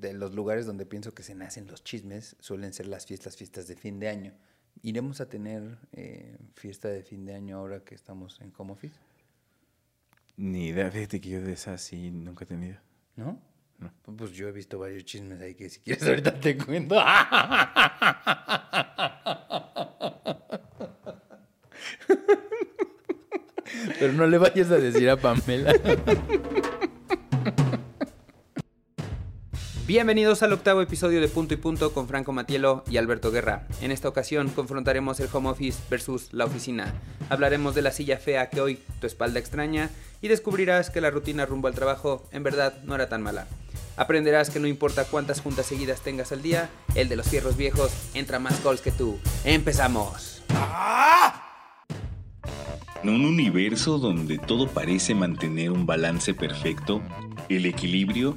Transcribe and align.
de 0.00 0.12
los 0.12 0.34
lugares 0.34 0.66
donde 0.66 0.86
pienso 0.86 1.14
que 1.14 1.22
se 1.22 1.34
nacen 1.34 1.66
los 1.66 1.84
chismes 1.84 2.36
suelen 2.40 2.72
ser 2.72 2.86
las 2.86 3.06
fiestas, 3.06 3.36
fiestas 3.36 3.68
de 3.68 3.76
fin 3.76 4.00
de 4.00 4.08
año. 4.08 4.32
¿Iremos 4.82 5.20
a 5.20 5.28
tener 5.28 5.78
eh, 5.92 6.38
fiesta 6.54 6.88
de 6.88 7.02
fin 7.02 7.26
de 7.26 7.34
año 7.34 7.58
ahora 7.58 7.84
que 7.84 7.94
estamos 7.94 8.40
en 8.40 8.52
home 8.56 8.72
office? 8.72 8.96
Ni 10.36 10.68
idea, 10.68 10.90
fíjate 10.90 11.20
que 11.20 11.28
yo 11.28 11.42
de 11.42 11.52
esa 11.52 11.76
sí 11.76 12.10
nunca 12.10 12.44
he 12.44 12.48
tenido. 12.48 12.78
¿No? 13.16 13.38
No. 13.78 13.92
Pues 14.16 14.32
yo 14.32 14.48
he 14.48 14.52
visto 14.52 14.78
varios 14.78 15.04
chismes 15.04 15.40
ahí 15.40 15.54
que 15.54 15.68
si 15.68 15.80
quieres 15.80 16.02
ahorita 16.08 16.40
te 16.40 16.56
cuento. 16.56 16.96
Pero 23.98 24.12
no 24.14 24.26
le 24.26 24.38
vayas 24.38 24.70
a 24.70 24.78
decir 24.78 25.10
a 25.10 25.16
Pamela. 25.16 25.74
Bienvenidos 29.90 30.44
al 30.44 30.52
octavo 30.52 30.82
episodio 30.82 31.20
de 31.20 31.26
Punto 31.26 31.54
y 31.54 31.56
Punto 31.56 31.92
con 31.92 32.06
Franco 32.06 32.32
Matielo 32.32 32.84
y 32.88 32.96
Alberto 32.96 33.32
Guerra. 33.32 33.66
En 33.80 33.90
esta 33.90 34.08
ocasión 34.08 34.48
confrontaremos 34.48 35.18
el 35.18 35.28
home 35.32 35.48
office 35.48 35.82
versus 35.90 36.28
la 36.32 36.44
oficina. 36.44 36.94
Hablaremos 37.28 37.74
de 37.74 37.82
la 37.82 37.90
silla 37.90 38.16
fea 38.16 38.50
que 38.50 38.60
hoy 38.60 38.78
tu 39.00 39.08
espalda 39.08 39.40
extraña 39.40 39.90
y 40.22 40.28
descubrirás 40.28 40.90
que 40.90 41.00
la 41.00 41.10
rutina 41.10 41.44
rumbo 41.44 41.66
al 41.66 41.74
trabajo 41.74 42.24
en 42.30 42.44
verdad 42.44 42.80
no 42.84 42.94
era 42.94 43.08
tan 43.08 43.20
mala. 43.20 43.48
Aprenderás 43.96 44.50
que 44.50 44.60
no 44.60 44.68
importa 44.68 45.06
cuántas 45.06 45.40
juntas 45.40 45.66
seguidas 45.66 46.02
tengas 46.02 46.30
al 46.30 46.40
día, 46.40 46.70
el 46.94 47.08
de 47.08 47.16
los 47.16 47.26
fierros 47.26 47.56
viejos 47.56 47.90
entra 48.14 48.38
más 48.38 48.60
calls 48.60 48.82
que 48.82 48.92
tú. 48.92 49.18
¡Empezamos! 49.42 50.44
En 53.02 53.08
un 53.08 53.24
universo 53.24 53.98
donde 53.98 54.38
todo 54.38 54.68
parece 54.68 55.16
mantener 55.16 55.72
un 55.72 55.84
balance 55.84 56.32
perfecto, 56.32 57.02
el 57.48 57.66
equilibrio 57.66 58.36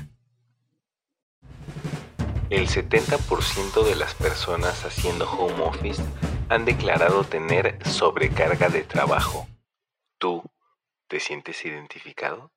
El 2.51 2.67
70% 2.67 3.85
de 3.85 3.95
las 3.95 4.13
personas 4.13 4.83
haciendo 4.83 5.23
home 5.23 5.63
office 5.63 6.03
han 6.49 6.65
declarado 6.65 7.23
tener 7.23 7.77
sobrecarga 7.85 8.67
de 8.67 8.81
trabajo. 8.81 9.47
¿Tú 10.17 10.43
te 11.07 11.21
sientes 11.21 11.63
identificado? 11.63 12.51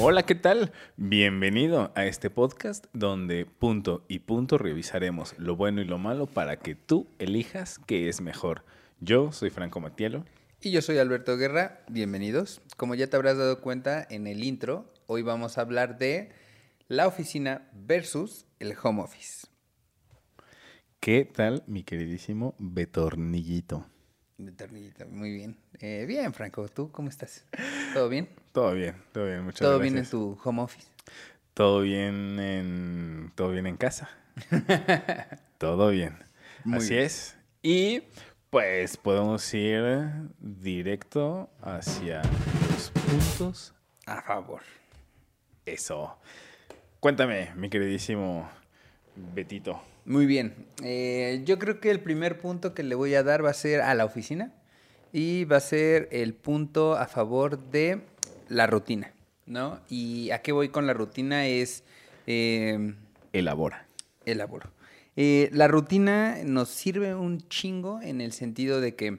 Hola, 0.00 0.24
¿qué 0.24 0.34
tal? 0.34 0.72
Bienvenido 0.96 1.92
a 1.94 2.04
este 2.06 2.28
podcast 2.28 2.86
donde 2.92 3.46
punto 3.46 4.04
y 4.08 4.18
punto 4.18 4.58
revisaremos 4.58 5.38
lo 5.38 5.54
bueno 5.54 5.80
y 5.80 5.84
lo 5.84 5.98
malo 5.98 6.26
para 6.26 6.56
que 6.56 6.74
tú 6.74 7.06
elijas 7.20 7.78
qué 7.86 8.08
es 8.08 8.20
mejor. 8.20 8.64
Yo 8.98 9.30
soy 9.30 9.50
Franco 9.50 9.78
Matielo. 9.78 10.24
Y 10.60 10.72
yo 10.72 10.82
soy 10.82 10.98
Alberto 10.98 11.36
Guerra, 11.36 11.84
bienvenidos. 11.88 12.62
Como 12.76 12.96
ya 12.96 13.06
te 13.06 13.14
habrás 13.14 13.38
dado 13.38 13.60
cuenta 13.60 14.04
en 14.10 14.26
el 14.26 14.42
intro, 14.42 14.92
hoy 15.06 15.22
vamos 15.22 15.56
a 15.56 15.60
hablar 15.60 15.98
de 15.98 16.41
la 16.92 17.06
oficina 17.06 17.70
versus 17.72 18.44
el 18.58 18.76
home 18.82 19.00
office. 19.00 19.46
¿Qué 21.00 21.24
tal, 21.24 21.64
mi 21.66 21.84
queridísimo 21.84 22.54
Betornillito? 22.58 23.86
Betornillito, 24.36 25.06
muy 25.08 25.32
bien. 25.32 25.56
Eh, 25.80 26.04
bien, 26.06 26.34
Franco, 26.34 26.68
¿tú 26.68 26.92
cómo 26.92 27.08
estás? 27.08 27.46
¿Todo 27.94 28.10
bien? 28.10 28.28
Todo 28.52 28.74
bien, 28.74 28.94
todo 29.10 29.24
bien, 29.24 29.42
muchas 29.42 29.60
¿Todo 29.60 29.78
gracias. 29.78 29.92
bien 29.94 30.04
en 30.04 30.10
tu 30.10 30.38
home 30.44 30.60
office? 30.60 30.86
Todo 31.54 31.80
bien 31.80 32.38
en, 32.38 33.32
todo 33.36 33.52
bien 33.52 33.66
en 33.66 33.78
casa. 33.78 34.10
todo 35.58 35.88
bien. 35.88 36.18
Muy 36.62 36.76
Así 36.76 36.90
bien. 36.90 37.06
es. 37.06 37.38
Y 37.62 38.02
pues 38.50 38.98
podemos 38.98 39.54
ir 39.54 40.10
directo 40.38 41.48
hacia 41.62 42.20
los 42.70 42.90
puntos. 42.90 43.74
A 44.04 44.20
favor. 44.20 44.60
Eso. 45.64 46.18
Cuéntame, 47.02 47.50
mi 47.56 47.68
queridísimo 47.68 48.48
Betito. 49.34 49.82
Muy 50.04 50.24
bien. 50.24 50.54
Eh, 50.84 51.42
yo 51.44 51.58
creo 51.58 51.80
que 51.80 51.90
el 51.90 51.98
primer 51.98 52.38
punto 52.38 52.74
que 52.74 52.84
le 52.84 52.94
voy 52.94 53.16
a 53.16 53.24
dar 53.24 53.44
va 53.44 53.50
a 53.50 53.54
ser 53.54 53.80
a 53.80 53.92
la 53.96 54.04
oficina 54.04 54.52
y 55.12 55.44
va 55.44 55.56
a 55.56 55.60
ser 55.60 56.08
el 56.12 56.32
punto 56.32 56.94
a 56.94 57.08
favor 57.08 57.58
de 57.58 58.02
la 58.48 58.68
rutina, 58.68 59.12
¿no? 59.46 59.80
Y 59.88 60.30
a 60.30 60.42
qué 60.42 60.52
voy 60.52 60.68
con 60.68 60.86
la 60.86 60.92
rutina 60.92 61.48
es 61.48 61.82
eh, 62.28 62.94
Elabora. 63.32 63.84
elaboro. 64.24 64.70
Eh, 65.16 65.50
la 65.52 65.66
rutina 65.66 66.36
nos 66.44 66.68
sirve 66.68 67.16
un 67.16 67.40
chingo 67.48 68.00
en 68.00 68.20
el 68.20 68.30
sentido 68.30 68.80
de 68.80 68.94
que 68.94 69.18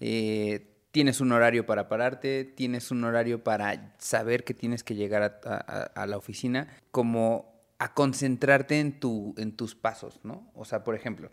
eh, 0.00 0.66
tienes 0.92 1.20
un 1.20 1.32
horario 1.32 1.66
para 1.66 1.88
pararte, 1.88 2.44
tienes 2.44 2.90
un 2.90 3.02
horario 3.04 3.42
para 3.42 3.94
saber 3.98 4.44
que 4.44 4.54
tienes 4.54 4.84
que 4.84 4.94
llegar 4.94 5.40
a, 5.44 6.06
la 6.06 6.16
oficina, 6.16 6.68
como 6.90 7.52
a 7.78 7.94
concentrarte 7.94 8.78
en, 8.78 9.00
tu, 9.00 9.34
en 9.36 9.56
tus 9.56 9.74
pasos, 9.74 10.20
¿no? 10.22 10.48
O 10.54 10.64
sea, 10.64 10.84
por 10.84 10.94
ejemplo, 10.94 11.30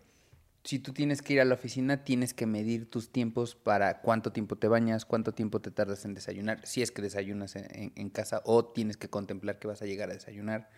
si 0.64 0.78
tú 0.78 0.92
tienes 0.92 1.22
que 1.22 1.34
ir 1.34 1.40
a 1.40 1.44
la 1.44 1.54
oficina, 1.54 2.04
tienes 2.04 2.34
que 2.34 2.46
medir 2.46 2.90
tus 2.90 3.10
tiempos 3.12 3.54
para 3.54 4.00
cuánto 4.00 4.32
tiempo 4.32 4.56
te 4.56 4.66
bañas, 4.66 5.04
cuánto 5.04 5.32
tiempo 5.32 5.60
te 5.60 5.70
tardas 5.70 6.04
en 6.04 6.14
desayunar, 6.14 6.66
si 6.66 6.82
es 6.82 6.90
que 6.90 7.02
desayunas 7.02 7.54
en 7.56 8.10
casa 8.10 8.42
o 8.44 8.64
tienes 8.64 8.96
que 8.96 9.08
contemplar 9.08 9.58
que 9.58 9.68
vas 9.68 9.80
a 9.80 9.86
llegar 9.86 10.10
a 10.10 10.14
desayunar, 10.14 10.68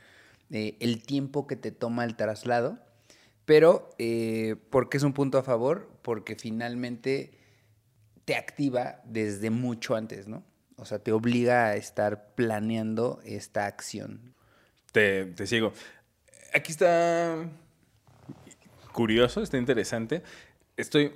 eh, 0.53 0.77
el 0.81 1.03
tiempo 1.03 1.47
que 1.47 1.57
te 1.57 1.73
toma 1.73 2.05
el 2.05 2.15
traslado, 2.15 2.79
pero 3.47 3.89
eh, 3.99 4.57
¿por 4.69 4.91
qué 4.91 4.99
es 4.99 5.03
un 5.03 5.15
punto 5.15 5.39
a 5.39 5.43
favor? 5.43 5.91
Porque 6.03 6.37
finalmente 6.37 7.39
te 8.25 8.37
activa 8.37 9.01
desde 9.05 9.51
mucho 9.51 9.95
antes, 9.95 10.29
¿no? 10.29 10.43
O 10.77 10.85
sea, 10.85 10.99
te 10.99 11.13
obliga 11.13 11.67
a 11.67 11.77
estar 11.77 12.35
planeando 12.35 13.21
esta 13.25 13.67
acción. 13.67 14.35
Te, 14.91 15.35
sigo. 15.47 15.73
Aquí 16.55 16.73
está 16.73 17.49
curioso, 18.93 19.43
está 19.43 19.59
interesante. 19.59 20.23
Estoy 20.77 21.13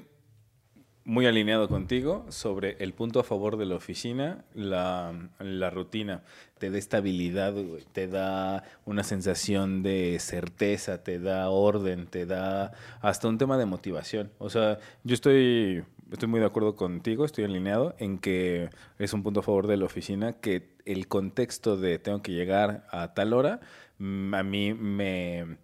muy 1.05 1.27
alineado 1.27 1.69
contigo 1.69 2.27
sobre 2.31 2.77
el 2.81 2.93
punto 2.93 3.21
a 3.21 3.25
favor 3.25 3.57
de 3.57 3.67
la 3.67 3.77
oficina, 3.77 4.45
la, 4.55 5.31
la 5.39 5.71
rutina. 5.71 6.23
Te 6.59 6.71
da 6.71 6.79
estabilidad, 6.79 7.55
te 7.93 8.09
da 8.09 8.65
una 8.85 9.05
sensación 9.05 9.83
de 9.83 10.19
certeza, 10.21 11.03
te 11.05 11.19
da 11.19 11.49
orden, 11.49 12.07
te 12.07 12.25
da 12.27 12.73
hasta 13.01 13.29
un 13.29 13.39
tema 13.39 13.59
de 13.59 13.67
motivación. 13.67 14.33
O 14.39 14.49
sea, 14.51 14.79
yo 15.05 15.15
estoy, 15.15 15.85
estoy 16.11 16.29
muy 16.29 16.41
de 16.41 16.47
acuerdo 16.47 16.77
contigo, 16.77 17.25
estoy 17.25 17.45
alineado 17.45 17.95
en 17.99 18.19
que 18.19 18.71
es 18.99 19.13
un 19.13 19.23
punto 19.23 19.41
a 19.41 19.43
favor 19.43 19.67
de 19.67 19.77
la 19.77 19.85
oficina 19.85 20.35
que 20.35 20.77
el 20.85 21.09
contexto 21.09 21.77
de 21.77 21.99
tengo 21.99 22.23
que 22.23 22.33
llegar 22.33 22.87
a 22.91 23.15
tal 23.15 23.33
hora, 23.33 23.61
mm, 23.99 24.35
a 24.35 24.43
mí 24.43 24.75
me 24.75 25.59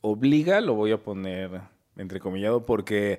obliga, 0.00 0.60
lo 0.60 0.74
voy 0.74 0.92
a 0.92 1.02
poner 1.02 1.60
entrecomillado, 1.96 2.64
porque, 2.64 3.18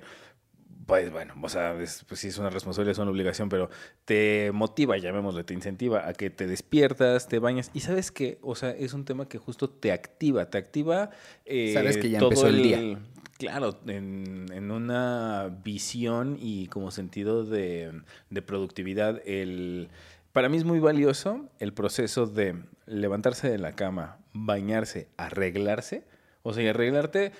pues 0.86 1.10
bueno, 1.12 1.34
o 1.42 1.48
sea, 1.48 1.78
es, 1.80 2.04
pues 2.08 2.20
sí 2.20 2.28
es 2.28 2.38
una 2.38 2.50
responsabilidad, 2.50 2.92
es 2.92 2.98
una 2.98 3.10
obligación, 3.10 3.48
pero 3.48 3.68
te 4.04 4.50
motiva, 4.52 4.96
llamémosle, 4.96 5.44
te 5.44 5.52
incentiva 5.54 6.08
a 6.08 6.14
que 6.14 6.30
te 6.30 6.46
despiertas, 6.46 7.28
te 7.28 7.38
bañas, 7.40 7.70
y 7.74 7.80
sabes 7.80 8.10
que, 8.10 8.38
o 8.40 8.54
sea, 8.54 8.70
es 8.70 8.94
un 8.94 9.04
tema 9.04 9.28
que 9.28 9.38
justo 9.38 9.68
te 9.68 9.92
activa, 9.92 10.48
te 10.48 10.58
activa. 10.58 11.10
eh, 11.44 11.72
Sabes 11.74 11.98
que 11.98 12.08
ya 12.10 12.18
todo 12.20 12.30
empezó 12.30 12.48
el 12.48 12.62
día. 12.62 13.00
Claro, 13.38 13.78
en, 13.86 14.70
una 14.72 15.56
visión 15.62 16.36
y 16.40 16.66
como 16.66 16.90
sentido 16.90 17.44
de, 17.44 18.02
productividad, 18.44 19.22
el, 19.26 19.90
para 20.32 20.48
mí 20.48 20.56
es 20.56 20.64
muy 20.64 20.80
valioso 20.80 21.48
el 21.60 21.72
proceso 21.72 22.26
de 22.26 22.56
levantarse 22.86 23.48
de 23.48 23.58
la 23.58 23.76
cama, 23.76 24.18
bañarse, 24.32 25.08
arreglarse. 25.16 26.04
O 26.42 26.52
sea, 26.52 26.64
y 26.64 26.68
arreglarte, 26.68 27.32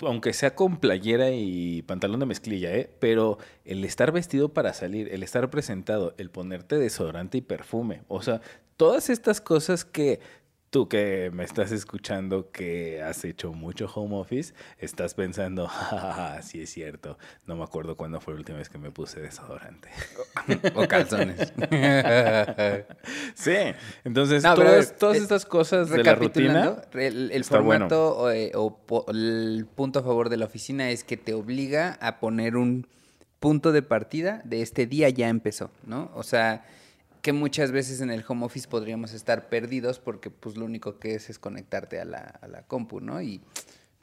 aunque 0.00 0.32
sea 0.32 0.54
con 0.54 0.78
playera 0.78 1.30
y 1.30 1.82
pantalón 1.82 2.20
de 2.20 2.26
mezclilla, 2.26 2.74
¿eh? 2.74 2.90
Pero 2.98 3.38
el 3.64 3.84
estar 3.84 4.12
vestido 4.12 4.52
para 4.52 4.74
salir, 4.74 5.08
el 5.12 5.22
estar 5.22 5.48
presentado, 5.50 6.14
el 6.18 6.30
ponerte 6.30 6.76
desodorante 6.76 7.38
y 7.38 7.42
perfume. 7.42 8.02
O 8.08 8.22
sea, 8.22 8.40
todas 8.76 9.08
estas 9.08 9.40
cosas 9.40 9.84
que 9.84 10.20
tú 10.70 10.88
que 10.88 11.30
me 11.34 11.42
estás 11.42 11.72
escuchando 11.72 12.50
que 12.52 13.02
has 13.02 13.24
hecho 13.24 13.52
mucho 13.52 13.90
home 13.92 14.16
office, 14.16 14.54
estás 14.78 15.14
pensando, 15.14 15.68
ah, 15.70 16.38
sí 16.42 16.62
es 16.62 16.70
cierto, 16.70 17.18
no 17.46 17.56
me 17.56 17.64
acuerdo 17.64 17.96
cuándo 17.96 18.20
fue 18.20 18.34
la 18.34 18.38
última 18.38 18.58
vez 18.58 18.68
que 18.68 18.78
me 18.78 18.90
puse 18.92 19.20
desodorante. 19.20 19.88
o 20.74 20.86
calzones. 20.86 21.52
sí, 23.34 23.56
entonces 24.04 24.42
todas, 24.42 24.96
todas 24.96 25.16
estas 25.16 25.44
cosas 25.44 25.90
de 25.90 26.04
la 26.04 26.14
rutina. 26.14 26.82
El, 26.94 27.32
el 27.32 27.44
formato 27.44 28.30
eh, 28.30 28.52
o, 28.54 28.78
el 29.08 29.66
punto 29.74 29.98
a 29.98 30.02
favor 30.02 30.28
de 30.28 30.36
la 30.36 30.46
oficina 30.46 30.90
es 30.90 31.02
que 31.02 31.16
te 31.16 31.34
obliga 31.34 31.98
a 32.00 32.20
poner 32.20 32.56
un 32.56 32.86
punto 33.40 33.72
de 33.72 33.82
partida 33.82 34.40
de 34.44 34.62
este 34.62 34.86
día 34.86 35.08
ya 35.08 35.28
empezó, 35.28 35.70
¿no? 35.84 36.10
O 36.14 36.22
sea 36.22 36.64
que 37.22 37.32
muchas 37.32 37.72
veces 37.72 38.00
en 38.00 38.10
el 38.10 38.24
home 38.26 38.46
office 38.46 38.68
podríamos 38.68 39.12
estar 39.12 39.48
perdidos 39.48 39.98
porque 39.98 40.30
pues 40.30 40.56
lo 40.56 40.64
único 40.64 40.98
que 40.98 41.14
es 41.14 41.30
es 41.30 41.38
conectarte 41.38 42.00
a 42.00 42.04
la, 42.04 42.18
a 42.18 42.48
la 42.48 42.62
compu, 42.62 43.00
¿no? 43.00 43.20
Y 43.20 43.40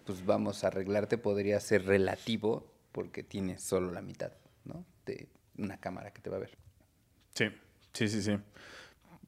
pues 0.06 0.25
vamos 0.25 0.64
a 0.64 0.68
arreglarte 0.68 1.18
podría 1.18 1.60
ser 1.60 1.86
relativo 1.86 2.72
porque 2.92 3.24
tienes 3.24 3.62
solo 3.62 3.92
la 3.92 4.02
mitad, 4.02 4.31
¿no? 4.66 4.86
De 5.06 5.28
una 5.58 5.78
cámara 5.78 6.12
que 6.12 6.22
te 6.22 6.30
va 6.30 6.38
a 6.38 6.40
ver. 6.40 6.58
Sí, 7.34 7.46
sí, 7.94 8.08
sí, 8.08 8.22
sí. 8.22 8.38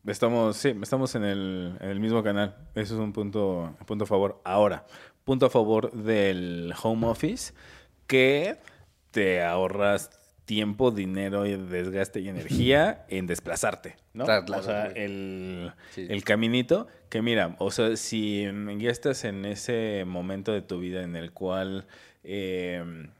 Estamos, 0.05 0.57
sí, 0.57 0.73
estamos 0.81 1.13
en 1.15 1.23
el, 1.23 1.77
en 1.79 1.89
el 1.89 1.99
mismo 1.99 2.23
canal. 2.23 2.55
Eso 2.75 2.95
es 2.95 2.99
un 2.99 3.11
punto, 3.11 3.75
punto 3.85 4.05
a 4.05 4.07
favor. 4.07 4.41
Ahora, 4.45 4.85
punto 5.25 5.45
a 5.45 5.49
favor 5.49 5.91
del 5.91 6.73
home 6.81 7.07
office, 7.07 7.53
que 8.07 8.57
te 9.11 9.43
ahorras 9.43 10.18
tiempo, 10.49 10.89
dinero, 10.89 11.43
desgaste 11.43 12.21
y 12.21 12.27
energía 12.27 13.05
en 13.07 13.27
desplazarte, 13.27 13.97
¿no? 14.13 14.23
o 14.23 14.63
sea, 14.63 14.87
el, 14.87 15.71
caminito, 16.25 16.87
que 17.09 17.21
mira, 17.21 17.55
o 17.59 17.69
sea, 17.69 17.95
si 17.95 18.47
ya 18.79 18.89
estás 18.89 19.25
en 19.25 19.45
ese 19.45 20.05
momento 20.07 20.51
de 20.51 20.63
tu 20.63 20.79
vida 20.79 21.03
en 21.03 21.15
el 21.15 21.33
cual 21.33 21.85
em, 22.23 23.11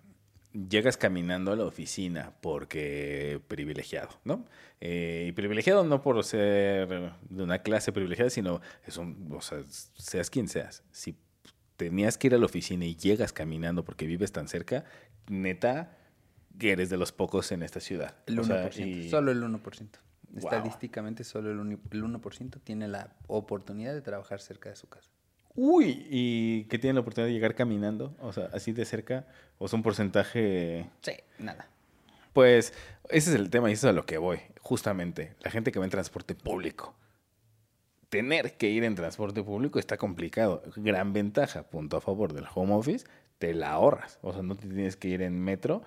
llegas 0.53 0.97
caminando 0.97 1.51
a 1.51 1.55
la 1.55 1.65
oficina 1.65 2.33
porque 2.41 3.39
privilegiado, 3.47 4.09
¿no? 4.23 4.47
Eh, 4.81 5.27
y 5.29 5.31
privilegiado 5.33 5.83
no 5.83 6.01
por 6.01 6.23
ser 6.23 7.13
de 7.29 7.43
una 7.43 7.59
clase 7.59 7.91
privilegiada, 7.91 8.31
sino 8.31 8.59
es 8.87 8.97
un, 8.97 9.29
o 9.37 9.41
sea, 9.41 9.59
seas 9.67 10.31
quien 10.31 10.47
seas. 10.47 10.81
Si 10.91 11.15
tenías 11.77 12.17
que 12.17 12.25
ir 12.25 12.33
a 12.33 12.39
la 12.39 12.47
oficina 12.47 12.85
y 12.85 12.95
llegas 12.95 13.33
caminando 13.33 13.85
porque 13.85 14.07
vives 14.07 14.31
tan 14.31 14.47
cerca, 14.47 14.83
neta, 15.27 15.98
que 16.59 16.71
eres 16.71 16.89
de 16.89 16.97
los 16.97 17.11
pocos 17.11 17.51
en 17.51 17.63
esta 17.63 17.79
ciudad. 17.79 18.13
El 18.27 18.37
1%, 18.37 19.09
solo 19.09 19.31
el 19.31 19.41
1%. 19.41 19.87
Estadísticamente 20.37 21.23
solo 21.23 21.51
el, 21.51 21.57
1% 21.59 22.61
tiene 22.63 22.87
la 22.87 23.15
oportunidad 23.27 23.93
de 23.93 24.01
trabajar 24.01 24.39
cerca 24.41 24.69
de 24.69 24.75
su 24.75 24.87
casa. 24.87 25.09
Uy, 25.55 26.05
¿y 26.09 26.65
qué 26.65 26.77
tiene 26.77 26.93
la 26.93 26.99
oportunidad 26.99 27.27
de 27.27 27.33
llegar 27.33 27.55
caminando? 27.55 28.15
O 28.19 28.31
sea, 28.31 28.49
así 28.53 28.71
de 28.71 28.85
cerca, 28.85 29.25
o 29.57 29.65
es 29.65 29.73
un 29.73 29.81
porcentaje... 29.81 30.87
Sí, 31.01 31.13
nada. 31.39 31.67
Pues 32.33 32.73
ese 33.09 33.31
es 33.31 33.35
el 33.35 33.49
tema 33.49 33.69
y 33.69 33.73
eso 33.73 33.87
es 33.87 33.91
a 33.91 33.93
lo 33.93 34.05
que 34.05 34.19
voy, 34.19 34.39
justamente. 34.61 35.35
La 35.41 35.49
gente 35.49 35.71
que 35.71 35.79
va 35.79 35.85
en 35.85 35.91
transporte 35.91 36.35
público. 36.35 36.93
Tener 38.09 38.57
que 38.57 38.69
ir 38.69 38.83
en 38.83 38.95
transporte 38.95 39.43
público 39.43 39.79
está 39.79 39.97
complicado. 39.97 40.61
Gran 40.75 41.13
ventaja, 41.13 41.63
punto 41.63 41.97
a 41.97 42.01
favor 42.01 42.33
del 42.33 42.45
home 42.53 42.73
office, 42.73 43.07
te 43.39 43.53
la 43.53 43.71
ahorras. 43.71 44.19
O 44.21 44.33
sea, 44.33 44.43
no 44.43 44.55
te 44.55 44.67
tienes 44.67 44.95
que 44.95 45.07
ir 45.07 45.21
en 45.23 45.39
metro 45.39 45.81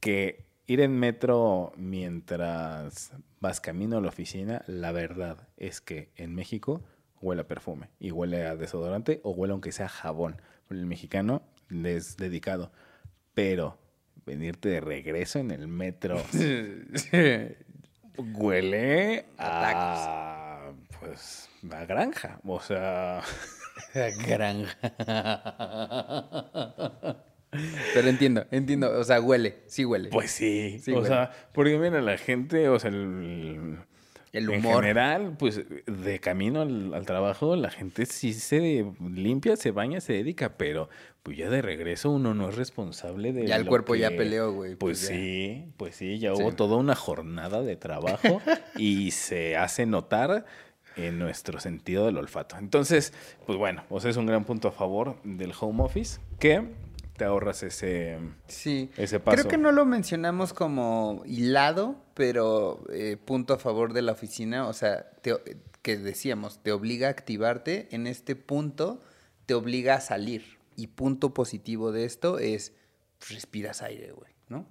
que 0.00 0.44
ir 0.66 0.80
en 0.80 0.98
metro 0.98 1.72
mientras 1.76 3.12
vas 3.40 3.60
camino 3.60 3.98
a 3.98 4.00
la 4.00 4.08
oficina, 4.08 4.62
la 4.66 4.92
verdad 4.92 5.48
es 5.56 5.80
que 5.80 6.10
en 6.16 6.34
México 6.34 6.82
huele 7.20 7.42
a 7.42 7.48
perfume 7.48 7.88
y 7.98 8.10
huele 8.10 8.46
a 8.46 8.56
desodorante 8.56 9.20
o 9.24 9.30
huele 9.30 9.52
aunque 9.52 9.72
sea 9.72 9.88
jabón. 9.88 10.40
El 10.70 10.86
mexicano 10.86 11.42
es 11.70 12.16
dedicado. 12.16 12.70
Pero 13.34 13.78
venirte 14.26 14.68
de 14.68 14.80
regreso 14.80 15.38
en 15.38 15.50
el 15.50 15.68
metro 15.68 16.22
huele 18.18 19.26
a, 19.38 20.72
pues, 21.00 21.48
a 21.70 21.84
granja. 21.84 22.40
O 22.44 22.60
sea, 22.60 23.22
granja. 24.26 24.76
Pero 27.94 28.08
entiendo, 28.08 28.46
entiendo. 28.50 28.98
O 28.98 29.04
sea, 29.04 29.20
huele, 29.20 29.56
sí 29.66 29.84
huele. 29.84 30.10
Pues 30.10 30.30
sí. 30.30 30.80
o 30.94 31.04
sea, 31.04 31.30
porque 31.52 31.78
mira, 31.78 32.00
la 32.02 32.18
gente, 32.18 32.68
o 32.68 32.78
sea, 32.78 32.90
el, 32.90 33.78
el 34.32 34.48
humor. 34.50 34.84
En 34.84 34.90
general, 34.90 35.36
pues 35.38 35.62
de 35.86 36.20
camino 36.20 36.62
al, 36.62 37.06
trabajo, 37.06 37.56
la 37.56 37.70
gente 37.70 38.06
sí 38.06 38.34
se 38.34 38.86
limpia, 39.00 39.56
se 39.56 39.70
baña, 39.70 40.00
se 40.00 40.12
dedica, 40.12 40.56
pero 40.56 40.88
pues 41.22 41.38
ya 41.38 41.48
de 41.48 41.62
regreso 41.62 42.10
uno 42.10 42.34
no 42.34 42.48
es 42.50 42.56
responsable 42.56 43.32
de. 43.32 43.46
Ya 43.46 43.56
el 43.56 43.66
cuerpo 43.66 43.94
ya 43.94 44.10
peleó, 44.10 44.52
güey. 44.52 44.76
Pues, 44.76 44.98
pues 44.98 45.08
sí, 45.08 45.64
pues 45.76 45.96
sí, 45.96 46.18
ya 46.18 46.34
hubo 46.34 46.52
toda 46.52 46.76
una 46.76 46.94
jornada 46.94 47.62
de 47.62 47.76
trabajo 47.76 48.42
y 48.76 49.12
se 49.12 49.56
hace 49.56 49.86
notar 49.86 50.44
en 50.96 51.18
nuestro 51.18 51.60
sentido 51.60 52.06
del 52.06 52.18
olfato. 52.18 52.58
Entonces, 52.58 53.14
pues 53.46 53.56
bueno, 53.56 53.84
o 53.88 54.00
sea, 54.00 54.10
es 54.10 54.16
un 54.16 54.26
gran 54.26 54.44
punto 54.44 54.68
a 54.68 54.72
favor 54.72 55.16
del 55.22 55.52
home 55.58 55.82
office 55.82 56.20
que 56.38 56.64
te 57.18 57.24
ahorras 57.24 57.62
ese, 57.62 58.18
sí. 58.46 58.90
ese 58.96 59.20
paso. 59.20 59.36
Creo 59.36 59.48
que 59.48 59.58
no 59.58 59.72
lo 59.72 59.84
mencionamos 59.84 60.54
como 60.54 61.22
hilado, 61.26 61.96
pero 62.14 62.82
eh, 62.90 63.18
punto 63.22 63.52
a 63.52 63.58
favor 63.58 63.92
de 63.92 64.00
la 64.00 64.12
oficina, 64.12 64.66
o 64.66 64.72
sea, 64.72 65.10
que 65.82 65.98
decíamos, 65.98 66.62
te 66.62 66.72
obliga 66.72 67.08
a 67.08 67.10
activarte, 67.10 67.88
en 67.90 68.06
este 68.06 68.36
punto 68.36 69.02
te 69.44 69.54
obliga 69.54 69.96
a 69.96 70.00
salir. 70.00 70.58
Y 70.76 70.86
punto 70.86 71.34
positivo 71.34 71.90
de 71.90 72.04
esto 72.04 72.38
es, 72.38 72.72
respiras 73.28 73.82
aire, 73.82 74.12
güey, 74.12 74.32
¿no? 74.48 74.66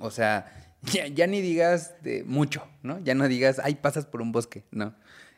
O 0.00 0.10
sea, 0.10 0.74
ya, 1.14 1.26
ni 1.26 1.42
digas 1.42 2.02
de 2.02 2.24
mucho, 2.24 2.66
¿no? 2.82 2.98
Ya 3.00 3.14
no 3.14 3.28
digas, 3.28 3.60
ay, 3.62 3.74
pasas 3.74 4.06
por 4.06 4.22
un 4.22 4.32
bosque, 4.32 4.64
no. 4.70 4.94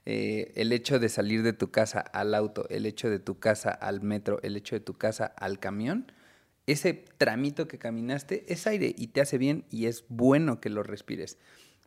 Eh, 0.07 0.53
el 0.55 0.73
hecho 0.73 0.99
de 0.99 1.09
salir 1.09 1.43
de 1.43 1.53
tu 1.53 1.71
casa 1.71 2.01
al 2.01 2.35
auto, 2.35 2.69
el 2.69 2.87
hecho 2.87 3.11
de 3.11 3.19
tu 3.19 3.39
casa 3.39 3.71
al 3.71 4.01
metro, 4.01 4.41
el 4.43 4.57
hecho 4.57 4.77
de 4.77 4.81
tu 4.81 4.97
casa 4.97 5.27
al 5.27 5.59
camión, 5.59 6.13
ese 6.73 6.95
tramito 6.95 7.67
que 7.69 7.79
caminaste 7.79 8.45
es 8.53 8.67
aire 8.67 8.95
y 8.97 9.09
te 9.09 9.21
hace 9.21 9.39
bien 9.39 9.65
y 9.71 9.87
es 9.87 10.05
bueno 10.09 10.61
que 10.61 10.71
lo 10.71 10.83
respires. 10.83 11.39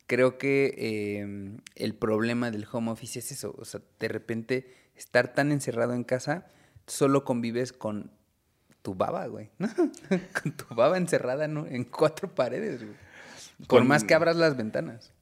Creo 0.08 0.38
que 0.38 1.20
em, 1.22 1.58
el 1.76 1.96
problema 1.96 2.52
del 2.52 2.68
home 2.70 2.92
office 2.92 3.20
es 3.20 3.32
eso, 3.32 3.56
o 3.58 3.66
sea, 3.66 3.82
de 4.00 4.08
repente 4.10 4.74
estar 4.96 5.34
tan 5.34 5.52
encerrado 5.52 5.94
en 5.94 6.04
casa, 6.04 6.46
solo 6.88 7.24
convives 7.24 7.72
con 7.72 8.12
tu 8.82 8.96
baba, 8.96 9.26
güey, 9.28 9.50
con 10.42 10.52
tu 10.52 10.76
baba 10.76 10.98
encerrada 10.98 11.46
en 11.46 11.84
cuatro 11.86 12.34
paredes, 12.36 12.84
güey. 12.84 12.98
Por 13.68 13.86
más 13.86 14.04
que 14.04 14.14
abras 14.14 14.36
las 14.36 14.58
ventanas 14.58 15.14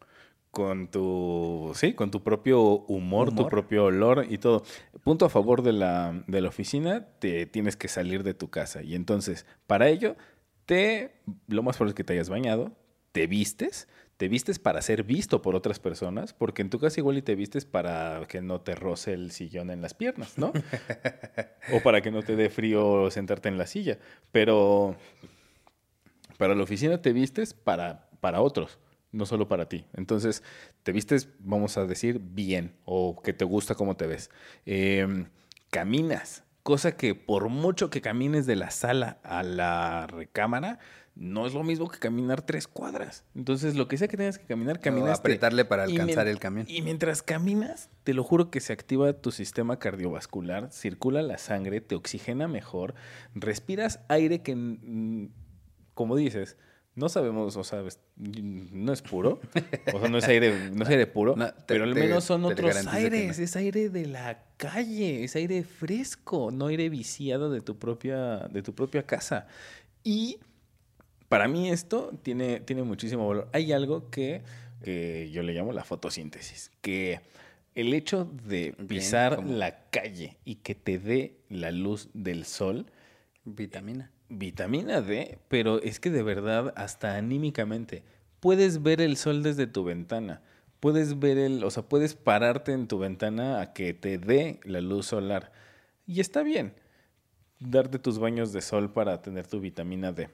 con 0.52 0.90
tu, 0.90 1.72
sí, 1.75 1.94
con 1.94 2.12
tu 2.12 2.22
propio 2.22 2.62
humor, 2.62 3.34
tu 3.34 3.48
propio 3.48 3.86
olor 3.86 4.25
y 4.30 4.38
todo. 4.38 4.63
Punto 5.03 5.25
a 5.25 5.30
favor 5.30 5.63
de 5.63 5.74
la, 5.74 6.24
de 6.27 6.42
la 6.42 6.50
oficina, 6.50 7.07
te 7.19 7.45
tienes 7.45 7.75
que 7.75 7.88
salir 7.88 8.24
de 8.24 8.34
tu 8.34 8.50
casa. 8.50 8.84
Y 8.84 8.96
entonces, 8.96 9.46
para 9.65 9.88
ello, 9.89 10.15
te, 10.65 11.15
lo 11.48 11.63
más 11.63 11.77
probable 11.77 11.91
es 11.91 11.96
que 11.96 12.03
te 12.03 12.13
hayas 12.13 12.29
bañado, 12.29 12.72
te 13.12 13.25
vistes, 13.27 13.88
te 14.17 14.27
vistes 14.27 14.60
para 14.60 14.81
ser 14.81 15.03
visto 15.03 15.41
por 15.41 15.55
otras 15.55 15.79
personas, 15.79 16.34
porque 16.34 16.62
en 16.62 16.70
tu 16.70 16.79
casa 16.79 17.00
igual 17.00 17.17
y 17.17 17.24
te 17.24 17.36
vistes 17.36 17.65
para 17.65 18.25
que 18.27 18.41
no 18.41 18.62
te 18.62 18.75
roce 18.75 19.13
el 19.13 19.31
sillón 19.31 19.72
en 19.72 19.81
las 19.81 19.96
piernas, 19.96 20.38
¿no? 20.38 20.53
o 21.74 21.79
para 21.81 22.01
que 22.01 22.12
no 22.12 22.22
te 22.22 22.36
dé 22.36 22.50
frío 22.50 23.10
sentarte 23.10 23.50
en 23.50 23.58
la 23.58 23.65
silla. 23.65 23.98
Pero 24.31 24.96
para 26.38 26.53
la 26.53 26.63
oficina 26.63 27.01
te 27.01 27.13
vistes 27.13 27.55
para, 27.55 28.10
para 28.20 28.41
otros 28.41 28.77
no 29.12 29.25
solo 29.25 29.48
para 29.48 29.68
ti. 29.68 29.86
Entonces, 29.94 30.44
te 30.84 30.91
vistes, 30.91 31.30
vamos 31.39 31.77
a 31.77 31.86
decir, 31.86 32.20
bien 32.20 32.75
o 32.86 33.22
que 33.22 33.34
te 33.34 33.46
gusta 33.46 33.75
cómo 33.75 33.96
te 33.96 34.08
ves. 34.08 34.30
Em, 34.65 35.27
caminas, 35.70 36.44
cosa 36.63 36.96
que 36.96 37.15
por 37.15 37.50
mucho 37.50 37.89
que 37.89 38.01
camines 38.01 38.46
de 38.46 38.56
la 38.56 38.72
sala 38.72 39.20
a 39.24 39.44
la 39.44 40.08
recámara, 40.08 40.80
no 41.15 41.46
es 41.46 41.53
lo 41.53 41.63
mismo 41.63 41.89
que 41.89 42.00
caminar 42.00 42.41
tres 42.41 42.68
cuadras. 42.68 43.25
Entonces, 43.36 43.75
lo 43.75 43.88
que 43.88 43.98
sea 43.98 44.08
que 44.08 44.15
tengas 44.15 44.38
que 44.38 44.46
caminar, 44.46 44.80
caminas. 44.80 45.20
apretarle 45.20 45.65
para 45.65 45.84
alcanzar 45.84 46.27
el 46.27 46.39
camión. 46.39 46.65
Y 46.70 46.82
mientras 46.82 47.22
caminas, 47.22 47.89
te 48.03 48.13
lo 48.13 48.24
juro 48.24 48.50
que 48.50 48.62
se 48.62 48.72
activa 48.72 49.12
tu 49.13 49.32
sistema 49.32 49.77
cardiovascular, 49.77 50.72
circula 50.72 51.22
la 51.22 51.38
sangre, 51.38 51.82
te 51.82 51.96
oxigena 51.96 52.48
mejor, 52.48 52.96
respiras 53.36 54.00
aire 54.08 54.41
que, 54.41 55.30
como 55.94 56.15
dices, 56.15 56.58
no 56.95 57.07
sabemos, 57.07 57.55
o 57.55 57.63
sea, 57.63 57.83
no 58.17 58.91
es 58.93 59.01
puro, 59.01 59.39
o 59.93 60.00
sea, 60.00 60.10
no 60.10 60.17
es 60.17 60.25
aire, 60.25 60.71
no 60.71 60.83
es 60.83 60.89
aire 60.89 61.07
puro, 61.07 61.36
pero 61.65 61.86
al 61.86 61.95
menos 61.95 62.24
son 62.25 62.43
otros 62.43 62.86
aires, 62.88 63.39
es 63.39 63.55
aire 63.55 63.89
de 63.89 64.07
la 64.07 64.43
calle, 64.57 65.24
es 65.24 65.36
aire 65.36 65.63
fresco, 65.63 66.51
no 66.51 66.67
aire 66.67 66.89
viciado 66.89 67.50
de 67.50 67.62
tu 67.62 67.77
propia, 67.77 68.39
de 68.50 68.62
tu 68.62 68.75
propia 68.75 69.03
casa. 69.03 69.48
Y 70.03 70.39
para 71.29 71.48
mí 71.48 71.69
esto 71.69 72.12
tiene, 72.24 72.60
tiene 72.60 72.83
muchísimo 72.83 73.27
valor. 73.27 73.48
Hay 73.53 73.71
algo 73.71 74.10
que, 74.10 74.41
que 74.83 75.29
yo 75.31 75.43
le 75.43 75.53
llamo 75.53 75.71
la 75.71 75.86
fotosíntesis, 75.86 76.71
que 76.81 77.21
el 77.74 77.93
hecho 77.93 78.25
de 78.25 78.74
pisar 78.74 79.45
la 79.45 79.86
calle 79.89 80.36
y 80.43 80.55
que 80.55 80.75
te 80.75 81.00
dé 81.00 81.38
la 81.50 81.71
luz 81.71 82.10
del 82.13 82.45
sol, 82.45 82.88
Vitamina. 83.45 84.12
Vitamina 84.32 85.02
D, 85.02 85.40
pero 85.48 85.82
es 85.82 86.00
que 86.00 86.10
de 86.10 86.24
verdad, 86.24 86.74
hasta 86.76 87.16
anímicamente, 87.16 88.04
puedes 88.40 88.82
ver 88.82 89.02
el 89.02 89.18
sol 89.18 89.44
desde 89.44 89.68
tu 89.68 89.84
ventana. 89.84 90.42
Puedes 90.80 91.20
ver 91.20 91.38
el, 91.38 91.64
o 91.64 91.70
sea, 91.70 91.84
puedes 91.84 92.16
pararte 92.16 92.72
en 92.72 92.88
tu 92.88 92.98
ventana 92.98 93.62
a 93.62 93.74
que 93.74 93.94
te 93.94 94.18
dé 94.18 94.60
la 94.64 94.82
luz 94.82 95.08
solar. 95.08 95.52
Y 96.08 96.20
está 96.20 96.42
bien 96.42 96.74
darte 97.60 98.00
tus 98.00 98.18
baños 98.18 98.52
de 98.52 98.62
sol 98.62 98.92
para 98.92 99.22
tener 99.22 99.48
tu 99.48 99.60
vitamina 99.60 100.12
D. 100.12 100.30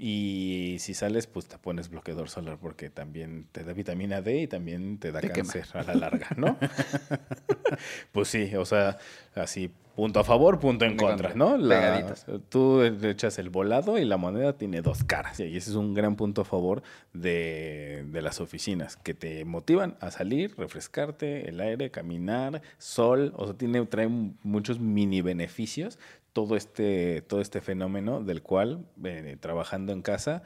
Y 0.00 0.76
si 0.78 0.94
sales, 0.94 1.26
pues 1.26 1.46
te 1.48 1.58
pones 1.58 1.88
bloqueador 1.90 2.28
solar 2.28 2.56
porque 2.60 2.88
también 2.88 3.48
te 3.50 3.64
da 3.64 3.72
vitamina 3.72 4.22
D 4.22 4.42
y 4.42 4.46
también 4.46 4.98
te 4.98 5.10
da 5.10 5.20
Te 5.20 5.32
quema. 5.32 5.52
cáncer 5.52 5.76
a 5.76 5.82
la 5.82 5.94
larga, 5.96 6.28
¿no? 6.36 6.56
pues 8.12 8.28
sí, 8.28 8.54
o 8.54 8.64
sea, 8.64 8.98
así, 9.34 9.70
punto 9.96 10.20
a 10.20 10.24
favor, 10.24 10.60
punto 10.60 10.84
en 10.84 10.96
contra, 10.96 11.34
¿no? 11.34 11.56
La- 11.56 12.14
tú 12.48 12.82
echas 12.84 13.38
el 13.40 13.50
volado 13.50 13.98
y 13.98 14.04
la 14.04 14.16
moneda 14.16 14.56
tiene 14.56 14.80
dos 14.82 15.02
caras. 15.02 15.40
Y 15.40 15.56
ese 15.56 15.70
es 15.70 15.76
un 15.76 15.94
gran 15.94 16.14
punto 16.14 16.42
a 16.42 16.44
favor 16.44 16.82
de, 17.12 18.04
de 18.08 18.22
las 18.22 18.40
oficinas, 18.40 18.96
que 18.96 19.14
te 19.14 19.44
motivan 19.44 19.96
a 20.00 20.12
salir, 20.12 20.54
refrescarte, 20.56 21.48
el 21.48 21.58
aire, 21.60 21.90
caminar, 21.90 22.62
sol, 22.78 23.32
o 23.36 23.46
sea, 23.46 23.54
tiene, 23.54 23.84
trae 23.86 24.06
muchos 24.08 24.78
mini 24.78 25.20
beneficios 25.22 25.98
todo 26.32 26.56
este, 26.56 27.22
todo 27.22 27.40
este 27.40 27.60
fenómeno 27.60 28.22
del 28.22 28.42
cual, 28.42 28.86
eh, 29.04 29.36
trabajando 29.40 29.92
en 29.92 30.02
casa, 30.02 30.42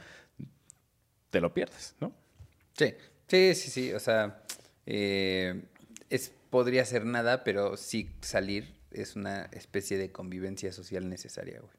te 1.31 1.41
lo 1.41 1.55
pierdes, 1.55 1.97
¿no? 2.01 2.13
Sí, 2.75 2.95
sí, 3.27 3.55
sí, 3.55 3.71
sí. 3.71 3.93
O 3.93 4.01
sea, 4.01 4.43
eh, 4.87 5.63
es, 6.11 6.33
podría 6.51 6.85
ser 6.85 7.05
nada, 7.05 7.45
pero 7.45 7.77
sí 7.77 8.11
salir 8.21 8.75
es 8.91 9.17
una 9.17 9.45
especie 9.53 9.99
de 9.99 10.13
convivencia 10.13 10.73
social 10.73 11.09
necesaria, 11.09 11.61
güey. 11.61 11.73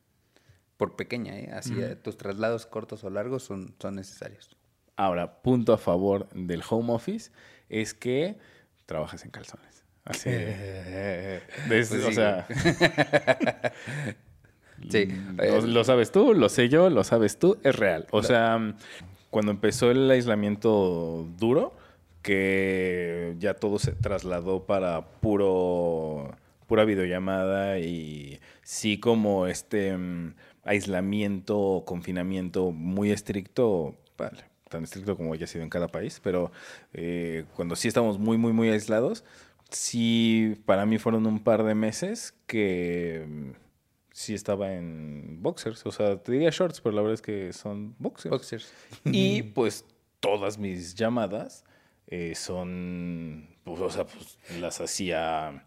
Por 0.78 0.96
pequeña, 0.96 1.38
¿eh? 1.38 1.52
Así, 1.54 1.76
tus 2.02 2.18
traslados 2.18 2.66
cortos 2.66 3.04
o 3.04 3.10
largos 3.10 3.44
son, 3.44 3.76
son 3.80 3.96
necesarios. 3.96 4.58
Ahora, 4.96 5.42
punto 5.42 5.72
a 5.72 5.78
favor 5.78 6.28
del 6.34 6.62
home 6.68 6.94
office 6.94 7.32
es 7.70 7.94
que 7.94 8.38
trabajas 8.86 9.24
en 9.24 9.32
calzones. 9.32 9.73
Así. 10.06 10.30
es- 10.30 11.42
Pues 11.68 11.92
o 11.92 12.08
sí, 12.10 12.14
sea, 12.14 12.48
Sí. 14.90 15.08
lo, 15.38 15.62
lo 15.62 15.84
sabes 15.84 16.12
tú, 16.12 16.34
lo 16.34 16.50
sé 16.50 16.68
yo, 16.70 16.90
lo 16.90 17.04
sabes 17.04 17.40
tú, 17.40 17.58
es 17.64 17.76
real. 17.76 18.06
O 18.12 18.22
sea, 18.22 18.76
cuando 19.30 19.52
empezó 19.52 19.90
el 19.92 20.10
aislamiento 20.12 21.26
duro, 21.38 21.74
que 22.22 23.36
ya 23.40 23.54
todo 23.54 23.80
se 23.80 23.92
trasladó 23.94 24.66
para 24.66 25.06
puro 25.22 26.32
pura 26.68 26.86
videollamada 26.86 27.80
y 27.80 28.40
sí 28.64 28.98
como 29.00 29.46
este 29.48 29.96
mm, 29.96 30.34
aislamiento, 30.64 31.84
confinamiento 31.86 32.72
muy 32.72 33.12
estricto, 33.12 33.96
vale, 34.18 34.44
tan 34.70 34.84
estricto 34.86 35.16
como 35.18 35.34
haya 35.34 35.46
sido 35.46 35.64
en 35.64 35.70
cada 35.70 35.88
país, 35.90 36.20
pero 36.24 36.52
eh, 36.94 37.44
cuando 37.56 37.76
sí 37.76 37.88
estamos 37.90 38.18
muy, 38.18 38.38
muy, 38.38 38.54
muy 38.54 38.70
aislados, 38.70 39.24
sí, 39.74 40.62
para 40.66 40.86
mí 40.86 40.98
fueron 40.98 41.26
un 41.26 41.40
par 41.44 41.64
de 41.64 41.76
meses 41.76 42.34
que 42.48 43.26
mm, 43.28 43.52
sí 44.12 44.34
estaba 44.34 44.74
en 44.74 45.42
boxers, 45.42 45.86
o 45.86 45.92
sea, 45.92 46.18
te 46.18 46.32
diría 46.32 46.50
shorts, 46.52 46.82
pero 46.82 46.96
la 46.96 47.02
verdad 47.02 47.16
es 47.16 47.22
que 47.22 47.54
son 47.54 47.96
boxers. 48.00 48.32
Boxers. 48.32 48.74
Y 49.06 49.44
pues 49.44 49.86
todas 50.20 50.58
mis 50.58 50.96
llamadas 50.96 51.66
eh, 52.08 52.36
son, 52.36 53.50
pues, 53.64 53.82
o 53.82 53.90
sea, 53.90 54.06
pues 54.06 54.38
las 54.60 54.80
hacía... 54.80 55.66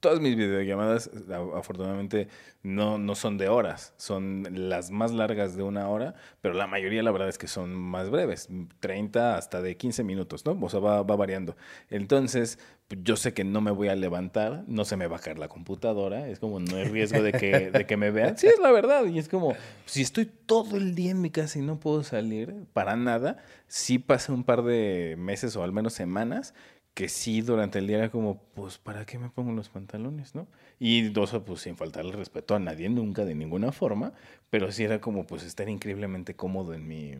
Todas 0.00 0.20
mis 0.20 0.36
videollamadas, 0.36 1.10
a- 1.30 1.58
afortunadamente, 1.58 2.28
no, 2.62 2.98
no 2.98 3.14
son 3.16 3.36
de 3.36 3.48
horas, 3.48 3.94
son 3.96 4.44
las 4.68 4.90
más 4.92 5.10
largas 5.12 5.56
de 5.56 5.64
una 5.64 5.88
hora, 5.88 6.14
pero 6.40 6.54
la 6.54 6.66
mayoría, 6.68 7.02
la 7.02 7.10
verdad 7.10 7.28
es 7.28 7.36
que 7.38 7.48
son 7.48 7.74
más 7.74 8.08
breves, 8.08 8.48
30 8.78 9.36
hasta 9.36 9.60
de 9.60 9.76
15 9.76 10.04
minutos, 10.04 10.44
¿no? 10.46 10.56
O 10.60 10.68
sea, 10.70 10.78
va, 10.80 11.02
va 11.02 11.16
variando. 11.16 11.56
Entonces, 11.90 12.58
pues, 12.86 13.00
yo 13.02 13.16
sé 13.16 13.34
que 13.34 13.42
no 13.44 13.60
me 13.60 13.70
voy 13.72 13.88
a 13.88 13.96
levantar, 13.96 14.62
no 14.68 14.84
se 14.84 14.96
me 14.96 15.08
va 15.08 15.16
a 15.16 15.20
caer 15.20 15.38
la 15.38 15.48
computadora, 15.48 16.28
es 16.28 16.38
como 16.38 16.60
no 16.60 16.76
hay 16.76 16.84
riesgo 16.84 17.22
de 17.22 17.32
que, 17.32 17.70
de 17.72 17.84
que 17.86 17.96
me 17.96 18.10
vean. 18.10 18.38
Sí, 18.38 18.46
es 18.46 18.58
la 18.60 18.70
verdad, 18.70 19.04
y 19.06 19.18
es 19.18 19.28
como, 19.28 19.56
si 19.86 20.02
estoy 20.02 20.26
todo 20.26 20.76
el 20.76 20.94
día 20.94 21.10
en 21.10 21.20
mi 21.20 21.30
casa 21.30 21.58
y 21.58 21.62
no 21.62 21.80
puedo 21.80 22.04
salir 22.04 22.54
para 22.72 22.94
nada, 22.96 23.38
sí 23.66 23.98
pasé 23.98 24.30
un 24.32 24.44
par 24.44 24.62
de 24.62 25.16
meses 25.18 25.56
o 25.56 25.64
al 25.64 25.72
menos 25.72 25.92
semanas 25.92 26.54
que 26.98 27.08
sí 27.08 27.42
durante 27.42 27.78
el 27.78 27.86
día 27.86 27.98
era 27.98 28.10
como, 28.10 28.42
pues, 28.56 28.76
¿para 28.76 29.06
qué 29.06 29.20
me 29.20 29.30
pongo 29.30 29.52
los 29.52 29.68
pantalones, 29.68 30.34
no? 30.34 30.48
Y 30.80 31.10
dos, 31.10 31.32
pues, 31.46 31.60
sin 31.60 31.76
faltarle 31.76 32.10
respeto 32.10 32.56
a 32.56 32.58
nadie 32.58 32.88
nunca, 32.88 33.24
de 33.24 33.36
ninguna 33.36 33.70
forma, 33.70 34.14
pero 34.50 34.72
sí 34.72 34.82
era 34.82 35.00
como, 35.00 35.24
pues, 35.24 35.44
estar 35.44 35.68
increíblemente 35.68 36.34
cómodo 36.34 36.74
en 36.74 36.88
mi, 36.88 37.14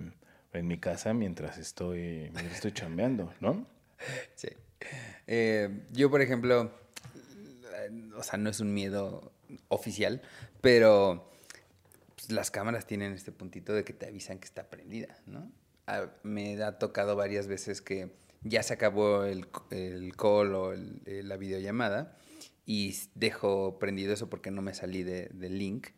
en 0.52 0.66
mi 0.66 0.78
casa 0.78 1.14
mientras 1.14 1.58
estoy, 1.58 2.28
mientras 2.32 2.54
estoy 2.56 2.72
chambeando, 2.72 3.32
¿no? 3.40 3.68
Sí. 4.34 4.48
Eh, 5.28 5.84
yo, 5.92 6.10
por 6.10 6.22
ejemplo, 6.22 6.72
o 8.16 8.22
sea, 8.24 8.36
no 8.36 8.50
es 8.50 8.58
un 8.58 8.74
miedo 8.74 9.30
oficial, 9.68 10.22
pero 10.60 11.30
pues, 12.16 12.32
las 12.32 12.50
cámaras 12.50 12.84
tienen 12.84 13.12
este 13.12 13.30
puntito 13.30 13.72
de 13.74 13.84
que 13.84 13.92
te 13.92 14.06
avisan 14.06 14.40
que 14.40 14.46
está 14.46 14.70
prendida, 14.70 15.16
¿no? 15.26 15.48
Ah, 15.86 16.06
me 16.24 16.60
ha 16.64 16.80
tocado 16.80 17.14
varias 17.14 17.46
veces 17.46 17.80
que 17.80 18.10
ya 18.42 18.62
se 18.62 18.74
acabó 18.74 19.24
el, 19.24 19.46
el 19.70 20.14
call 20.16 20.54
o 20.54 20.72
el- 20.72 21.02
eh, 21.06 21.22
la 21.22 21.36
videollamada 21.36 22.16
y 22.66 22.96
dejo 23.14 23.78
prendido 23.78 24.12
eso 24.12 24.28
porque 24.30 24.50
no 24.50 24.62
me 24.62 24.74
salí 24.74 25.02
de- 25.02 25.28
del 25.32 25.58
link 25.58 25.88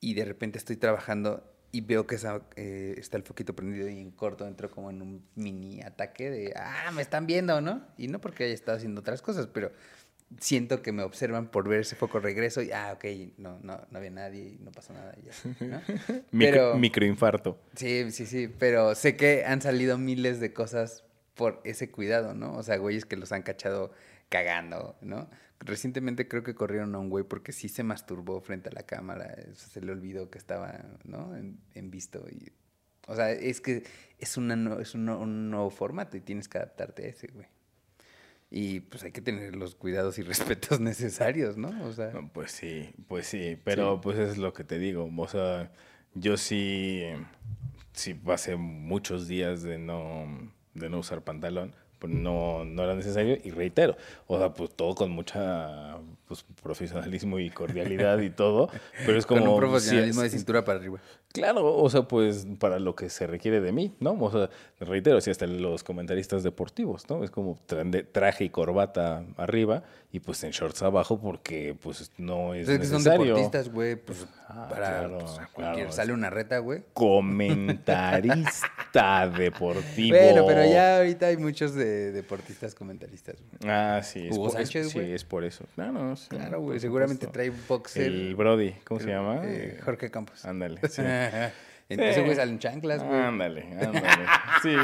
y 0.00 0.14
de 0.14 0.24
repente 0.24 0.58
estoy 0.58 0.76
trabajando 0.76 1.46
y 1.72 1.82
veo 1.82 2.06
que 2.06 2.16
esa, 2.16 2.42
eh, 2.56 2.94
está 2.98 3.16
el 3.16 3.22
foquito 3.22 3.54
prendido 3.54 3.88
y 3.88 3.98
en 4.00 4.10
corto 4.10 4.46
entro 4.46 4.70
como 4.70 4.90
en 4.90 5.02
un 5.02 5.24
mini 5.36 5.82
ataque 5.82 6.30
de, 6.30 6.52
ah, 6.56 6.90
me 6.92 7.02
están 7.02 7.26
viendo, 7.26 7.60
¿no? 7.60 7.86
Y 7.96 8.08
no 8.08 8.20
porque 8.20 8.44
haya 8.44 8.54
estado 8.54 8.76
haciendo 8.78 9.02
otras 9.02 9.22
cosas, 9.22 9.46
pero 9.46 9.70
siento 10.40 10.82
que 10.82 10.90
me 10.92 11.02
observan 11.04 11.48
por 11.50 11.68
ver 11.68 11.80
ese 11.80 11.94
foco 11.96 12.18
regreso 12.18 12.62
y, 12.62 12.72
ah, 12.72 12.92
ok, 12.94 13.04
no, 13.38 13.58
no, 13.62 13.80
no 13.90 13.98
había 13.98 14.10
nadie 14.10 14.56
no 14.60 14.72
pasó 14.72 14.92
nada. 14.94 15.14
ya, 15.22 15.32
¿no? 15.66 15.80
Micro- 16.32 16.50
Pero- 16.50 16.76
Microinfarto. 16.78 17.58
Sí, 17.76 18.10
sí, 18.10 18.26
sí, 18.26 18.48
pero 18.48 18.94
sé 18.96 19.16
que 19.16 19.44
han 19.44 19.60
salido 19.62 19.96
miles 19.98 20.40
de 20.40 20.52
cosas 20.52 21.04
por 21.40 21.62
ese 21.64 21.90
cuidado, 21.90 22.34
¿no? 22.34 22.54
O 22.58 22.62
sea, 22.62 22.76
güeyes 22.76 23.06
que 23.06 23.16
los 23.16 23.32
han 23.32 23.40
cachado 23.40 23.94
cagando, 24.28 24.98
¿no? 25.00 25.30
Recientemente 25.58 26.28
creo 26.28 26.42
que 26.42 26.54
corrieron 26.54 26.94
a 26.94 26.98
un 26.98 27.08
güey 27.08 27.24
porque 27.24 27.52
sí 27.52 27.70
se 27.70 27.82
masturbó 27.82 28.42
frente 28.42 28.68
a 28.68 28.72
la 28.72 28.82
cámara, 28.82 29.24
eso 29.50 29.70
se 29.70 29.80
le 29.80 29.90
olvidó 29.90 30.28
que 30.28 30.36
estaba, 30.36 30.84
¿no? 31.04 31.34
En, 31.34 31.58
en 31.72 31.90
visto 31.90 32.26
y... 32.30 32.52
O 33.06 33.16
sea, 33.16 33.32
es 33.32 33.62
que 33.62 33.84
es, 34.18 34.36
una 34.36 34.54
no- 34.54 34.80
es 34.80 34.94
un, 34.94 35.50
nuevo 35.50 35.70
formato 35.70 36.18
y 36.18 36.20
tienes 36.20 36.46
que 36.46 36.58
adaptarte 36.58 37.06
a 37.06 37.08
ese, 37.08 37.28
güey. 37.28 37.46
Y 38.50 38.80
pues 38.80 39.02
hay 39.02 39.12
que 39.12 39.22
tener 39.22 39.56
los 39.56 39.74
cuidados 39.74 40.18
y 40.18 40.22
respetos 40.34 40.78
necesarios, 40.78 41.56
¿no? 41.56 41.70
O 41.86 41.92
sea... 41.94 42.12
Pues 42.34 42.52
sí, 42.52 42.90
pues 43.08 43.26
sí, 43.26 43.58
pero 43.64 44.02
pues 44.02 44.18
es 44.18 44.36
lo 44.36 44.52
que 44.52 44.64
te 44.64 44.78
digo, 44.78 45.10
o 45.16 45.28
sea, 45.28 45.72
yo 46.12 46.36
sí, 46.36 47.02
sí 47.94 48.12
pasé 48.12 48.56
muchos 48.56 49.26
días 49.26 49.62
de 49.62 49.78
no, 49.78 50.52
de 50.74 50.88
no 50.88 50.98
usar 50.98 51.22
pantalón, 51.22 51.74
pues 51.98 52.12
no, 52.12 52.64
no 52.64 52.82
era 52.82 52.94
necesario 52.94 53.38
y 53.42 53.50
reitero, 53.50 53.96
o 54.26 54.38
sea, 54.38 54.52
pues 54.54 54.70
todo 54.74 54.94
con 54.94 55.10
mucha 55.10 55.98
pues, 56.30 56.44
profesionalismo 56.62 57.40
y 57.40 57.50
cordialidad 57.50 58.20
y 58.20 58.30
todo, 58.30 58.70
pero 59.04 59.18
es 59.18 59.26
como... 59.26 59.40
con 59.40 59.48
un 59.50 59.56
sí, 59.56 59.60
profesionalismo 59.60 60.22
de 60.22 60.30
cintura 60.30 60.64
para 60.64 60.78
arriba. 60.78 61.00
Claro, 61.32 61.76
o 61.76 61.90
sea, 61.90 62.02
pues 62.02 62.46
para 62.60 62.78
lo 62.78 62.94
que 62.94 63.10
se 63.10 63.26
requiere 63.26 63.60
de 63.60 63.72
mí, 63.72 63.96
¿no? 63.98 64.12
O 64.12 64.30
sea, 64.30 64.48
reitero, 64.78 65.20
si 65.20 65.30
hasta 65.30 65.48
los 65.48 65.82
comentaristas 65.82 66.44
deportivos, 66.44 67.10
¿no? 67.10 67.24
Es 67.24 67.32
como 67.32 67.58
traje 68.12 68.44
y 68.44 68.50
corbata 68.50 69.24
arriba 69.36 69.82
y 70.12 70.20
pues 70.20 70.42
en 70.44 70.50
shorts 70.52 70.82
abajo 70.82 71.20
porque 71.20 71.76
pues 71.80 72.10
no 72.18 72.54
es 72.54 72.66
Pues 72.66 72.76
es 72.76 72.80
que 72.80 72.86
son 72.86 72.96
necesario. 72.98 73.24
deportistas, 73.26 73.68
güey, 73.72 73.96
pues 73.96 74.26
Ah, 74.48 74.66
para 74.68 74.88
claro, 74.98 75.18
pues, 75.18 75.32
claro, 75.32 75.48
cualquier 75.52 75.92
sale 75.92 76.12
una 76.12 76.30
reta, 76.30 76.58
güey. 76.58 76.82
Comentarista 76.92 79.28
deportivo. 79.38 80.16
Bueno, 80.18 80.44
pero 80.46 80.64
ya 80.64 80.98
ahorita 80.98 81.26
hay 81.26 81.36
muchos 81.36 81.74
de 81.74 82.10
deportistas 82.12 82.74
comentaristas. 82.74 83.36
güey. 83.40 83.72
Ah, 83.72 84.00
sí. 84.02 84.26
es 84.26 84.36
Hugo 84.36 84.50
por- 84.50 84.60
es- 84.60 84.68
Sánchez, 84.68 84.88
Sí, 84.90 84.98
güey. 84.98 85.12
es 85.12 85.24
por 85.24 85.44
eso. 85.44 85.64
Claro, 85.76 86.12
Claro, 86.28 86.60
güey, 86.60 86.78
seguramente 86.80 87.26
supuesto. 87.26 87.32
trae 87.32 87.50
un 87.50 87.60
boxer. 87.68 88.02
El 88.06 88.34
Brody, 88.36 88.72
¿cómo 88.84 89.00
se 89.00 89.08
llama? 89.08 89.40
eh, 89.44 89.78
Jorge 89.84 90.10
Campos. 90.10 90.44
Ándale, 90.44 90.80
sí. 90.88 91.02
Entonces, 91.88 92.14
Sí. 92.16 92.20
güey, 92.22 92.36
salen 92.36 92.58
chanclas, 92.58 93.02
güey. 93.02 93.18
Ándale, 93.20 93.62
ándale. 93.80 94.26
Sí. 94.62 94.76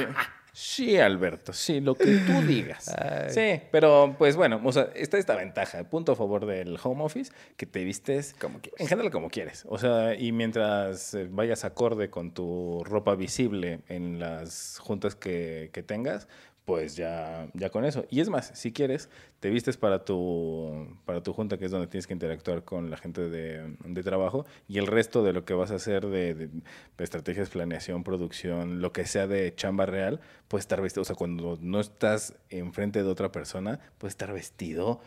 Sí, 0.58 0.96
Alberto, 0.98 1.52
sí, 1.52 1.80
lo 1.80 1.94
que 1.94 2.06
tú 2.26 2.40
digas. 2.46 2.88
Ay. 2.96 3.28
Sí, 3.28 3.62
pero 3.70 4.14
pues 4.16 4.36
bueno, 4.36 4.58
o 4.64 4.72
sea, 4.72 4.88
está 4.94 5.18
esta 5.18 5.36
ventaja, 5.36 5.84
punto 5.84 6.12
a 6.12 6.16
favor 6.16 6.46
del 6.46 6.78
home 6.82 7.04
office, 7.04 7.30
que 7.58 7.66
te 7.66 7.84
vistes 7.84 8.34
Como 8.40 8.60
quieres. 8.60 8.80
en 8.80 8.86
general 8.86 9.10
como 9.12 9.28
quieres. 9.28 9.64
O 9.68 9.76
sea, 9.76 10.14
y 10.14 10.32
mientras 10.32 11.12
eh, 11.12 11.28
vayas 11.30 11.66
acorde 11.66 12.08
con 12.08 12.32
tu 12.32 12.82
ropa 12.86 13.14
visible 13.16 13.80
en 13.88 14.18
las 14.18 14.78
juntas 14.78 15.14
que, 15.14 15.68
que 15.74 15.82
tengas, 15.82 16.26
pues 16.66 16.96
ya, 16.96 17.48
ya 17.54 17.70
con 17.70 17.84
eso. 17.84 18.04
Y 18.10 18.20
es 18.20 18.28
más, 18.28 18.50
si 18.54 18.72
quieres, 18.72 19.08
te 19.38 19.50
vistes 19.50 19.76
para 19.76 20.04
tu, 20.04 20.98
para 21.04 21.22
tu 21.22 21.32
junta, 21.32 21.58
que 21.58 21.64
es 21.66 21.70
donde 21.70 21.86
tienes 21.86 22.08
que 22.08 22.12
interactuar 22.12 22.64
con 22.64 22.90
la 22.90 22.96
gente 22.96 23.30
de, 23.30 23.76
de 23.84 24.02
trabajo, 24.02 24.44
y 24.66 24.78
el 24.78 24.88
resto 24.88 25.22
de 25.22 25.32
lo 25.32 25.44
que 25.44 25.54
vas 25.54 25.70
a 25.70 25.76
hacer 25.76 26.06
de, 26.06 26.50
estrategias, 26.98 27.50
planeación, 27.50 28.02
producción, 28.02 28.82
lo 28.82 28.92
que 28.92 29.06
sea 29.06 29.28
de 29.28 29.54
chamba 29.54 29.86
real, 29.86 30.20
puedes 30.48 30.64
estar 30.64 30.82
vestido, 30.82 31.02
o 31.02 31.04
sea, 31.04 31.14
cuando 31.14 31.56
no 31.60 31.78
estás 31.78 32.34
enfrente 32.50 33.04
de 33.04 33.08
otra 33.08 33.30
persona, 33.30 33.78
puedes 33.98 34.14
estar 34.14 34.32
vestido 34.32 35.00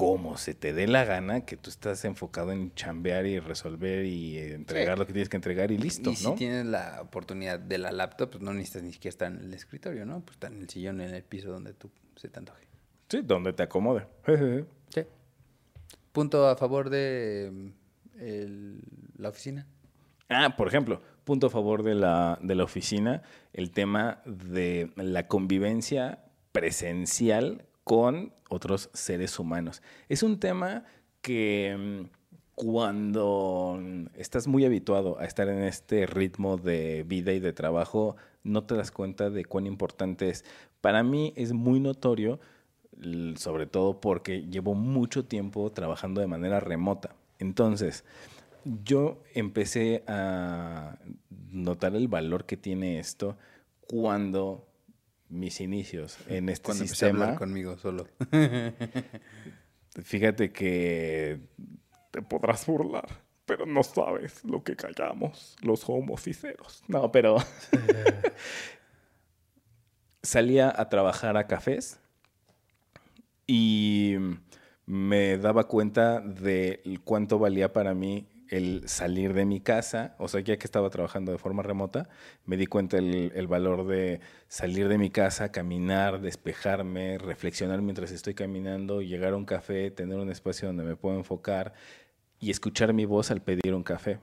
como 0.00 0.38
se 0.38 0.54
te 0.54 0.72
dé 0.72 0.86
la 0.86 1.04
gana, 1.04 1.44
que 1.44 1.58
tú 1.58 1.68
estás 1.68 2.06
enfocado 2.06 2.52
en 2.52 2.74
chambear 2.74 3.26
y 3.26 3.38
resolver 3.38 4.06
y 4.06 4.38
entregar 4.38 4.94
sí. 4.94 4.98
lo 4.98 5.06
que 5.06 5.12
tienes 5.12 5.28
que 5.28 5.36
entregar 5.36 5.70
y 5.70 5.76
listo, 5.76 6.10
y 6.10 6.16
si 6.16 6.24
¿no? 6.24 6.34
tienes 6.36 6.64
la 6.64 7.02
oportunidad 7.02 7.60
de 7.60 7.76
la 7.76 7.92
laptop, 7.92 8.30
pues 8.30 8.42
no 8.42 8.54
necesitas 8.54 8.82
ni 8.82 8.94
siquiera 8.94 9.10
estar 9.10 9.30
en 9.30 9.40
el 9.40 9.52
escritorio, 9.52 10.06
¿no? 10.06 10.20
Pues 10.20 10.36
estar 10.36 10.50
en 10.50 10.62
el 10.62 10.70
sillón, 10.70 11.02
en 11.02 11.14
el 11.14 11.22
piso 11.22 11.50
donde 11.50 11.74
tú 11.74 11.90
se 12.16 12.30
te 12.30 12.38
antoje. 12.38 12.66
Sí, 13.10 13.20
donde 13.22 13.52
te 13.52 13.62
acomode. 13.62 14.06
sí. 14.88 15.02
Punto 16.12 16.48
a 16.48 16.56
favor 16.56 16.88
de 16.88 17.72
el, 18.18 18.80
la 19.18 19.28
oficina. 19.28 19.66
Ah, 20.30 20.56
por 20.56 20.66
ejemplo, 20.66 21.02
punto 21.24 21.48
a 21.48 21.50
favor 21.50 21.82
de 21.82 21.94
la, 21.94 22.38
de 22.40 22.54
la 22.54 22.64
oficina, 22.64 23.22
el 23.52 23.70
tema 23.70 24.22
de 24.24 24.92
la 24.96 25.28
convivencia 25.28 26.24
presencial 26.52 27.66
con 27.90 28.32
otros 28.48 28.88
seres 28.92 29.36
humanos. 29.40 29.82
Es 30.08 30.22
un 30.22 30.38
tema 30.38 30.84
que 31.22 32.06
cuando 32.54 33.80
estás 34.14 34.46
muy 34.46 34.64
habituado 34.64 35.18
a 35.18 35.24
estar 35.24 35.48
en 35.48 35.64
este 35.64 36.06
ritmo 36.06 36.56
de 36.56 37.02
vida 37.02 37.32
y 37.32 37.40
de 37.40 37.52
trabajo, 37.52 38.14
no 38.44 38.62
te 38.62 38.76
das 38.76 38.92
cuenta 38.92 39.28
de 39.28 39.44
cuán 39.44 39.66
importante 39.66 40.28
es. 40.28 40.44
Para 40.80 41.02
mí 41.02 41.32
es 41.34 41.52
muy 41.52 41.80
notorio, 41.80 42.38
sobre 43.34 43.66
todo 43.66 44.00
porque 44.00 44.42
llevo 44.42 44.74
mucho 44.74 45.24
tiempo 45.24 45.72
trabajando 45.72 46.20
de 46.20 46.28
manera 46.28 46.60
remota. 46.60 47.16
Entonces, 47.40 48.04
yo 48.84 49.20
empecé 49.34 50.04
a 50.06 50.96
notar 51.50 51.96
el 51.96 52.06
valor 52.06 52.44
que 52.44 52.56
tiene 52.56 53.00
esto 53.00 53.36
cuando 53.88 54.69
mis 55.30 55.60
inicios 55.60 56.18
en 56.28 56.48
este 56.48 56.66
Cuando 56.66 56.84
sistema. 56.84 57.20
A 57.20 57.22
hablar 57.22 57.38
conmigo 57.38 57.78
solo. 57.78 58.06
Fíjate 60.02 60.52
que 60.52 61.40
te 62.10 62.22
podrás 62.22 62.66
burlar, 62.66 63.08
pero 63.46 63.66
no 63.66 63.82
sabes 63.82 64.44
lo 64.44 64.62
que 64.62 64.76
callamos 64.76 65.56
los 65.62 65.88
homociceros. 65.88 66.82
No, 66.88 67.10
pero 67.10 67.36
salía 70.22 70.72
a 70.76 70.88
trabajar 70.88 71.36
a 71.36 71.46
cafés 71.46 71.98
y 73.46 74.16
me 74.86 75.38
daba 75.38 75.66
cuenta 75.66 76.20
de 76.20 77.00
cuánto 77.04 77.38
valía 77.38 77.72
para 77.72 77.94
mí 77.94 78.28
el 78.50 78.88
salir 78.88 79.32
de 79.32 79.44
mi 79.44 79.60
casa, 79.60 80.14
o 80.18 80.28
sea, 80.28 80.40
ya 80.40 80.58
que 80.58 80.66
estaba 80.66 80.90
trabajando 80.90 81.30
de 81.32 81.38
forma 81.38 81.62
remota, 81.62 82.08
me 82.46 82.56
di 82.56 82.66
cuenta 82.66 82.98
el, 82.98 83.32
el, 83.34 83.46
valor 83.46 83.86
de 83.86 84.20
salir 84.48 84.88
de 84.88 84.98
mi 84.98 85.10
casa, 85.10 85.52
caminar, 85.52 86.20
despejarme, 86.20 87.18
reflexionar 87.18 87.80
mientras 87.80 88.10
estoy 88.10 88.34
caminando, 88.34 89.02
llegar 89.02 89.34
a 89.34 89.36
un 89.36 89.44
café, 89.44 89.90
tener 89.92 90.18
un 90.18 90.30
espacio 90.30 90.68
donde 90.68 90.82
me 90.82 90.96
puedo 90.96 91.16
enfocar 91.16 91.74
y 92.40 92.50
escuchar 92.50 92.92
mi 92.92 93.04
voz 93.04 93.30
al 93.30 93.40
pedir 93.40 93.72
un 93.74 93.84
café. 93.84 94.18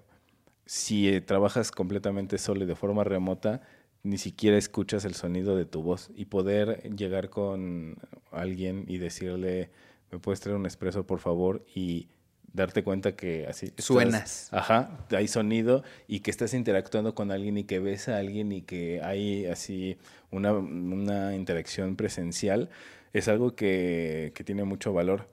Si 0.66 1.08
eh, 1.08 1.22
trabajas 1.22 1.72
completamente 1.72 2.38
solo 2.38 2.66
y 2.66 2.68
de 2.68 2.76
forma 2.76 3.06
remota, 3.06 3.62
ni 4.04 4.18
siquiera 4.18 4.58
escuchas 4.58 5.06
el 5.06 5.16
sonido 5.16 5.56
de 5.56 5.66
tu 5.66 5.82
voz 5.82 6.12
y 6.16 6.26
poder 6.26 6.82
llegar 6.96 7.30
con 7.30 7.96
alguien 8.32 8.86
y 8.88 8.98
decirle, 8.98 9.70
¿me 10.12 10.20
puedes 10.20 10.40
traer 10.42 10.58
un 10.58 10.66
espresso, 10.66 11.06
por 11.06 11.20
favor? 11.20 11.66
Y 11.74 12.10
darte 12.54 12.84
cuenta 12.84 13.16
que 13.16 13.46
así 13.48 13.68
estás, 13.68 13.86
suenas. 13.86 14.50
Ajá, 14.52 15.06
hay 15.12 15.28
sonido 15.28 15.84
y 16.08 16.22
que 16.22 16.32
estás 16.32 16.54
interactuando 16.54 17.14
con 17.16 17.32
alguien 17.32 17.58
y 17.58 17.64
que 17.64 17.80
ves 17.80 18.08
a 18.10 18.18
alguien 18.18 18.52
y 18.52 18.62
que 18.62 19.02
hay 19.04 19.46
así 19.46 19.98
una, 20.32 20.54
una 20.54 21.36
interacción 21.36 21.96
presencial, 21.96 22.70
es 23.14 23.28
algo 23.28 23.56
que, 23.56 24.32
que, 24.36 24.44
tiene 24.44 24.64
mucho 24.64 24.94
valor. 24.94 25.30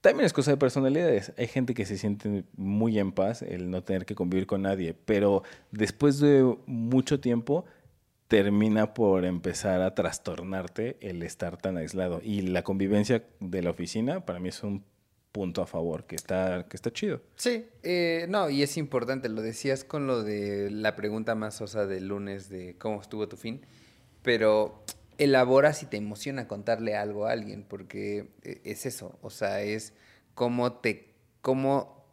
También 0.00 0.26
es 0.26 0.32
cosa 0.32 0.52
de 0.52 0.56
personalidades. 0.56 1.32
Hay 1.36 1.48
gente 1.48 1.74
que 1.74 1.84
se 1.84 1.98
siente 1.98 2.44
muy 2.56 2.98
en 2.98 3.12
paz 3.12 3.42
el 3.42 3.70
no 3.70 3.82
tener 3.82 4.06
que 4.06 4.14
convivir 4.14 4.46
con 4.46 4.62
nadie, 4.62 4.94
pero 4.94 5.42
después 5.72 6.20
de 6.20 6.56
mucho 6.66 7.18
tiempo 7.18 7.64
termina 8.28 8.92
por 8.94 9.24
empezar 9.24 9.80
a 9.82 9.94
trastornarte 9.94 10.96
el 11.00 11.22
estar 11.22 11.56
tan 11.56 11.76
aislado. 11.76 12.20
Y 12.22 12.42
la 12.42 12.62
convivencia 12.62 13.24
de 13.40 13.62
la 13.62 13.70
oficina 13.70 14.24
para 14.24 14.40
mí 14.40 14.48
es 14.48 14.62
un 14.62 14.84
punto 15.36 15.60
a 15.60 15.66
favor, 15.66 16.06
que 16.06 16.16
está, 16.16 16.66
que 16.66 16.78
está 16.78 16.90
chido. 16.90 17.20
Sí, 17.36 17.66
eh, 17.82 18.24
no, 18.30 18.48
y 18.48 18.62
es 18.62 18.78
importante, 18.78 19.28
lo 19.28 19.42
decías 19.42 19.84
con 19.84 20.06
lo 20.06 20.22
de 20.22 20.70
la 20.70 20.96
pregunta 20.96 21.34
más 21.34 21.60
osa 21.60 21.84
del 21.84 22.08
lunes 22.08 22.48
de 22.48 22.78
cómo 22.78 23.02
estuvo 23.02 23.28
tu 23.28 23.36
fin, 23.36 23.60
pero 24.22 24.82
elabora 25.18 25.74
si 25.74 25.84
te 25.84 25.98
emociona 25.98 26.48
contarle 26.48 26.96
algo 26.96 27.26
a 27.26 27.32
alguien, 27.32 27.66
porque 27.68 28.30
es 28.42 28.86
eso, 28.86 29.18
o 29.20 29.28
sea, 29.28 29.60
es 29.60 29.92
cómo 30.34 30.72
te, 30.72 31.12
cómo 31.42 32.06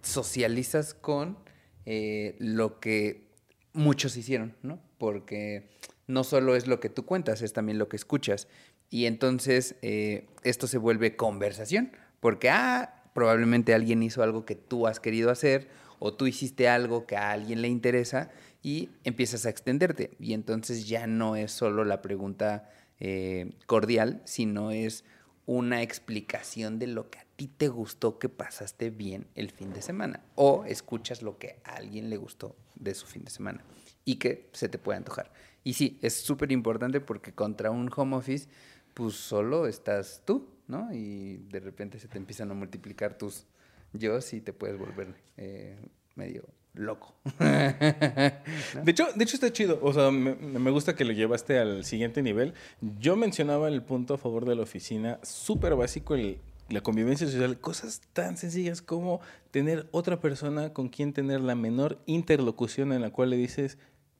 socializas 0.00 0.94
con 0.94 1.36
eh, 1.84 2.34
lo 2.38 2.80
que 2.80 3.28
muchos 3.74 4.16
hicieron, 4.16 4.56
¿no? 4.62 4.80
Porque 4.96 5.68
no 6.06 6.24
solo 6.24 6.56
es 6.56 6.66
lo 6.66 6.80
que 6.80 6.88
tú 6.88 7.04
cuentas, 7.04 7.42
es 7.42 7.52
también 7.52 7.78
lo 7.78 7.90
que 7.90 7.96
escuchas. 7.96 8.48
Y 8.90 9.06
entonces 9.06 9.76
eh, 9.82 10.26
esto 10.44 10.66
se 10.66 10.78
vuelve 10.78 11.16
conversación. 11.16 11.92
Porque, 12.22 12.50
ah, 12.50 13.02
probablemente 13.14 13.74
alguien 13.74 14.00
hizo 14.00 14.22
algo 14.22 14.44
que 14.44 14.54
tú 14.54 14.86
has 14.86 15.00
querido 15.00 15.28
hacer 15.28 15.68
o 15.98 16.14
tú 16.14 16.28
hiciste 16.28 16.68
algo 16.68 17.04
que 17.04 17.16
a 17.16 17.32
alguien 17.32 17.62
le 17.62 17.66
interesa 17.66 18.30
y 18.62 18.90
empiezas 19.02 19.44
a 19.44 19.50
extenderte. 19.50 20.12
Y 20.20 20.32
entonces 20.32 20.86
ya 20.86 21.08
no 21.08 21.34
es 21.34 21.50
solo 21.50 21.84
la 21.84 22.00
pregunta 22.00 22.70
eh, 23.00 23.50
cordial, 23.66 24.22
sino 24.24 24.70
es 24.70 25.04
una 25.46 25.82
explicación 25.82 26.78
de 26.78 26.86
lo 26.86 27.10
que 27.10 27.18
a 27.18 27.26
ti 27.34 27.48
te 27.48 27.66
gustó 27.66 28.20
que 28.20 28.28
pasaste 28.28 28.90
bien 28.90 29.26
el 29.34 29.50
fin 29.50 29.72
de 29.72 29.82
semana. 29.82 30.20
O 30.36 30.64
escuchas 30.64 31.22
lo 31.22 31.38
que 31.38 31.60
a 31.64 31.74
alguien 31.74 32.08
le 32.08 32.18
gustó 32.18 32.54
de 32.76 32.94
su 32.94 33.06
fin 33.08 33.24
de 33.24 33.32
semana 33.32 33.64
y 34.04 34.14
que 34.16 34.48
se 34.52 34.68
te 34.68 34.78
puede 34.78 34.98
antojar. 34.98 35.32
Y 35.64 35.72
sí, 35.72 35.98
es 36.02 36.14
súper 36.14 36.52
importante 36.52 37.00
porque 37.00 37.32
contra 37.32 37.72
un 37.72 37.90
home 37.94 38.14
office, 38.14 38.48
pues 38.94 39.14
solo 39.14 39.66
estás 39.66 40.22
tú, 40.24 40.51
¿no? 40.68 40.92
Y 40.92 41.38
de 41.50 41.60
repente 41.60 41.98
se 41.98 42.08
te 42.08 42.18
empiezan 42.18 42.50
a 42.50 42.54
multiplicar 42.54 43.16
tus 43.18 43.46
yo 43.92 44.18
y 44.32 44.40
te 44.40 44.52
puedes 44.52 44.78
volver 44.78 45.14
eh, 45.36 45.76
medio 46.14 46.44
loco. 46.74 47.14
¿No? 47.38 47.46
De, 47.46 48.90
hecho, 48.90 49.06
de 49.14 49.24
hecho, 49.24 49.36
está 49.36 49.52
chido. 49.52 49.78
O 49.82 49.92
sea, 49.92 50.10
me, 50.10 50.34
me, 50.34 50.70
gusta 50.70 50.94
que 50.94 51.04
lo 51.04 51.12
llevaste 51.12 51.58
al 51.58 51.84
siguiente 51.84 52.22
nivel. 52.22 52.54
Yo 52.98 53.16
mencionaba 53.16 53.68
el 53.68 53.82
punto 53.82 54.14
a 54.14 54.18
favor 54.18 54.46
de 54.46 54.54
la 54.54 54.62
oficina, 54.62 55.18
súper 55.22 55.74
básico, 55.74 56.14
el, 56.14 56.38
la 56.70 56.80
convivencia 56.80 57.26
social, 57.26 57.58
cosas 57.58 58.00
tan 58.12 58.36
sencillas 58.36 58.80
como 58.80 59.20
tener 59.50 59.88
otra 59.90 60.20
persona 60.20 60.72
con 60.72 60.88
quien 60.88 61.12
tener 61.12 61.40
la 61.40 61.54
menor 61.54 61.98
interlocución 62.06 62.92
en 62.92 63.02
la 63.02 63.10
cual 63.10 63.30
le 63.30 63.36
dices, 63.36 63.76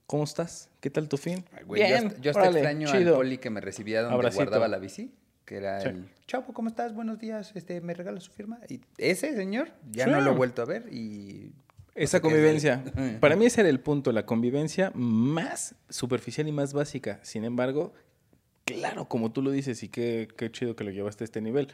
¿cómo 0.07 0.25
estás? 0.25 0.69
¿Qué 0.81 0.91
tal 0.91 1.09
tu 1.09 1.17
fin? 1.17 1.47
Ay, 1.53 1.65
güey, 1.65 1.83
Bien, 1.83 2.11
yo, 2.11 2.17
yo 2.21 2.31
hasta 2.33 2.43
órale, 2.43 2.59
extraño 2.59 2.89
chido. 2.89 3.15
al 3.15 3.21
poli 3.21 3.39
que 3.39 3.49
me 3.49 3.63
recibía 3.63 4.03
donde 4.03 4.17
Abracito. 4.17 4.45
guardaba 4.45 4.69
la 4.69 4.79
bici 4.79 5.13
que 5.45 5.57
era 5.57 5.81
sí. 5.81 5.89
el 5.89 6.09
¿cómo 6.53 6.69
estás? 6.69 6.95
Buenos 6.95 7.19
días, 7.19 7.53
este, 7.55 7.81
¿me 7.81 7.95
regala 7.95 8.21
su 8.21 8.33
firma? 8.33 8.59
Y 8.69 8.81
ese 8.99 9.35
señor 9.35 9.71
ya 9.91 10.05
sí. 10.05 10.11
no 10.11 10.21
lo 10.21 10.33
he 10.33 10.35
vuelto 10.35 10.63
a 10.63 10.65
ver 10.65 10.93
y... 10.93 11.53
Esa 11.95 12.21
convivencia. 12.21 12.83
Para 13.21 13.37
mí 13.37 13.45
ese 13.45 13.61
era 13.61 13.69
el 13.69 13.81
punto, 13.81 14.13
la 14.13 14.25
convivencia 14.25 14.93
más 14.95 15.75
superficial 15.91 16.49
y 16.49 16.53
más 16.53 16.73
básica. 16.73 17.21
Sin 17.23 17.45
embargo, 17.45 17.93
claro, 18.65 19.09
como 19.09 19.31
tú 19.31 19.43
lo 19.43 19.51
dices, 19.51 19.83
y 19.83 19.89
qué, 19.89 20.27
qué 20.39 20.51
chido 20.51 20.75
que 20.75 20.85
lo 20.85 20.91
llevaste 20.91 21.25
a 21.25 21.27
este 21.27 21.43
nivel, 21.43 21.69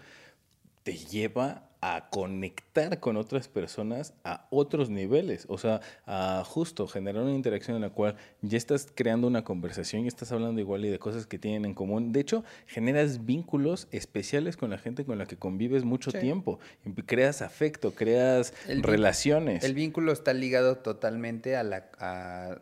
te 0.83 0.95
lleva 0.97 1.68
a 1.81 2.09
conectar 2.11 2.99
con 2.99 3.17
otras 3.17 3.49
personas 3.49 4.15
a 4.25 4.47
otros 4.51 4.91
niveles, 4.91 5.47
o 5.49 5.59
sea, 5.59 5.81
a 6.07 6.43
justo 6.45 6.89
generar 6.89 7.23
una 7.23 7.33
interacción 7.33 7.77
en 7.77 7.83
la 7.83 7.91
cual 7.91 8.17
ya 8.43 8.59
estás 8.59 8.89
creando 8.93 9.27
una 9.27 9.45
conversación 9.45 10.05
y 10.05 10.09
estás 10.09 10.33
hablando 10.33 10.61
igual 10.61 10.85
y 10.85 10.89
de 10.89 10.99
cosas 10.99 11.27
que 11.27 11.39
tienen 11.39 11.65
en 11.65 11.75
común. 11.75 12.13
De 12.13 12.21
hecho, 12.21 12.45
generas 12.67 13.25
vínculos 13.25 13.87
especiales 13.93 14.57
con 14.57 14.71
la 14.71 14.79
gente 14.79 15.05
con 15.05 15.19
la 15.19 15.27
que 15.27 15.37
convives 15.37 15.85
mucho 15.85 16.11
sí. 16.11 16.19
tiempo, 16.19 16.59
creas 17.07 17.43
afecto, 17.43 17.93
creas 17.93 18.55
el 18.67 18.83
relaciones. 18.83 19.63
El 19.63 19.75
vínculo 19.75 20.13
está 20.13 20.35
ligado 20.35 20.79
totalmente 20.79 21.57
a 21.57 21.63
la, 21.63 21.87
a, 21.99 22.59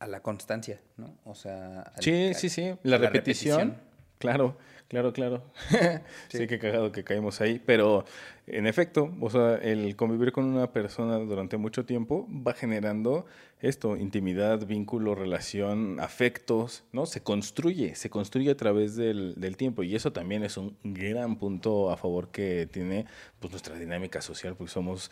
a 0.00 0.06
la 0.08 0.20
constancia, 0.22 0.80
¿no? 0.96 1.16
O 1.24 1.36
sea, 1.36 1.92
sí, 2.00 2.32
sí, 2.34 2.48
sí, 2.48 2.74
la, 2.82 2.98
la 2.98 2.98
repetición, 2.98 3.58
repetición, 3.58 3.76
claro 4.18 4.56
Claro, 4.88 5.12
claro. 5.12 5.42
sí. 6.28 6.46
que 6.46 6.58
cagado 6.58 6.92
que 6.92 7.02
caímos 7.02 7.40
ahí. 7.40 7.60
Pero 7.64 8.04
en 8.46 8.68
efecto, 8.68 9.12
o 9.20 9.28
sea, 9.28 9.56
el 9.56 9.96
convivir 9.96 10.30
con 10.30 10.44
una 10.44 10.72
persona 10.72 11.18
durante 11.18 11.56
mucho 11.56 11.84
tiempo 11.84 12.28
va 12.30 12.54
generando 12.54 13.26
esto, 13.60 13.96
intimidad, 13.96 14.64
vínculo, 14.66 15.16
relación, 15.16 15.98
afectos, 15.98 16.84
¿no? 16.92 17.06
Se 17.06 17.22
construye, 17.22 17.96
se 17.96 18.08
construye 18.08 18.52
a 18.52 18.56
través 18.56 18.94
del, 18.94 19.34
del 19.36 19.56
tiempo. 19.56 19.82
Y 19.82 19.96
eso 19.96 20.12
también 20.12 20.44
es 20.44 20.56
un 20.58 20.76
gran 20.84 21.36
punto 21.36 21.90
a 21.90 21.96
favor 21.96 22.28
que 22.28 22.68
tiene 22.70 23.06
pues, 23.40 23.50
nuestra 23.50 23.76
dinámica 23.76 24.20
social, 24.20 24.54
porque 24.54 24.72
somos 24.72 25.10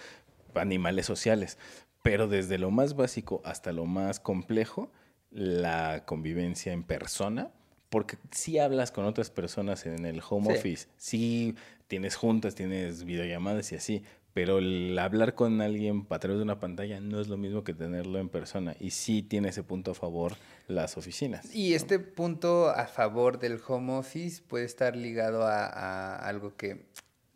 animales 0.55 1.07
sociales. 1.07 1.59
Pero 2.03 2.29
desde 2.29 2.57
lo 2.59 2.71
más 2.71 2.95
básico 2.95 3.43
hasta 3.45 3.73
lo 3.73 3.85
más 3.85 4.21
complejo, 4.21 4.93
la 5.33 6.05
convivencia 6.07 6.73
en 6.73 6.85
persona 6.85 7.51
porque 7.95 8.17
si 8.33 8.59
hablas 8.59 8.91
con 8.91 9.05
otras 9.05 9.31
personas 9.31 9.87
en 9.87 10.05
el 10.05 10.21
home 10.29 10.53
office, 10.53 10.89
sí 10.97 11.55
tienes 11.95 12.17
juntas, 12.17 12.57
tienes 12.57 13.05
videollamadas 13.05 13.71
y 13.71 13.77
así, 13.77 14.03
pero 14.33 14.59
el 14.59 14.99
hablar 14.99 15.37
con 15.37 15.61
alguien 15.61 16.09
a 16.11 16.19
través 16.19 16.39
de 16.39 16.43
una 16.43 16.59
pantalla 16.59 16.99
no 16.99 17.21
es 17.21 17.29
lo 17.29 17.37
mismo 17.37 17.63
que 17.63 17.73
tenerlo 17.73 18.19
en 18.19 18.29
persona 18.29 18.75
y 18.81 18.91
sí 18.91 19.23
tiene 19.23 19.51
ese 19.51 19.63
punto 19.63 19.93
a 19.93 19.95
favor 19.95 20.33
las 20.67 20.97
oficinas. 20.97 21.55
Y 21.55 21.75
este 21.75 22.01
punto 22.01 22.71
a 22.71 22.89
favor 22.89 23.39
del 23.39 23.61
home 23.65 23.93
office 23.93 24.43
puede 24.43 24.65
estar 24.65 24.97
ligado 24.97 25.47
a, 25.47 26.17
algo 26.17 26.57
que 26.57 26.87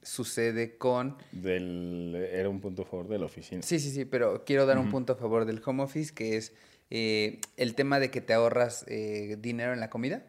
sucede 0.03 0.77
con... 0.77 1.19
Del, 1.31 2.17
era 2.33 2.49
un 2.49 2.61
punto 2.61 2.83
a 2.83 2.85
favor 2.85 3.07
de 3.07 3.21
la 3.21 3.27
oficina. 3.27 3.63
Sí, 3.63 3.79
sí, 3.79 3.93
sí, 3.93 4.07
pero 4.07 4.45
quiero 4.45 4.67
dar 4.67 4.79
un 4.79 4.91
punto 4.91 5.13
a 5.13 5.17
favor 5.17 5.45
del 5.45 5.63
home 5.65 5.85
office 5.85 6.13
que 6.13 6.37
es 6.37 6.53
eh, 6.91 7.41
el 7.57 7.77
tema 7.77 8.01
de 8.01 8.11
que 8.11 8.21
te 8.21 8.35
ahorras 8.35 8.85
eh, 8.89 9.37
dinero 9.39 9.73
en 9.73 9.79
la 9.79 9.89
comida 9.89 10.25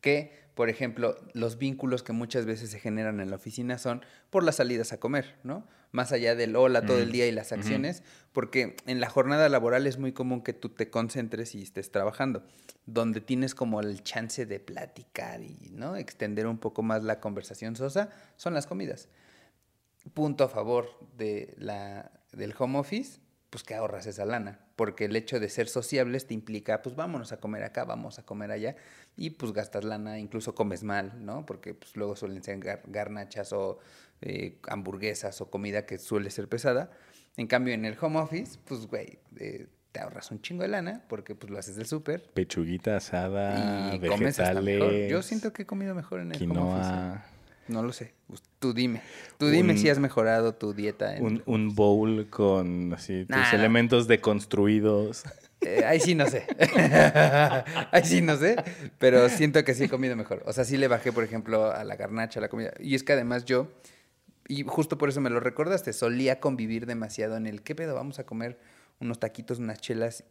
que, 0.00 0.32
por 0.58 0.70
ejemplo, 0.70 1.14
los 1.34 1.56
vínculos 1.56 2.02
que 2.02 2.12
muchas 2.12 2.44
veces 2.44 2.70
se 2.70 2.80
generan 2.80 3.20
en 3.20 3.30
la 3.30 3.36
oficina 3.36 3.78
son 3.78 4.04
por 4.28 4.42
las 4.42 4.56
salidas 4.56 4.92
a 4.92 4.98
comer, 4.98 5.36
¿no? 5.44 5.64
Más 5.92 6.10
allá 6.10 6.34
del 6.34 6.56
hola 6.56 6.84
todo 6.84 6.98
el 6.98 7.10
mm, 7.10 7.12
día 7.12 7.26
y 7.28 7.30
las 7.30 7.52
acciones, 7.52 8.02
porque 8.32 8.74
en 8.86 8.98
la 8.98 9.08
jornada 9.08 9.48
laboral 9.48 9.86
es 9.86 9.98
muy 9.98 10.10
común 10.10 10.42
que 10.42 10.54
tú 10.54 10.70
te 10.70 10.90
concentres 10.90 11.54
y 11.54 11.62
estés 11.62 11.92
trabajando, 11.92 12.42
donde 12.86 13.20
tienes 13.20 13.54
como 13.54 13.78
el 13.78 14.02
chance 14.02 14.46
de 14.46 14.58
platicar 14.58 15.42
y, 15.42 15.70
¿no? 15.70 15.94
Extender 15.94 16.48
un 16.48 16.58
poco 16.58 16.82
más 16.82 17.04
la 17.04 17.20
conversación 17.20 17.76
sosa, 17.76 18.10
son 18.34 18.52
las 18.52 18.66
comidas. 18.66 19.08
Punto 20.12 20.42
a 20.42 20.48
favor 20.48 20.88
de 21.16 21.54
la, 21.56 22.10
del 22.32 22.52
home 22.58 22.80
office, 22.80 23.20
pues 23.50 23.62
que 23.62 23.74
ahorras 23.74 24.06
esa 24.06 24.24
lana, 24.24 24.60
porque 24.76 25.06
el 25.06 25.16
hecho 25.16 25.40
de 25.40 25.48
ser 25.48 25.68
sociables 25.68 26.26
te 26.26 26.34
implica, 26.34 26.82
pues 26.82 26.94
vámonos 26.94 27.32
a 27.32 27.38
comer 27.38 27.62
acá, 27.64 27.84
vamos 27.84 28.18
a 28.18 28.26
comer 28.26 28.50
allá, 28.50 28.76
y 29.18 29.30
pues 29.30 29.52
gastas 29.52 29.84
lana, 29.84 30.18
incluso 30.18 30.54
comes 30.54 30.84
mal, 30.84 31.12
¿no? 31.24 31.44
Porque 31.44 31.74
pues 31.74 31.96
luego 31.96 32.14
suelen 32.14 32.42
ser 32.42 32.60
garnachas 32.86 33.52
o 33.52 33.80
eh, 34.22 34.58
hamburguesas 34.68 35.40
o 35.40 35.50
comida 35.50 35.84
que 35.84 35.98
suele 35.98 36.30
ser 36.30 36.48
pesada. 36.48 36.92
En 37.36 37.48
cambio, 37.48 37.74
en 37.74 37.84
el 37.84 37.96
home 38.00 38.20
office, 38.20 38.58
pues, 38.64 38.86
güey, 38.86 39.18
eh, 39.38 39.66
te 39.90 40.00
ahorras 40.00 40.30
un 40.30 40.40
chingo 40.40 40.62
de 40.62 40.68
lana 40.68 41.02
porque 41.08 41.34
pues 41.34 41.50
lo 41.50 41.58
haces 41.58 41.74
del 41.74 41.86
súper. 41.86 42.22
Pechuguita 42.32 42.96
asada, 42.96 43.92
y 43.92 43.98
vegetales. 43.98 44.78
Comes 44.78 45.10
Yo 45.10 45.22
siento 45.22 45.52
que 45.52 45.62
he 45.62 45.66
comido 45.66 45.96
mejor 45.96 46.20
en 46.20 46.32
el 46.32 46.50
home 46.50 46.60
office. 46.60 47.20
No 47.66 47.82
lo 47.82 47.92
sé. 47.92 48.14
Tú 48.60 48.72
dime. 48.72 49.02
Tú 49.36 49.48
dime 49.48 49.76
si 49.76 49.90
has 49.90 49.98
mejorado 49.98 50.54
tu 50.54 50.74
dieta. 50.74 51.16
un, 51.20 51.74
bowl 51.74 52.30
con 52.30 52.94
así, 52.94 53.26
tus 53.26 53.52
elementos 53.52 54.06
deconstruidos. 54.06 55.24
Eh, 55.60 55.84
ahí 55.84 56.00
sí 56.00 56.14
no 56.14 56.26
sé. 56.26 56.46
ahí 57.92 58.04
sí 58.04 58.20
no 58.20 58.36
sé. 58.36 58.56
Pero 58.98 59.28
siento 59.28 59.64
que 59.64 59.74
sí 59.74 59.84
he 59.84 59.88
comido 59.88 60.16
mejor. 60.16 60.42
O 60.46 60.52
sea, 60.52 60.64
sí 60.64 60.76
le 60.76 60.88
bajé, 60.88 61.12
por 61.12 61.24
ejemplo, 61.24 61.70
a 61.70 61.84
la 61.84 61.96
garnacha, 61.96 62.40
a 62.40 62.42
la 62.42 62.48
comida. 62.48 62.72
Y 62.78 62.94
es 62.94 63.02
que 63.02 63.12
además 63.12 63.44
yo, 63.44 63.68
y 64.46 64.62
justo 64.64 64.98
por 64.98 65.08
eso 65.08 65.20
me 65.20 65.30
lo 65.30 65.40
recordaste, 65.40 65.92
solía 65.92 66.40
convivir 66.40 66.86
demasiado 66.86 67.36
en 67.36 67.46
el, 67.46 67.62
¿qué 67.62 67.74
pedo? 67.74 67.94
Vamos 67.94 68.18
a 68.18 68.24
comer 68.24 68.58
unos 69.00 69.18
taquitos, 69.18 69.58
unas 69.58 69.80
chelas. 69.80 70.24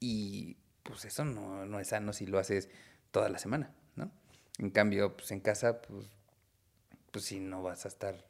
Y 0.00 0.56
pues 0.82 1.04
eso 1.04 1.24
no, 1.24 1.64
no 1.66 1.80
es 1.80 1.88
sano 1.88 2.12
si 2.12 2.26
lo 2.26 2.38
haces 2.38 2.68
toda 3.10 3.28
la 3.28 3.38
semana, 3.38 3.72
¿no? 3.96 4.10
En 4.58 4.70
cambio, 4.70 5.16
pues 5.16 5.30
en 5.30 5.40
casa, 5.40 5.80
pues 5.82 6.08
pues 7.14 7.26
sí, 7.26 7.38
no 7.38 7.62
vas 7.62 7.84
a 7.84 7.88
estar 7.88 8.26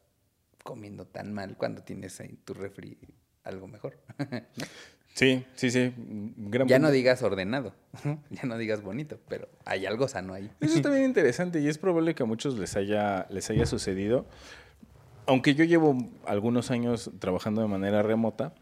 comiendo 0.62 1.06
tan 1.06 1.32
mal 1.32 1.56
cuando 1.56 1.82
tienes 1.82 2.20
ahí 2.20 2.38
tu 2.44 2.52
refri 2.52 2.98
algo 3.42 3.66
mejor. 3.66 3.98
Sí, 5.14 5.44
sí, 5.54 5.70
sí. 5.70 5.94
ya 6.66 6.80
no 6.80 6.90
digas 6.90 7.22
ordenado, 7.22 7.72
ya 8.30 8.42
no 8.42 8.58
digas 8.58 8.82
bonito, 8.82 9.20
pero 9.28 9.48
hay 9.64 9.86
algo 9.86 10.08
sano 10.08 10.34
ahí. 10.34 10.50
Eso 10.60 10.74
está 10.74 10.90
bien 10.90 11.04
interesante 11.04 11.60
y 11.60 11.68
es 11.68 11.78
probable 11.78 12.16
que 12.16 12.24
a 12.24 12.26
muchos 12.26 12.58
les 12.58 12.74
haya, 12.74 13.26
les 13.30 13.48
haya 13.48 13.64
sucedido. 13.64 14.26
Aunque 15.26 15.54
yo 15.54 15.64
llevo 15.64 15.96
algunos 16.26 16.72
años 16.72 17.12
trabajando 17.20 17.62
de 17.62 17.68
manera 17.68 18.02
remota, 18.02 18.54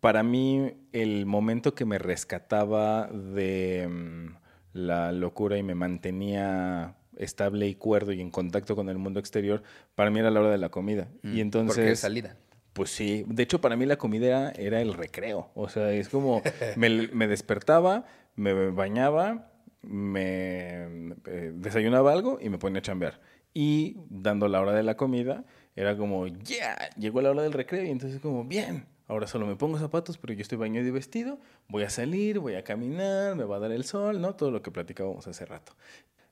para 0.00 0.22
mí 0.22 0.72
el 0.92 1.26
momento 1.26 1.74
que 1.74 1.84
me 1.84 1.98
rescataba 1.98 3.08
de 3.08 3.86
mm, 3.86 4.36
la 4.72 5.12
locura 5.12 5.58
y 5.58 5.62
me 5.62 5.74
mantenía 5.74 6.94
estable 7.18 7.68
y 7.68 7.74
cuerdo 7.74 8.12
y 8.12 8.22
en 8.22 8.30
contacto 8.30 8.74
con 8.74 8.88
el 8.88 8.96
mundo 8.96 9.20
exterior, 9.20 9.62
para 9.94 10.10
mí 10.10 10.20
era 10.20 10.30
la 10.30 10.40
hora 10.40 10.50
de 10.50 10.58
la 10.58 10.70
comida. 10.70 11.08
y 11.22 11.28
mm, 11.28 11.38
entonces... 11.38 11.76
Porque 11.76 11.92
es 11.92 12.00
salida. 12.00 12.34
Pues 12.78 12.90
sí, 12.90 13.24
de 13.26 13.42
hecho 13.42 13.60
para 13.60 13.76
mí 13.76 13.86
la 13.86 13.98
comida 13.98 14.52
era, 14.52 14.80
el 14.80 14.94
recreo, 14.94 15.50
o 15.54 15.68
sea, 15.68 15.92
es 15.92 16.08
como 16.08 16.42
me, 16.76 17.26
despertaba, 17.26 18.06
me 18.36 18.70
bañaba, 18.70 19.50
me 19.82 21.10
eh, 21.26 21.52
desayunaba 21.54 22.12
algo 22.12 22.38
y 22.40 22.48
me 22.48 22.58
ponía 22.58 22.78
a 22.78 22.82
chambear. 22.82 23.20
Y 23.52 23.96
dando 24.08 24.46
la 24.46 24.60
hora 24.60 24.72
de 24.72 24.84
la 24.84 24.96
comida, 24.96 25.44
era 25.74 25.96
como, 25.96 26.28
ya, 26.28 26.76
llegó 26.96 27.20
la 27.20 27.30
hora 27.30 27.42
del 27.42 27.52
recreo 27.52 27.84
y 27.84 27.90
entonces 27.90 28.20
como, 28.20 28.44
bien, 28.44 28.86
ahora 29.08 29.26
solo 29.26 29.46
me 29.46 29.56
pongo 29.56 29.78
zapatos, 29.78 30.16
pero 30.16 30.32
yo 30.34 30.42
estoy 30.42 30.56
bañado 30.56 30.86
y 30.86 30.92
vestido, 30.92 31.40
voy 31.66 31.82
a 31.82 31.90
salir, 31.90 32.38
voy 32.38 32.54
a 32.54 32.62
caminar, 32.62 33.34
me 33.34 33.44
va 33.44 33.56
a 33.56 33.58
dar 33.58 33.72
el 33.72 33.84
sol, 33.84 34.20
¿no? 34.20 34.36
Todo 34.36 34.52
lo 34.52 34.62
que 34.62 34.70
platicábamos 34.70 35.26
hace 35.26 35.44
rato 35.44 35.74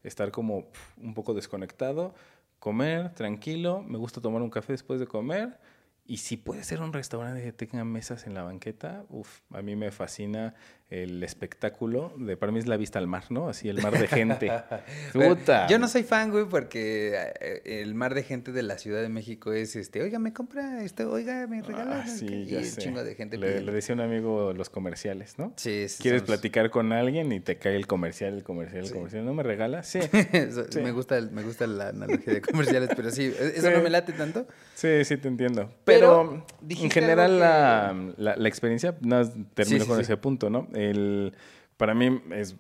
estar 0.06 0.30
como 0.30 0.66
un 1.02 1.14
poco 1.14 1.35
desconectado, 1.35 2.14
comer 2.59 3.12
tranquilo, 3.14 3.82
me 3.82 3.98
gusta 3.98 4.20
tomar 4.20 4.40
un 4.42 4.50
café 4.50 4.72
después 4.72 5.00
de 5.00 5.06
comer 5.06 5.59
y 6.07 6.19
si 6.19 6.37
puede 6.37 6.64
ser 6.64 6.81
un 6.81 6.92
restaurante 6.92 7.42
que 7.42 7.53
tenga 7.53 7.85
mesas 7.85 8.27
en 8.27 8.35
la 8.35 8.42
banqueta, 8.42 9.05
uff, 9.09 9.40
a 9.51 9.62
mí 9.62 9.77
me 9.77 9.90
fascina 9.90 10.55
el 10.88 11.22
espectáculo 11.25 12.12
de 12.16 12.37
para 12.37 12.53
mí 12.53 12.61
es 12.61 12.66
la 12.68 12.77
vista 12.77 13.01
al 13.01 13.09
mar, 13.09 13.25
¿no? 13.31 13.49
Así 13.49 13.68
el 13.68 13.83
mar 13.83 13.99
de 13.99 14.07
gente. 14.07 14.53
Puta. 15.12 15.66
Yo 15.66 15.79
no 15.79 15.88
soy 15.88 16.05
fan, 16.05 16.31
güey, 16.31 16.44
porque 16.44 17.12
eh, 17.40 17.83
el 17.83 17.94
mar 17.94 18.14
de 18.14 18.22
gente 18.22 18.53
de 18.53 18.62
la 18.62 18.79
Ciudad 18.79 19.03
de 19.03 19.09
México 19.09 19.53
es 19.53 19.75
este, 19.75 20.01
oiga, 20.01 20.20
me 20.20 20.33
compra 20.33 20.85
esto, 20.85 21.11
oiga, 21.11 21.46
me 21.49 21.61
regala. 21.62 22.05
Ah, 22.05 22.07
sí, 22.07 22.46
ya 22.46 22.62
sé. 22.62 22.81
chingo 22.81 23.03
de 23.03 23.16
gente. 23.16 23.37
Le, 23.37 23.62
le, 23.62 23.72
decía 23.72 23.94
un 23.96 24.01
amigo 24.01 24.53
los 24.53 24.70
comerciales, 24.70 25.38
¿no? 25.38 25.53
Sí, 25.57 25.88
sí 25.88 26.03
Quieres 26.03 26.22
platicar 26.22 26.70
con 26.70 26.92
alguien 26.92 27.33
y 27.33 27.40
te 27.40 27.57
cae 27.57 27.75
el 27.75 27.88
comercial, 27.88 28.35
el 28.35 28.44
comercial, 28.44 28.85
el 28.85 28.92
comercial. 28.92 29.25
¿No 29.25 29.35
me 29.35 29.42
regala? 29.42 29.83
Sí. 29.83 29.99
Me 30.77 30.92
gusta 30.92 31.20
me 31.20 31.42
gusta 31.42 31.66
la 31.66 31.88
analogía 31.88 32.35
de 32.35 32.40
comerciales, 32.40 32.90
pero 32.94 33.11
sí, 33.11 33.25
¿e-, 33.25 33.53
eso 33.57 33.70
no 33.70 33.83
me 33.83 33.90
late 33.90 34.12
tanto. 34.12 34.46
Sí, 34.75 35.05
sí 35.05 35.16
te 35.16 35.29
entiendo. 35.29 35.70
Pero, 35.85 36.44
en 36.68 36.90
general 36.90 37.38
la, 37.38 37.94
la, 38.16 38.49
experiencia, 38.49 38.96
no, 39.01 39.27
termino 39.55 39.87
con 39.87 40.01
ese 40.01 40.16
punto, 40.16 40.51
¿no? 40.51 40.68
El, 40.76 41.32
para 41.76 41.94
mí 41.94 42.20
es 42.32 42.56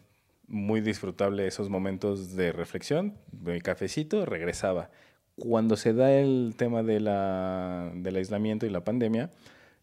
muy 0.48 0.80
disfrutable 0.80 1.46
esos 1.46 1.68
momentos 1.68 2.34
de 2.36 2.52
reflexión, 2.52 3.14
mi 3.32 3.60
cafecito, 3.60 4.24
regresaba. 4.26 4.90
Cuando 5.36 5.76
se 5.76 5.92
da 5.92 6.12
el 6.12 6.54
tema 6.56 6.82
de 6.82 7.00
la, 7.00 7.90
del 7.94 8.16
aislamiento 8.16 8.64
y 8.64 8.70
la 8.70 8.84
pandemia, 8.84 9.30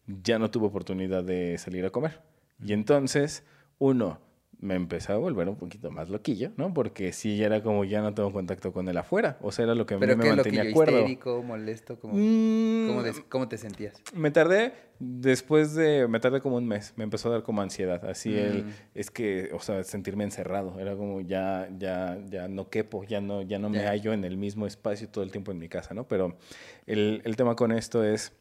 ya 0.06 0.38
no 0.38 0.50
tuve 0.50 0.66
oportunidad 0.66 1.22
de 1.22 1.58
salir 1.58 1.84
a 1.84 1.90
comer. 1.90 2.20
Y 2.62 2.72
entonces, 2.72 3.44
uno, 3.78 4.18
me 4.64 4.74
empezó 4.74 5.12
a 5.12 5.16
volver 5.16 5.48
un 5.48 5.56
poquito 5.56 5.90
más 5.90 6.08
loquillo, 6.08 6.50
¿no? 6.56 6.72
Porque 6.72 7.12
sí, 7.12 7.42
era 7.42 7.62
como 7.62 7.84
ya 7.84 8.00
no 8.00 8.14
tengo 8.14 8.32
contacto 8.32 8.72
con 8.72 8.88
él 8.88 8.96
afuera. 8.96 9.36
O 9.42 9.52
sea, 9.52 9.66
era 9.66 9.74
lo 9.74 9.84
que 9.84 9.94
a 9.94 9.98
mí 9.98 10.06
me 10.06 10.16
mantenía 10.16 10.72
cuerdo. 10.72 11.00
histérico, 11.00 11.42
molesto? 11.42 12.00
¿Cómo, 12.00 12.14
mm, 12.16 12.88
¿cómo, 13.28 13.46
te 13.46 13.58
sentías? 13.58 13.94
Me 14.14 14.30
tardé, 14.30 14.72
después 14.98 15.74
de, 15.74 16.08
me 16.08 16.18
tardé 16.18 16.40
como 16.40 16.56
un 16.56 16.66
mes. 16.66 16.94
Me 16.96 17.04
empezó 17.04 17.28
a 17.28 17.32
dar 17.32 17.42
como 17.42 17.60
ansiedad. 17.60 18.02
Así 18.08 18.34
el, 18.34 18.64
mm. 18.64 18.70
es 18.94 19.10
que, 19.10 19.50
o 19.52 19.60
sea, 19.60 19.84
sentirme 19.84 20.24
encerrado. 20.24 20.80
Era 20.80 20.96
como 20.96 21.20
ya, 21.20 21.68
ya, 21.76 22.18
ya 22.30 22.48
no 22.48 22.70
quepo, 22.70 23.04
ya 23.04 23.20
no, 23.20 23.42
ya 23.42 23.58
no 23.58 23.68
me 23.68 23.80
hallo 23.80 24.14
en 24.14 24.24
el 24.24 24.38
mismo 24.38 24.66
espacio 24.66 25.10
todo 25.10 25.22
el 25.22 25.30
tiempo 25.30 25.52
en 25.52 25.58
mi 25.58 25.68
casa, 25.68 25.92
¿no? 25.92 26.08
Pero 26.08 26.38
el, 26.86 27.20
el 27.24 27.36
tema 27.36 27.54
con 27.54 27.70
esto 27.70 28.02
es 28.02 28.32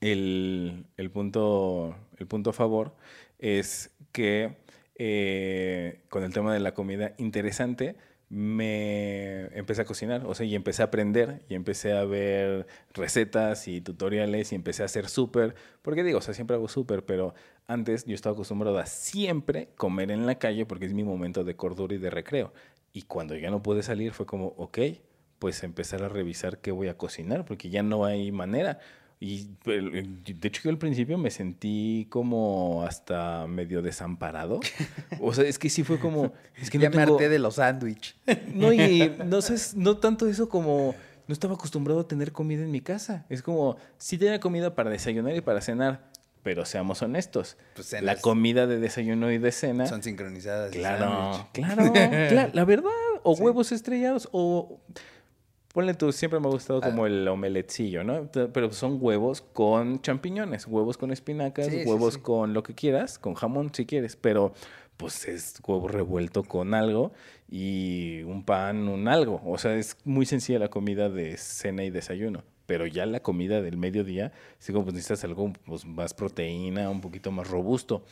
el, 0.00 0.86
el, 0.96 1.10
punto, 1.10 1.94
el 2.16 2.26
punto 2.26 2.50
a 2.50 2.52
favor 2.52 2.94
es 3.38 3.90
que 4.12 4.56
eh, 4.98 6.00
con 6.08 6.24
el 6.24 6.32
tema 6.32 6.52
de 6.52 6.60
la 6.60 6.74
comida 6.74 7.14
interesante, 7.18 7.96
me 8.28 9.56
empecé 9.56 9.82
a 9.82 9.84
cocinar, 9.84 10.26
o 10.26 10.34
sea, 10.34 10.46
y 10.46 10.54
empecé 10.56 10.82
a 10.82 10.86
aprender, 10.86 11.44
y 11.48 11.54
empecé 11.54 11.92
a 11.92 12.04
ver 12.04 12.66
recetas 12.92 13.68
y 13.68 13.80
tutoriales, 13.80 14.50
y 14.52 14.56
empecé 14.56 14.82
a 14.82 14.86
hacer 14.86 15.08
súper, 15.08 15.54
porque 15.82 16.02
digo, 16.02 16.18
o 16.18 16.22
sea, 16.22 16.34
siempre 16.34 16.56
hago 16.56 16.68
súper, 16.68 17.04
pero 17.04 17.34
antes 17.68 18.04
yo 18.04 18.14
estaba 18.14 18.32
acostumbrado 18.34 18.78
a 18.78 18.86
siempre 18.86 19.68
comer 19.76 20.10
en 20.10 20.26
la 20.26 20.36
calle 20.36 20.66
porque 20.66 20.86
es 20.86 20.92
mi 20.92 21.04
momento 21.04 21.44
de 21.44 21.56
cordura 21.56 21.94
y 21.94 21.98
de 21.98 22.10
recreo. 22.10 22.52
Y 22.92 23.02
cuando 23.02 23.36
ya 23.36 23.50
no 23.50 23.62
pude 23.62 23.82
salir 23.82 24.12
fue 24.12 24.26
como, 24.26 24.48
ok, 24.56 24.78
pues 25.38 25.62
empezar 25.62 26.02
a 26.02 26.08
revisar 26.08 26.58
qué 26.58 26.72
voy 26.72 26.88
a 26.88 26.96
cocinar, 26.96 27.44
porque 27.44 27.70
ya 27.70 27.82
no 27.82 28.04
hay 28.04 28.32
manera. 28.32 28.78
Y 29.18 29.48
de 29.62 30.48
hecho 30.48 30.62
yo 30.64 30.70
al 30.70 30.76
principio 30.76 31.16
me 31.16 31.30
sentí 31.30 32.06
como 32.10 32.84
hasta 32.86 33.46
medio 33.46 33.82
desamparado. 33.82 34.60
O 35.20 35.32
sea, 35.32 35.44
es 35.44 35.58
que 35.58 35.70
sí 35.70 35.82
fue 35.82 35.98
como... 35.98 36.32
Es 36.56 36.70
que 36.70 36.78
ya 36.78 36.90
me 36.90 37.00
harté 37.00 37.28
de 37.28 37.38
los 37.38 37.56
sándwiches. 37.56 38.14
No, 38.54 38.72
y 38.72 39.12
no 39.24 39.40
sé, 39.40 39.56
no 39.76 39.96
tanto 39.96 40.26
eso 40.26 40.48
como... 40.48 40.94
No 41.26 41.32
estaba 41.32 41.54
acostumbrado 41.54 42.00
a 42.00 42.08
tener 42.08 42.30
comida 42.30 42.62
en 42.62 42.70
mi 42.70 42.80
casa. 42.80 43.24
Es 43.28 43.42
como, 43.42 43.78
sí 43.98 44.16
tenía 44.16 44.38
comida 44.38 44.76
para 44.76 44.90
desayunar 44.90 45.34
y 45.34 45.40
para 45.40 45.60
cenar, 45.60 46.08
pero 46.44 46.64
seamos 46.64 47.02
honestos. 47.02 47.56
Pues 47.74 48.00
la 48.00 48.16
comida 48.20 48.68
de 48.68 48.78
desayuno 48.78 49.32
y 49.32 49.38
de 49.38 49.50
cena... 49.50 49.86
Son 49.86 50.04
sincronizadas. 50.04 50.70
Claro, 50.70 51.48
claro, 51.52 51.92
claro, 52.28 52.50
la 52.52 52.64
verdad. 52.64 52.92
O 53.24 53.32
huevos 53.32 53.72
estrellados 53.72 54.28
o 54.30 54.78
Ponle 55.76 55.92
tú, 55.92 56.10
siempre 56.10 56.40
me 56.40 56.46
ha 56.46 56.50
gustado 56.50 56.80
como 56.80 57.04
ah. 57.04 57.06
el 57.06 57.28
omeletcillo, 57.28 58.02
¿no? 58.02 58.30
Pero 58.32 58.72
son 58.72 58.96
huevos 58.98 59.42
con 59.42 60.00
champiñones, 60.00 60.66
huevos 60.66 60.96
con 60.96 61.12
espinacas, 61.12 61.68
huevos 61.84 62.16
con 62.16 62.54
lo 62.54 62.62
que 62.62 62.74
quieras, 62.74 63.18
con 63.18 63.34
jamón 63.34 63.74
si 63.74 63.84
quieres, 63.84 64.16
pero 64.16 64.54
pues 64.96 65.28
es 65.28 65.60
huevo 65.66 65.86
revuelto 65.86 66.44
con 66.44 66.72
algo 66.72 67.12
y 67.50 68.22
un 68.22 68.42
pan, 68.46 68.88
un 68.88 69.06
algo. 69.06 69.42
O 69.44 69.58
sea, 69.58 69.74
es 69.74 69.98
muy 70.04 70.24
sencilla 70.24 70.58
la 70.58 70.68
comida 70.68 71.10
de 71.10 71.36
cena 71.36 71.84
y 71.84 71.90
desayuno. 71.90 72.42
Pero 72.64 72.86
ya 72.86 73.04
la 73.04 73.20
comida 73.20 73.60
del 73.60 73.76
mediodía, 73.76 74.32
sí, 74.58 74.72
como 74.72 74.86
pues 74.86 74.94
necesitas 74.94 75.24
algo 75.24 75.52
pues, 75.66 75.84
más 75.84 76.14
proteína, 76.14 76.88
un 76.88 77.02
poquito 77.02 77.32
más 77.32 77.50
robusto. 77.50 78.02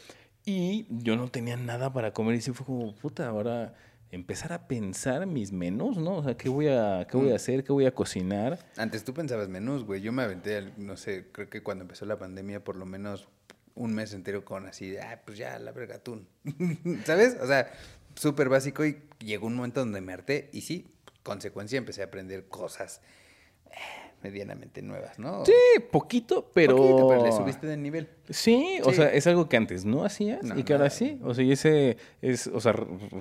Y 0.44 0.84
yo 0.90 1.16
no 1.16 1.28
tenía 1.28 1.56
nada 1.56 1.94
para 1.94 2.12
comer 2.12 2.34
y 2.34 2.42
sí 2.42 2.52
fue 2.52 2.66
como, 2.66 2.94
puta, 2.94 3.26
ahora 3.26 3.74
empezar 4.10 4.52
a 4.52 4.66
pensar 4.68 5.26
mis 5.26 5.52
menús, 5.52 5.96
¿no? 5.96 6.18
O 6.18 6.22
sea, 6.22 6.36
¿qué 6.36 6.48
voy 6.48 6.68
a, 6.68 7.06
qué 7.10 7.16
voy 7.16 7.28
a 7.28 7.32
mm. 7.32 7.36
hacer? 7.36 7.64
¿Qué 7.64 7.72
voy 7.72 7.86
a 7.86 7.94
cocinar? 7.94 8.58
Antes 8.76 9.04
tú 9.04 9.12
pensabas 9.14 9.48
menús, 9.48 9.84
güey. 9.84 10.00
Yo 10.00 10.12
me 10.12 10.22
aventé, 10.22 10.72
no 10.76 10.96
sé, 10.96 11.26
creo 11.32 11.48
que 11.48 11.62
cuando 11.62 11.82
empezó 11.82 12.06
la 12.06 12.18
pandemia, 12.18 12.62
por 12.62 12.76
lo 12.76 12.86
menos 12.86 13.28
un 13.74 13.94
mes 13.94 14.14
entero 14.14 14.44
con 14.44 14.66
así, 14.66 14.96
ah, 14.96 15.20
pues 15.24 15.38
ya, 15.38 15.58
la 15.58 15.72
verga 15.72 15.96
atún. 15.96 16.28
¿Sabes? 17.04 17.36
O 17.40 17.46
sea, 17.46 17.72
súper 18.14 18.48
básico 18.48 18.84
y 18.84 19.02
llegó 19.18 19.46
un 19.46 19.56
momento 19.56 19.80
donde 19.80 20.00
me 20.00 20.12
harté 20.12 20.48
y 20.52 20.60
sí, 20.60 20.86
consecuencia 21.22 21.78
empecé 21.78 22.02
a 22.02 22.06
aprender 22.06 22.46
cosas 22.46 23.00
medianamente 24.24 24.80
nuevas, 24.80 25.18
¿no? 25.18 25.44
Sí, 25.44 25.52
poquito, 25.92 26.50
pero... 26.54 26.76
Poquito, 26.76 27.08
pero 27.08 27.24
le 27.24 27.30
subiste 27.30 27.66
de 27.66 27.76
nivel. 27.76 28.08
Sí, 28.30 28.78
o 28.82 28.92
sea, 28.92 29.12
es 29.12 29.26
algo 29.26 29.48
que 29.50 29.58
antes 29.58 29.84
no 29.84 30.04
hacías 30.04 30.40
y 30.56 30.64
que 30.64 30.72
ahora 30.72 30.88
sí. 30.88 31.20
O 31.22 31.34
sea, 31.34 31.44
y 31.44 31.52
ese 31.52 31.98
es, 32.22 32.46
o 32.46 32.60
sea, 32.60 32.72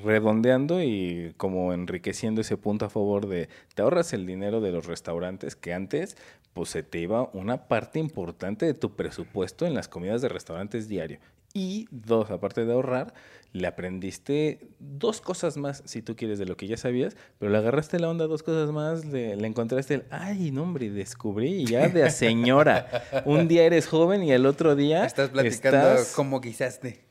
redondeando 0.04 0.82
y 0.82 1.34
como 1.36 1.74
enriqueciendo 1.74 2.40
ese 2.40 2.56
punto 2.56 2.86
a 2.86 2.90
favor 2.90 3.28
de, 3.28 3.50
te 3.76 3.82
ahorras 3.82 4.14
el 4.14 4.26
dinero 4.26 4.62
de 4.62 4.72
los 4.72 4.86
restaurantes 4.86 5.58
que 5.58 5.74
antes, 5.74 6.16
pues 6.54 6.70
se 6.70 6.84
te 6.84 7.00
iba 7.00 7.30
una 7.34 7.68
parte 7.68 8.00
importante 8.00 8.66
de 8.66 8.74
tu 8.74 8.96
presupuesto 8.96 9.66
en 9.66 9.74
las 9.74 9.90
comidas 9.90 10.22
de 10.22 10.30
restaurantes 10.30 10.88
diario. 10.88 11.20
Y 11.56 11.88
dos, 11.92 12.32
aparte 12.32 12.66
de 12.66 12.74
ahorrar, 12.74 13.14
le 13.52 13.68
aprendiste 13.68 14.60
dos 14.80 15.22
cosas 15.22 15.56
más, 15.56 15.84
si 15.86 16.02
tú 16.02 16.16
quieres, 16.16 16.40
de 16.40 16.48
lo 16.48 16.58
que 16.58 16.66
ya 16.66 16.78
sabías, 16.78 17.16
pero 17.38 17.52
le 17.52 17.58
agarraste 17.60 18.00
la 18.00 18.10
onda 18.10 18.26
dos 18.26 18.42
cosas 18.42 18.72
más, 18.72 19.06
le, 19.06 19.34
encontraste 19.34 19.94
el, 19.94 20.04
ay, 20.10 20.50
no, 20.50 20.64
hombre, 20.64 20.90
descubrí 20.90 21.64
ya 21.66 21.90
de 21.90 22.06
a 22.06 22.10
señora. 22.10 23.24
Un 23.26 23.48
día 23.48 23.66
eres 23.66 23.88
joven 23.88 24.24
y 24.24 24.32
el 24.32 24.48
otro 24.48 24.76
día... 24.76 25.06
Estás 25.06 25.30
platicando 25.30 26.02
cómo 26.16 26.42
guisaste. 26.42 27.02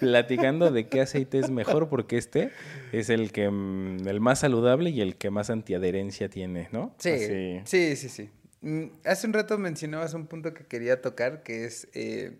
Platicando 0.00 0.70
de 0.70 0.88
qué 0.88 1.02
aceite 1.02 1.38
es 1.38 1.50
mejor, 1.50 1.90
porque 1.90 2.16
este 2.16 2.50
es 2.92 3.10
el 3.10 3.30
que 3.30 3.50
mm, 3.50 4.08
el 4.08 4.20
más 4.20 4.38
saludable 4.38 4.88
y 4.88 5.02
el 5.02 5.16
que 5.16 5.30
más 5.30 5.50
antiadherencia 5.50 6.30
tiene, 6.30 6.68
¿no? 6.72 6.94
Sí, 6.98 7.60
sí, 7.66 7.96
sí, 7.96 8.08
sí. 8.08 8.30
Mm, 8.62 8.84
hace 9.04 9.26
un 9.26 9.34
rato 9.34 9.58
mencionabas 9.58 10.14
un 10.14 10.26
punto 10.26 10.54
que 10.54 10.64
quería 10.64 11.02
tocar, 11.02 11.42
que 11.42 11.66
es... 11.66 11.88
Eh, 11.92 12.38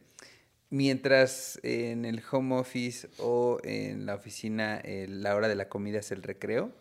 Mientras 0.73 1.61
en 1.65 2.07
el 2.07 2.23
home 2.31 2.55
office 2.55 3.07
o 3.19 3.59
en 3.63 4.07
la 4.07 4.15
oficina 4.15 4.81
la 4.83 5.37
hora 5.37 5.47
de 5.47 5.55
la 5.55 5.69
comida 5.69 5.99
es 5.99 6.13
el 6.13 6.23
recreo, 6.23 6.73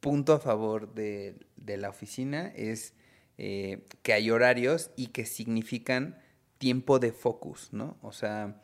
punto 0.00 0.32
a 0.32 0.40
favor 0.40 0.94
de, 0.94 1.34
la 1.66 1.90
oficina 1.90 2.50
es 2.56 2.94
eh, 3.36 3.84
que 4.02 4.14
hay 4.14 4.30
horarios 4.30 4.90
y 4.96 5.08
que 5.08 5.26
significan 5.26 6.18
tiempo 6.56 6.98
de 6.98 7.12
focus, 7.12 7.74
¿no? 7.74 7.98
O 8.00 8.12
sea, 8.12 8.62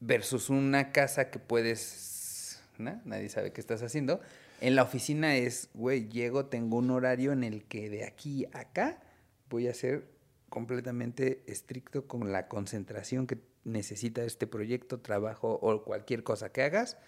versus 0.00 0.50
una 0.50 0.90
casa 0.90 1.30
que 1.30 1.38
puedes, 1.38 2.60
nadie 2.78 3.28
sabe 3.28 3.52
qué 3.52 3.60
estás 3.60 3.84
haciendo. 3.84 4.20
En 4.60 4.74
la 4.74 4.82
oficina 4.82 5.36
es, 5.36 5.68
güey, 5.74 6.08
llego, 6.08 6.46
tengo 6.46 6.78
un 6.78 6.90
horario 6.90 7.30
en 7.30 7.44
el 7.44 7.62
que 7.62 7.90
de 7.90 8.06
aquí 8.06 8.46
a 8.52 8.62
acá 8.62 9.00
voy 9.48 9.68
a 9.68 9.70
hacer 9.70 10.18
completamente 10.50 11.42
estricto 11.46 12.06
con 12.06 12.32
la 12.32 12.48
concentración 12.48 13.26
que 13.26 13.38
necesita 13.64 14.22
este 14.24 14.46
proyecto, 14.46 15.00
trabajo 15.00 15.58
o 15.62 15.84
cualquier 15.84 16.22
cosa 16.22 16.52
que 16.52 16.62
hagas 16.62 16.98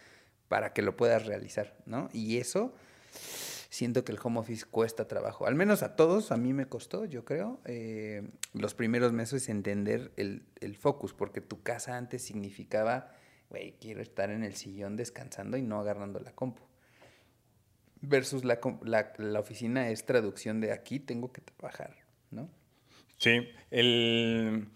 para 0.48 0.72
que 0.72 0.83
lo 0.83 0.96
puedas 0.96 1.26
realizar, 1.26 1.76
¿no? 1.87 2.09
Y 2.12 2.38
eso 2.38 2.74
siento 3.68 4.05
que 4.05 4.12
el 4.12 4.18
home 4.22 4.40
office 4.40 4.66
cuesta 4.70 5.09
trabajo, 5.09 5.46
al 5.46 5.55
menos 5.55 5.83
a 5.83 5.96
todos, 5.96 6.31
a 6.31 6.37
mí 6.37 6.52
me 6.52 6.66
costó, 6.66 7.07
yo 7.07 7.24
creo, 7.24 7.61
eh, 7.64 8.31
los 8.52 8.74
primeros 8.74 9.12
meses 9.12 9.48
entender 9.48 10.12
el, 10.16 10.44
el, 10.61 10.76
focus, 10.76 11.14
porque 11.14 11.40
tu 11.40 11.62
casa 11.62 11.96
antes 11.96 12.22
significaba, 12.22 13.12
güey, 13.48 13.78
quiero 13.81 14.02
estar 14.02 14.31
en 14.31 14.44
el 14.44 14.57
sillón 14.57 14.96
descansando 14.96 15.57
y 15.57 15.62
no 15.62 15.81
agarrando 15.81 16.20
la 16.20 16.33
compu. 16.33 16.62
Versus 18.02 18.44
la, 18.44 18.61
la, 18.83 19.14
la 19.16 19.40
oficina 19.40 19.88
es 19.88 20.05
traducción 20.05 20.61
de 20.61 20.72
aquí 20.72 21.00
tengo 21.00 21.33
que 21.33 21.40
trabajar, 21.40 21.96
¿no? 22.31 22.50
Sí, 23.22 23.46
el, 23.70 24.66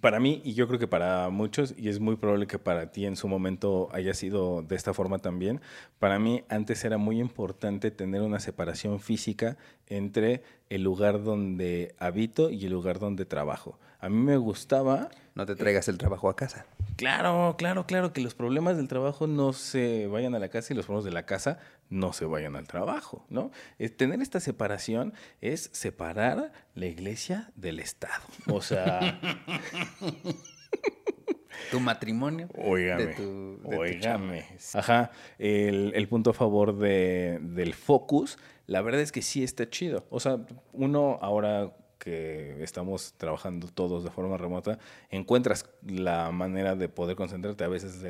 para 0.00 0.18
mí, 0.18 0.40
y 0.46 0.54
yo 0.54 0.66
creo 0.66 0.78
que 0.78 0.88
para 0.88 1.28
muchos, 1.28 1.74
y 1.76 1.90
es 1.90 2.00
muy 2.00 2.16
probable 2.16 2.46
que 2.46 2.58
para 2.58 2.90
ti 2.90 3.04
en 3.04 3.16
su 3.16 3.28
momento 3.28 3.90
haya 3.92 4.14
sido 4.14 4.62
de 4.62 4.76
esta 4.76 4.94
forma 4.94 5.18
también, 5.18 5.60
para 5.98 6.18
mí 6.18 6.44
antes 6.48 6.82
era 6.86 6.96
muy 6.96 7.20
importante 7.20 7.90
tener 7.90 8.22
una 8.22 8.40
separación 8.40 8.98
física 8.98 9.58
entre 9.88 10.42
el 10.70 10.84
lugar 10.84 11.22
donde 11.22 11.94
habito 11.98 12.48
y 12.48 12.64
el 12.64 12.72
lugar 12.72 12.98
donde 12.98 13.26
trabajo. 13.26 13.78
A 14.00 14.08
mí 14.08 14.16
me 14.16 14.38
gustaba... 14.38 15.10
No 15.36 15.44
te 15.44 15.54
traigas 15.54 15.86
el 15.88 15.98
trabajo 15.98 16.30
a 16.30 16.34
casa. 16.34 16.64
Claro, 16.96 17.56
claro, 17.58 17.86
claro, 17.86 18.14
que 18.14 18.22
los 18.22 18.34
problemas 18.34 18.78
del 18.78 18.88
trabajo 18.88 19.26
no 19.26 19.52
se 19.52 20.06
vayan 20.06 20.34
a 20.34 20.38
la 20.38 20.48
casa 20.48 20.72
y 20.72 20.76
los 20.76 20.86
problemas 20.86 21.04
de 21.04 21.12
la 21.12 21.26
casa 21.26 21.58
no 21.90 22.14
se 22.14 22.24
vayan 22.24 22.56
al 22.56 22.66
trabajo, 22.66 23.22
¿no? 23.28 23.50
tener 23.98 24.22
esta 24.22 24.40
separación 24.40 25.12
es 25.42 25.68
separar 25.74 26.52
la 26.74 26.86
iglesia 26.86 27.52
del 27.54 27.80
Estado. 27.80 28.24
O 28.48 28.62
sea... 28.62 29.20
tu 31.70 31.80
matrimonio. 31.80 32.48
Óigame. 32.56 33.14
De 33.62 34.44
Ajá. 34.72 35.10
El, 35.38 35.92
el, 35.94 36.08
punto 36.08 36.30
a 36.30 36.34
favor 36.34 36.78
de, 36.78 37.40
del 37.42 37.74
focus, 37.74 38.38
la 38.66 38.80
verdad 38.80 39.02
es 39.02 39.12
que 39.12 39.20
sí 39.20 39.44
está 39.44 39.68
chido. 39.68 40.06
O 40.08 40.18
sea, 40.18 40.38
uno 40.72 41.18
ahora 41.20 41.74
que 42.06 42.62
estamos 42.62 43.14
trabajando 43.16 43.66
todos 43.66 44.04
de 44.04 44.12
forma 44.12 44.36
remota, 44.36 44.78
encuentras 45.10 45.68
la 45.84 46.30
manera 46.30 46.76
de 46.76 46.88
poder 46.88 47.16
concentrarte. 47.16 47.64
A 47.64 47.68
veces 47.68 48.00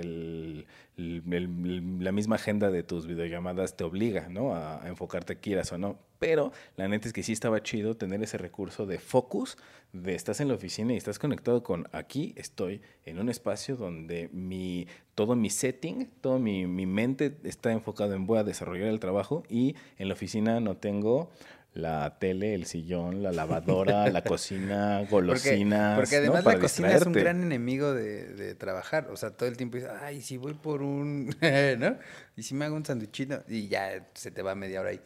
la 0.99 2.13
misma 2.13 2.37
agenda 2.37 2.71
de 2.71 2.83
tus 2.83 3.07
videollamadas 3.07 3.75
te 3.75 3.85
obliga 3.85 4.29
¿no? 4.29 4.55
a, 4.55 4.83
enfocarte 4.87 5.37
quieras 5.37 5.73
o 5.73 5.79
no. 5.79 5.99
Pero 6.19 6.53
la 6.77 6.89
neta 6.89 7.09
es 7.09 7.15
que 7.15 7.23
sí 7.23 7.33
estaba 7.33 7.63
chido 7.63 7.97
tener 7.97 8.23
ese 8.23 8.37
recurso 8.37 8.85
de 8.85 8.99
focus, 8.99 9.57
de 9.95 10.15
estás 10.15 10.41
en 10.41 10.49
la 10.49 10.55
oficina 10.55 10.93
y 10.93 10.99
estás 10.99 11.19
conectado 11.19 11.63
con 11.63 11.89
aquí 11.93 12.35
estoy 12.37 12.83
en 13.07 13.19
un 13.19 13.31
espacio 13.31 13.77
donde 13.77 14.29
mi, 14.31 14.89
todo 15.15 15.37
mi 15.37 15.49
setting, 15.49 16.11
todo 16.21 16.39
mi, 16.39 16.67
mi 16.67 16.85
mente 16.85 17.39
está 17.45 17.73
enfocado 17.73 18.13
en 18.13 18.27
voy 18.27 18.39
a 18.39 18.45
desarrollar 18.45 18.89
el 18.89 19.01
trabajo 19.01 19.43
y 19.49 19.75
en 19.97 20.09
la 20.09 20.15
oficina 20.15 20.61
no 20.61 20.77
tengo 20.77 21.31
la 21.77 22.19
tele, 22.19 22.55
el 22.55 22.67
sillón, 22.67 23.23
la 23.23 23.33
lavadora, 23.33 24.09
la 24.11 24.23
cocina, 24.23 25.07
golosinas. 25.11 25.99
Porque, 25.99 26.17
además 26.17 26.45
la 26.45 26.59
cocina 26.59 26.93
es 26.93 27.07
un 27.07 27.12
gran 27.12 27.43
enemigo 27.43 27.93
de, 27.93 28.55
trabajar. 28.55 29.09
O 29.11 29.17
sea, 29.17 29.31
todo 29.31 29.49
el 29.49 29.57
tiempo 29.57 29.77
dices, 29.77 29.93
ay, 30.01 30.23
si 30.23 30.37
voy 30.37 30.55
por 30.55 30.83
un. 30.83 31.35
¿No? 31.79 31.99
Y 32.37 32.43
si 32.43 32.55
me 32.55 32.65
hago 32.65 32.77
un 32.77 32.85
sanduichito, 32.85 33.45
y 33.49 33.69
ya 33.69 34.09
se 34.15 34.31
te 34.31 34.43
va 34.43 34.55
media 34.55 34.81
hora 34.81 34.91
ahí. 34.91 35.01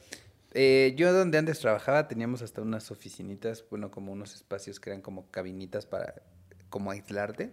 Eh, 0.52 0.94
yo 0.96 1.12
donde 1.12 1.38
antes 1.38 1.60
trabajaba 1.60 2.08
teníamos 2.08 2.42
hasta 2.42 2.60
unas 2.60 2.90
oficinitas, 2.90 3.64
bueno, 3.70 3.90
como 3.90 4.12
unos 4.12 4.34
espacios 4.34 4.80
que 4.80 4.90
eran 4.90 5.00
como 5.00 5.30
cabinitas 5.30 5.86
para 5.86 6.14
como 6.68 6.90
aislarte. 6.90 7.52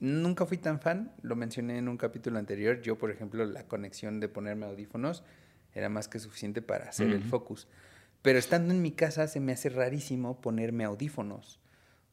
Nunca 0.00 0.44
fui 0.44 0.58
tan 0.58 0.80
fan, 0.80 1.12
lo 1.22 1.34
mencioné 1.34 1.78
en 1.78 1.88
un 1.88 1.96
capítulo 1.96 2.38
anterior. 2.38 2.82
Yo, 2.82 2.98
por 2.98 3.10
ejemplo, 3.10 3.44
la 3.46 3.66
conexión 3.66 4.20
de 4.20 4.28
ponerme 4.28 4.66
audífonos 4.66 5.22
era 5.72 5.88
más 5.88 6.08
que 6.08 6.18
suficiente 6.18 6.62
para 6.62 6.88
hacer 6.88 7.08
el 7.08 7.22
focus. 7.22 7.66
Pero 8.24 8.38
estando 8.38 8.72
en 8.72 8.80
mi 8.80 8.90
casa 8.90 9.28
se 9.28 9.38
me 9.38 9.52
hace 9.52 9.68
rarísimo 9.68 10.40
ponerme 10.40 10.84
audífonos. 10.84 11.60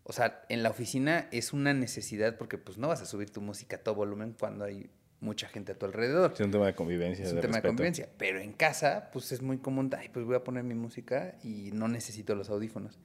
O 0.03 0.11
sea, 0.11 0.43
en 0.49 0.61
la 0.61 0.69
oficina 0.69 1.29
es 1.31 1.53
una 1.53 1.73
necesidad 1.73 2.37
porque 2.37 2.57
pues 2.57 2.77
no 2.77 2.89
vas 2.89 3.01
a 3.01 3.05
subir 3.05 3.29
tu 3.29 3.39
música 3.39 3.77
a 3.77 3.79
todo 3.79 3.95
volumen 3.95 4.35
cuando 4.37 4.65
hay 4.65 4.89
mucha 5.21 5.47
gente 5.47 5.71
a 5.71 5.79
tu 5.79 5.85
alrededor. 5.85 6.33
Es 6.33 6.41
un 6.41 6.51
tema 6.51 6.65
de 6.65 6.75
convivencia. 6.75 7.23
Es 7.23 7.31
un 7.31 7.39
tema 7.39 7.61
de 7.61 7.61
convivencia. 7.69 8.09
Pero 8.17 8.39
en 8.39 8.51
casa, 8.51 9.09
pues 9.13 9.31
es 9.31 9.41
muy 9.41 9.59
común, 9.59 9.89
ay, 9.97 10.09
pues 10.09 10.25
voy 10.25 10.35
a 10.35 10.43
poner 10.43 10.65
mi 10.65 10.75
música 10.75 11.37
y 11.45 11.71
no 11.71 11.87
necesito 11.87 12.35
los 12.35 12.49
audífonos. 12.49 12.99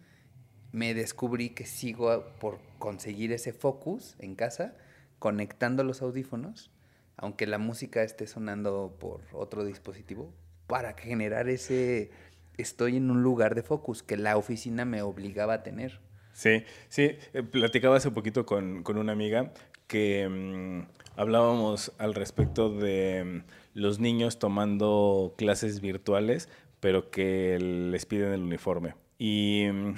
Me 0.73 0.93
descubrí 0.93 1.51
que 1.51 1.65
sigo 1.65 2.27
por 2.41 2.59
conseguir 2.81 3.31
ese 3.31 3.53
focus 3.53 4.17
en 4.19 4.35
casa, 4.35 4.75
conectando 5.21 5.85
los 5.85 6.03
audífonos, 6.03 6.73
aunque 7.17 7.47
la 7.47 7.59
música 7.59 8.03
esté 8.03 8.27
sonando 8.27 8.97
por 8.99 9.21
otro 9.33 9.65
dispositivo, 9.65 10.35
para 10.67 10.95
generar 10.95 11.49
ese 11.49 12.11
estoy 12.59 12.97
en 12.97 13.11
un 13.11 13.23
lugar 13.23 13.55
de 13.55 13.63
focus 13.63 14.03
que 14.03 14.17
la 14.17 14.37
oficina 14.37 14.85
me 14.85 15.03
obligaba 15.03 15.55
a 15.55 15.63
tener. 15.63 16.01
Sí, 16.33 16.65
sí, 16.89 17.17
eh, 17.33 17.43
platicaba 17.43 17.97
hace 17.97 18.11
poquito 18.11 18.45
con, 18.45 18.83
con 18.83 18.99
una 18.99 19.13
amiga 19.13 19.53
que 19.87 20.29
mm, 20.29 20.87
hablábamos 21.17 21.93
al 21.99 22.15
respecto 22.15 22.71
de 22.71 23.25
mm, 23.25 23.43
los 23.75 24.01
niños 24.01 24.39
tomando 24.39 25.35
clases 25.39 25.81
virtuales, 25.81 26.49
pero 26.81 27.11
que 27.11 27.59
les 27.59 28.07
piden 28.07 28.33
el 28.33 28.43
uniforme. 28.43 28.95
Y 29.19 29.67
mm, 29.73 29.95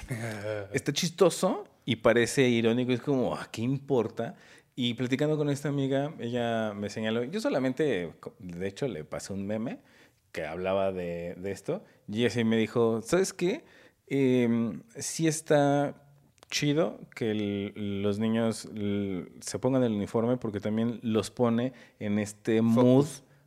está 0.73 0.93
chistoso 0.93 1.65
y 1.85 1.97
parece 1.97 2.47
irónico, 2.47 2.91
es 2.91 3.01
como, 3.01 3.35
¿a 3.35 3.43
ah, 3.43 3.49
qué 3.51 3.61
importa? 3.61 4.35
Y 4.75 4.93
platicando 4.93 5.37
con 5.37 5.49
esta 5.49 5.67
amiga, 5.67 6.13
ella 6.19 6.73
me 6.73 6.89
señaló, 6.89 7.23
yo 7.25 7.41
solamente, 7.41 8.13
de 8.39 8.67
hecho, 8.67 8.87
le 8.87 9.03
pasé 9.03 9.33
un 9.33 9.45
meme 9.45 9.79
que 10.31 10.45
hablaba 10.45 10.93
de, 10.93 11.35
de 11.35 11.51
esto, 11.51 11.83
y 12.11 12.25
ella 12.25 12.45
me 12.45 12.57
dijo, 12.57 13.01
¿sabes 13.01 13.33
qué? 13.33 13.63
Eh, 14.07 14.79
sí 14.97 15.27
está 15.27 15.95
chido 16.49 16.99
que 17.15 17.71
los 17.75 18.17
niños 18.17 18.67
se 19.39 19.59
pongan 19.59 19.83
el 19.83 19.93
uniforme 19.93 20.37
porque 20.37 20.59
también 20.59 20.99
los 21.03 21.29
pone 21.29 21.73
en 21.99 22.17
este 22.17 22.61
mood 22.61 23.05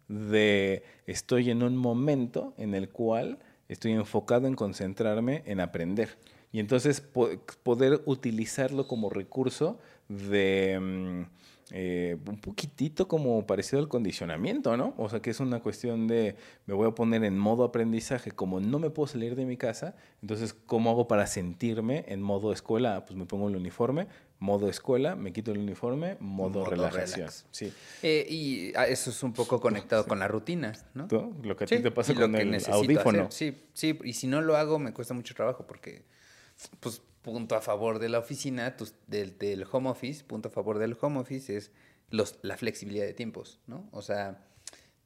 de 0.08 0.84
estoy 1.06 1.50
en 1.50 1.62
un 1.62 1.76
momento 1.76 2.54
en 2.58 2.74
el 2.74 2.90
cual 2.90 3.38
estoy 3.68 3.92
enfocado 3.92 4.46
en 4.46 4.54
concentrarme 4.54 5.42
en 5.46 5.60
aprender. 5.60 6.16
Y 6.52 6.60
entonces 6.60 7.00
poder 7.00 8.02
utilizarlo 8.04 8.86
como 8.86 9.10
recurso 9.10 9.80
de... 10.08 10.78
Mm, 10.80 11.41
eh, 11.74 12.18
un 12.26 12.38
poquitito 12.38 13.08
como 13.08 13.46
parecido 13.46 13.80
al 13.80 13.88
condicionamiento, 13.88 14.76
¿no? 14.76 14.92
O 14.98 15.08
sea, 15.08 15.20
que 15.20 15.30
es 15.30 15.40
una 15.40 15.60
cuestión 15.60 16.06
de 16.06 16.36
me 16.66 16.74
voy 16.74 16.86
a 16.86 16.90
poner 16.90 17.24
en 17.24 17.38
modo 17.38 17.64
aprendizaje, 17.64 18.30
como 18.30 18.60
no 18.60 18.78
me 18.78 18.90
puedo 18.90 19.06
salir 19.06 19.36
de 19.36 19.46
mi 19.46 19.56
casa, 19.56 19.96
entonces, 20.20 20.52
¿cómo 20.52 20.90
hago 20.90 21.08
para 21.08 21.26
sentirme 21.26 22.04
en 22.08 22.20
modo 22.20 22.52
escuela? 22.52 22.96
Ah, 22.96 23.06
pues 23.06 23.16
me 23.16 23.24
pongo 23.24 23.48
el 23.48 23.56
uniforme, 23.56 24.06
modo 24.38 24.68
escuela, 24.68 25.16
me 25.16 25.32
quito 25.32 25.50
el 25.50 25.58
uniforme, 25.60 26.18
modo, 26.20 26.66
relajación. 26.66 27.30
Sí. 27.50 27.72
Eh, 28.02 28.26
y 28.28 28.72
ah, 28.76 28.86
eso 28.86 29.08
es 29.08 29.22
un 29.22 29.32
poco 29.32 29.58
conectado 29.58 30.04
con 30.06 30.18
la 30.18 30.28
rutina, 30.28 30.74
¿no? 30.92 31.08
Lo 31.42 31.56
que 31.56 31.64
a 31.64 31.66
ti 31.66 31.78
te 31.78 31.90
pasa 31.90 32.12
con 32.12 32.34
el 32.34 32.70
audífono. 32.70 33.30
Sí, 33.30 33.56
sí, 33.72 33.98
y 34.04 34.12
si 34.12 34.26
no 34.26 34.42
lo 34.42 34.58
hago 34.58 34.78
me 34.78 34.92
cuesta 34.92 35.14
mucho 35.14 35.34
trabajo 35.34 35.66
porque, 35.66 36.04
pues, 36.80 37.00
punto 37.22 37.54
a 37.54 37.60
favor 37.60 37.98
de 37.98 38.08
la 38.08 38.18
oficina, 38.18 38.76
del, 39.06 39.38
del, 39.38 39.66
home 39.70 39.90
office, 39.90 40.24
punto 40.24 40.48
a 40.48 40.52
favor 40.52 40.78
del 40.78 40.96
home 41.00 41.20
office 41.20 41.56
es 41.56 41.70
los, 42.10 42.38
la 42.42 42.56
flexibilidad 42.56 43.06
de 43.06 43.14
tiempos, 43.14 43.60
¿no? 43.66 43.88
O 43.92 44.02
sea, 44.02 44.44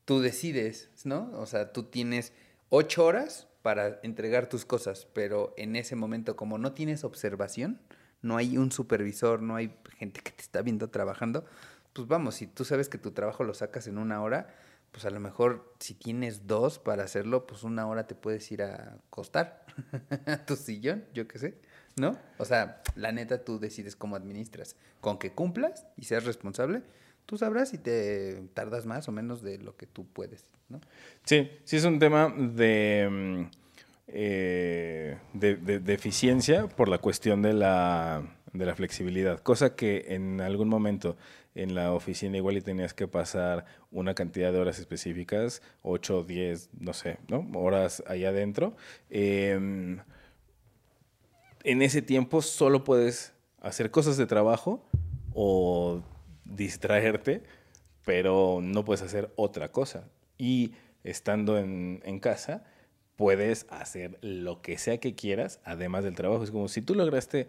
tú 0.04 0.20
decides, 0.20 0.90
¿no? 1.04 1.30
O 1.34 1.46
sea, 1.46 1.72
tú 1.72 1.84
tienes 1.84 2.32
ocho 2.70 3.04
horas 3.04 3.48
para 3.62 4.00
entregar 4.02 4.48
tus 4.48 4.64
cosas, 4.64 5.06
pero 5.12 5.52
en 5.56 5.76
ese 5.76 5.96
momento 5.96 6.36
como 6.36 6.58
no 6.58 6.72
tienes 6.72 7.04
observación, 7.04 7.80
no 8.22 8.36
hay 8.36 8.56
un 8.56 8.72
supervisor, 8.72 9.42
no 9.42 9.56
hay 9.56 9.76
gente 9.98 10.20
que 10.20 10.32
te 10.32 10.42
está 10.42 10.62
viendo 10.62 10.88
trabajando, 10.88 11.44
pues 11.92 12.08
vamos, 12.08 12.36
si 12.36 12.46
tú 12.46 12.64
sabes 12.64 12.88
que 12.88 12.98
tu 12.98 13.12
trabajo 13.12 13.44
lo 13.44 13.54
sacas 13.54 13.86
en 13.86 13.98
una 13.98 14.22
hora, 14.22 14.48
pues 14.92 15.04
a 15.04 15.10
lo 15.10 15.20
mejor 15.20 15.74
si 15.78 15.94
tienes 15.94 16.46
dos 16.46 16.78
para 16.78 17.04
hacerlo, 17.04 17.46
pues 17.46 17.62
una 17.62 17.86
hora 17.86 18.06
te 18.06 18.14
puedes 18.14 18.50
ir 18.50 18.62
a 18.62 18.98
acostar 19.06 19.66
a 20.26 20.44
tu 20.44 20.56
sillón, 20.56 21.04
yo 21.12 21.28
qué 21.28 21.38
sé. 21.38 21.60
¿No? 21.96 22.18
O 22.38 22.44
sea, 22.44 22.82
la 22.94 23.10
neta 23.10 23.42
tú 23.44 23.58
decides 23.58 23.96
cómo 23.96 24.16
administras. 24.16 24.76
Con 25.00 25.18
que 25.18 25.32
cumplas 25.32 25.86
y 25.96 26.04
seas 26.04 26.24
responsable, 26.24 26.82
tú 27.24 27.38
sabrás 27.38 27.70
si 27.70 27.78
te 27.78 28.42
tardas 28.54 28.86
más 28.86 29.08
o 29.08 29.12
menos 29.12 29.42
de 29.42 29.58
lo 29.58 29.76
que 29.76 29.86
tú 29.86 30.06
puedes, 30.06 30.44
¿no? 30.68 30.80
Sí, 31.24 31.50
sí 31.64 31.76
es 31.76 31.84
un 31.84 31.98
tema 31.98 32.32
de, 32.36 33.08
mm, 33.10 33.50
eh, 34.08 35.18
de, 35.32 35.94
eficiencia 35.94 36.68
por 36.68 36.88
la 36.88 36.98
cuestión 36.98 37.40
de 37.40 37.54
la, 37.54 38.22
de 38.52 38.66
la 38.66 38.74
flexibilidad, 38.74 39.40
cosa 39.40 39.74
que 39.74 40.04
en 40.08 40.40
algún 40.40 40.68
momento 40.68 41.16
en 41.54 41.74
la 41.74 41.92
oficina 41.94 42.36
igual 42.36 42.58
y 42.58 42.60
tenías 42.60 42.92
que 42.92 43.08
pasar 43.08 43.64
una 43.90 44.14
cantidad 44.14 44.52
de 44.52 44.58
horas 44.58 44.78
específicas, 44.78 45.62
8, 45.80 46.24
10, 46.24 46.68
no 46.78 46.92
sé, 46.92 47.16
¿no? 47.28 47.48
Horas 47.54 48.02
allá 48.06 48.28
adentro. 48.28 48.76
Eh, 49.08 49.96
en 51.66 51.82
ese 51.82 52.00
tiempo 52.00 52.42
solo 52.42 52.84
puedes 52.84 53.32
hacer 53.60 53.90
cosas 53.90 54.16
de 54.16 54.26
trabajo 54.26 54.86
o 55.34 56.00
distraerte, 56.44 57.42
pero 58.04 58.60
no 58.62 58.84
puedes 58.84 59.02
hacer 59.02 59.32
otra 59.34 59.72
cosa. 59.72 60.08
Y 60.38 60.72
estando 61.02 61.58
en, 61.58 62.20
casa, 62.20 62.62
puedes 63.16 63.66
hacer 63.68 64.16
lo 64.22 64.62
que 64.62 64.78
sea 64.78 64.98
que 64.98 65.16
quieras, 65.16 65.58
además 65.64 66.04
del 66.04 66.14
trabajo. 66.14 66.44
Es 66.44 66.52
como 66.52 66.68
si 66.68 66.82
tú 66.82 66.94
lograste 66.94 67.48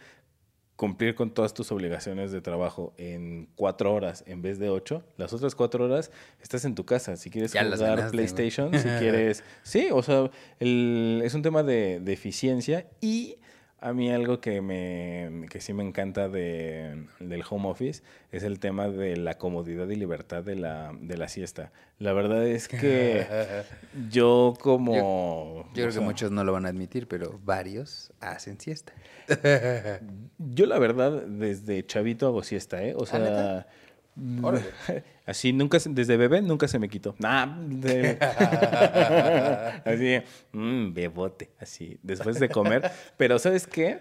cumplir 0.75 1.13
con 1.13 1.31
todas 1.31 1.53
tus 1.53 1.71
obligaciones 1.71 2.31
de 2.31 2.41
trabajo 2.41 2.95
en 2.97 3.49
cuatro 3.55 3.93
horas 3.93 4.23
en 4.25 4.41
vez 4.41 4.57
de 4.57 4.69
ocho, 4.69 5.03
las 5.17 5.31
otras 5.33 5.53
cuatro 5.53 5.85
horas 5.85 6.11
estás 6.41 6.65
en 6.65 6.73
tu 6.73 6.85
casa. 6.85 7.17
Si 7.17 7.29
quieres 7.29 7.51
jugar 7.51 8.09
PlayStation, 8.09 8.73
si 8.79 8.87
quieres... 8.99 9.43
Sí, 9.61 9.89
o 9.91 10.01
sea, 10.01 10.31
es 10.59 11.33
un 11.35 11.41
tema 11.43 11.61
de, 11.61 11.99
de 11.99 12.13
eficiencia 12.13 12.87
y 12.99 13.37
a 13.79 13.93
mí 13.93 14.11
algo 14.11 14.39
que, 14.41 14.61
me, 14.61 15.47
que 15.49 15.61
sí 15.61 15.71
me 15.71 15.83
encanta 15.83 16.29
de, 16.29 17.05
del 17.19 17.43
home 17.47 17.69
office 17.69 18.01
es 18.31 18.43
el 18.43 18.59
tema 18.59 18.87
de 18.87 19.17
la 19.17 19.37
comodidad 19.37 19.87
y 19.89 19.95
libertad 19.95 20.43
de 20.43 20.55
la, 20.55 20.95
de 20.99 21.17
la 21.17 21.27
siesta. 21.27 21.71
La 21.99 22.13
verdad 22.13 22.45
es 22.47 22.67
que 22.67 23.27
yo 24.09 24.55
como... 24.59 25.65
Yo, 25.75 25.83
creo 25.83 25.91
que 25.91 25.99
muchos 25.99 26.31
no 26.31 26.43
lo 26.43 26.53
van 26.53 26.65
a 26.65 26.69
admitir, 26.69 27.07
pero 27.07 27.39
varios 27.43 28.11
hacen 28.19 28.59
siesta. 28.59 28.93
yo 30.39 30.65
la 30.65 30.79
verdad 30.79 31.23
desde 31.27 31.85
chavito 31.85 32.25
hago 32.27 32.43
siesta, 32.43 32.83
¿eh? 32.83 32.95
O 32.95 33.05
sea... 33.05 33.67
Así 35.27 35.51
nunca, 35.51 35.77
desde 35.89 36.15
bebé 36.15 36.41
nunca 36.41 36.69
se 36.69 36.79
me 36.79 36.87
quitó. 36.87 37.13
así, 39.85 40.21
mmm, 40.53 40.93
bebote, 40.93 41.49
así, 41.59 41.99
después 42.01 42.39
de 42.39 42.47
comer. 42.47 42.89
Pero 43.17 43.37
¿sabes 43.37 43.67
qué? 43.67 43.99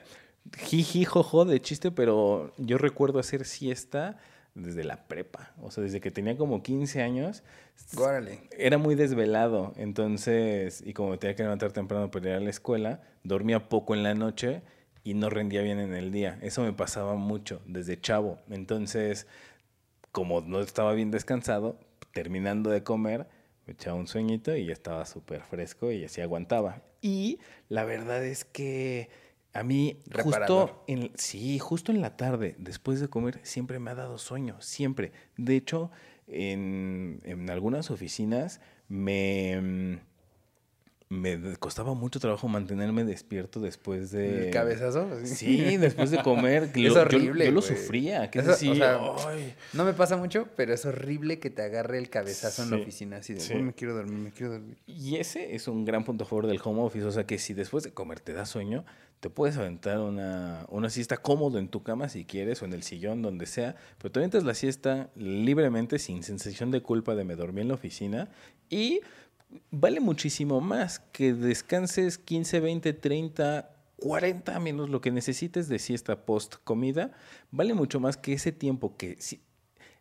Jiji, 0.57 1.05
jojo, 1.05 1.45
de 1.45 1.61
chiste, 1.61 1.91
pero 1.91 2.53
yo 2.59 2.79
recuerdo 2.79 3.19
hacer 3.19 3.45
siesta 3.45 4.19
desde 4.55 4.85
la 4.85 5.09
prepa. 5.09 5.53
O 5.61 5.73
sea, 5.73 5.83
desde 5.83 6.01
que 6.01 6.13
tenía 6.13 6.37
como 6.37 6.63
15 6.63 7.03
años. 7.03 7.43
Era 8.57 8.79
muy 8.79 8.95
desvelado. 8.95 9.73
Entonces, 9.77 10.81
y 10.87 10.93
como 10.93 11.19
tenía 11.19 11.35
que 11.35 11.43
levantar 11.43 11.73
temprano 11.73 12.09
para 12.09 12.31
ir 12.31 12.37
a 12.37 12.41
la 12.41 12.51
escuela, 12.51 13.03
dormía 13.25 13.69
poco 13.69 13.95
en 13.95 14.05
la 14.05 14.15
noche 14.15 14.63
y 15.03 15.15
no 15.15 15.29
rendía 15.29 15.63
bien 15.63 15.81
en 15.81 15.93
el 15.93 16.11
día. 16.11 16.39
Eso 16.41 16.63
me 16.63 16.73
pasaba 16.73 17.15
mucho 17.15 17.61
desde 17.67 18.01
chavo. 18.01 18.39
Entonces, 18.49 19.27
como 20.17 20.41
no 20.41 20.61
estaba 20.61 20.95
bien 20.95 21.11
descansado, 21.11 21.79
terminando 22.15 22.71
de 22.71 22.83
comer, 22.83 23.29
me 23.67 23.75
echaba 23.75 23.99
un 23.99 24.07
sueñito 24.07 24.57
y 24.57 24.65
ya 24.65 24.73
estaba 24.73 25.05
súper 25.05 25.43
fresco 25.43 25.93
y 25.93 26.07
así 26.07 26.23
aguantaba. 26.23 26.81
Y 27.03 27.39
la 27.69 27.85
verdad 27.85 28.25
es 28.25 28.47
que 28.47 29.11
a 29.53 29.63
mí 29.63 29.99
justo 30.19 30.83
en, 30.87 31.13
sí, 31.17 31.59
justo 31.59 31.93
en 31.93 32.01
la 32.01 32.17
tarde, 32.17 32.55
después 32.59 32.99
de 32.99 33.09
comer, 33.09 33.41
siempre 33.43 33.79
me 33.79 33.91
ha 33.91 33.95
dado 33.95 34.17
sueño, 34.17 34.57
siempre. 34.63 35.13
De 35.37 35.55
hecho, 35.55 35.91
en, 36.29 37.21
en 37.25 37.51
algunas 37.51 37.91
oficinas 37.91 38.63
me 38.89 39.61
mm, 39.61 39.99
me 41.09 41.57
costaba 41.59 41.95
mucho 41.95 42.19
trabajo 42.19 42.49
mantenerme 42.49 43.05
despierto 43.05 43.61
después 43.61 44.11
de... 44.11 44.47
¿El 44.47 44.51
cabezazo? 44.51 45.09
Sí, 45.25 45.77
después 45.77 46.11
de 46.11 46.21
comer. 46.23 46.71
es 46.75 46.97
horrible. 46.97 47.47
Yo, 47.47 47.53
lo 47.53 47.63
sufría. 47.63 48.29
Que 48.31 48.43
no 49.73 49.85
me 49.85 49.93
pasa 49.93 50.17
mucho, 50.17 50.49
pero 50.57 50.75
es 50.75 50.85
horrible 50.85 51.39
que 51.39 51.51
te 51.51 51.63
agarre 51.63 51.99
el 51.99 52.11
cabezazo 52.11 52.65
en 52.65 52.71
la 52.71 52.77
oficina 52.79 53.19
así 53.19 53.35
de, 53.35 53.63
me 53.63 53.73
quiero 53.73 53.95
dormir, 53.95 54.19
me 54.19 54.33
quiero 54.33 54.55
dormir. 54.55 54.77
Y 54.87 55.17
ese 55.17 55.55
es 55.55 55.69
un 55.69 55.85
gran 55.85 56.05
punto 56.05 56.25
a 56.25 56.27
favor 56.27 56.49
del 56.49 56.61
home 56.63 56.83
office. 56.83 57.05
O 57.05 57.13
sea, 57.13 57.25
que 57.25 57.39
si 57.39 57.55
después 57.55 57.85
de 57.85 57.93
comer 57.93 58.19
te 58.19 58.33
da 58.33 58.45
sueño, 58.45 58.85
te 59.21 59.31
puedes 59.31 59.57
aventar 59.57 60.01
una, 60.01 60.67
una 60.69 60.91
siesta 60.91 61.19
cómodo 61.19 61.59
en 61.59 61.69
tu 61.69 61.85
cama 61.85 62.09
si 62.09 62.25
quieres 62.25 62.63
o 62.63 62.65
en 62.65 62.73
el 62.73 62.83
sillón, 62.83 63.23
donde 63.23 63.47
sea. 63.47 63.77
Pero 63.99 64.11
te 64.11 64.19
aventas 64.19 64.43
la 64.43 64.55
siesta 64.55 65.11
libremente, 65.15 66.01
sin 66.01 66.25
sensación 66.25 66.73
de 66.73 66.83
culpa 66.83 67.15
de 67.15 67.25
me 67.25 67.37
dormí 67.37 67.61
en 67.61 67.69
la 67.69 67.75
oficina 67.75 68.29
y 68.69 69.01
vale 69.71 70.01
muchísimo 70.01 70.61
más 70.61 71.01
que 71.13 71.33
descanses 71.33 72.19
15, 72.19 72.61
20, 72.61 72.93
30, 72.93 73.71
40 73.97 74.61
menos 74.61 74.91
lo 74.91 75.01
que 75.01 75.11
necesites 75.11 75.69
de 75.69 75.79
siesta 75.79 76.25
post 76.25 76.57
comida, 76.65 77.13
vale 77.51 77.75
mucho 77.75 78.01
más 78.01 78.17
que 78.17 78.35
ese 78.35 78.53
tiempo 78.53 78.97
que 78.97 79.19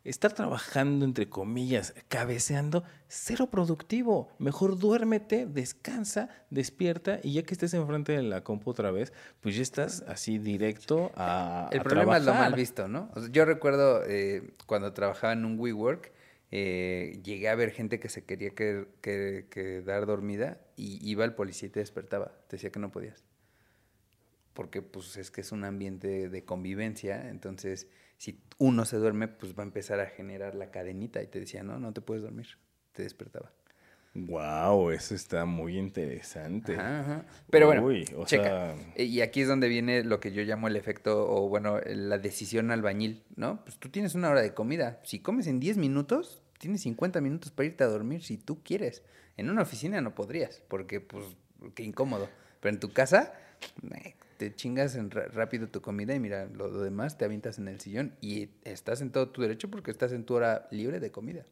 estar 0.05 0.33
trabajando, 0.33 1.03
entre 1.03 1.27
comillas, 1.29 1.93
cabeceando, 2.07 2.83
cero 3.07 3.47
productivo. 3.47 4.29
Mejor 4.37 4.77
duérmete, 4.77 5.47
descansa, 5.47 6.29
despierta 6.51 7.19
y 7.23 7.33
ya 7.33 7.43
que 7.43 7.53
estés 7.53 7.73
enfrente 7.73 8.13
de 8.13 8.23
la 8.23 8.43
compu 8.43 8.69
otra 8.69 8.91
vez, 8.91 9.11
pues 9.41 9.55
ya 9.55 9.63
estás 9.63 10.03
así 10.07 10.37
directo 10.37 11.11
a. 11.15 11.69
El 11.71 11.81
problema 11.81 12.17
es 12.17 12.25
lo 12.25 12.33
mal 12.33 12.53
visto, 12.53 12.87
¿no? 12.87 13.09
yo 13.31 13.45
recuerdo 13.45 14.03
eh, 14.05 14.53
cuando 14.67 14.93
trabajaba 14.93 15.33
en 15.33 15.43
un 15.43 15.59
WeWork, 15.59 16.11
eh, 16.51 17.19
llegué 17.23 17.49
a 17.49 17.55
ver 17.55 17.71
gente 17.71 17.99
que 17.99 18.09
se 18.09 18.23
quería 18.23 18.51
quedar 18.51 20.05
dormida 20.05 20.61
y 20.75 20.99
iba 21.09 21.25
el 21.25 21.33
policía 21.33 21.67
y 21.67 21.71
te 21.71 21.79
despertaba. 21.79 22.31
Te 22.47 22.57
decía 22.57 22.71
que 22.71 22.79
no 22.79 22.91
podías. 22.91 23.25
Porque 24.53 24.81
pues 24.81 25.17
es 25.17 25.31
que 25.31 25.41
es 25.41 25.51
un 25.51 25.65
ambiente 25.65 26.29
de 26.29 26.45
convivencia, 26.45 27.29
entonces 27.29 27.89
si 28.17 28.41
uno 28.57 28.85
se 28.85 28.97
duerme, 28.97 29.27
pues 29.27 29.53
va 29.53 29.63
a 29.63 29.65
empezar 29.65 29.99
a 29.99 30.07
generar 30.07 30.55
la 30.55 30.71
cadenita 30.71 31.21
y 31.21 31.27
te 31.27 31.39
decía, 31.39 31.63
no, 31.63 31.79
no 31.79 31.93
te 31.93 32.01
puedes 32.01 32.23
dormir, 32.23 32.47
te 32.93 33.03
despertaba. 33.03 33.51
Wow, 34.15 34.91
eso 34.91 35.13
está 35.13 35.43
muy 35.43 35.77
interesante. 35.77 36.77
Pero 37.49 37.67
bueno, 37.67 38.25
checa. 38.25 38.73
Y 38.95 39.19
aquí 39.19 39.41
es 39.41 39.49
donde 39.49 39.67
viene 39.67 40.05
lo 40.05 40.21
que 40.21 40.31
yo 40.31 40.41
llamo 40.43 40.69
el 40.69 40.77
efecto, 40.77 41.29
o 41.29 41.49
bueno, 41.49 41.81
la 41.85 42.17
decisión 42.17 42.71
albañil, 42.71 43.23
¿no? 43.35 43.61
Pues 43.65 43.77
tú 43.77 43.89
tienes 43.89 44.15
una 44.15 44.29
hora 44.29 44.41
de 44.41 44.53
comida. 44.53 45.01
Si 45.03 45.19
comes 45.19 45.47
en 45.47 45.59
10 45.59 45.77
minutos, 45.77 46.41
tienes 46.59 46.81
50 46.83 47.19
minutos 47.19 47.51
para 47.51 47.67
irte 47.67 47.83
a 47.83 47.87
dormir 47.87 48.23
si 48.23 48.37
tú 48.37 48.63
quieres. 48.63 49.03
En 49.35 49.49
una 49.49 49.63
oficina 49.63 49.99
no 49.99 50.15
podrías, 50.15 50.63
porque 50.69 51.01
pues 51.01 51.25
qué 51.73 51.83
incómodo. 51.83 52.29
Pero 52.61 52.73
en 52.73 52.79
tu 52.79 52.93
casa, 52.93 53.33
te 54.37 54.55
chingas 54.55 54.95
en 54.95 55.11
rápido 55.11 55.67
tu 55.67 55.81
comida 55.81 56.15
y 56.15 56.21
mira, 56.21 56.45
lo, 56.45 56.71
demás 56.81 57.17
te 57.17 57.25
avientas 57.25 57.57
en 57.57 57.67
el 57.67 57.81
sillón 57.81 58.15
y 58.21 58.49
estás 58.63 59.01
en 59.01 59.11
todo 59.11 59.29
tu 59.29 59.41
derecho 59.41 59.69
porque 59.69 59.91
estás 59.91 60.13
en 60.13 60.23
tu 60.23 60.35
hora 60.35 60.69
libre 60.71 61.01
de 61.01 61.11
comida. 61.11 61.45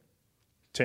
Sí. 0.72 0.84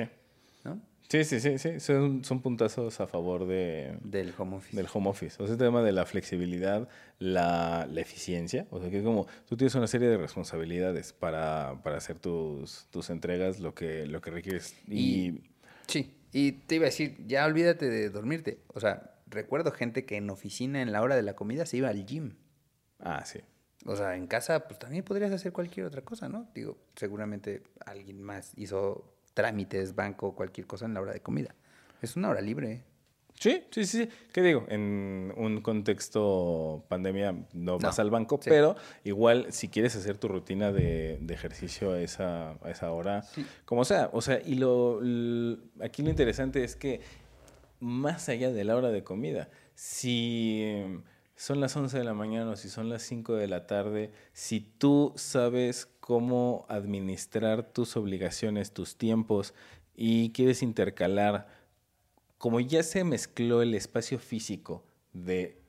¿No? 0.64 0.80
Sí, 1.10 1.24
sí, 1.24 1.40
sí, 1.40 1.58
sí. 1.58 1.80
Son, 1.80 2.22
son 2.24 2.40
puntazos 2.40 3.00
a 3.00 3.08
favor 3.08 3.44
de... 3.44 3.98
Del 4.04 4.32
home 4.38 4.58
office. 4.58 4.76
Del 4.76 4.86
home 4.92 5.10
office. 5.10 5.42
O 5.42 5.46
sea, 5.46 5.54
el 5.54 5.58
tema 5.58 5.82
de 5.82 5.90
la 5.90 6.06
flexibilidad, 6.06 6.88
la, 7.18 7.88
la, 7.90 8.00
eficiencia. 8.00 8.68
O 8.70 8.80
sea, 8.80 8.90
que 8.90 9.02
como 9.02 9.26
tú 9.48 9.56
tienes 9.56 9.74
una 9.74 9.88
serie 9.88 10.08
de 10.08 10.16
responsabilidades 10.16 11.12
para, 11.12 11.80
para 11.82 11.96
hacer 11.96 12.20
tus, 12.20 12.86
tus 12.90 13.10
entregas, 13.10 13.58
lo 13.58 13.74
que, 13.74 14.06
lo 14.06 14.20
que 14.20 14.30
requieres. 14.30 14.76
Y... 14.86 15.40
Sí. 15.88 16.14
Y 16.32 16.52
te 16.52 16.76
iba 16.76 16.84
a 16.84 16.90
decir, 16.90 17.16
ya 17.26 17.44
olvídate 17.44 17.90
de 17.90 18.08
dormirte. 18.08 18.60
O 18.68 18.78
sea, 18.78 19.16
recuerdo 19.26 19.72
gente 19.72 20.04
que 20.04 20.16
en 20.16 20.30
oficina, 20.30 20.80
en 20.80 20.92
la 20.92 21.02
hora 21.02 21.16
de 21.16 21.22
la 21.22 21.34
comida, 21.34 21.66
se 21.66 21.78
iba 21.78 21.88
al 21.88 22.06
gym. 22.06 22.36
Ah, 23.00 23.24
sí. 23.24 23.40
O 23.84 23.96
sea, 23.96 24.14
en 24.14 24.28
casa, 24.28 24.68
pues 24.68 24.78
también 24.78 25.02
podrías 25.02 25.32
hacer 25.32 25.50
cualquier 25.50 25.86
otra 25.86 26.02
cosa, 26.02 26.28
¿no? 26.28 26.48
Digo, 26.54 26.78
seguramente 26.94 27.64
alguien 27.84 28.22
más 28.22 28.52
hizo 28.56 29.12
trámites, 29.34 29.94
banco, 29.94 30.34
cualquier 30.34 30.66
cosa 30.66 30.86
en 30.86 30.94
la 30.94 31.00
hora 31.00 31.12
de 31.12 31.20
comida. 31.20 31.54
Es 32.02 32.16
una 32.16 32.30
hora 32.30 32.40
libre. 32.40 32.82
Sí, 33.40 33.62
sí, 33.70 33.86
sí. 33.86 34.08
¿Qué 34.32 34.42
digo? 34.42 34.66
En 34.68 35.32
un 35.36 35.62
contexto 35.62 36.84
pandemia 36.88 37.34
no 37.54 37.78
vas 37.78 37.98
al 37.98 38.10
banco, 38.10 38.38
pero 38.38 38.76
igual 39.02 39.46
si 39.50 39.68
quieres 39.68 39.96
hacer 39.96 40.18
tu 40.18 40.28
rutina 40.28 40.72
de, 40.72 41.18
ejercicio 41.30 41.92
a 41.92 42.00
esa, 42.00 42.50
a 42.62 42.70
esa 42.70 42.92
hora, 42.92 43.24
como 43.64 43.86
sea. 43.86 44.10
O 44.12 44.20
sea, 44.20 44.40
y 44.44 44.56
lo, 44.56 45.00
aquí 45.82 46.02
lo 46.02 46.10
interesante 46.10 46.64
es 46.64 46.76
que 46.76 47.00
más 47.80 48.28
allá 48.28 48.52
de 48.52 48.64
la 48.64 48.76
hora 48.76 48.90
de 48.90 49.02
comida. 49.02 49.48
Si 49.74 50.84
son 51.34 51.60
las 51.60 51.74
11 51.74 51.96
de 51.96 52.04
la 52.04 52.12
mañana 52.12 52.50
o 52.50 52.56
si 52.56 52.68
son 52.68 52.90
las 52.90 53.02
5 53.02 53.34
de 53.36 53.48
la 53.48 53.66
tarde, 53.66 54.12
si 54.34 54.60
tú 54.60 55.14
sabes 55.16 55.86
cómo 56.10 56.66
administrar 56.68 57.62
tus 57.62 57.96
obligaciones, 57.96 58.72
tus 58.72 58.96
tiempos 58.96 59.54
y 59.94 60.30
quieres 60.30 60.60
intercalar, 60.60 61.46
como 62.36 62.58
ya 62.58 62.82
se 62.82 63.04
mezcló 63.04 63.62
el 63.62 63.76
espacio 63.76 64.18
físico 64.18 64.82
de 65.12 65.62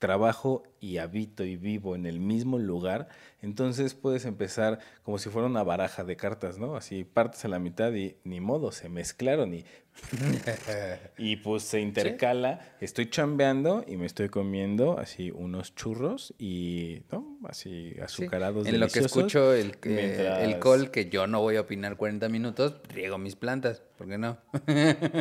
trabajo 0.00 0.64
y 0.86 0.98
habito 0.98 1.44
y 1.44 1.56
vivo 1.56 1.96
en 1.96 2.06
el 2.06 2.20
mismo 2.20 2.58
lugar, 2.58 3.08
entonces 3.42 3.94
puedes 3.94 4.24
empezar 4.24 4.78
como 5.02 5.18
si 5.18 5.28
fuera 5.28 5.48
una 5.48 5.62
baraja 5.62 6.04
de 6.04 6.16
cartas, 6.16 6.58
¿no? 6.58 6.76
Así 6.76 7.04
partes 7.04 7.44
a 7.44 7.48
la 7.48 7.58
mitad 7.58 7.92
y 7.92 8.16
ni 8.24 8.40
modo, 8.40 8.70
se 8.72 8.88
mezclaron 8.88 9.54
y 9.54 9.64
y 11.18 11.36
pues 11.36 11.62
se 11.62 11.80
intercala. 11.80 12.60
Estoy 12.80 13.08
chambeando 13.08 13.84
y 13.86 13.96
me 13.96 14.06
estoy 14.06 14.28
comiendo 14.28 14.98
así 14.98 15.30
unos 15.30 15.74
churros 15.74 16.34
y, 16.38 17.02
¿no? 17.10 17.38
Así 17.48 17.94
azucarados. 18.02 18.66
En 18.66 18.80
lo 18.80 18.88
que 18.88 19.00
escucho 19.00 19.52
el, 19.52 19.76
el 19.82 20.58
col, 20.58 20.90
que 20.90 21.08
yo 21.08 21.26
no 21.26 21.40
voy 21.40 21.56
a 21.56 21.62
opinar 21.62 21.96
40 21.96 22.28
minutos, 22.28 22.76
riego 22.88 23.18
mis 23.18 23.36
plantas. 23.36 23.82
¿Por 23.96 24.08
qué 24.08 24.18
no? 24.18 24.36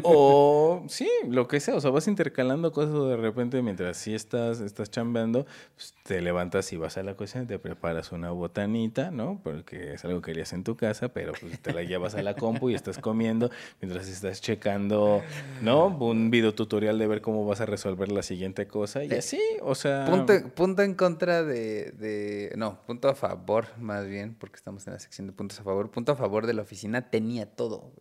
o 0.03 0.83
sí, 0.89 1.09
lo 1.29 1.47
que 1.47 1.59
sea. 1.59 1.75
O 1.75 1.81
sea, 1.81 1.91
vas 1.91 2.07
intercalando 2.07 2.71
cosas 2.73 3.07
de 3.07 3.15
repente 3.15 3.61
mientras 3.61 3.95
sí 3.97 4.13
estás, 4.13 4.59
estás 4.59 4.91
chambeando, 4.91 5.45
pues, 5.75 5.93
te 6.03 6.21
levantas 6.21 6.71
y 6.73 6.77
vas 6.77 6.97
a 6.97 7.03
la 7.03 7.15
cocina 7.15 7.45
te 7.45 7.59
preparas 7.59 8.11
una 8.11 8.31
botanita, 8.31 9.11
¿no? 9.11 9.41
Porque 9.43 9.93
es 9.93 10.05
algo 10.05 10.21
que 10.21 10.31
harías 10.31 10.53
en 10.53 10.63
tu 10.63 10.75
casa, 10.77 11.09
pero 11.09 11.33
pues 11.39 11.59
te 11.59 11.73
la 11.73 11.83
llevas 11.83 12.15
a 12.15 12.23
la 12.23 12.35
compu 12.35 12.69
y 12.69 12.75
estás 12.75 12.99
comiendo 12.99 13.49
mientras 13.81 14.07
estás 14.07 14.41
checando 14.41 15.23
¿no? 15.61 15.87
Un 15.87 16.29
video 16.29 16.53
tutorial 16.53 16.97
de 16.99 17.07
ver 17.07 17.21
cómo 17.21 17.45
vas 17.45 17.61
a 17.61 17.65
resolver 17.65 18.11
la 18.11 18.23
siguiente 18.23 18.67
cosa 18.67 19.03
y 19.03 19.11
así, 19.11 19.41
o 19.61 19.75
sea... 19.75 20.05
Punto, 20.05 20.81
en 20.81 20.93
contra 20.95 21.43
de, 21.43 22.53
No, 22.55 22.81
punto 22.85 23.09
a 23.09 23.15
favor, 23.15 23.67
más 23.77 24.07
bien, 24.07 24.35
porque 24.35 24.57
estamos 24.57 24.85
en 24.87 24.93
la 24.93 24.99
sección 24.99 25.27
de 25.27 25.33
puntos 25.33 25.59
a 25.59 25.63
favor. 25.63 25.91
Punto 25.91 26.11
a 26.11 26.15
favor 26.15 26.45
de 26.47 26.53
la 26.53 26.61
oficina 26.61 27.09
tenía 27.09 27.45
todo, 27.45 27.91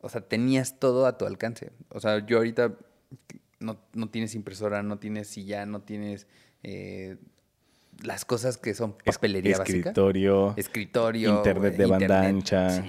O 0.00 0.08
sea, 0.08 0.20
tenías 0.20 0.78
todo 0.78 1.06
a 1.06 1.18
tu 1.18 1.26
alcance. 1.26 1.72
O 1.90 2.00
sea, 2.00 2.24
yo 2.26 2.38
ahorita 2.38 2.74
no, 3.60 4.08
tienes 4.10 4.34
impresora, 4.34 4.82
no 4.82 4.98
tienes 4.98 5.28
silla, 5.28 5.66
no 5.66 5.82
tienes... 5.82 6.26
Eh, 6.64 7.16
las 8.02 8.24
cosas 8.24 8.58
que 8.58 8.74
son 8.74 8.96
papelería 9.04 9.52
escritorio, 9.52 10.46
básica. 10.46 10.60
Escritorio. 10.60 11.36
Internet 11.36 11.76
de 11.76 11.86
banda 11.86 12.22
ancha 12.22 12.84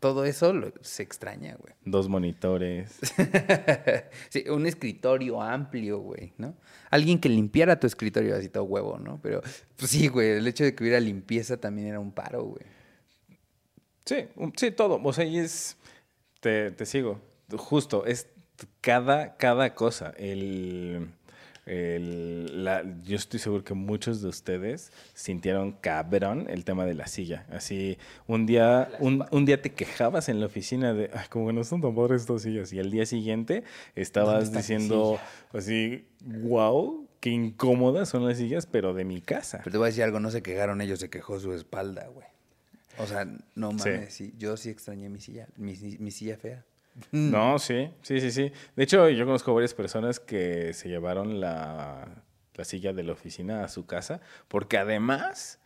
todo 0.00 0.24
eso 0.24 0.54
se 0.80 1.02
extraña, 1.02 1.56
güey. 1.56 1.74
Dos 1.84 2.08
monitores. 2.08 2.98
sí, 4.28 4.44
un 4.48 4.66
escritorio 4.66 5.42
amplio, 5.42 5.98
güey, 5.98 6.32
¿no? 6.38 6.54
Alguien 6.90 7.18
que 7.18 7.28
limpiara 7.28 7.80
tu 7.80 7.86
escritorio 7.86 8.36
así 8.36 8.48
todo 8.48 8.64
huevo, 8.64 8.98
¿no? 8.98 9.20
Pero, 9.22 9.42
pues 9.76 9.90
sí, 9.90 10.08
güey, 10.08 10.30
el 10.30 10.46
hecho 10.46 10.64
de 10.64 10.74
que 10.74 10.84
hubiera 10.84 11.00
limpieza 11.00 11.56
también 11.56 11.88
era 11.88 12.00
un 12.00 12.12
paro, 12.12 12.44
güey. 12.44 12.62
Sí, 14.04 14.28
sí, 14.56 14.70
todo. 14.70 15.00
O 15.02 15.12
sea, 15.12 15.24
y 15.24 15.38
es. 15.38 15.76
Te, 16.40 16.70
te 16.70 16.86
sigo. 16.86 17.20
Justo, 17.56 18.06
es 18.06 18.28
cada, 18.80 19.36
cada 19.36 19.74
cosa. 19.74 20.14
El 20.16 21.10
el, 21.68 22.64
la, 22.64 22.82
yo 23.04 23.16
estoy 23.16 23.38
seguro 23.38 23.62
que 23.62 23.74
muchos 23.74 24.22
de 24.22 24.28
ustedes 24.28 24.90
sintieron 25.12 25.72
cabrón 25.72 26.46
el 26.48 26.64
tema 26.64 26.86
de 26.86 26.94
la 26.94 27.06
silla. 27.06 27.46
Así, 27.50 27.98
un 28.26 28.46
día, 28.46 28.88
un, 29.00 29.24
un 29.30 29.44
día 29.44 29.60
te 29.60 29.70
quejabas 29.72 30.30
en 30.30 30.40
la 30.40 30.46
oficina 30.46 30.94
de, 30.94 31.10
Ay, 31.12 31.26
como 31.28 31.46
que 31.46 31.52
no 31.52 31.62
son 31.64 31.82
tan 31.82 31.94
padres 31.94 32.22
estas 32.22 32.42
sillas. 32.42 32.72
Y 32.72 32.80
al 32.80 32.90
día 32.90 33.04
siguiente 33.04 33.64
estabas 33.94 34.50
diciendo 34.50 35.18
así, 35.52 36.08
wow, 36.20 37.06
qué 37.20 37.30
incómodas 37.30 38.08
son 38.08 38.26
las 38.26 38.38
sillas, 38.38 38.66
pero 38.66 38.94
de 38.94 39.04
mi 39.04 39.20
casa. 39.20 39.58
Pero 39.58 39.72
te 39.72 39.78
voy 39.78 39.86
a 39.86 39.88
decir 39.88 40.04
algo, 40.04 40.20
no 40.20 40.30
se 40.30 40.42
quejaron 40.42 40.80
ellos, 40.80 41.00
se 41.00 41.10
quejó 41.10 41.38
su 41.38 41.52
espalda, 41.52 42.08
güey. 42.08 42.26
O 42.98 43.06
sea, 43.06 43.26
no 43.54 43.72
mames, 43.72 44.12
sí. 44.12 44.34
yo 44.38 44.56
sí 44.56 44.70
extrañé 44.70 45.08
mi 45.08 45.20
silla, 45.20 45.48
mi, 45.56 45.74
mi 45.98 46.10
silla 46.10 46.36
fea. 46.36 46.64
Mm. 47.10 47.30
No, 47.30 47.58
sí, 47.58 47.90
sí, 48.02 48.20
sí, 48.20 48.30
sí. 48.30 48.52
De 48.76 48.84
hecho, 48.84 49.08
yo 49.08 49.24
conozco 49.24 49.54
varias 49.54 49.74
personas 49.74 50.20
que 50.20 50.72
se 50.72 50.88
llevaron 50.88 51.40
la, 51.40 52.24
silla 52.62 52.92
de 52.92 53.04
la 53.04 53.12
oficina 53.12 53.64
a 53.64 53.68
su 53.68 53.86
casa, 53.86 54.20
porque 54.48 54.78
además 54.78 55.60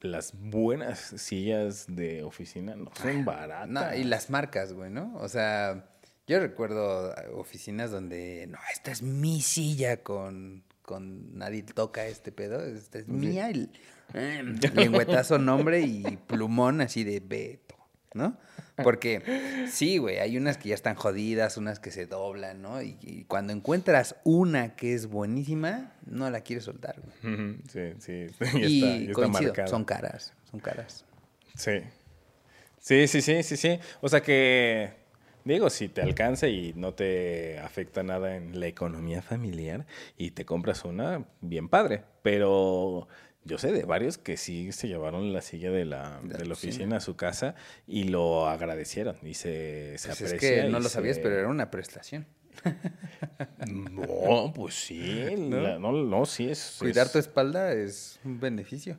las 0.00 0.32
buenas 0.38 0.98
sillas 0.98 1.86
de 1.88 2.22
oficina 2.22 2.76
no 2.76 2.90
son 2.94 3.24
baratas. 3.24 3.96
y 3.96 4.04
las 4.04 4.30
marcas, 4.30 4.72
güey, 4.72 4.90
¿no? 4.90 5.14
O 5.16 5.28
sea, 5.28 5.88
yo 6.26 6.40
recuerdo 6.40 7.14
oficinas 7.34 7.90
donde, 7.90 8.46
no, 8.48 8.58
esta 8.72 8.90
es 8.90 9.02
mi 9.02 9.40
silla 9.40 10.02
con, 10.02 10.64
con 10.82 11.38
nadie 11.38 11.62
toca 11.62 12.06
este 12.06 12.32
pedo, 12.32 12.64
esta 12.64 12.98
es 12.98 13.08
mía, 13.08 13.48
el, 13.50 13.70
lengüetazo 14.74 15.38
nombre 15.38 15.80
y 15.80 16.02
plumón 16.26 16.80
así 16.80 17.04
de 17.04 17.20
Beto, 17.20 17.76
¿no? 18.14 18.36
Porque 18.82 19.66
sí, 19.70 19.98
güey, 19.98 20.18
hay 20.18 20.36
unas 20.36 20.58
que 20.58 20.70
ya 20.70 20.74
están 20.74 20.94
jodidas, 20.96 21.56
unas 21.56 21.80
que 21.80 21.90
se 21.90 22.06
doblan, 22.06 22.62
¿no? 22.62 22.82
Y, 22.82 23.24
cuando 23.28 23.52
encuentras 23.52 24.16
una 24.24 24.76
que 24.76 24.94
es 24.94 25.06
buenísima, 25.06 25.92
no 26.04 26.28
la 26.30 26.42
quieres 26.42 26.64
soltar, 26.64 26.96
güey. 27.00 27.56
Sí, 27.68 27.92
sí. 27.98 28.26
y 28.58 29.10
está, 29.10 29.66
son 29.66 29.84
caras, 29.84 30.32
son 30.50 30.60
caras. 30.60 31.04
Sí. 31.54 31.80
Sí, 32.78 33.08
sí, 33.08 33.22
sí, 33.22 33.42
sí, 33.42 33.56
sí. 33.56 33.80
O 34.00 34.08
sea 34.08 34.20
que 34.20 35.06
Digo, 35.46 35.70
si 35.70 35.88
te 35.88 36.02
alcanza 36.02 36.48
y 36.48 36.72
no 36.74 36.94
te 36.94 37.60
afecta 37.60 38.02
nada 38.02 38.34
en 38.34 38.58
la 38.58 38.66
economía 38.66 39.22
familiar 39.22 39.86
y 40.18 40.32
te 40.32 40.44
compras 40.44 40.84
una, 40.84 41.24
bien 41.40 41.68
padre. 41.68 42.02
Pero 42.22 43.06
yo 43.46 43.58
sé 43.58 43.72
de 43.72 43.84
varios 43.84 44.18
que 44.18 44.36
sí 44.36 44.72
se 44.72 44.88
llevaron 44.88 45.32
la 45.32 45.40
silla 45.40 45.70
de 45.70 45.84
la, 45.84 46.20
de 46.22 46.44
la 46.44 46.52
oficina 46.54 46.96
a 46.96 47.00
su 47.00 47.16
casa 47.16 47.54
y 47.86 48.04
lo 48.04 48.46
agradecieron 48.48 49.16
y 49.22 49.34
se, 49.34 49.96
se 49.98 50.08
Pues 50.08 50.20
aprecia. 50.22 50.34
es 50.36 50.64
que 50.64 50.68
no 50.70 50.80
lo 50.80 50.88
sabías, 50.88 51.16
se- 51.16 51.22
pero 51.22 51.38
era 51.38 51.48
una 51.48 51.70
prestación. 51.70 52.26
No, 53.66 54.52
pues 54.54 54.74
sí. 54.74 55.34
la- 55.50 55.78
No, 55.78 55.92
no, 55.92 56.26
sí 56.26 56.48
es. 56.48 56.76
Cuidar 56.78 57.06
es- 57.06 57.12
tu 57.12 57.18
espalda 57.18 57.72
es 57.72 58.18
un 58.24 58.38
beneficio. 58.40 58.98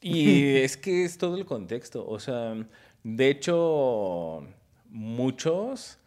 Y 0.00 0.56
es 0.56 0.76
que 0.76 1.04
es 1.04 1.18
todo 1.18 1.36
el 1.36 1.44
contexto. 1.44 2.06
O 2.06 2.18
sea, 2.18 2.54
de 3.02 3.28
hecho, 3.30 4.46
muchos 4.88 5.98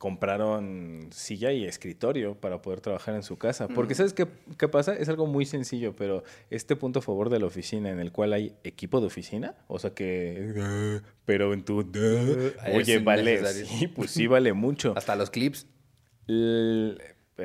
compraron 0.00 1.08
silla 1.12 1.52
y 1.52 1.66
escritorio 1.66 2.34
para 2.34 2.62
poder 2.62 2.80
trabajar 2.80 3.14
en 3.14 3.22
su 3.22 3.36
casa. 3.36 3.68
Porque 3.68 3.94
¿sabes 3.94 4.14
qué, 4.14 4.26
qué 4.56 4.66
pasa? 4.66 4.96
Es 4.96 5.10
algo 5.10 5.26
muy 5.26 5.44
sencillo, 5.44 5.94
pero 5.94 6.24
este 6.48 6.74
punto 6.74 7.00
a 7.00 7.02
favor 7.02 7.28
de 7.28 7.38
la 7.38 7.44
oficina 7.44 7.90
en 7.90 8.00
el 8.00 8.10
cual 8.10 8.32
hay 8.32 8.54
equipo 8.64 9.02
de 9.02 9.08
oficina, 9.08 9.56
o 9.68 9.78
sea 9.78 9.90
que... 9.90 11.02
Pero 11.26 11.52
en 11.52 11.66
tu... 11.66 11.82
Es 11.82 12.74
Oye, 12.74 12.98
vale, 13.00 13.44
sí, 13.52 13.88
pues 13.88 14.10
sí 14.10 14.26
vale 14.26 14.54
mucho. 14.54 14.94
Hasta 14.96 15.16
los 15.16 15.28
clips. 15.28 15.66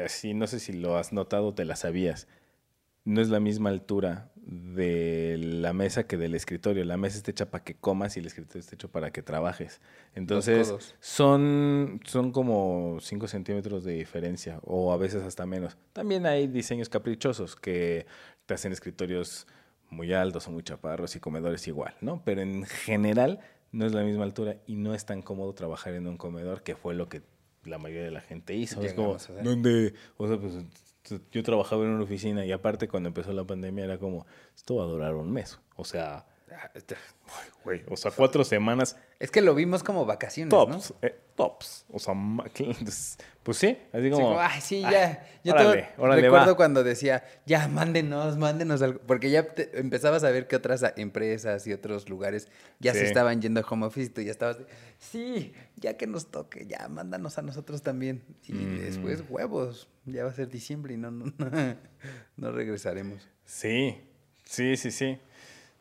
Así, 0.06 0.34
no 0.34 0.47
sé 0.47 0.62
si 0.62 0.72
lo 0.72 0.95
has 0.95 1.12
notado, 1.12 1.53
te 1.53 1.66
la 1.66 1.76
sabías. 1.76 2.30
No 3.03 3.20
es 3.20 3.28
la 3.28 3.41
misma 3.41 3.70
altura 3.70 4.32
de 4.45 5.37
la 5.39 5.73
mesa 5.73 6.05
que 6.05 6.17
del 6.17 6.35
escritorio. 6.35 6.85
La 6.85 6.97
mesa 6.97 7.17
está 7.17 7.31
hecha 7.31 7.49
para 7.49 7.63
que 7.63 7.75
comas 7.75 8.15
y 8.15 8.19
el 8.19 8.27
escritorio 8.27 8.59
está 8.59 8.75
hecho 8.75 8.89
para 8.89 9.11
que 9.11 9.23
trabajes. 9.23 9.81
Entonces, 10.13 10.93
son, 10.99 11.99
son 12.05 12.31
como 12.31 12.97
5 13.01 13.27
centímetros 13.27 13.83
de 13.83 13.93
diferencia 13.93 14.59
o 14.63 14.93
a 14.93 14.97
veces 14.97 15.23
hasta 15.23 15.45
menos. 15.45 15.77
También 15.93 16.25
hay 16.25 16.47
diseños 16.47 16.89
caprichosos 16.89 17.55
que 17.55 18.05
te 18.45 18.53
hacen 18.53 18.71
escritorios 18.71 19.47
muy 19.89 20.13
altos 20.13 20.47
o 20.47 20.51
muy 20.51 20.63
chaparros 20.63 21.15
y 21.15 21.19
comedores 21.19 21.67
igual, 21.67 21.95
¿no? 22.01 22.21
Pero 22.23 22.41
en 22.41 22.65
general 22.65 23.39
no 23.71 23.85
es 23.85 23.93
la 23.93 24.03
misma 24.03 24.23
altura 24.25 24.57
y 24.67 24.75
no 24.75 24.93
es 24.93 25.05
tan 25.05 25.21
cómodo 25.21 25.53
trabajar 25.53 25.93
en 25.95 26.07
un 26.07 26.17
comedor 26.17 26.61
que 26.61 26.75
fue 26.75 26.93
lo 26.93 27.09
que 27.09 27.23
la 27.63 27.79
mayoría 27.79 28.03
de 28.03 28.11
la 28.11 28.21
gente 28.21 28.53
hizo. 28.53 28.81
Es 28.81 28.93
como. 28.93 29.11
O 29.11 29.19
sea, 29.19 30.37
pues 30.37 30.53
yo 31.32 31.43
trabajaba 31.43 31.84
en 31.84 31.89
una 31.91 32.03
oficina 32.03 32.45
y 32.45 32.51
aparte 32.51 32.88
cuando 32.88 33.08
empezó 33.08 33.34
la 33.34 33.45
pandemia 33.45 33.86
era 33.86 33.97
como, 33.97 34.26
esto 34.56 34.76
va 34.76 34.84
a 34.84 34.88
durar 34.88 35.16
un 35.16 35.32
mes. 35.32 35.60
O 35.76 35.86
sea, 35.86 36.26
güey, 37.63 37.83
o 37.89 37.97
sea, 37.97 38.11
cuatro 38.11 38.43
semanas 38.43 38.95
Es 39.19 39.31
que 39.31 39.41
lo 39.41 39.55
vimos 39.55 39.83
como 39.83 40.05
vacaciones, 40.05 40.51
¿no? 40.51 40.65
tops, 40.67 40.93
eh, 41.01 41.15
tops. 41.35 41.85
O 41.91 41.99
sea, 41.99 42.13
ma- 42.13 42.45
pues 43.43 43.57
sí, 43.57 43.77
así 43.93 44.03
Sí, 44.03 44.09
como, 44.11 44.27
como, 44.27 44.39
ay, 44.39 44.61
sí, 44.61 44.83
"Ay, 44.85 44.91
ya. 44.93 45.27
Yo 45.43 45.53
órale, 45.53 45.81
te- 45.95 46.01
órale, 46.01 46.21
recuerdo 46.21 46.47
va". 46.51 46.55
cuando 46.57 46.83
decía, 46.83 47.23
ya, 47.45 47.67
mándenos, 47.67 48.37
mándenos 48.37 48.81
algo. 48.81 48.99
Porque 49.07 49.29
ya 49.31 49.43
te- 49.53 49.79
empezabas 49.79 50.23
a 50.23 50.31
ver 50.31 50.47
que 50.47 50.55
otras 50.55 50.83
empresas 50.97 51.65
y 51.67 51.73
otros 51.73 52.09
lugares 52.09 52.47
ya 52.79 52.93
se 52.93 52.99
Sí. 53.01 53.05
estaban 53.05 53.41
yendo 53.41 53.61
a 53.61 53.65
home 53.67 53.85
office 53.85 54.07
y 54.07 54.09
tú 54.13 54.21
ya 54.21 54.31
estabas, 54.31 54.59
de, 54.59 54.65
sí, 54.99 55.53
ya 55.77 55.97
que 55.97 56.07
nos 56.07 56.29
toque, 56.31 56.65
ya, 56.67 56.87
mándanos 56.89 57.37
a 57.37 57.41
nosotros 57.41 57.81
también. 57.81 58.23
Y 58.47 58.53
Mm. 58.53 58.77
después, 58.77 59.23
huevos, 59.29 59.89
ya 60.05 60.23
va 60.23 60.29
a 60.29 60.33
ser 60.33 60.49
diciembre 60.49 60.93
y 60.93 60.97
no, 60.97 61.09
no, 61.11 61.25
no 62.37 62.51
regresaremos. 62.51 63.27
Sí, 63.45 64.01
sí, 64.43 64.77
sí, 64.77 64.91
sí. 64.91 65.19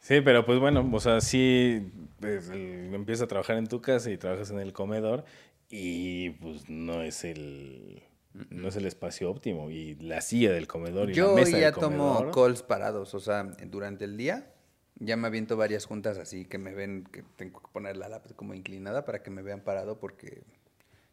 Sí, 0.05 0.21
pero 0.21 0.45
pues 0.45 0.59
bueno, 0.61 0.87
o 0.93 1.01
sea, 1.01 1.23
sí 1.23 1.91
pues, 2.21 2.51
el- 2.51 2.93
empiezas 2.93 3.25
a 3.25 3.27
trabajar 3.27 3.57
en 3.57 3.67
tu 3.69 3.81
casa 3.81 4.11
y 4.11 4.19
trabajas 4.19 4.51
en 4.51 4.59
el 4.59 4.75
comedor 4.75 5.25
y 5.71 6.29
pues 6.31 6.69
no 6.69 7.01
es 7.01 7.25
el 7.25 8.03
no 8.51 8.69
es 8.69 8.77
el 8.77 8.85
espacio 8.85 9.31
óptimo 9.31 9.71
y 9.71 9.95
la 9.95 10.21
silla 10.21 10.53
del 10.53 10.67
comedor 10.67 11.09
y 11.11 11.15
Yo 11.15 11.29
la 11.29 11.35
mesa 11.37 11.59
ya 11.59 11.67
del 11.71 11.75
tomo 11.75 12.17
comedor. 12.17 12.35
calls 12.35 12.63
parados, 12.63 13.15
o 13.15 13.21
sea, 13.21 13.45
durante 13.67 14.05
el 14.05 14.19
día 14.19 14.53
ya 14.97 15.17
me 15.17 15.27
aviento 15.29 15.57
varias 15.57 15.87
juntas 15.87 16.19
así 16.19 16.45
que 16.45 16.59
me 16.59 16.75
ven, 16.75 17.05
que 17.11 17.23
tengo 17.37 17.61
que 17.61 17.69
poner 17.73 17.97
la 17.97 18.11
lápiz 18.11 18.35
como 18.35 18.53
inclinada 18.53 19.07
para 19.07 19.23
que 19.23 19.31
me 19.31 19.41
vean 19.41 19.63
parado 19.63 19.99
porque 19.99 20.43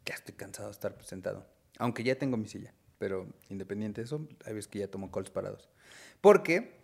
ya 0.06 0.16
estoy 0.16 0.36
cansado 0.36 0.68
de 0.68 0.74
estar 0.74 0.98
sentado. 1.02 1.46
Aunque 1.78 2.04
ya 2.04 2.16
tengo 2.16 2.36
mi 2.36 2.48
silla, 2.50 2.74
pero 2.98 3.26
independiente 3.50 4.02
de 4.02 4.06
eso, 4.06 4.28
hay 4.46 4.54
veces 4.54 4.68
que 4.68 4.80
ya 4.80 4.90
tomo 4.90 5.12
calls 5.12 5.30
parados. 5.30 5.70
Porque, 6.20 6.81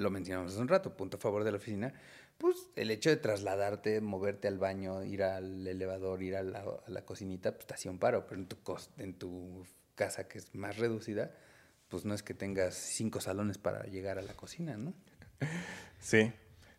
lo 0.00 0.10
mencionamos 0.10 0.52
hace 0.52 0.60
un 0.60 0.68
rato, 0.68 0.96
punto 0.96 1.16
a 1.16 1.20
favor 1.20 1.44
de 1.44 1.50
la 1.52 1.58
oficina, 1.58 1.92
pues 2.38 2.70
el 2.76 2.90
hecho 2.90 3.10
de 3.10 3.16
trasladarte, 3.16 4.00
moverte 4.00 4.48
al 4.48 4.58
baño, 4.58 5.04
ir 5.04 5.22
al 5.22 5.66
elevador, 5.66 6.22
ir 6.22 6.36
a 6.36 6.42
la, 6.42 6.60
a 6.60 6.90
la 6.90 7.02
cocinita, 7.04 7.52
pues 7.52 7.66
te 7.66 7.74
hacía 7.74 7.90
un 7.90 7.98
paro, 7.98 8.26
pero 8.26 8.40
en 8.40 8.46
tu, 8.46 8.56
cos- 8.64 8.90
en 8.98 9.14
tu 9.14 9.64
casa 9.94 10.26
que 10.26 10.38
es 10.38 10.54
más 10.54 10.78
reducida, 10.78 11.30
pues 11.88 12.04
no 12.04 12.14
es 12.14 12.22
que 12.22 12.34
tengas 12.34 12.74
cinco 12.74 13.20
salones 13.20 13.58
para 13.58 13.84
llegar 13.84 14.18
a 14.18 14.22
la 14.22 14.34
cocina, 14.34 14.76
¿no? 14.76 14.94
Sí, 15.98 16.32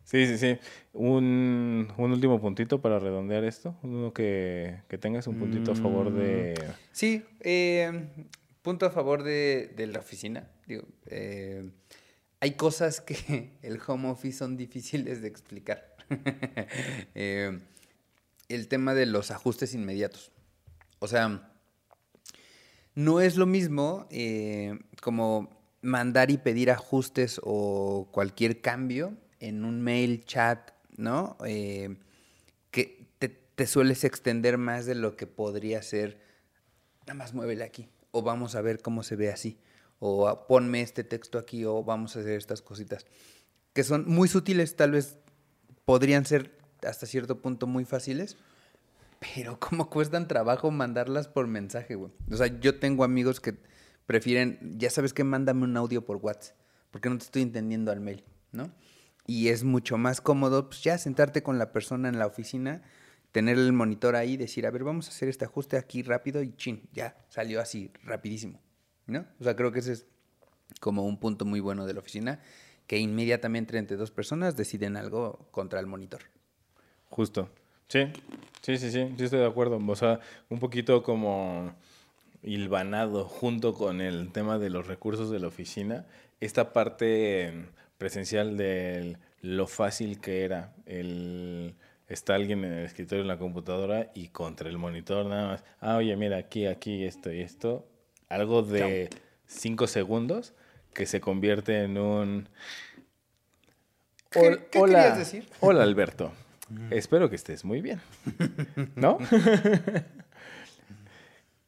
sí, 0.04 0.26
sí, 0.26 0.38
sí. 0.38 0.58
Un, 0.94 1.94
un 1.98 2.12
último 2.12 2.40
puntito 2.42 2.82
para 2.82 2.98
redondear 3.00 3.44
esto. 3.44 3.76
Uno 3.84 4.14
que, 4.14 4.82
que 4.88 4.98
tengas 4.98 5.28
un 5.28 5.38
puntito 5.38 5.72
a 5.72 5.76
favor 5.76 6.12
de... 6.14 6.56
Sí, 6.92 7.24
eh, 7.42 8.10
punto 8.62 8.86
a 8.86 8.90
favor 8.90 9.24
de, 9.24 9.74
de 9.76 9.88
la 9.88 10.00
oficina. 10.00 10.50
Digo, 10.66 10.84
eh, 11.08 11.70
hay 12.42 12.54
cosas 12.54 13.00
que 13.00 13.54
el 13.62 13.80
home 13.86 14.10
office 14.10 14.40
son 14.40 14.58
difíciles 14.58 15.22
de 15.22 15.30
explicar. 15.30 15.96
Eh, 17.16 17.58
el 18.50 18.68
tema 18.68 18.94
de 18.94 19.06
los 19.06 19.32
ajustes 19.32 19.74
inmediatos. 19.74 20.32
O 21.00 21.08
sea, 21.08 21.54
no 22.96 23.22
es 23.22 23.38
lo 23.38 23.46
mismo 23.46 24.08
eh, 24.10 24.78
como 25.02 25.50
mandar 25.82 26.30
y 26.30 26.38
pedir 26.38 26.70
ajustes 26.70 27.40
o 27.44 28.10
cualquier 28.12 28.60
cambio 28.60 29.16
en 29.40 29.64
un 29.64 29.82
mail, 29.82 30.26
chat, 30.26 30.72
¿no? 30.98 31.38
Eh, 31.46 31.96
que 32.72 33.08
te, 33.20 33.30
te 33.30 33.68
sueles 33.68 34.04
extender 34.04 34.58
más 34.58 34.86
de 34.86 34.96
lo 34.96 35.16
que 35.16 35.28
podría 35.28 35.82
ser, 35.82 36.20
nada 37.02 37.14
más 37.14 37.34
muévele 37.34 37.64
aquí, 37.64 37.88
o 38.12 38.22
vamos 38.22 38.56
a 38.56 38.62
ver 38.62 38.82
cómo 38.82 39.04
se 39.04 39.16
ve 39.16 39.32
así, 39.32 39.58
o 40.04 40.28
ah, 40.28 40.48
ponme 40.48 40.82
este 40.82 41.04
texto 41.04 41.38
aquí, 41.38 41.64
o 41.64 41.84
vamos 41.84 42.16
a 42.16 42.22
hacer 42.22 42.34
estas 42.34 42.64
cositas, 42.64 43.06
que 43.74 43.84
son 43.84 44.06
muy 44.08 44.28
sutiles, 44.28 44.76
tal 44.76 44.92
vez 44.92 45.20
podrían 45.86 46.26
ser 46.26 46.58
hasta 46.82 47.06
cierto 47.06 47.40
punto 47.40 47.68
muy 47.68 47.86
fáciles, 47.86 48.36
pero 49.20 49.60
cómo 49.60 49.92
cuestan 49.92 50.28
trabajo 50.28 50.72
mandarlas 50.72 51.28
por 51.28 51.46
mensaje, 51.46 51.94
güey. 51.94 52.12
O 52.32 52.36
sea, 52.36 52.48
yo 52.48 52.80
tengo 52.80 53.04
amigos 53.04 53.40
que 53.40 53.56
prefieren, 54.08 54.58
ya 54.80 54.90
sabes 54.90 55.14
que 55.14 55.24
mándame 55.24 55.66
un 55.66 55.78
audio 55.78 56.04
por 56.04 56.18
WhatsApp, 56.18 56.58
porque 56.90 57.08
no 57.08 57.20
te 57.20 57.26
estoy 57.26 57.44
entendiendo 57.44 57.92
al 57.92 58.00
mail, 58.00 58.24
¿no? 58.52 58.72
Y 59.28 59.50
es 59.50 59.64
mucho 59.64 60.00
más 60.00 60.20
cómodo, 60.20 60.68
pues 60.68 60.82
ya 60.82 60.98
sentarte 60.98 61.44
con 61.44 61.60
la 61.60 61.72
persona 61.72 62.10
en 62.10 62.18
la 62.18 62.26
oficina, 62.26 62.82
tener 63.32 63.60
el 63.60 63.72
monitor 63.72 64.16
ahí, 64.16 64.36
decir, 64.36 64.66
a 64.66 64.72
ver, 64.72 64.84
vamos 64.84 65.08
a 65.08 65.12
hacer 65.12 65.30
este 65.30 65.46
ajuste 65.46 65.78
aquí 65.78 66.02
rápido 66.02 66.42
y 66.42 66.56
chin, 66.56 66.90
ya 66.92 67.24
salió 67.30 67.62
así, 67.62 67.92
rapidísimo, 68.04 68.60
¿no? 69.08 69.26
O 69.40 69.44
sea, 69.44 69.56
creo 69.56 69.72
que 69.72 69.80
ese 69.80 69.94
es 69.94 70.06
como 70.80 71.06
un 71.06 71.18
punto 71.18 71.46
muy 71.46 71.60
bueno 71.60 71.86
de 71.86 71.94
la 71.94 72.00
oficina, 72.00 72.40
que 72.88 72.98
inmediatamente 72.98 73.78
entre 73.78 73.98
dos 73.98 74.12
personas 74.12 74.56
deciden 74.56 74.98
algo 74.98 75.48
contra 75.52 75.80
el 75.80 75.88
monitor. 75.88 76.22
Justo. 77.10 77.50
Sí, 77.88 78.08
sí, 78.62 78.78
sí, 78.78 78.92
sí, 78.92 79.00
estoy 79.18 79.40
de 79.40 79.46
acuerdo. 79.46 79.80
O 79.86 79.96
sea, 79.96 80.20
un 80.50 80.60
poquito 80.60 81.04
como 81.04 81.74
hilvanado 82.44 83.26
junto 83.26 83.74
con 83.74 84.02
el 84.02 84.32
tema 84.32 84.58
de 84.58 84.70
los 84.70 84.88
recursos 84.88 85.30
de 85.30 85.40
la 85.40 85.48
oficina, 85.48 86.06
esta 86.40 86.74
parte 86.74 87.54
presencial 87.98 88.58
de 88.58 89.18
lo 89.42 89.68
fácil 89.68 90.20
que 90.20 90.44
era 90.44 90.74
el 90.86 91.76
está 92.08 92.36
alguien 92.36 92.64
en 92.66 92.74
el 92.74 92.86
escritorio 92.86 93.22
en 93.22 93.28
la 93.28 93.38
computadora 93.38 94.12
y 94.14 94.28
contra 94.30 94.70
el 94.70 94.78
monitor 94.78 95.26
nada 95.26 95.48
más. 95.48 95.64
Ah, 95.80 95.96
oye, 95.96 96.16
mira, 96.18 96.38
aquí, 96.38 96.66
aquí, 96.66 97.06
esto 97.06 97.32
y 97.32 97.42
esto. 97.42 97.88
Algo 98.32 98.62
de 98.64 99.10
cinco 99.46 99.88
segundos 99.88 100.54
que 100.94 101.06
se 101.06 101.20
convierte 101.20 101.84
en 101.84 101.98
un... 101.98 102.48
¿Qué- 104.30 104.40
Hol- 104.40 104.66
qué 104.72 104.80
hola, 104.80 105.00
querías 105.00 105.18
decir? 105.18 105.50
Hola, 105.60 105.84
Alberto. 105.84 106.32
Espero 106.90 107.30
que 107.30 107.36
estés 107.36 107.66
muy 107.66 107.82
bien. 107.82 108.00
¿No? 108.96 109.18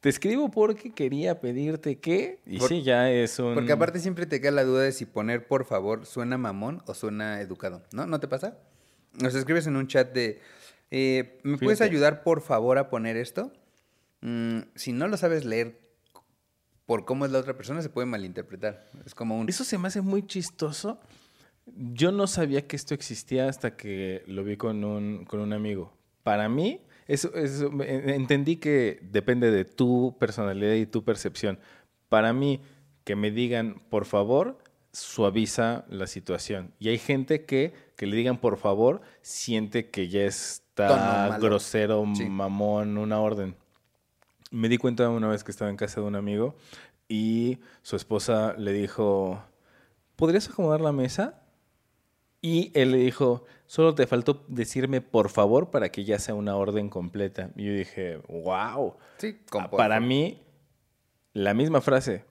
Te 0.00 0.08
escribo 0.08 0.50
porque 0.50 0.92
quería 0.92 1.40
pedirte 1.40 1.98
que... 1.98 2.40
Y 2.46 2.58
Por- 2.58 2.68
sí, 2.68 2.82
ya 2.82 3.10
es 3.10 3.38
un... 3.38 3.54
Porque 3.54 3.72
aparte 3.72 4.00
siempre 4.00 4.24
te 4.26 4.40
queda 4.40 4.50
la 4.52 4.64
duda 4.64 4.82
de 4.82 4.92
si 4.92 5.04
poner 5.06 5.46
por 5.46 5.64
favor 5.66 6.04
suena 6.06 6.36
mamón 6.38 6.82
o 6.86 6.94
suena 6.94 7.40
educado, 7.42 7.82
¿no? 7.92 8.06
¿No 8.06 8.20
te 8.20 8.28
pasa? 8.28 8.58
Nos 9.12 9.34
escribes 9.34 9.66
en 9.66 9.76
un 9.76 9.86
chat 9.86 10.12
de, 10.12 10.40
eh, 10.90 11.38
¿me 11.42 11.56
puedes 11.58 11.80
ayudar 11.82 12.22
por 12.22 12.40
favor 12.42 12.76
a 12.78 12.88
poner 12.90 13.16
esto? 13.16 13.50
Mm, 14.22 14.58
si 14.74 14.92
no 14.92 15.08
lo 15.08 15.16
sabes 15.16 15.44
leer 15.46 15.78
por 16.86 17.04
cómo 17.04 17.24
es 17.24 17.32
la 17.32 17.38
otra 17.38 17.56
persona, 17.56 17.82
se 17.82 17.88
puede 17.88 18.06
malinterpretar. 18.06 18.90
Es 19.06 19.14
como 19.14 19.38
un... 19.38 19.48
Eso 19.48 19.64
se 19.64 19.78
me 19.78 19.88
hace 19.88 20.00
muy 20.00 20.26
chistoso. 20.26 21.00
Yo 21.66 22.12
no 22.12 22.26
sabía 22.26 22.66
que 22.66 22.76
esto 22.76 22.94
existía 22.94 23.48
hasta 23.48 23.76
que 23.76 24.22
lo 24.26 24.44
vi 24.44 24.56
con 24.56 24.84
un, 24.84 25.24
con 25.24 25.40
un 25.40 25.52
amigo. 25.52 25.92
Para 26.22 26.48
mí, 26.48 26.80
Eso, 27.06 27.34
eso, 27.34 27.70
entendí 27.82 28.56
que 28.56 28.98
depende 29.02 29.50
de 29.50 29.64
tu 29.64 30.16
personalidad 30.18 30.74
y 30.74 30.86
tu 30.86 31.04
percepción. 31.04 31.58
Para 32.08 32.32
mí, 32.32 32.60
que 33.04 33.16
me 33.16 33.30
digan, 33.30 33.82
por 33.90 34.04
favor, 34.06 34.58
suaviza 34.92 35.84
la 35.88 36.06
situación. 36.06 36.72
Y 36.78 36.88
hay 36.88 36.98
gente 36.98 37.44
que, 37.44 37.72
que 37.96 38.06
le 38.06 38.16
digan, 38.16 38.38
por 38.38 38.56
favor, 38.56 39.02
siente 39.22 39.90
que 39.90 40.08
ya 40.08 40.24
está 40.24 41.38
grosero, 41.38 42.04
mamón, 42.04 42.96
una 42.96 43.20
orden. 43.20 43.56
Me 44.54 44.68
di 44.68 44.78
cuenta 44.78 45.08
una 45.08 45.26
vez 45.26 45.42
que 45.42 45.50
estaba 45.50 45.68
en 45.68 45.76
casa 45.76 46.00
de 46.00 46.06
un 46.06 46.14
amigo 46.14 46.54
y 47.08 47.58
su 47.82 47.96
esposa 47.96 48.54
le 48.56 48.72
dijo, 48.72 49.42
¿podrías 50.14 50.48
acomodar 50.48 50.80
la 50.80 50.92
mesa? 50.92 51.42
Y 52.40 52.70
él 52.74 52.92
le 52.92 52.98
dijo, 52.98 53.44
solo 53.66 53.96
te 53.96 54.06
faltó 54.06 54.44
decirme 54.46 55.00
por 55.00 55.28
favor 55.28 55.70
para 55.70 55.90
que 55.90 56.04
ya 56.04 56.20
sea 56.20 56.36
una 56.36 56.54
orden 56.54 56.88
completa. 56.88 57.50
Y 57.56 57.64
yo 57.64 57.72
dije, 57.72 58.20
wow. 58.28 58.94
Sí, 59.18 59.36
Para 59.76 59.98
mí, 59.98 60.40
la 61.32 61.52
misma 61.52 61.80
frase, 61.80 62.24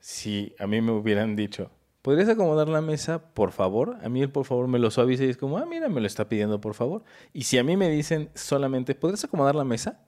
si 0.00 0.56
a 0.58 0.66
mí 0.66 0.80
me 0.80 0.90
hubieran 0.90 1.36
dicho, 1.36 1.70
¿podrías 2.02 2.28
acomodar 2.28 2.68
la 2.68 2.80
mesa, 2.80 3.32
por 3.34 3.52
favor? 3.52 3.98
A 4.02 4.08
mí 4.08 4.20
el 4.20 4.32
por 4.32 4.46
favor 4.46 4.66
me 4.66 4.80
lo 4.80 4.90
suaviza 4.90 5.22
y 5.22 5.28
es 5.28 5.36
como, 5.36 5.58
ah, 5.58 5.64
mira, 5.64 5.88
me 5.88 6.00
lo 6.00 6.08
está 6.08 6.28
pidiendo, 6.28 6.60
por 6.60 6.74
favor. 6.74 7.04
Y 7.32 7.44
si 7.44 7.56
a 7.56 7.62
mí 7.62 7.76
me 7.76 7.88
dicen 7.88 8.30
solamente, 8.34 8.96
¿podrías 8.96 9.22
acomodar 9.22 9.54
la 9.54 9.64
mesa? 9.64 10.00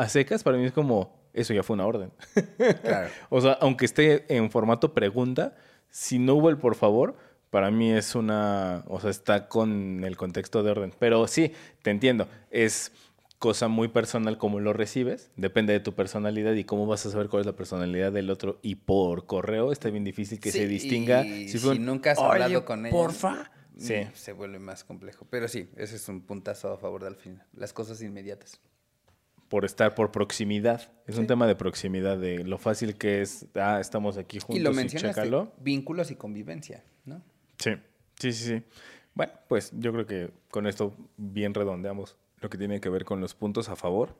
A 0.00 0.08
secas, 0.08 0.42
para 0.42 0.56
mí 0.56 0.64
es 0.64 0.72
como, 0.72 1.14
eso 1.34 1.52
ya 1.52 1.62
fue 1.62 1.74
una 1.74 1.84
orden. 1.84 2.10
Claro. 2.82 3.10
o 3.28 3.40
sea, 3.42 3.52
aunque 3.60 3.84
esté 3.84 4.34
en 4.34 4.50
formato 4.50 4.94
pregunta, 4.94 5.54
si 5.90 6.18
no 6.18 6.36
hubo 6.36 6.48
el 6.48 6.56
por 6.56 6.74
favor, 6.74 7.16
para 7.50 7.70
mí 7.70 7.92
es 7.92 8.14
una, 8.14 8.82
o 8.88 8.98
sea, 8.98 9.10
está 9.10 9.46
con 9.46 10.02
el 10.02 10.16
contexto 10.16 10.62
de 10.62 10.70
orden. 10.70 10.94
Pero 10.98 11.26
sí, 11.26 11.52
te 11.82 11.90
entiendo, 11.90 12.28
es 12.50 12.92
cosa 13.38 13.68
muy 13.68 13.88
personal 13.88 14.38
cómo 14.38 14.58
lo 14.58 14.72
recibes, 14.72 15.30
depende 15.36 15.74
de 15.74 15.80
tu 15.80 15.94
personalidad 15.94 16.54
y 16.54 16.64
cómo 16.64 16.86
vas 16.86 17.04
a 17.04 17.10
saber 17.10 17.28
cuál 17.28 17.40
es 17.40 17.46
la 17.46 17.56
personalidad 17.56 18.10
del 18.10 18.30
otro 18.30 18.58
y 18.62 18.76
por 18.76 19.26
correo 19.26 19.70
está 19.70 19.90
bien 19.90 20.04
difícil 20.04 20.40
que 20.40 20.50
se 20.50 20.66
distinga. 20.66 21.24
si, 21.24 21.78
nunca 21.78 22.12
has 22.12 22.18
hablado 22.18 22.64
con 22.64 22.86
él. 22.86 22.90
Porfa. 22.90 23.50
Mm, 23.74 23.80
sí. 23.80 23.94
Se 24.14 24.32
vuelve 24.32 24.58
más 24.58 24.82
complejo. 24.82 25.26
Pero 25.28 25.46
sí, 25.46 25.68
ese 25.76 25.96
es 25.96 26.08
un 26.08 26.22
puntazo 26.22 26.72
a 26.72 26.78
favor 26.78 27.04
del 27.04 27.16
final. 27.16 27.44
Las 27.52 27.74
cosas 27.74 28.00
inmediatas. 28.00 28.60
Por 29.50 29.66
estar 29.66 29.94
por 29.94 30.10
proximidad. 30.10 30.90
Es 31.06 31.18
un 31.18 31.26
tema 31.26 31.46
de 31.46 31.56
proximidad, 31.56 32.16
de 32.16 32.44
lo 32.44 32.56
fácil 32.56 32.96
que 32.96 33.20
es, 33.20 33.46
ah, 33.56 33.78
estamos 33.80 34.16
aquí 34.16 34.38
juntos 34.38 34.56
y, 34.56 34.60
lo 34.60 34.72
mencionas 34.72 35.18
vínculos 35.60 36.10
y 36.10 36.14
convivencia, 36.14 36.82
¿no? 37.04 37.20
Sí, 37.58 37.72
sí, 38.18 38.32
sí, 38.32 38.44
sí. 38.46 38.62
Bueno, 39.14 39.32
pues 39.48 39.72
yo 39.74 39.92
creo 39.92 40.06
que 40.06 40.30
con 40.50 40.66
esto 40.66 40.94
bien 41.16 41.52
redondeamos 41.52 42.16
lo 42.40 42.48
que 42.48 42.58
tiene 42.58 42.80
que 42.80 42.88
ver 42.88 43.04
con 43.04 43.20
los 43.20 43.34
puntos 43.34 43.68
a 43.68 43.76
favor. 43.76 44.16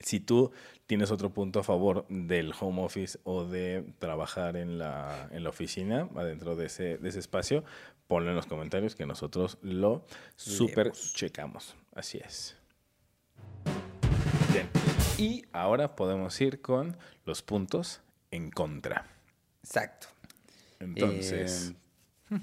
Si 0.00 0.20
tú 0.20 0.52
tienes 0.86 1.10
otro 1.10 1.30
punto 1.30 1.60
a 1.60 1.62
favor 1.62 2.06
del 2.08 2.52
home 2.58 2.82
office 2.82 3.18
o 3.24 3.44
de 3.44 3.84
trabajar 3.98 4.56
en 4.56 4.78
la, 4.78 5.28
en 5.32 5.42
la 5.42 5.50
oficina, 5.50 6.08
adentro 6.16 6.54
de 6.54 6.66
ese, 6.66 6.98
de 6.98 7.08
ese 7.08 7.18
espacio, 7.18 7.64
ponlo 8.06 8.30
en 8.30 8.36
los 8.36 8.46
comentarios 8.46 8.94
que 8.94 9.06
nosotros 9.06 9.58
lo 9.62 10.04
super 10.36 10.92
checamos. 10.92 11.76
Así 11.94 12.18
es. 12.18 12.57
Y 15.18 15.44
ahora 15.52 15.96
podemos 15.96 16.40
ir 16.40 16.60
con 16.60 16.96
los 17.24 17.42
puntos 17.42 18.00
en 18.30 18.50
contra. 18.50 19.06
Exacto. 19.62 20.06
Entonces. 20.78 21.74
Eh, 22.30 22.36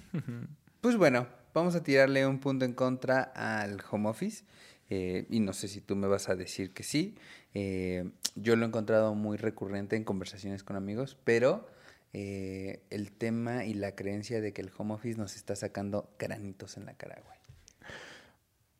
pues 0.81 0.97
bueno, 0.97 1.27
vamos 1.53 1.75
a 1.75 1.83
tirarle 1.83 2.27
un 2.27 2.39
punto 2.39 2.65
en 2.65 2.73
contra 2.73 3.23
al 3.23 3.81
home 3.89 4.09
office. 4.09 4.43
Eh, 4.89 5.25
y 5.29 5.39
no 5.39 5.53
sé 5.53 5.67
si 5.67 5.81
tú 5.81 5.95
me 5.95 6.07
vas 6.07 6.29
a 6.29 6.35
decir 6.35 6.71
que 6.73 6.83
sí. 6.83 7.15
Eh, 7.53 8.09
yo 8.35 8.55
lo 8.55 8.65
he 8.65 8.67
encontrado 8.67 9.15
muy 9.15 9.37
recurrente 9.37 9.95
en 9.95 10.03
conversaciones 10.03 10.63
con 10.63 10.75
amigos, 10.75 11.17
pero 11.23 11.67
eh, 12.13 12.81
el 12.89 13.11
tema 13.11 13.65
y 13.65 13.73
la 13.73 13.95
creencia 13.95 14.41
de 14.41 14.53
que 14.53 14.61
el 14.61 14.71
home 14.77 14.93
office 14.93 15.17
nos 15.17 15.35
está 15.35 15.55
sacando 15.55 16.09
granitos 16.19 16.77
en 16.77 16.85
la 16.85 16.93
cara, 16.93 17.21
güey. 17.25 17.34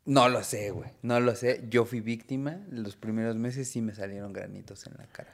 No 0.06 0.30
lo 0.30 0.44
sé, 0.44 0.72
güey. 0.72 0.92
No 1.02 1.20
lo 1.20 1.36
sé. 1.36 1.64
Yo 1.70 1.86
fui 1.86 2.00
víctima. 2.00 2.60
Los 2.70 2.96
primeros 2.96 3.36
meses 3.36 3.68
sí 3.68 3.82
me 3.82 3.94
salieron 3.94 4.34
granitos 4.34 4.86
en 4.88 4.94
la 4.98 5.06
cara. 5.08 5.34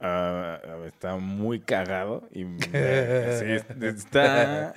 Ah, 0.00 0.58
está 0.86 1.16
muy 1.16 1.60
cagado 1.60 2.26
y 2.32 2.44
está 2.72 4.72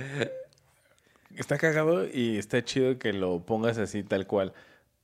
está 1.38 1.58
cagado 1.58 2.06
y 2.06 2.38
está 2.38 2.64
chido 2.64 3.00
que 3.00 3.14
lo 3.14 3.46
pongas 3.46 3.78
así 3.78 4.04
tal 4.04 4.28
cual. 4.28 4.54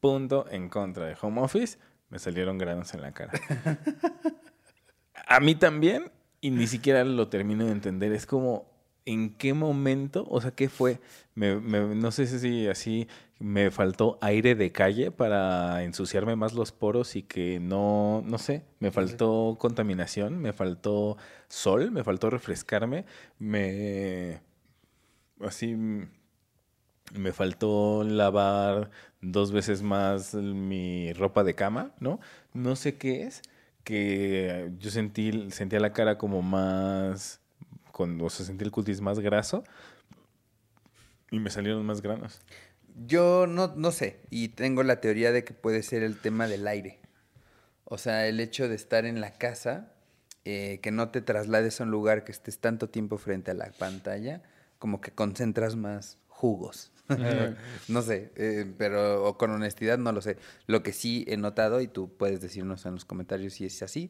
Punto 0.01 0.45
en 0.49 0.69
contra 0.69 1.05
de 1.05 1.15
home 1.21 1.41
office, 1.41 1.77
me 2.09 2.19
salieron 2.19 2.57
granos 2.57 2.93
en 2.93 3.01
la 3.01 3.13
cara. 3.13 3.33
A 5.27 5.39
mí 5.39 5.55
también, 5.55 6.11
y 6.41 6.51
ni 6.51 6.67
siquiera 6.67 7.03
lo 7.03 7.27
termino 7.27 7.65
de 7.65 7.71
entender. 7.71 8.13
Es 8.13 8.25
como, 8.25 8.65
¿en 9.09 9.33
qué 9.35 9.53
momento? 9.53 10.25
O 10.29 10.41
sea, 10.41 10.51
¿qué 10.51 10.69
fue? 10.69 10.99
Me, 11.35 11.55
no 11.59 12.11
sé 12.11 12.27
si 12.27 12.67
así 12.67 13.07
me 13.39 13.71
faltó 13.71 14.17
aire 14.21 14.55
de 14.55 14.71
calle 14.71 15.11
para 15.11 15.83
ensuciarme 15.83 16.35
más 16.35 16.53
los 16.53 16.71
poros 16.71 17.15
y 17.15 17.23
que 17.23 17.59
no, 17.59 18.21
no 18.25 18.37
sé, 18.37 18.65
me 18.79 18.91
faltó 18.91 19.57
contaminación, 19.59 20.39
me 20.39 20.53
faltó 20.53 21.17
sol, 21.47 21.91
me 21.91 22.03
faltó 22.03 22.29
refrescarme, 22.29 23.05
me... 23.39 24.41
Así 25.41 25.75
me 27.13 27.31
faltó 27.33 28.03
lavar 28.03 28.91
dos 29.21 29.51
veces 29.51 29.81
más 29.81 30.35
mi 30.35 31.13
ropa 31.13 31.43
de 31.43 31.55
cama, 31.55 31.91
¿no? 31.99 32.19
No 32.53 32.75
sé 32.75 32.97
qué 32.97 33.23
es, 33.23 33.41
que 33.83 34.71
yo 34.79 34.91
sentí, 34.91 35.49
sentía 35.51 35.79
la 35.79 35.93
cara 35.93 36.17
como 36.17 36.41
más, 36.41 37.41
con, 37.99 38.21
o 38.21 38.29
sea, 38.29 38.45
sentí 38.45 38.63
el 38.63 38.71
cutis 38.71 39.01
más 39.01 39.19
graso 39.19 39.65
y 41.31 41.39
me 41.39 41.49
salieron 41.49 41.85
más 41.85 42.01
granos. 42.01 42.39
Yo 43.05 43.45
no, 43.45 43.73
no 43.75 43.91
sé, 43.91 44.21
y 44.29 44.47
tengo 44.47 44.83
la 44.83 45.01
teoría 45.01 45.33
de 45.33 45.43
que 45.43 45.53
puede 45.53 45.83
ser 45.83 46.03
el 46.03 46.17
tema 46.17 46.47
del 46.47 46.65
aire. 46.65 47.01
O 47.83 47.97
sea, 47.97 48.25
el 48.25 48.39
hecho 48.39 48.69
de 48.69 48.75
estar 48.75 49.03
en 49.05 49.19
la 49.19 49.33
casa, 49.33 49.91
eh, 50.45 50.79
que 50.81 50.91
no 50.91 51.09
te 51.09 51.19
traslades 51.19 51.81
a 51.81 51.83
un 51.83 51.91
lugar 51.91 52.23
que 52.23 52.31
estés 52.31 52.59
tanto 52.59 52.87
tiempo 52.87 53.17
frente 53.17 53.51
a 53.51 53.53
la 53.53 53.69
pantalla, 53.77 54.43
como 54.77 55.01
que 55.01 55.11
concentras 55.11 55.75
más 55.75 56.19
jugos. 56.29 56.93
no 57.89 58.01
sé, 58.01 58.31
eh, 58.37 58.73
pero 58.77 59.35
con 59.37 59.51
honestidad 59.51 59.97
no 59.97 60.13
lo 60.13 60.21
sé. 60.21 60.37
Lo 60.67 60.83
que 60.83 60.93
sí 60.93 61.25
he 61.27 61.35
notado, 61.35 61.81
y 61.81 61.89
tú 61.89 62.15
puedes 62.15 62.39
decirnos 62.39 62.85
en 62.85 62.93
los 62.93 63.03
comentarios 63.03 63.55
si 63.55 63.65
es 63.65 63.83
así, 63.83 64.09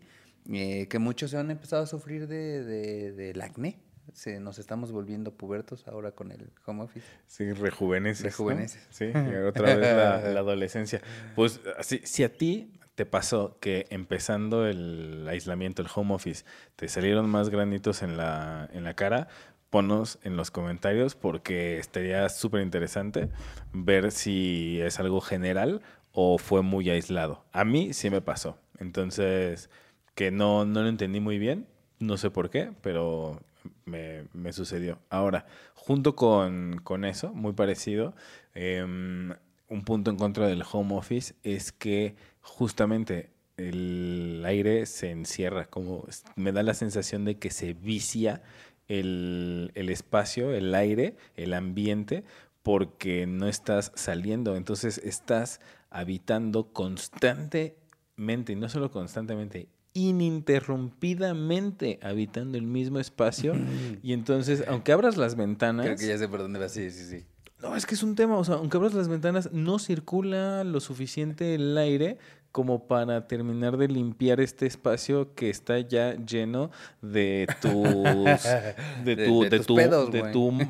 eh, 0.51 0.87
que 0.87 0.99
muchos 0.99 1.31
se 1.31 1.37
han 1.37 1.51
empezado 1.51 1.83
a 1.83 1.87
sufrir 1.87 2.27
de, 2.27 2.63
de, 2.63 3.11
del 3.11 3.41
acné. 3.41 3.79
Se, 4.13 4.39
nos 4.39 4.57
estamos 4.57 4.91
volviendo 4.91 5.31
pubertos 5.31 5.87
ahora 5.87 6.11
con 6.11 6.31
el 6.31 6.51
home 6.65 6.83
office. 6.83 7.05
Sí, 7.27 7.51
rejuveneces. 7.53 8.23
Rejuveneces. 8.23 8.87
Sí, 8.89 9.05
otra 9.47 9.75
vez 9.75 9.79
la, 9.79 10.15
adolescencia. 10.39 11.01
Pues 11.35 11.61
si, 11.81 11.99
si 12.03 12.23
a 12.23 12.33
ti 12.33 12.73
te 12.95 13.05
pasó 13.05 13.57
que 13.61 13.85
empezando 13.91 14.67
el 14.67 15.25
aislamiento, 15.29 15.81
el 15.81 15.87
home 15.93 16.15
office, 16.15 16.43
te 16.75 16.89
salieron 16.89 17.29
más 17.29 17.49
granitos 17.49 18.01
en 18.01 18.17
la, 18.17 18.69
en 18.73 18.83
la 18.83 18.93
cara, 18.93 19.29
ponos 19.69 20.19
en 20.23 20.35
los 20.35 20.51
comentarios 20.51 21.15
porque 21.15 21.77
estaría 21.77 22.27
súper 22.29 22.61
interesante 22.61 23.29
ver 23.71 24.11
si 24.11 24.81
es 24.81 24.99
algo 24.99 25.21
general 25.21 25.81
o 26.11 26.37
fue 26.37 26.61
muy 26.61 26.89
aislado. 26.89 27.45
A 27.51 27.63
mí 27.63 27.93
sí 27.93 28.09
me 28.09 28.21
pasó. 28.21 28.57
Entonces, 28.79 29.69
que 30.19 30.31
no, 30.31 30.65
no 30.65 30.81
lo 30.81 30.89
entendí 30.89 31.21
muy 31.21 31.39
bien, 31.39 31.65
no 31.99 32.17
sé 32.17 32.29
por 32.29 32.49
qué, 32.49 32.73
pero 32.81 33.41
me, 33.85 34.51
sucedió. 34.51 34.99
Ahora, 35.09 35.45
junto 35.75 36.17
con, 36.17 37.05
eso, 37.05 37.33
muy 37.33 37.53
parecido, 37.53 38.13
em, 38.53 39.33
un 39.69 39.85
punto 39.85 40.11
en 40.11 40.17
contra 40.17 40.45
del 40.47 40.65
home 40.69 40.93
office 40.93 41.35
es 41.43 41.71
que 41.71 42.17
justamente 42.41 43.29
el 43.55 44.43
aire 44.45 44.85
se 44.87 45.09
encierra, 45.09 45.67
como 45.67 46.05
me 46.35 46.51
da 46.51 46.63
la 46.63 46.73
sensación 46.73 47.23
de 47.23 47.37
que 47.37 47.49
se 47.49 47.73
vicia 47.73 48.41
el, 48.89 49.71
espacio, 49.73 50.53
el 50.53 50.75
aire, 50.75 51.15
el 51.37 51.53
ambiente, 51.53 52.25
porque 52.61 53.25
no 53.25 53.47
estás 53.47 53.93
saliendo. 53.95 54.57
Entonces 54.57 54.97
estás 54.97 55.61
habitando 55.89 56.73
constantemente, 56.73 58.51
y 58.51 58.55
no 58.57 58.67
solo 58.67 58.91
constantemente, 58.91 59.69
ininterrumpidamente 59.93 61.99
habitando 62.01 62.57
el 62.57 62.65
mismo 62.65 62.99
espacio. 62.99 63.53
y 64.03 64.13
entonces, 64.13 64.63
aunque 64.67 64.91
abras 64.91 65.17
las 65.17 65.35
ventanas. 65.35 65.85
Creo 65.85 65.97
que 65.97 66.07
ya 66.07 66.17
sé 66.17 66.27
por 66.27 66.39
dónde 66.39 66.59
vas, 66.59 66.71
sí, 66.71 66.89
sí, 66.91 67.05
sí. 67.05 67.25
No, 67.61 67.75
es 67.75 67.85
que 67.85 67.95
es 67.95 68.03
un 68.03 68.15
tema, 68.15 68.37
o 68.37 68.43
sea, 68.45 68.55
aunque 68.55 68.77
abras 68.77 68.93
las 68.93 69.09
ventanas, 69.09 69.51
no 69.51 69.79
circula 69.79 70.63
lo 70.63 70.79
suficiente 70.79 71.55
el 71.55 71.77
aire 71.77 72.17
como 72.51 72.87
para 72.87 73.27
terminar 73.27 73.77
de 73.77 73.87
limpiar 73.87 74.39
este 74.39 74.65
espacio 74.65 75.35
que 75.35 75.49
está 75.49 75.79
ya 75.79 76.15
lleno 76.15 76.71
de 77.01 77.47
tus 77.61 77.73
de 79.05 79.25
tu 79.25 79.43
de, 79.43 79.59
tu 79.59 79.75
de 80.11 80.31
tu 80.31 80.57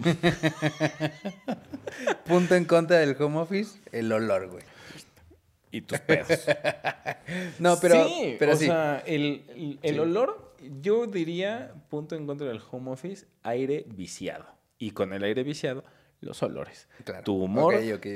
punto 2.26 2.56
en 2.56 2.66
contra 2.66 2.98
del 2.98 3.16
home 3.20 3.40
office 3.40 3.80
el 3.92 4.12
olor 4.12 4.50
güey 4.50 4.64
y 5.72 5.82
tus 5.82 6.00
pedos. 6.00 6.28
no, 7.60 7.78
pero 7.80 8.08
sí, 8.08 8.36
pero 8.40 8.54
o 8.54 8.56
sí. 8.56 8.66
sea, 8.66 9.04
el, 9.06 9.44
el- 9.50 9.80
el 9.82 10.00
olor, 10.00 10.54
yo 10.82 11.06
diría, 11.08 11.74
punto 11.90 12.16
en 12.16 12.26
contra 12.26 12.48
del 12.48 12.62
home 12.72 12.92
office, 12.92 13.28
aire 13.44 13.86
viciado. 13.88 14.46
Y 14.78 14.92
con 14.92 15.14
el 15.14 15.24
aire 15.24 15.44
viciado, 15.44 15.84
los 16.22 16.44
olores. 16.44 16.88
Claro. 17.06 17.24
Tu 17.24 17.34
humor, 17.34 17.74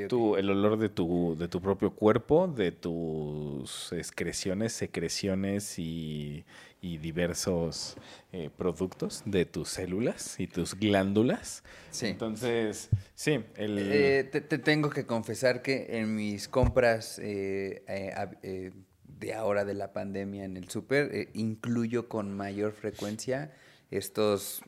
tu- 0.10 0.36
el 0.36 0.50
olor 0.50 0.78
de 0.78 0.90
tu, 0.90 1.36
de 1.38 1.48
tu 1.48 1.62
propio 1.62 1.92
cuerpo, 1.96 2.48
de 2.48 2.72
tus 2.72 3.94
excreciones, 3.94 4.74
secreciones 4.74 5.80
y, 5.80 6.44
y 6.82 6.98
diversos 6.98 7.96
eh, 8.34 8.50
productos 8.58 9.24
de 9.26 9.46
tus 9.46 9.70
células 9.70 10.40
y 10.40 10.48
tus 10.48 10.76
glándulas. 10.76 11.64
Sí. 11.92 12.08
Entonces, 12.08 12.90
sí, 13.16 13.44
el... 13.56 13.78
Eh, 13.80 14.24
te, 14.26 14.42
te 14.42 14.58
tengo 14.58 14.90
que 14.90 15.06
confesar 15.06 15.62
que 15.62 16.00
en 16.00 16.14
mis 16.16 16.50
compras 16.50 17.20
eh, 17.24 18.72
de 19.08 19.34
ahora 19.34 19.64
de 19.64 19.76
la 19.76 19.94
pandemia 19.94 20.44
en 20.44 20.58
el 20.58 20.70
súper, 20.70 21.30
incluyo 21.34 22.10
con 22.10 22.36
mayor 22.36 22.74
frecuencia 22.74 23.54
estos, 23.92 24.62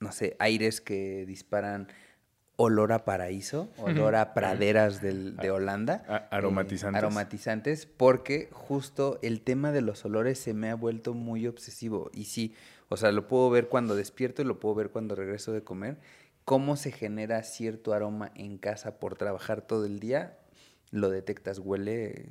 no 0.00 0.10
sé, 0.10 0.34
aires 0.40 0.80
que 0.80 1.24
disparan 1.26 1.86
olor 2.62 2.92
a 2.92 3.04
paraíso, 3.04 3.70
olor 3.78 4.14
a 4.14 4.34
praderas 4.34 5.02
del- 5.02 5.36
de 5.36 5.50
Holanda. 5.50 6.04
A- 6.08 6.36
aromatizantes. 6.36 6.98
aromatizantes, 7.02 7.86
porque 7.86 8.48
justo 8.52 9.18
el 9.22 9.40
tema 9.40 9.72
de 9.72 9.80
los 9.82 10.04
olores 10.04 10.38
se 10.38 10.54
me 10.54 10.70
ha 10.70 10.76
vuelto 10.76 11.12
muy 11.14 11.46
obsesivo. 11.48 12.10
Y 12.14 12.26
sí, 12.26 12.54
o 12.88 12.96
sea, 12.96 13.10
lo 13.10 13.26
puedo 13.26 13.50
ver 13.50 13.68
cuando 13.68 13.96
despierto 13.96 14.42
y 14.42 14.44
lo 14.44 14.60
puedo 14.60 14.76
ver 14.76 14.90
cuando 14.90 15.14
regreso 15.16 15.52
de 15.52 15.62
comer. 15.64 15.98
Cómo 16.44 16.76
se 16.76 16.92
genera 16.92 17.42
cierto 17.42 17.94
aroma 17.94 18.30
en 18.36 18.58
casa 18.58 18.98
por 19.00 19.16
trabajar 19.16 19.62
todo 19.62 19.84
el 19.86 19.98
día, 19.98 20.38
lo 20.90 21.10
detectas, 21.10 21.58
huele 21.58 22.26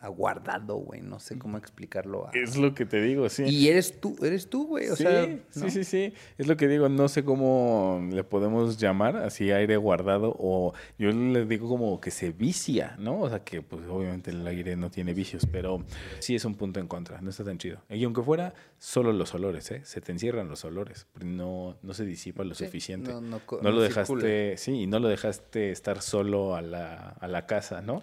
aguardado, 0.00 0.76
güey. 0.76 1.00
No 1.00 1.18
sé 1.18 1.38
cómo 1.38 1.58
explicarlo. 1.58 2.26
a- 2.28 2.30
es 2.32 2.56
lo 2.56 2.74
que 2.74 2.86
te 2.86 3.00
digo, 3.00 3.28
sí. 3.28 3.44
Y 3.44 3.68
eres 3.68 4.00
tú, 4.00 4.16
eres 4.22 4.48
tú, 4.48 4.66
güey. 4.66 4.88
O 4.88 4.96
sí, 4.96 5.02
sea, 5.04 5.24
sí, 5.24 5.60
¿no? 5.60 5.70
sí, 5.70 5.84
sí. 5.84 6.12
Es 6.38 6.46
lo 6.46 6.56
que 6.56 6.68
digo, 6.68 6.88
no 6.88 7.08
sé 7.08 7.24
cómo 7.24 8.00
le 8.12 8.24
podemos 8.24 8.78
llamar, 8.78 9.16
así 9.16 9.50
aire 9.50 9.76
guardado, 9.76 10.34
o 10.38 10.72
yo 10.98 11.10
le 11.10 11.44
digo 11.46 11.68
como 11.68 12.00
que 12.00 12.10
se 12.10 12.30
vicia, 12.30 12.96
¿no? 12.98 13.20
O 13.20 13.28
sea 13.28 13.44
que 13.44 13.62
pues 13.62 13.86
obviamente 13.88 14.30
el 14.30 14.46
aire 14.46 14.76
no 14.76 14.90
tiene 14.90 15.14
vicios, 15.14 15.46
pero 15.50 15.84
sí 16.20 16.34
es 16.34 16.44
un 16.44 16.54
punto 16.54 16.80
en 16.80 16.86
contra, 16.88 17.20
no 17.20 17.30
está 17.30 17.44
tan 17.44 17.58
chido. 17.58 17.80
Y 17.88 18.02
aunque 18.04 18.22
fuera 18.22 18.54
solo 18.78 19.12
los 19.12 19.34
olores, 19.34 19.70
¿eh? 19.70 19.80
Se 19.84 20.00
te 20.00 20.12
encierran 20.12 20.48
los 20.48 20.64
olores, 20.64 21.06
no, 21.22 21.76
no 21.82 21.94
se 21.94 22.04
disipa 22.04 22.44
lo 22.44 22.54
Sí, 22.54 22.64
suficiente. 22.66 23.10
no- 23.10 23.20
no 23.20 23.40
no 23.62 23.70
lo 23.70 23.80
dejaste, 23.80 24.56
sí, 24.56 24.82
y 24.82 24.86
no 24.86 24.98
lo 24.98 25.08
dejaste 25.08 25.70
estar 25.70 26.00
solo 26.02 26.54
a 26.54 26.62
la, 26.62 27.16
a 27.20 27.28
la 27.28 27.46
casa, 27.46 27.80
¿no? 27.80 28.02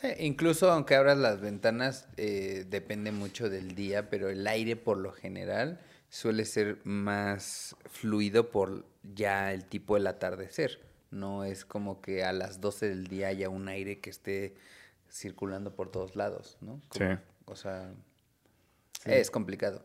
Sí, 0.00 0.06
incluso 0.20 0.70
aunque 0.70 0.94
abras 0.94 1.18
las 1.18 1.40
ventanas, 1.40 2.06
eh, 2.16 2.64
depende 2.68 3.10
mucho 3.10 3.50
del 3.50 3.74
día, 3.74 4.08
pero 4.10 4.28
el 4.28 4.46
aire 4.46 4.76
por 4.76 4.96
lo 4.96 5.10
general 5.10 5.80
suele 6.08 6.44
ser 6.44 6.78
más 6.84 7.74
fluido 7.90 8.50
por 8.52 8.84
ya 9.02 9.52
el 9.52 9.64
tipo 9.64 9.94
del 9.96 10.06
atardecer. 10.06 10.78
No 11.10 11.42
es 11.42 11.64
como 11.64 12.00
que 12.00 12.22
a 12.22 12.32
las 12.32 12.60
12 12.60 12.88
del 12.88 13.08
día 13.08 13.26
haya 13.26 13.48
un 13.48 13.66
aire 13.66 13.98
que 13.98 14.10
esté 14.10 14.54
circulando 15.10 15.74
por 15.74 15.90
todos 15.90 16.14
lados, 16.14 16.58
¿no? 16.60 16.80
Como- 16.90 17.10
Sí. 17.16 17.18
O 17.46 17.56
sea, 17.56 17.90
es 19.04 19.32
complicado. 19.32 19.84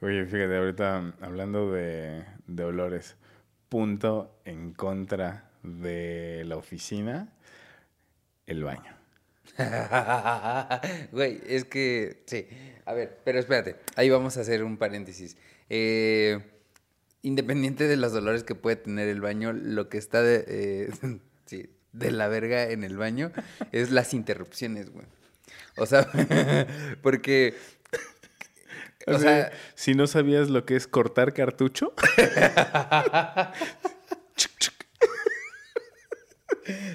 Oye, 0.00 0.24
fíjate, 0.24 0.56
ahorita 0.56 1.12
hablando 1.20 1.72
de, 1.72 2.24
de 2.46 2.64
olores, 2.64 3.16
punto 3.68 4.38
en 4.46 4.72
contra 4.72 5.50
de 5.62 6.42
la 6.46 6.56
oficina, 6.56 7.34
el 8.46 8.64
baño. 8.64 8.95
Güey, 11.12 11.40
es 11.46 11.64
que, 11.64 12.22
sí. 12.26 12.46
A 12.84 12.92
ver, 12.94 13.18
pero 13.24 13.38
espérate, 13.38 13.76
ahí 13.96 14.10
vamos 14.10 14.36
a 14.36 14.40
hacer 14.40 14.62
un 14.62 14.76
paréntesis. 14.76 15.36
Eh, 15.68 16.40
independiente 17.22 17.88
de 17.88 17.96
los 17.96 18.12
dolores 18.12 18.44
que 18.44 18.54
puede 18.54 18.76
tener 18.76 19.08
el 19.08 19.20
baño, 19.20 19.52
lo 19.52 19.88
que 19.88 19.98
está 19.98 20.22
de, 20.22 20.44
eh, 20.46 20.90
sí, 21.46 21.70
de 21.92 22.10
la 22.10 22.28
verga 22.28 22.70
en 22.70 22.84
el 22.84 22.96
baño 22.96 23.32
es 23.72 23.90
las 23.90 24.14
interrupciones, 24.14 24.90
güey. 24.90 25.06
O 25.76 25.86
sea, 25.86 26.08
porque... 27.02 27.54
O 29.08 29.14
O 29.14 29.18
sea, 29.18 29.50
sea, 29.50 29.52
si 29.76 29.94
no 29.94 30.08
sabías 30.08 30.50
lo 30.50 30.64
que 30.66 30.74
es 30.74 30.88
cortar 30.88 31.32
cartucho, 31.32 31.94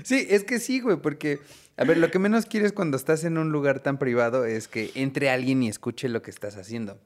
Sí, 0.03 0.27
es 0.29 0.43
que 0.43 0.59
sí, 0.59 0.81
güey, 0.81 0.97
porque, 0.97 1.39
a 1.81 1.83
ver, 1.83 1.97
lo 1.97 2.11
que 2.11 2.19
menos 2.19 2.45
quieres 2.45 2.73
cuando 2.73 2.95
estás 2.95 3.23
en 3.23 3.39
un 3.39 3.51
lugar 3.51 3.79
tan 3.79 3.97
privado 3.97 4.45
es 4.45 4.67
que 4.67 4.91
entre 4.93 5.31
alguien 5.31 5.63
y 5.63 5.67
escuche 5.67 6.09
lo 6.09 6.21
que 6.21 6.29
estás 6.29 6.55
haciendo. 6.55 6.99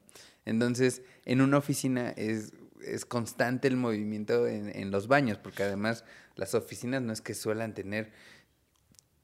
Entonces, 0.44 1.00
en 1.24 1.40
una 1.40 1.56
oficina 1.56 2.10
es, 2.10 2.52
es 2.84 3.06
constante 3.06 3.68
el 3.68 3.78
movimiento 3.78 4.46
en, 4.46 4.68
en 4.68 4.90
los 4.90 5.08
baños, 5.08 5.38
porque 5.38 5.62
además 5.62 6.04
las 6.34 6.54
oficinas 6.54 7.00
no 7.00 7.14
es 7.14 7.22
que 7.22 7.32
suelan 7.32 7.72
tener 7.72 8.12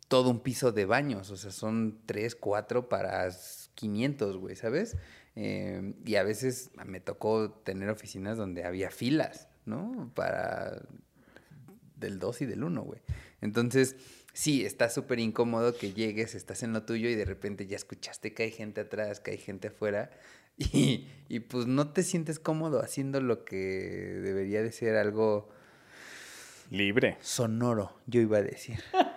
todo 0.08 0.30
un 0.30 0.40
piso 0.40 0.72
de 0.72 0.86
baños, 0.86 1.30
o 1.30 1.36
sea, 1.36 1.50
son 1.50 1.98
tres, 2.06 2.34
cuatro 2.34 2.88
para 2.88 3.28
500, 3.74 4.38
güey, 4.38 4.56
¿sabes? 4.56 4.96
Eh, 5.36 5.94
y 6.06 6.14
a 6.14 6.22
veces 6.22 6.70
me 6.86 7.00
tocó 7.00 7.50
tener 7.50 7.90
oficinas 7.90 8.38
donde 8.38 8.64
había 8.64 8.90
filas, 8.90 9.48
¿no? 9.66 10.10
Para 10.14 10.80
del 11.96 12.18
2 12.18 12.40
y 12.40 12.46
del 12.46 12.64
1, 12.64 12.82
güey. 12.82 13.02
Entonces, 13.42 13.96
sí, 14.32 14.64
está 14.64 14.88
súper 14.88 15.18
incómodo 15.18 15.76
que 15.76 15.92
llegues, 15.92 16.34
estás 16.34 16.62
en 16.62 16.72
lo 16.72 16.84
tuyo 16.84 17.08
y 17.08 17.14
de 17.14 17.24
repente 17.24 17.66
ya 17.66 17.76
escuchaste 17.76 18.34
que 18.34 18.44
hay 18.44 18.50
gente 18.50 18.82
atrás, 18.82 19.20
que 19.20 19.32
hay 19.32 19.38
gente 19.38 19.68
afuera 19.68 20.10
y, 20.58 21.08
y 21.28 21.40
pues 21.40 21.66
no 21.66 21.92
te 21.92 22.02
sientes 22.02 22.38
cómodo 22.38 22.80
haciendo 22.80 23.20
lo 23.20 23.44
que 23.44 23.56
debería 23.56 24.62
de 24.62 24.72
ser 24.72 24.96
algo 24.96 25.48
libre. 26.70 27.18
sonoro, 27.20 27.98
yo 28.06 28.20
iba 28.20 28.38
a 28.38 28.42
decir. 28.42 28.78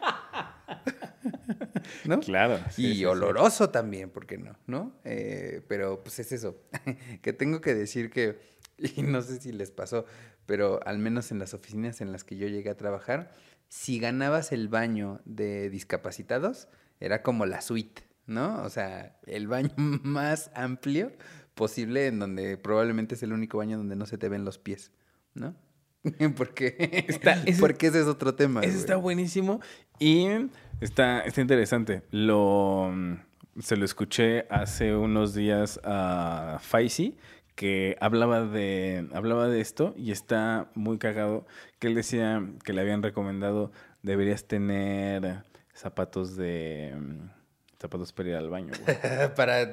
¿No? 2.06 2.20
Claro. 2.20 2.60
sí, 2.72 2.86
y 2.86 2.92
sí, 2.92 2.96
sí. 3.00 3.06
oloroso 3.06 3.70
también, 3.70 4.10
¿por 4.10 4.26
qué 4.26 4.38
no? 4.38 4.56
¿No? 4.68 4.94
Eh, 5.04 5.62
pero 5.68 6.04
pues 6.04 6.20
es 6.20 6.32
eso. 6.32 6.58
que 7.22 7.34
tengo 7.34 7.62
que 7.62 7.74
decir 7.74 8.10
que, 8.10 8.38
y 8.78 9.02
no 9.02 9.22
sé 9.22 9.40
si 9.40 9.52
les 9.52 9.72
pasó, 9.72 10.06
pero 10.46 10.80
al 10.86 11.00
menos 11.00 11.32
en 11.32 11.40
las 11.40 11.54
oficinas 11.54 12.02
en 12.02 12.12
las 12.12 12.24
que 12.24 12.38
yo 12.38 12.48
llegué 12.48 12.70
a 12.70 12.78
trabajar, 12.78 13.32
si 13.70 14.00
ganabas 14.00 14.52
el 14.52 14.68
baño 14.68 15.22
de 15.26 15.70
discapacitados, 15.70 16.68
era 17.00 17.22
como 17.24 17.46
la 17.46 17.62
suite, 17.62 18.04
¿no? 18.26 18.62
O 18.64 18.70
sea, 18.70 19.18
el 19.26 19.48
baño 19.48 19.72
más 20.04 20.52
amplio 20.56 21.12
posible 21.54 22.08
en 22.08 22.20
donde 22.20 22.58
probablemente 22.58 23.16
es 23.16 23.24
el 23.24 23.34
único 23.34 23.58
baño 23.58 23.78
donde 23.78 23.96
no 23.96 24.06
se 24.06 24.18
te 24.18 24.30
ven 24.30 24.46
los 24.46 24.58
pies, 24.58 24.92
¿no? 25.34 25.56
porque, 26.38 26.76
Está- 27.08 27.42
ese- 27.44 27.60
porque 27.60 27.88
ese 27.88 28.02
es 28.02 28.08
otro 28.08 28.36
tema. 28.36 28.62
Eso 28.62 28.70
güey. 28.72 28.80
está 28.80 28.96
buenísimo 28.98 29.60
y 30.00 30.28
está, 30.82 31.22
está 31.22 31.42
interesante. 31.42 32.04
Lo, 32.12 32.92
mm, 32.94 33.16
se 33.60 33.78
lo 33.78 33.86
escuché 33.86 34.46
hace 34.50 34.96
unos 34.96 35.34
días 35.34 35.80
a 35.84 36.58
Faisy 36.62 37.18
que 37.56 37.96
hablaba 38.02 38.42
de, 38.46 39.08
hablaba 39.14 39.48
de 39.48 39.62
esto 39.62 39.94
y 39.98 40.12
está 40.12 40.68
muy 40.76 40.98
cagado 40.98 41.46
que 41.80 41.88
él 41.88 41.96
decía 41.96 42.44
que 42.64 42.74
le 42.74 42.82
habían 42.82 43.02
recomendado 43.02 43.72
deberías 44.04 44.44
tener 44.46 45.44
zapatos 45.74 46.36
de 46.36 46.94
mm, 46.98 47.30
zapatos 47.80 48.12
para 48.14 48.30
ir 48.30 48.36
al 48.36 48.50
baño. 48.50 48.74
para 49.36 49.66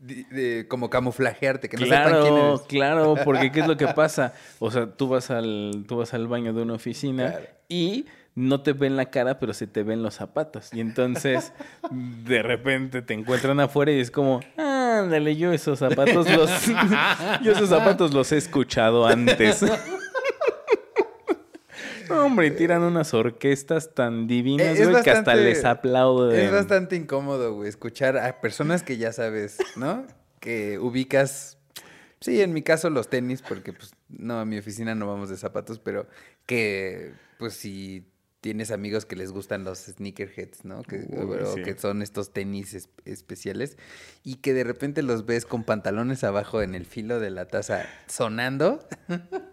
de- 0.00 0.66
como 0.68 0.88
camuflajearte, 0.88 1.68
que 1.68 1.76
no 1.76 1.84
sepan 1.84 2.04
quién 2.22 2.34
Claro, 2.34 2.48
eres. 2.54 2.60
claro, 2.62 3.14
porque 3.24 3.52
¿qué 3.52 3.60
es 3.60 3.66
lo 3.66 3.76
que 3.76 3.86
pasa? 3.94 4.32
O 4.58 4.70
sea, 4.70 4.86
tú 4.90 5.08
vas 5.08 5.30
al, 5.30 5.84
tú 5.86 5.96
vas 5.98 6.14
al 6.14 6.26
baño 6.26 6.52
de 6.54 6.62
una 6.62 6.74
oficina 6.74 7.30
Claro. 7.32 7.46
y 7.68 8.06
no 8.34 8.62
te 8.62 8.72
ven 8.72 8.96
la 8.96 9.10
cara, 9.10 9.38
pero 9.38 9.52
se 9.52 9.66
te 9.66 9.82
ven 9.82 10.02
los 10.02 10.14
zapatos. 10.14 10.72
Y 10.72 10.80
entonces, 10.80 11.52
de 11.90 12.42
repente 12.42 13.02
te 13.02 13.14
encuentran 13.14 13.60
afuera 13.60 13.92
y 13.92 14.00
es 14.00 14.10
como, 14.10 14.40
ándale, 14.56 15.36
yo 15.36 15.52
esos 15.52 15.78
zapatos 15.78 16.30
los, 16.30 16.50
yo 17.42 17.52
esos 17.52 17.68
zapatos 17.68 18.14
los 18.14 18.32
he 18.32 18.36
escuchado 18.36 19.06
antes. 19.06 19.64
Hombre, 22.10 22.48
y 22.48 22.50
tiran 22.50 22.82
unas 22.82 23.14
orquestas 23.14 23.94
tan 23.94 24.26
divinas, 24.26 24.76
Eh, 24.78 24.86
güey, 24.86 25.02
que 25.04 25.10
hasta 25.12 25.36
les 25.36 25.64
aplauden. 25.64 26.40
Es 26.40 26.50
bastante 26.50 26.96
incómodo, 26.96 27.54
güey, 27.54 27.68
escuchar 27.68 28.18
a 28.18 28.40
personas 28.40 28.82
que 28.82 28.96
ya 28.96 29.12
sabes, 29.12 29.58
¿no? 29.76 30.04
Que 30.40 30.80
ubicas, 30.80 31.58
sí, 32.20 32.40
en 32.42 32.52
mi 32.52 32.62
caso 32.62 32.90
los 32.90 33.08
tenis, 33.08 33.42
porque 33.42 33.72
pues 33.72 33.92
no, 34.08 34.40
a 34.40 34.44
mi 34.44 34.58
oficina 34.58 34.96
no 34.96 35.06
vamos 35.06 35.28
de 35.28 35.36
zapatos, 35.36 35.78
pero 35.78 36.08
que 36.46 37.12
pues 37.38 37.54
si 37.54 38.10
tienes 38.40 38.70
amigos 38.70 39.04
que 39.06 39.16
les 39.16 39.32
gustan 39.32 39.64
los 39.64 39.78
sneakerheads, 39.80 40.64
¿no? 40.64 40.82
Que, 40.82 40.96
Uy, 41.10 41.36
o 41.42 41.54
sí. 41.54 41.62
que 41.62 41.76
son 41.76 42.00
estos 42.02 42.32
tenis 42.32 42.74
es- 42.74 42.88
especiales 43.04 43.76
y 44.24 44.36
que 44.36 44.54
de 44.54 44.64
repente 44.64 45.02
los 45.02 45.26
ves 45.26 45.44
con 45.46 45.64
pantalones 45.64 46.24
abajo 46.24 46.62
en 46.62 46.74
el 46.74 46.86
filo 46.86 47.20
de 47.20 47.30
la 47.30 47.46
taza 47.46 47.84
sonando. 48.06 48.86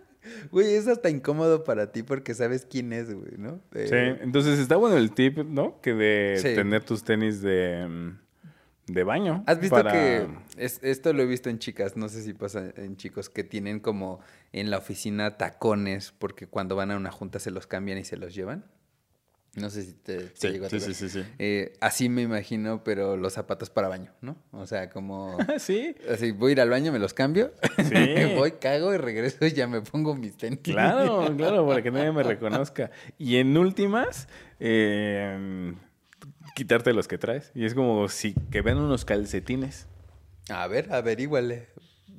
Güey, 0.52 0.76
es 0.76 0.88
hasta 0.90 1.10
incómodo 1.10 1.64
para 1.64 1.94
ti 1.94 2.04
porque 2.04 2.34
sabes 2.34 2.68
quién 2.70 2.92
es, 2.92 3.14
güey, 3.14 3.38
¿no? 3.38 3.62
Sí, 3.74 3.94
entonces 3.94 4.60
está 4.60 4.76
bueno 4.76 4.98
el 4.98 5.12
tip, 5.12 5.38
¿no? 5.38 5.80
Que 5.80 5.94
de 5.94 6.36
Sí. 6.42 6.54
tener 6.54 6.84
tus 6.84 7.04
tenis 7.06 7.42
de, 7.42 7.88
mm, 7.88 8.92
de 8.94 9.04
baño. 9.06 9.46
¿Has 9.48 9.62
visto 9.62 9.78
para- 9.78 9.92
que 9.94 10.28
es- 10.58 10.80
esto 10.84 11.14
lo 11.14 11.24
he 11.24 11.26
visto 11.26 11.50
en 11.50 11.60
chicas, 11.60 11.96
no 11.96 12.10
sé 12.10 12.24
si 12.24 12.34
pasa 12.34 12.74
en 12.76 12.98
chicos, 12.98 13.30
que 13.30 13.46
tienen 13.46 13.80
como 13.80 14.20
en 14.52 14.70
la 14.70 14.80
oficina 14.80 15.38
tacones 15.38 16.12
porque 16.20 16.46
cuando 16.46 16.76
van 16.76 16.92
a 16.92 16.98
una 16.98 17.12
junta 17.12 17.40
se 17.40 17.52
los 17.52 17.66
cambian 17.66 17.98
y 17.98 18.04
se 18.04 18.18
los 18.18 18.36
llevan? 18.36 18.66
No 19.58 19.70
sé 19.72 19.82
si 19.84 19.94
te, 19.94 20.18
te 20.18 20.32
Sí, 20.36 20.48
llegó 20.50 20.68
a 20.68 20.70
sí, 20.70 20.80
sí, 20.80 20.94
sí, 20.94 21.10
sí. 21.10 21.24
Eh, 21.40 21.74
así 21.82 22.10
me 22.10 22.22
imagino, 22.22 22.84
pero 22.84 23.18
los 23.18 23.34
zapatos 23.34 23.70
para 23.72 23.88
baño, 23.88 24.12
¿no? 24.22 24.38
O 24.52 24.68
sea, 24.68 24.90
como... 24.92 25.36
sí, 25.58 25.96
Así, 26.12 26.32
voy 26.32 26.50
a 26.50 26.52
ir 26.54 26.62
al 26.62 26.70
baño, 26.70 26.92
me 26.92 27.00
los 27.00 27.14
cambio, 27.16 27.52
Sí. 27.78 28.36
voy, 28.36 28.52
cago 28.54 28.94
y 28.94 28.98
regreso 28.98 29.46
y 29.48 29.54
ya 29.54 29.68
me 29.68 29.82
pongo 29.82 30.16
mis 30.16 30.38
tenis. 30.38 30.60
claro, 30.62 31.34
claro, 31.38 31.68
para 31.68 31.82
que 31.82 31.90
nadie 31.90 32.12
me 32.12 32.22
reconozca. 32.24 32.92
Y 33.18 33.38
en 33.38 33.58
últimas, 33.58 34.28
eh, 34.60 35.74
quitarte 36.56 36.94
los 36.94 37.08
que 37.08 37.18
traes. 37.18 37.52
Y 37.56 37.66
es 37.66 37.74
como 37.74 38.08
si 38.10 38.36
que 38.52 38.62
vean 38.62 38.78
unos 38.78 39.06
calcetines. 39.06 39.88
A 40.50 40.68
ver, 40.68 40.94
averíguale. 40.94 41.68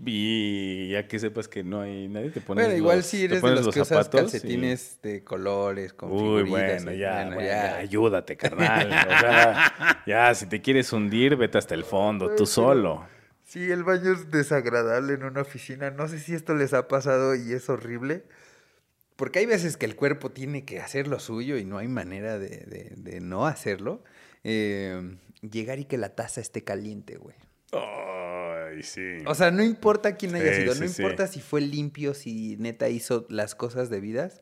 Y 0.07 0.91
ya 0.91 1.09
que 1.09 1.19
sepas 1.19 1.49
que 1.49 1.65
no 1.65 1.81
hay 1.81 2.07
nadie, 2.09 2.31
te 2.31 2.41
pones 2.41 2.65
Bueno, 2.67 2.79
igual 2.79 2.99
los- 2.99 3.07
si 3.07 3.25
eres 3.25 3.43
de 3.43 3.51
los 3.57 3.75
que 3.75 3.81
usas 3.81 4.07
y- 4.07 4.11
calcetines 4.17 4.99
de 5.03 5.25
colores, 5.25 5.93
con 5.93 6.13
Uy, 6.13 6.45
bueno, 6.45 6.93
ya, 6.93 7.15
bueno, 7.15 7.35
bueno, 7.35 7.41
ya. 7.41 7.63
ya, 7.73 7.77
ayúdate, 7.79 8.37
carnal. 8.37 8.87
O 8.89 9.19
sea, 9.21 9.73
ya, 10.07 10.35
si 10.35 10.47
te 10.47 10.63
quieres 10.63 10.93
hundir, 10.93 11.37
vete 11.37 11.59
hasta 11.59 11.75
el 11.75 11.83
fondo, 11.85 12.35
tú 12.37 12.47
solo. 12.47 13.07
Sí, 13.45 13.71
el 13.71 13.83
baño 13.83 14.13
es 14.13 14.31
desagradable 14.31 15.15
en 15.15 15.25
una 15.25 15.41
oficina. 15.41 15.91
No 15.91 16.07
sé 16.07 16.19
si 16.21 16.35
esto 16.35 16.55
les 16.55 16.75
ha 16.75 16.87
pasado 16.87 17.35
y 17.35 17.53
es 17.53 17.69
horrible. 17.69 18.25
Porque 19.17 19.41
hay 19.41 19.47
veces 19.47 19.77
que 19.77 19.87
el 19.87 19.97
cuerpo 19.97 20.31
tiene 20.31 20.65
que 20.65 20.81
hacer 20.81 21.09
lo 21.09 21.19
suyo 21.19 21.57
y 21.57 21.65
no 21.65 21.79
hay 21.79 21.89
manera 21.89 22.39
de, 22.39 22.49
de- 22.67 22.93
de 22.97 23.21
no 23.21 23.47
hacerlo. 23.47 24.05
Eh, 24.45 25.17
llegar 25.41 25.79
y 25.81 25.87
que 25.87 25.99
la 25.99 26.15
taza 26.15 26.41
esté 26.41 26.63
caliente, 26.63 27.17
güey. 27.17 27.35
Ay, 28.79 28.83
sí. 28.85 29.25
O 29.27 29.35
sea, 29.35 29.51
no 29.51 29.63
importa 29.63 30.17
quién 30.17 30.35
haya 30.35 30.53
Sí, 30.55 30.61
sido, 30.63 30.75
sí, 30.75 30.81
no 30.81 30.89
sí. 30.89 31.03
importa 31.03 31.27
si 31.27 31.41
fue 31.41 31.61
limpio, 31.61 32.15
si 32.15 32.57
neta 32.59 32.89
hizo 32.89 33.27
las 33.29 33.55
cosas 33.55 33.91
debidas. 33.91 34.41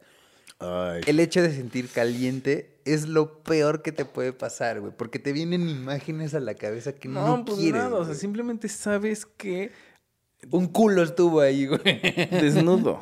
Ay, 0.59 1.03
El 1.07 1.21
hecho 1.21 1.43
de 1.43 1.53
sentir 1.55 1.89
caliente 1.89 2.79
es 2.87 3.07
lo 3.09 3.43
peor 3.43 3.83
que 3.83 3.93
te 3.93 4.05
puede 4.07 4.33
pasar, 4.33 4.81
güey. 4.81 4.93
Porque 4.97 5.19
te 5.19 5.33
vienen 5.33 5.69
imágenes 5.69 6.35
a 6.35 6.41
la 6.41 6.55
cabeza 6.55 6.95
que 6.95 7.09
no, 7.09 7.37
no, 7.39 7.45
pues 7.45 7.59
quieres. 7.59 7.83
nada, 7.83 7.97
o 7.97 8.05
sea, 8.05 8.15
simplemente 8.15 8.69
sabes 8.69 9.27
que 9.27 9.73
Un 10.51 10.67
culo 10.69 11.03
estuvo 11.03 11.41
ahí, 11.41 11.67
güey. 11.67 11.81
desnudo, 12.31 13.01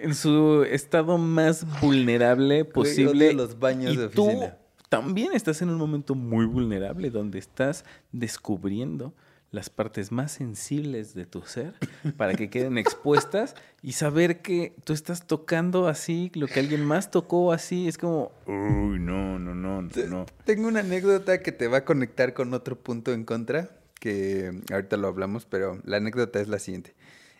en 0.00 0.14
su 0.14 0.64
estado 0.68 1.16
más 1.18 1.64
vulnerable 1.80 2.64
posible. 2.64 3.32
los 3.34 3.58
baños 3.60 3.92
y 3.94 3.96
de 3.96 4.08
tú 4.08 4.24
oficina. 4.26 4.58
también 4.88 5.32
estás 5.34 5.62
en 5.62 5.68
un 5.70 5.76
momento 5.76 6.14
muy 6.16 6.46
vulnerable 6.46 7.10
donde 7.10 7.38
estás 7.38 7.84
descubriendo 8.10 9.14
las 9.50 9.70
partes 9.70 10.12
más 10.12 10.32
sensibles 10.32 11.14
de 11.14 11.24
tu 11.24 11.42
ser 11.42 11.74
para 12.16 12.34
que 12.34 12.50
queden 12.50 12.76
expuestas 12.78 13.54
y 13.82 13.92
saber 13.92 14.42
que 14.42 14.74
tú 14.84 14.92
estás 14.92 15.26
tocando 15.26 15.88
así 15.88 16.30
lo 16.34 16.46
que 16.46 16.60
alguien 16.60 16.84
más 16.84 17.10
tocó 17.10 17.52
así 17.52 17.88
es 17.88 17.96
como 17.96 18.32
uy 18.46 18.98
no 18.98 19.38
no 19.38 19.54
no 19.54 19.82
no 19.82 20.06
no 20.08 20.26
Tengo 20.44 20.68
una 20.68 20.80
anécdota 20.80 21.42
que 21.42 21.52
te 21.52 21.68
va 21.68 21.78
a 21.78 21.84
conectar 21.84 22.34
con 22.34 22.54
otro 22.54 22.78
punto 22.78 23.12
en 23.12 23.24
contra, 23.24 23.70
que 24.00 24.62
ahorita 24.70 24.96
lo 24.96 25.08
hablamos, 25.08 25.46
pero 25.46 25.80
la 25.84 25.98
anécdota 25.98 26.40
es 26.40 26.48
la 26.48 26.58
siguiente. 26.58 26.94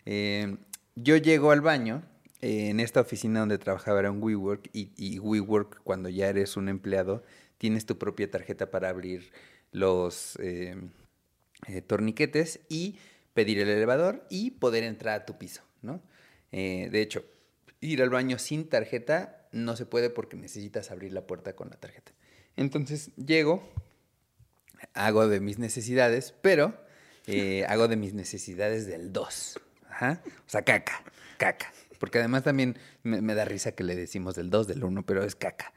Eh, 0.05 0.57
yo 0.95 1.17
llego 1.17 1.51
al 1.51 1.61
baño, 1.61 2.03
eh, 2.41 2.69
en 2.69 2.79
esta 2.79 3.01
oficina 3.01 3.39
donde 3.39 3.57
trabajaba 3.57 3.99
era 3.99 4.11
un 4.11 4.21
WeWork, 4.21 4.69
y, 4.73 4.91
y 4.97 5.19
WeWork, 5.19 5.81
cuando 5.83 6.09
ya 6.09 6.27
eres 6.27 6.57
un 6.57 6.69
empleado, 6.69 7.23
tienes 7.57 7.85
tu 7.85 7.97
propia 7.97 8.29
tarjeta 8.29 8.71
para 8.71 8.89
abrir 8.89 9.31
los 9.71 10.37
eh, 10.41 10.75
eh, 11.67 11.81
torniquetes 11.81 12.61
y 12.69 12.97
pedir 13.33 13.59
el 13.59 13.69
elevador 13.69 14.25
y 14.29 14.51
poder 14.51 14.83
entrar 14.83 15.21
a 15.21 15.25
tu 15.25 15.37
piso, 15.37 15.61
¿no? 15.81 16.01
Eh, 16.51 16.89
de 16.91 17.01
hecho, 17.01 17.23
ir 17.81 18.01
al 18.01 18.09
baño 18.09 18.39
sin 18.39 18.67
tarjeta 18.67 19.47
no 19.51 19.75
se 19.75 19.85
puede 19.85 20.09
porque 20.09 20.37
necesitas 20.37 20.91
abrir 20.91 21.13
la 21.13 21.25
puerta 21.25 21.55
con 21.55 21.69
la 21.69 21.77
tarjeta. 21.77 22.11
Entonces 22.55 23.11
llego, 23.15 23.67
hago 24.93 25.27
de 25.27 25.39
mis 25.39 25.59
necesidades, 25.59 26.33
pero 26.41 26.73
eh, 27.27 27.65
hago 27.69 27.87
de 27.87 27.95
mis 27.95 28.13
necesidades 28.13 28.87
del 28.87 29.13
2. 29.13 29.59
Ajá. 29.89 30.21
O 30.25 30.49
sea, 30.49 30.61
caca, 30.63 31.03
caca. 31.37 31.71
Porque 31.99 32.19
además 32.19 32.43
también 32.43 32.77
me, 33.03 33.21
me 33.21 33.35
da 33.35 33.45
risa 33.45 33.73
que 33.73 33.83
le 33.83 33.95
decimos 33.95 34.35
del 34.35 34.49
2, 34.49 34.67
del 34.67 34.83
1, 34.83 35.05
pero 35.05 35.23
es 35.23 35.35
caca. 35.35 35.73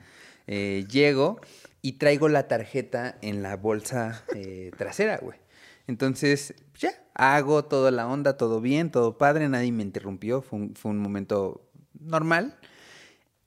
Eh, 0.47 0.85
llego 0.89 1.41
y 1.83 1.93
traigo 1.93 2.29
la 2.29 2.49
tarjeta 2.49 3.17
en 3.23 3.43
la 3.43 3.57
bolsa 3.57 4.25
eh, 4.35 4.71
trasera, 4.77 5.19
güey. 5.19 5.39
Entonces, 5.87 6.55
ya, 6.79 6.93
hago 7.15 7.65
toda 7.65 7.91
la 7.91 8.07
onda, 8.07 8.37
todo 8.37 8.61
bien, 8.61 8.91
todo 8.91 9.19
padre, 9.19 9.49
nadie 9.49 9.73
me 9.73 9.83
interrumpió, 9.83 10.43
fue 10.43 10.59
un, 10.59 10.75
fue 10.75 10.91
un 10.91 10.99
momento 10.99 11.69
normal. 11.99 12.59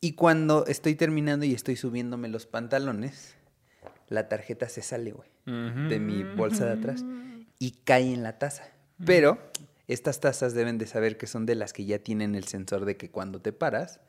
Y 0.01 0.13
cuando 0.13 0.65
estoy 0.67 0.95
terminando 0.95 1.45
y 1.45 1.53
estoy 1.53 1.75
subiéndome 1.75 2.27
los 2.27 2.45
pantalones, 2.45 3.35
la 4.07 4.29
tarjeta 4.29 4.69
se 4.69 4.81
sale, 4.81 5.11
güey, 5.11 5.29
de 5.45 5.99
mi 5.99 6.23
bolsa 6.23 6.65
de 6.65 6.73
atrás 6.73 7.03
y 7.59 7.71
cae 7.71 8.13
en 8.13 8.23
la 8.23 8.37
taza. 8.37 8.69
Pero 9.05 9.39
estas 9.87 10.19
tazas 10.19 10.53
deben 10.53 10.77
de 10.77 10.87
saber 10.87 11.17
que 11.17 11.27
son 11.27 11.45
de 11.45 11.55
las 11.55 11.73
que 11.73 11.85
ya 11.85 11.99
tienen 11.99 12.35
el 12.35 12.45
sensor 12.45 12.85
de 12.85 12.97
que 12.97 13.09
cuando 13.09 13.41
te 13.41 13.51
paras, 13.51 13.99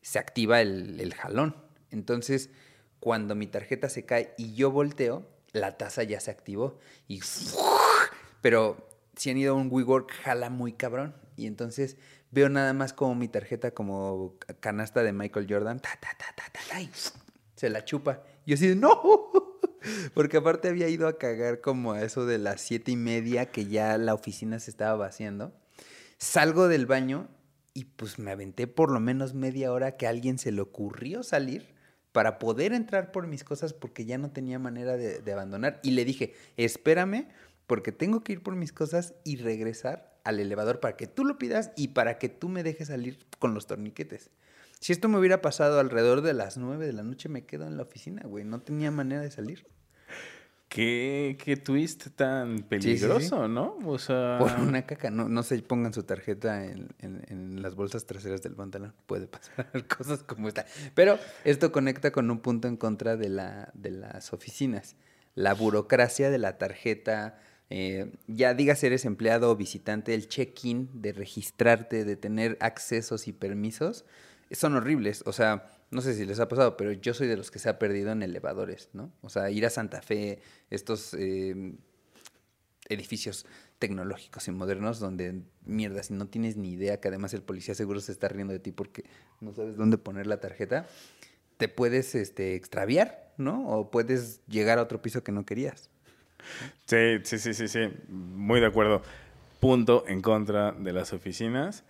se 0.00 0.18
activa 0.18 0.60
el, 0.60 1.00
el 1.00 1.14
jalón. 1.14 1.56
Entonces, 1.90 2.50
cuando 3.00 3.34
mi 3.34 3.46
tarjeta 3.46 3.88
se 3.88 4.04
cae 4.04 4.34
y 4.36 4.54
yo 4.54 4.70
volteo, 4.70 5.28
la 5.52 5.76
taza 5.76 6.02
ya 6.02 6.20
se 6.20 6.30
activó 6.30 6.78
y... 7.08 7.20
Pero 8.40 8.88
si 9.16 9.30
han 9.30 9.38
ido 9.38 9.54
a 9.54 9.56
un 9.56 9.68
WeWork, 9.70 10.10
jala 10.10 10.50
muy 10.50 10.72
cabrón. 10.72 11.14
Y 11.36 11.46
entonces 11.46 11.96
veo 12.30 12.48
nada 12.48 12.72
más 12.72 12.92
como 12.92 13.14
mi 13.14 13.28
tarjeta 13.28 13.70
como 13.72 14.36
canasta 14.60 15.02
de 15.02 15.12
Michael 15.12 15.46
Jordan, 15.48 15.80
ta, 15.80 15.90
ta, 16.00 16.10
ta, 16.70 16.80
y 16.80 16.90
se 17.56 17.70
la 17.70 17.84
chupa. 17.84 18.22
Yo 18.46 18.54
así 18.54 18.74
no, 18.74 19.30
porque 20.14 20.38
aparte 20.38 20.68
había 20.68 20.88
ido 20.88 21.06
a 21.06 21.18
cagar 21.18 21.60
como 21.60 21.92
a 21.92 22.02
eso 22.02 22.26
de 22.26 22.38
las 22.38 22.60
siete 22.60 22.90
y 22.90 22.96
media, 22.96 23.46
que 23.46 23.66
ya 23.66 23.96
la 23.98 24.14
oficina 24.14 24.58
se 24.58 24.70
estaba 24.70 24.96
vaciando. 24.96 25.52
Salgo 26.18 26.68
del 26.68 26.86
baño 26.86 27.28
y 27.74 27.84
pues 27.84 28.18
me 28.18 28.30
aventé 28.30 28.66
por 28.66 28.90
lo 28.90 29.00
menos 29.00 29.34
media 29.34 29.72
hora 29.72 29.96
que 29.96 30.06
a 30.06 30.10
alguien 30.10 30.38
se 30.38 30.52
le 30.52 30.60
ocurrió 30.60 31.22
salir 31.22 31.71
para 32.12 32.38
poder 32.38 32.72
entrar 32.72 33.10
por 33.10 33.26
mis 33.26 33.42
cosas 33.42 33.72
porque 33.72 34.04
ya 34.04 34.18
no 34.18 34.30
tenía 34.30 34.58
manera 34.58 34.96
de, 34.96 35.32
abandonar. 35.32 35.80
Y 35.82 35.92
le 35.92 36.04
dije, 36.04 36.34
espérame 36.56 37.28
porque 37.66 37.90
tengo 37.90 38.22
que 38.22 38.34
ir 38.34 38.42
por 38.42 38.54
mis 38.54 38.72
cosas 38.72 39.14
y 39.24 39.36
regresar 39.36 40.18
al 40.24 40.38
elevador 40.38 40.78
para 40.78 40.96
que 40.96 41.06
tú 41.06 41.24
lo 41.24 41.38
pidas 41.38 41.72
y 41.76 41.88
para 41.88 42.18
que 42.18 42.28
tú 42.28 42.48
me 42.48 42.62
dejes 42.62 42.88
salir 42.88 43.26
con 43.38 43.54
los 43.54 43.66
torniquetes. 43.66 44.30
Si 44.78 44.92
esto 44.92 45.08
me 45.08 45.18
hubiera 45.18 45.40
pasado 45.40 45.80
alrededor 45.80 46.22
de 46.22 46.34
las 46.34 46.58
9 46.58 46.86
de 46.86 46.92
la 46.92 47.02
noche, 47.02 47.28
me 47.28 47.46
quedo 47.46 47.66
en 47.66 47.76
la 47.76 47.84
oficina, 47.84 48.22
güey. 48.24 48.44
No 48.44 48.60
tenía 48.60 48.90
manera 48.90 49.22
de 49.22 49.30
salir. 49.30 49.66
Qué, 50.72 51.36
qué 51.42 51.56
twist 51.56 52.08
tan 52.16 52.56
sí, 52.56 52.62
sí. 52.62 52.64
peligroso 52.68 53.46
no 53.48 53.76
o 53.84 53.98
sea 53.98 54.38
Por 54.38 54.52
una 54.60 54.86
caca. 54.86 55.10
No, 55.10 55.28
no 55.28 55.42
se 55.42 55.60
pongan 55.62 55.92
su 55.92 56.02
tarjeta 56.04 56.64
en, 56.64 56.88
en- 56.98 57.22
en 57.28 57.62
las 57.62 57.74
bolsas 57.74 58.06
traseras 58.06 58.40
del 58.42 58.54
pantalón. 58.54 58.94
Puede 59.06 59.26
pasar 59.26 59.70
cosas 59.98 60.22
como 60.22 60.48
esta. 60.48 60.64
Pero 60.94 61.18
esto 61.44 61.72
conecta 61.72 62.10
con 62.10 62.30
un 62.30 62.40
punto 62.40 62.68
en 62.68 62.76
contra 62.76 63.16
de, 63.16 63.28
la, 63.28 63.70
de 63.74 63.90
las 63.90 64.32
oficinas. 64.32 64.96
La 65.34 65.54
burocracia 65.54 66.30
de 66.30 66.38
la 66.38 66.56
tarjeta. 66.58 67.38
eh, 67.70 68.12
ya 68.26 68.54
digas 68.54 68.82
eres 68.84 69.04
empleado 69.04 69.50
o 69.50 69.56
visitante, 69.56 70.14
el 70.14 70.28
check-in 70.28 70.88
de 70.94 71.12
registrarte, 71.12 72.04
de 72.04 72.16
tener 72.16 72.56
accesos 72.60 73.28
y 73.28 73.32
permisos, 73.32 74.04
son 74.50 74.74
horribles. 74.76 75.22
O 75.26 75.32
sea, 75.32 75.70
no 75.92 76.00
sé 76.00 76.14
si 76.14 76.24
les 76.24 76.40
ha 76.40 76.48
pasado, 76.48 76.76
pero 76.76 76.90
yo 76.90 77.12
soy 77.12 77.28
de 77.28 77.36
los 77.36 77.50
que 77.50 77.58
se 77.58 77.68
ha 77.68 77.78
perdido 77.78 78.12
en 78.12 78.22
elevadores, 78.22 78.88
¿no? 78.94 79.12
O 79.20 79.28
sea, 79.28 79.50
ir 79.50 79.66
a 79.66 79.70
Santa 79.70 80.00
Fe, 80.00 80.40
estos 80.70 81.14
eh, 81.14 81.74
edificios 82.88 83.44
tecnológicos 83.78 84.48
y 84.48 84.52
modernos 84.52 85.00
donde, 85.00 85.42
mierda, 85.66 86.02
si 86.02 86.14
no 86.14 86.28
tienes 86.28 86.56
ni 86.56 86.72
idea, 86.72 86.98
que 86.98 87.08
además 87.08 87.34
el 87.34 87.42
policía 87.42 87.74
seguro 87.74 88.00
se 88.00 88.10
está 88.10 88.28
riendo 88.28 88.54
de 88.54 88.58
ti 88.58 88.72
porque 88.72 89.04
no 89.40 89.52
sabes 89.52 89.76
dónde 89.76 89.98
poner 89.98 90.26
la 90.26 90.40
tarjeta, 90.40 90.86
te 91.58 91.68
puedes 91.68 92.14
este, 92.14 92.54
extraviar, 92.54 93.34
¿no? 93.36 93.68
O 93.68 93.90
puedes 93.90 94.40
llegar 94.46 94.78
a 94.78 94.82
otro 94.82 95.02
piso 95.02 95.22
que 95.22 95.30
no 95.30 95.44
querías. 95.44 95.90
Sí, 96.86 97.18
sí, 97.22 97.38
sí, 97.38 97.52
sí, 97.52 97.68
sí. 97.68 97.80
Muy 98.08 98.60
de 98.60 98.66
acuerdo. 98.66 99.02
Punto 99.60 100.04
en 100.08 100.22
contra 100.22 100.72
de 100.72 100.92
las 100.94 101.12
oficinas. 101.12 101.84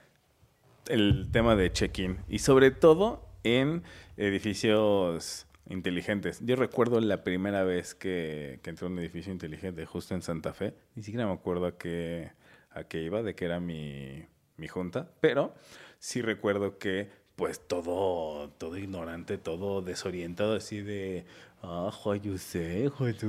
El 0.89 1.31
tema 1.31 1.55
de 1.55 1.73
check-in. 1.73 2.19
Y 2.29 2.41
sobre 2.41 2.73
todo 2.73 3.32
en 3.45 3.83
edificios 4.17 5.47
inteligentes. 5.69 6.41
Yo 6.45 6.57
recuerdo 6.57 7.01
la 7.01 7.25
primera 7.25 7.65
vez 7.65 7.95
que, 7.95 8.61
que 8.63 8.71
entré 8.71 8.87
a 8.87 8.91
un 8.91 8.99
edificio 8.99 9.33
inteligente 9.33 9.87
justo 9.87 10.15
en 10.15 10.23
Santa 10.23 10.53
Fe. 10.53 10.75
Ni 10.95 11.03
siquiera 11.03 11.27
me 11.27 11.33
acuerdo 11.33 11.67
a 11.67 11.79
qué, 11.79 12.33
a 12.71 12.85
qué 12.85 13.03
iba, 13.03 13.23
de 13.23 13.35
qué 13.35 13.45
era 13.45 13.61
mi, 13.61 14.25
mi 14.57 14.69
junta. 14.69 15.11
Pero 15.21 15.55
sí 15.99 16.23
recuerdo 16.23 16.79
que 16.79 17.09
pues 17.37 17.61
todo, 17.67 18.51
todo 18.59 18.77
ignorante, 18.77 19.39
todo 19.39 19.83
desorientado, 19.83 20.55
así 20.55 20.81
de, 20.81 21.25
ah, 21.63 21.91
how 22.05 22.15
you 22.15 22.37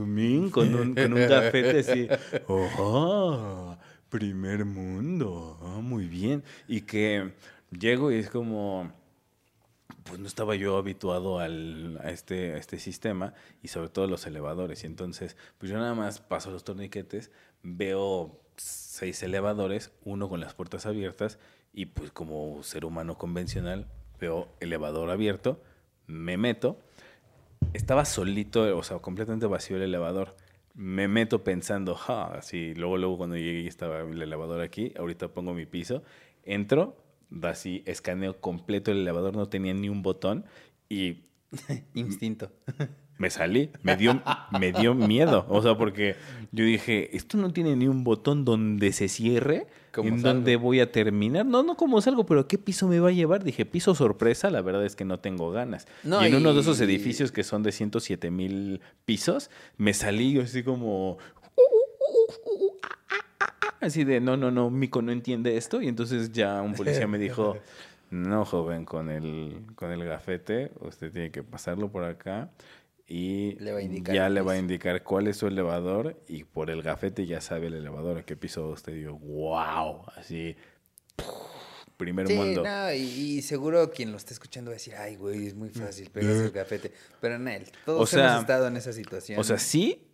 mean, 0.05 0.49
con 0.49 0.93
con 0.93 1.13
un 1.13 1.27
gafete 1.27 1.79
así, 1.79 2.07
oh, 2.47 3.77
primer 4.09 4.65
mundo, 4.65 5.57
ah, 5.61 5.79
muy 5.81 6.07
bien. 6.07 6.43
Y 6.67 6.81
que 6.81 7.31
llego 7.71 8.11
y 8.11 8.15
es 8.15 8.29
como, 8.29 8.91
pues 10.03 10.19
no 10.19 10.27
estaba 10.27 10.55
yo 10.55 10.77
habituado 10.77 11.39
al, 11.39 11.99
a, 12.03 12.11
este, 12.11 12.57
este 12.57 12.79
sistema 12.79 13.33
y 13.61 13.69
sobre 13.69 13.89
todo 13.89 14.07
los 14.07 14.25
elevadores. 14.25 14.83
Y 14.83 14.87
entonces, 14.87 15.37
pues 15.57 15.71
yo 15.71 15.77
nada 15.77 15.95
más 15.95 16.19
paso 16.19 16.51
los 16.51 16.63
torniquetes, 16.63 17.31
veo 17.63 18.39
seis 18.57 19.23
elevadores, 19.23 19.91
uno 20.03 20.29
con 20.29 20.39
las 20.39 20.53
puertas 20.53 20.85
abiertas 20.85 21.39
y 21.73 21.87
pues 21.87 22.11
como 22.11 22.61
ser 22.63 22.85
humano 22.85 23.17
convencional 23.17 23.87
veo 24.19 24.47
elevador 24.59 25.09
abierto, 25.09 25.61
me 26.07 26.37
meto, 26.37 26.77
estaba 27.73 28.05
solito, 28.05 28.77
o 28.77 28.83
sea, 28.83 28.99
completamente 28.99 29.47
vacío 29.47 29.77
el 29.77 29.83
elevador. 29.83 30.35
Me 30.75 31.07
meto 31.07 31.43
pensando, 31.43 31.95
ja, 31.95 32.25
así, 32.25 32.73
luego, 32.75 32.97
luego 32.97 33.17
cuando 33.17 33.35
llegué 33.35 33.67
estaba 33.67 34.01
el 34.01 34.21
elevador 34.21 34.61
aquí, 34.61 34.93
ahorita 34.97 35.27
pongo 35.29 35.53
mi 35.53 35.65
piso, 35.65 36.03
entro, 36.43 36.95
así, 37.41 37.83
escaneo 37.85 38.39
completo 38.39 38.91
el 38.91 38.99
elevador, 38.99 39.35
no 39.35 39.47
tenía 39.47 39.73
ni 39.73 39.89
un 39.89 40.01
botón 40.01 40.45
y... 40.89 41.23
Instinto. 41.93 42.51
Me 43.17 43.29
salí, 43.29 43.69
me 43.83 43.95
dio, 43.95 44.21
me 44.59 44.71
dio 44.71 44.95
miedo, 44.95 45.45
o 45.47 45.61
sea, 45.61 45.77
porque 45.77 46.15
yo 46.51 46.65
dije, 46.65 47.15
esto 47.15 47.37
no 47.37 47.51
tiene 47.51 47.75
ni 47.75 47.87
un 47.87 48.03
botón 48.03 48.43
donde 48.43 48.91
se 48.91 49.07
cierre, 49.07 49.67
en 49.95 50.21
donde 50.21 50.55
voy 50.55 50.79
a 50.79 50.91
terminar. 50.91 51.45
No, 51.45 51.61
no 51.61 51.75
como 51.75 52.01
salgo, 52.01 52.25
pero 52.25 52.47
¿qué 52.47 52.57
piso 52.57 52.87
me 52.87 52.99
va 52.99 53.09
a 53.09 53.11
llevar? 53.11 53.43
Dije, 53.43 53.65
piso 53.65 53.93
sorpresa, 53.93 54.49
la 54.49 54.61
verdad 54.61 54.83
es 54.83 54.95
que 54.95 55.05
no 55.05 55.19
tengo 55.19 55.51
ganas. 55.51 55.87
y 56.03 56.25
en 56.25 56.35
uno 56.35 56.53
de 56.53 56.61
esos 56.61 56.81
edificios 56.81 57.31
que 57.31 57.43
son 57.43 57.61
de 57.61 57.71
107 57.71 58.31
mil 58.31 58.81
pisos, 59.05 59.49
me 59.77 59.93
salí 59.93 60.39
así 60.39 60.63
como... 60.63 61.17
Así 63.79 64.03
de, 64.03 64.21
no, 64.21 64.37
no, 64.37 64.49
no, 64.49 64.69
Mico 64.69 65.01
no 65.01 65.11
entiende 65.11 65.57
esto. 65.57 65.81
Y 65.81 65.87
entonces 65.87 66.31
ya 66.31 66.61
un 66.61 66.73
policía 66.75 67.07
me 67.07 67.17
dijo, 67.17 67.57
no, 68.09 68.45
joven, 68.45 68.85
con 68.85 69.09
el, 69.09 69.65
con 69.75 69.91
el 69.91 70.05
gafete, 70.05 70.71
usted 70.79 71.11
tiene 71.11 71.31
que 71.31 71.43
pasarlo 71.43 71.91
por 71.91 72.03
acá 72.03 72.51
y 73.05 73.57
ya 73.57 74.29
le 74.29 74.41
va 74.41 74.53
a 74.53 74.57
indicar 74.57 75.03
cuál 75.03 75.27
es 75.27 75.37
su 75.37 75.47
elevador 75.47 76.21
y 76.27 76.45
por 76.45 76.69
el 76.69 76.81
gafete 76.81 77.25
ya 77.25 77.41
sabe 77.41 77.67
el 77.67 77.73
elevador 77.73 78.19
a 78.19 78.23
qué 78.23 78.37
piso 78.37 78.69
usted. 78.69 78.93
digo, 78.93 79.19
wow, 79.19 80.05
así, 80.15 80.55
primer 81.97 82.29
mundo. 82.29 82.63
y, 82.93 83.41
seguro 83.41 83.91
quien 83.91 84.11
lo 84.11 84.17
está 84.17 84.33
escuchando 84.33 84.71
va 84.71 84.73
a 84.73 84.77
decir, 84.77 84.95
ay, 84.95 85.15
güey, 85.17 85.47
es 85.47 85.53
muy 85.53 85.69
fácil 85.69 86.09
pegarse 86.09 86.45
el 86.45 86.51
gafete. 86.51 86.93
Pero 87.19 87.35
en 87.35 87.47
él, 87.47 87.67
todos 87.85 88.13
hemos 88.13 88.39
estado 88.39 88.67
en 88.67 88.77
esa 88.77 88.93
situación. 88.93 89.39
O 89.39 89.43
sea, 89.43 89.57
sí, 89.57 90.07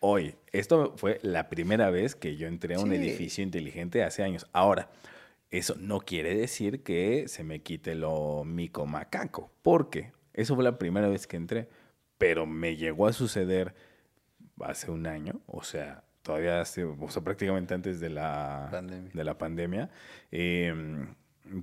hoy. 0.00 0.34
Esto 0.52 0.94
fue 0.96 1.18
la 1.22 1.48
primera 1.48 1.90
vez 1.90 2.14
que 2.14 2.36
yo 2.36 2.46
entré 2.46 2.76
a 2.76 2.80
un 2.80 2.92
edificio 2.92 3.42
inteligente 3.44 4.02
hace 4.02 4.22
años. 4.22 4.46
Ahora, 4.52 4.90
eso 5.50 5.74
no 5.78 6.00
quiere 6.00 6.34
decir 6.34 6.82
que 6.82 7.28
se 7.28 7.44
me 7.44 7.60
quite 7.60 7.94
lo 7.94 8.44
mico 8.44 8.86
macaco, 8.86 9.50
porque 9.62 10.12
eso 10.34 10.54
fue 10.54 10.64
la 10.64 10.78
primera 10.78 11.08
vez 11.08 11.26
que 11.26 11.36
entré 11.36 11.68
pero 12.18 12.46
me 12.46 12.76
llegó 12.76 13.06
a 13.06 13.12
suceder 13.12 13.74
hace 14.60 14.90
un 14.90 15.06
año, 15.06 15.40
o 15.46 15.62
sea, 15.62 16.04
todavía 16.22 16.60
hace, 16.60 16.84
o 16.84 17.08
sea, 17.08 17.22
prácticamente 17.22 17.74
antes 17.74 18.00
de 18.00 18.10
la 18.10 18.68
pandemia, 18.70 19.10
de 19.14 19.24
la 19.24 19.38
pandemia 19.38 19.90
em, 20.32 21.14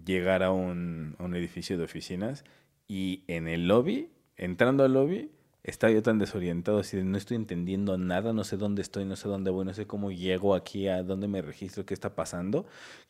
llegar 0.05 0.41
a 0.43 0.51
un, 0.51 1.15
edificio 1.35 1.77
de 1.77 1.83
oficinas 1.83 2.45
y 2.87 3.23
en 3.27 3.49
el 3.49 3.67
lobby, 3.67 4.09
entrando 4.37 4.85
al 4.85 4.93
lobby, 4.93 5.29
estaba 5.65 5.91
yo 5.91 6.03
tan 6.03 6.19
desorientado, 6.19 6.79
así 6.79 6.97
de 6.97 7.03
no 7.03 7.17
estoy 7.17 7.35
entendiendo 7.35 7.97
nada, 7.97 8.33
no 8.33 8.43
sé 8.43 8.55
dónde 8.55 8.81
estoy, 8.81 9.05
no 9.05 9.15
sé 9.15 9.27
dónde 9.27 9.49
voy, 9.49 9.65
no 9.65 9.73
sé 9.73 9.87
cómo 9.87 10.11
llego 10.11 10.53
aquí, 10.55 10.87
a 10.87 11.01
dónde 11.03 11.27
me 11.27 11.41
registro, 11.41 11.85
qué 11.85 11.93
está 11.93 12.13
pasando, 12.15 12.65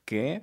que 0.06 0.42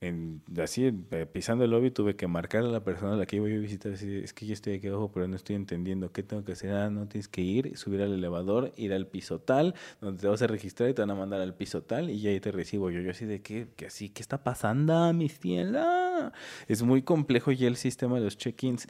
en, 0.00 0.42
así 0.62 0.86
eh, 1.10 1.26
pisando 1.26 1.64
el 1.64 1.72
lobby 1.72 1.90
tuve 1.90 2.16
que 2.16 2.26
marcar 2.26 2.62
a 2.64 2.68
la 2.68 2.82
persona 2.84 3.14
a 3.14 3.16
la 3.16 3.26
que 3.26 3.36
iba 3.36 3.46
a 3.46 3.48
visitar, 3.48 3.92
es 3.92 4.32
que 4.32 4.46
yo 4.46 4.54
estoy 4.54 4.74
aquí 4.74 4.86
abajo 4.86 5.10
pero 5.12 5.26
no 5.28 5.36
estoy 5.36 5.56
entendiendo 5.56 6.12
qué 6.12 6.22
tengo 6.22 6.44
que 6.44 6.52
hacer, 6.52 6.72
ah, 6.72 6.88
no 6.88 7.06
tienes 7.08 7.28
que 7.28 7.42
ir, 7.42 7.76
subir 7.76 8.00
al 8.00 8.14
elevador, 8.14 8.72
ir 8.76 8.92
al 8.92 9.08
piso 9.08 9.40
tal, 9.40 9.74
donde 10.00 10.20
te 10.22 10.28
vas 10.28 10.40
a 10.42 10.46
registrar 10.46 10.88
y 10.88 10.94
te 10.94 11.02
van 11.02 11.10
a 11.10 11.16
mandar 11.16 11.40
al 11.40 11.54
piso 11.54 11.82
tal 11.82 12.10
y 12.10 12.20
ya 12.20 12.30
ahí 12.30 12.40
te 12.40 12.52
recibo 12.52 12.90
yo, 12.90 13.00
yo 13.00 13.10
así 13.10 13.26
de 13.26 13.42
qué, 13.42 13.68
que 13.76 13.86
así, 13.86 14.08
¿qué 14.08 14.22
está 14.22 14.42
pasando, 14.44 15.12
mi 15.12 15.28
fiela? 15.28 16.32
Es 16.68 16.82
muy 16.82 17.02
complejo 17.02 17.50
ya 17.52 17.66
el 17.66 17.76
sistema 17.76 18.18
de 18.18 18.24
los 18.24 18.38
check-ins. 18.38 18.86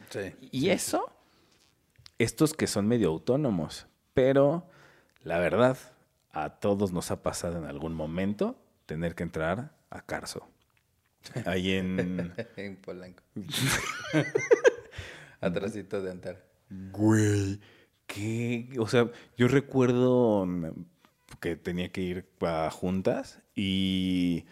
y 0.52 0.68
eso, 0.68 1.10
estos 2.20 2.52
que 2.52 2.66
son 2.66 2.86
medio 2.86 3.08
autónomos, 3.08 3.86
pero 4.12 4.68
la 5.22 5.38
verdad, 5.38 5.78
a 6.32 6.60
todos 6.60 6.92
nos 6.92 7.10
ha 7.10 7.22
pasado 7.22 7.56
en 7.56 7.64
algún 7.64 7.94
momento 7.94 8.58
tener 8.84 9.14
que 9.14 9.22
entrar 9.22 9.72
a 9.88 10.02
Carso. 10.02 10.46
Ahí 11.46 11.72
en... 11.72 12.34
en 12.56 12.76
Polanco. 12.76 13.22
Atrásito 15.40 16.02
de 16.02 16.10
Antar. 16.10 16.44
Güey, 16.92 17.58
¿qué? 18.06 18.68
O 18.78 18.86
sea, 18.86 19.10
yo 19.38 19.48
recuerdo 19.48 20.46
que 21.40 21.56
tenía 21.56 21.90
que 21.90 22.02
ir 22.02 22.28
a 22.42 22.70
juntas 22.70 23.40
y 23.54 24.44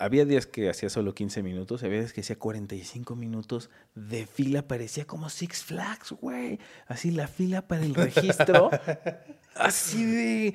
había 0.00 0.24
días 0.24 0.46
que 0.46 0.70
hacía 0.70 0.88
solo 0.88 1.14
15 1.14 1.42
minutos, 1.42 1.82
había 1.84 1.98
días 1.98 2.14
que 2.14 2.22
hacía 2.22 2.38
45 2.38 3.14
minutos 3.16 3.68
de 3.94 4.26
fila, 4.26 4.66
parecía 4.66 5.06
como 5.06 5.28
Six 5.28 5.62
Flags, 5.62 6.12
güey. 6.12 6.58
Así 6.86 7.10
la 7.10 7.28
fila 7.28 7.68
para 7.68 7.84
el 7.84 7.94
registro. 7.94 8.70
así 9.54 10.04
de, 10.06 10.54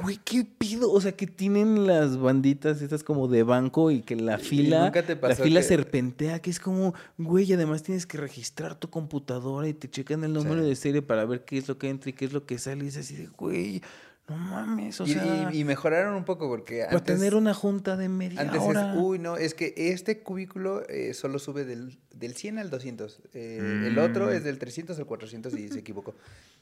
güey, 0.00 0.20
¿qué 0.24 0.46
pido? 0.46 0.92
O 0.92 1.00
sea, 1.00 1.10
que 1.10 1.26
tienen 1.26 1.88
las 1.88 2.16
banditas 2.16 2.80
estas 2.82 3.02
como 3.02 3.26
de 3.26 3.42
banco 3.42 3.90
y 3.90 4.02
que 4.02 4.14
la 4.14 4.38
fila, 4.38 4.92
la 5.22 5.34
fila 5.34 5.62
serpentea, 5.62 6.40
que 6.40 6.50
es 6.50 6.60
como, 6.60 6.94
güey, 7.18 7.52
además 7.52 7.82
tienes 7.82 8.06
que 8.06 8.16
registrar 8.16 8.76
tu 8.76 8.90
computadora 8.90 9.66
y 9.66 9.74
te 9.74 9.90
checan 9.90 10.22
el 10.22 10.32
número 10.32 10.62
de 10.62 10.76
serie 10.76 11.02
para 11.02 11.24
ver 11.24 11.44
qué 11.44 11.58
es 11.58 11.66
lo 11.66 11.78
que 11.78 11.88
entra 11.88 12.10
y 12.10 12.12
qué 12.12 12.26
es 12.26 12.32
lo 12.32 12.46
que 12.46 12.58
sale. 12.58 12.84
Y 12.84 12.88
es 12.88 12.96
así 12.96 13.16
de, 13.16 13.26
güey, 13.26 13.82
no 14.26 14.36
mames, 14.36 14.98
o 15.02 15.06
sea... 15.06 15.50
Y, 15.52 15.64
mejoraron 15.64 16.14
un 16.14 16.24
poco 16.24 16.48
porque 16.48 16.84
antes... 16.84 17.04
tener 17.04 17.34
una 17.34 17.52
junta 17.52 17.96
de 17.96 18.08
media 18.08 18.40
antes 18.40 18.62
Es, 18.62 18.96
uy, 18.96 19.18
no, 19.18 19.36
es 19.36 19.52
que 19.52 19.74
este 19.76 20.20
cubículo 20.22 20.82
eh, 20.88 21.12
solo 21.12 21.38
sube 21.38 21.66
del, 21.66 21.98
del 22.14 22.34
100 22.34 22.58
al 22.58 22.70
200. 22.70 23.20
Eh, 23.34 23.84
el 23.86 23.98
otro 23.98 24.30
es 24.30 24.40
mm. 24.40 24.44
del 24.44 24.58
300 24.58 24.98
al 24.98 25.04
400 25.04 25.52
y 25.58 25.68
se 25.68 25.80
equivocó. 25.80 26.14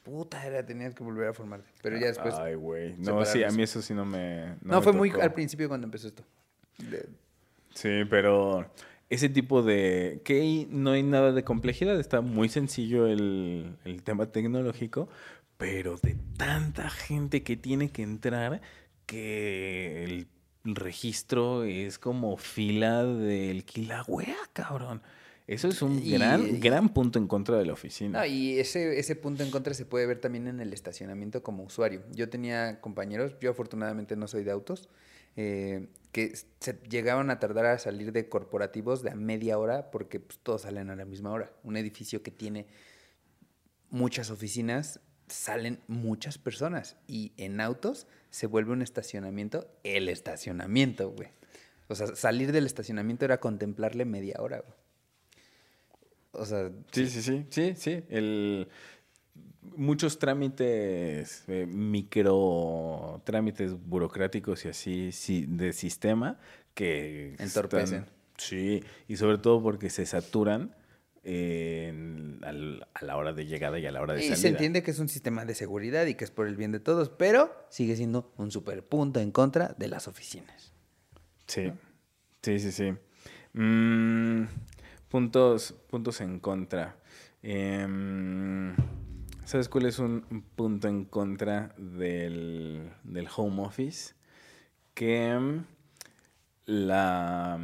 Puta, 0.03 0.45
era, 0.45 0.65
tenías 0.65 0.93
que 0.93 1.05
volver 1.05 1.29
a 1.29 1.33
formarte. 1.33 1.69
Pero 1.81 1.97
ya 1.97 2.07
después... 2.07 2.33
Ay, 2.35 2.55
güey. 2.55 2.95
No, 2.97 3.23
sí, 3.23 3.45
a 3.45 3.49
mí 3.49 3.63
eso 3.63 3.81
sí 3.81 3.93
no 3.93 4.03
me... 4.03 4.55
No, 4.61 4.81
fue 4.81 4.91
muy 4.91 5.11
al 5.11 5.33
principio 5.33 5.69
cuando 5.69 5.85
empezó 5.87 6.07
esto. 6.07 6.23
Sí, 7.73 8.03
pero 8.09 8.69
ese 9.09 9.29
tipo 9.29 9.63
de... 9.63 10.19
que 10.25 10.67
no 10.69 10.91
hay 10.91 11.03
nada 11.03 11.31
de 11.31 11.45
complejidad, 11.45 11.97
está 11.97 12.19
muy 12.19 12.49
sencillo 12.49 13.07
el, 13.07 13.77
el 13.85 14.03
tema 14.03 14.25
tecnológico, 14.25 15.07
pero 15.63 15.95
de 15.95 16.17
tanta 16.35 16.89
gente 16.89 17.41
que 17.41 17.55
tiene 17.55 17.89
que 17.89 18.01
entrar 18.01 18.59
que 19.05 20.03
el 20.03 20.27
registro 20.65 21.63
es 21.63 21.97
como 21.97 22.35
fila 22.35 23.05
del 23.05 23.63
Kilauea, 23.63 24.35
cabrón. 24.51 25.01
Eso 25.47 25.69
es 25.69 25.81
un 25.81 26.03
gran, 26.11 26.59
gran 26.59 26.89
punto 26.89 27.17
en 27.17 27.27
contra 27.27 27.57
de 27.57 27.65
la 27.65 27.71
oficina. 27.71 28.27
y 28.27 28.59
ese, 28.59 28.99
ese 28.99 29.15
punto 29.15 29.41
en 29.41 29.51
contra 29.51 29.73
se 29.73 29.85
puede 29.85 30.05
ver 30.05 30.19
también 30.19 30.49
en 30.49 30.59
el 30.59 30.73
estacionamiento 30.73 31.43
como 31.43 31.63
usuario. 31.63 32.03
Yo 32.11 32.27
tenía 32.27 32.81
compañeros, 32.81 33.37
yo 33.39 33.51
afortunadamente 33.51 34.17
no 34.17 34.27
soy 34.27 34.43
de 34.43 34.51
autos, 34.51 34.89
eh, 35.37 35.87
que 36.11 36.33
se 36.59 36.73
llegaban 36.89 37.29
a 37.29 37.39
tardar 37.39 37.67
a 37.67 37.79
salir 37.79 38.11
de 38.11 38.27
corporativos 38.27 39.01
de 39.01 39.11
a 39.11 39.15
media 39.15 39.57
hora 39.57 39.91
porque 39.91 40.19
pues, 40.19 40.39
todos 40.39 40.63
salen 40.63 40.89
a 40.89 40.97
la 40.97 41.05
misma 41.05 41.31
hora. 41.31 41.53
Un 41.63 41.77
edificio 41.77 42.21
que 42.21 42.31
tiene 42.31 42.67
muchas 43.89 44.29
oficinas 44.29 44.99
salen 45.33 45.79
muchas 45.87 46.37
personas 46.37 46.95
y 47.07 47.33
en 47.37 47.59
autos 47.59 48.07
se 48.29 48.47
vuelve 48.47 48.71
un 48.71 48.81
estacionamiento 48.81 49.67
el 49.83 50.09
estacionamiento, 50.09 51.09
güey. 51.09 51.29
O 51.87 51.95
sea, 51.95 52.15
salir 52.15 52.51
del 52.51 52.65
estacionamiento 52.65 53.25
era 53.25 53.39
contemplarle 53.39 54.05
media 54.05 54.37
hora, 54.39 54.59
güey. 54.59 54.77
O 56.31 56.45
sea... 56.45 56.71
Sí, 56.91 57.07
sí, 57.07 57.21
sí, 57.21 57.45
sí, 57.49 57.73
sí. 57.75 58.03
El... 58.09 58.67
Muchos 59.75 60.19
trámites, 60.19 61.43
eh, 61.47 61.65
micro 61.65 63.21
trámites 63.23 63.73
burocráticos 63.73 64.65
y 64.65 64.67
así 64.69 65.11
sí, 65.11 65.45
de 65.47 65.73
sistema 65.73 66.37
que... 66.73 67.35
Entorpecen. 67.39 68.05
sí, 68.37 68.83
y 69.07 69.15
sobre 69.15 69.37
todo 69.37 69.63
porque 69.63 69.89
se 69.89 70.05
saturan 70.05 70.75
a 71.25 72.51
la 73.05 73.17
hora 73.17 73.33
de 73.33 73.45
llegada 73.45 73.79
y 73.79 73.85
a 73.85 73.91
la 73.91 74.01
hora 74.01 74.13
de 74.13 74.21
salida. 74.21 74.37
Y 74.37 74.41
se 74.41 74.47
entiende 74.49 74.83
que 74.83 74.91
es 74.91 74.99
un 74.99 75.09
sistema 75.09 75.45
de 75.45 75.55
seguridad 75.55 76.05
y 76.05 76.15
que 76.15 76.25
es 76.25 76.31
por 76.31 76.47
el 76.47 76.55
bien 76.55 76.71
de 76.71 76.79
todos, 76.79 77.09
pero 77.09 77.65
sigue 77.69 77.95
siendo 77.95 78.33
un 78.37 78.51
super 78.51 78.83
punto 78.85 79.19
en 79.19 79.31
contra 79.31 79.75
de 79.77 79.87
las 79.87 80.07
oficinas. 80.07 80.73
Sí, 81.47 81.71
sí, 82.41 82.59
sí, 82.59 82.71
sí. 82.71 82.93
Mm, 83.53 84.45
Puntos, 85.13 85.75
puntos 85.91 86.21
en 86.21 86.39
contra. 86.39 86.95
Em, 87.43 88.75
¿Sabes 89.45 89.69
cuál 89.69 89.85
es 89.85 89.99
un 89.99 90.43
punto 90.55 90.87
en 90.87 91.05
contra 91.05 91.75
del, 91.77 92.89
del 93.03 93.27
home 93.35 93.61
office? 93.61 94.15
Que 94.95 95.27
em, 95.29 95.65
la, 96.65 97.59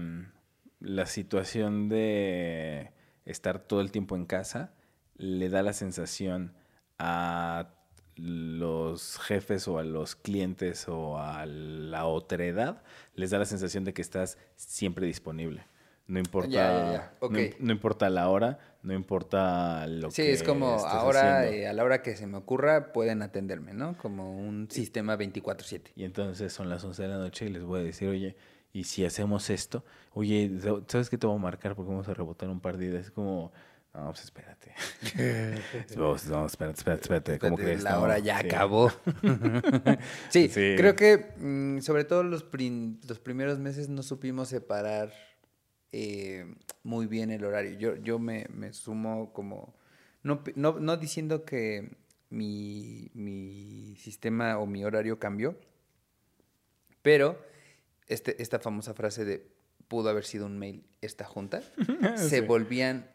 la 0.80 1.06
situación 1.08 1.90
de 1.90 2.92
estar 3.30 3.60
todo 3.60 3.82
el 3.82 3.92
tiempo 3.92 4.16
en 4.16 4.26
casa 4.26 4.74
le 5.18 5.50
da 5.50 5.62
la 5.64 5.74
sensación 5.74 6.54
a 6.98 7.70
los 8.16 9.18
jefes 9.20 9.68
o 9.68 9.80
a 9.80 9.84
los 9.84 10.16
clientes 10.16 10.88
o 10.88 11.18
a 11.18 11.46
la 11.46 12.06
otra 12.06 12.46
edad, 12.46 12.82
les 13.16 13.30
da 13.30 13.40
la 13.40 13.46
sensación 13.46 13.86
de 13.86 13.94
que 13.94 14.02
estás 14.02 14.38
siempre 14.56 15.06
disponible. 15.06 15.66
No 16.08 16.18
importa, 16.18 17.14
No, 17.60 17.72
importa 17.72 18.10
la 18.10 18.30
hora, 18.30 18.58
no 18.82 18.94
importa 18.94 19.86
lo 19.86 20.10
que 20.10 20.16
Sí, 20.16 20.22
es 20.24 20.42
como 20.42 20.80
ahora, 20.80 21.48
eh, 21.48 21.68
a 21.68 21.74
la 21.74 21.84
hora 21.84 22.02
que 22.02 22.16
se 22.16 22.26
me 22.26 22.38
ocurra, 22.38 22.92
pueden 22.94 23.22
atenderme, 23.22 23.74
¿no? 23.74 23.96
Como 23.96 24.36
un 24.36 24.68
sistema 24.72 25.16
24-7. 25.16 25.92
Y 25.96 26.06
entonces 26.06 26.52
son 26.52 26.68
las 26.68 26.84
11 26.84 27.04
de 27.04 27.08
la 27.10 27.18
noche 27.20 27.46
y 27.46 27.50
les 27.50 27.64
voy 27.64 27.82
a 27.82 27.84
decir, 27.84 28.10
oye, 28.10 28.36
y 28.72 28.84
si 28.84 29.06
hacemos 29.06 29.50
esto, 29.50 29.84
oye, 30.14 30.52
¿sabes 30.88 31.10
qué 31.10 31.18
te 31.18 31.28
voy 31.28 31.38
a 31.38 31.40
marcar? 31.40 31.76
Porque 31.76 31.90
vamos 31.90 32.08
a 32.08 32.14
rebotar 32.14 32.50
un 32.50 32.60
par 32.60 32.78
de 32.78 32.86
ideas. 32.86 33.08
Es 33.08 33.12
como, 33.12 33.52
no, 33.94 34.06
pues 34.12 34.24
espérate. 34.24 34.74
no, 35.98 36.16
espérate, 36.16 36.78
espérate, 36.78 37.02
espérate. 37.02 37.40
¿Cómo 37.40 37.58
crees? 37.58 37.84
La 37.84 38.00
hora 38.00 38.20
ya 38.20 38.40
acabó. 38.40 38.92
sí, 40.30 40.50
creo 40.50 40.96
que 40.96 41.34
mm, 41.38 41.80
sobre 41.80 42.04
todo 42.04 42.24
los, 42.24 42.46
los 43.08 43.20
primeros 43.20 43.60
meses 43.60 43.90
no 43.90 44.04
supimos 44.04 44.50
separar 44.50 45.12
eh, 45.92 46.46
muy 46.84 47.08
bien 47.08 47.32
el 47.32 47.44
horario. 47.44 47.78
Yo, 47.78 47.96
yo 47.96 48.20
me, 48.20 48.46
me 48.54 48.74
sumo 48.74 49.34
como, 49.34 49.76
no, 50.24 50.44
no, 50.56 50.80
no 50.80 50.98
diciendo 50.98 51.44
que 51.46 51.98
mi, 52.30 53.10
mi, 53.14 53.96
sistema 53.96 54.60
o 54.60 54.66
mi 54.66 54.84
horario 54.86 55.18
cambió, 55.18 55.58
pero 57.02 57.42
este, 58.10 58.42
esta 58.42 58.60
famosa 58.60 58.94
frase 58.94 59.24
de 59.24 59.48
pudo 59.88 60.10
haber 60.10 60.26
sido 60.26 60.46
un 60.46 60.58
mail 60.58 60.86
esta 61.02 61.26
junta, 61.26 61.62
se 62.18 62.42
volvían 62.42 63.10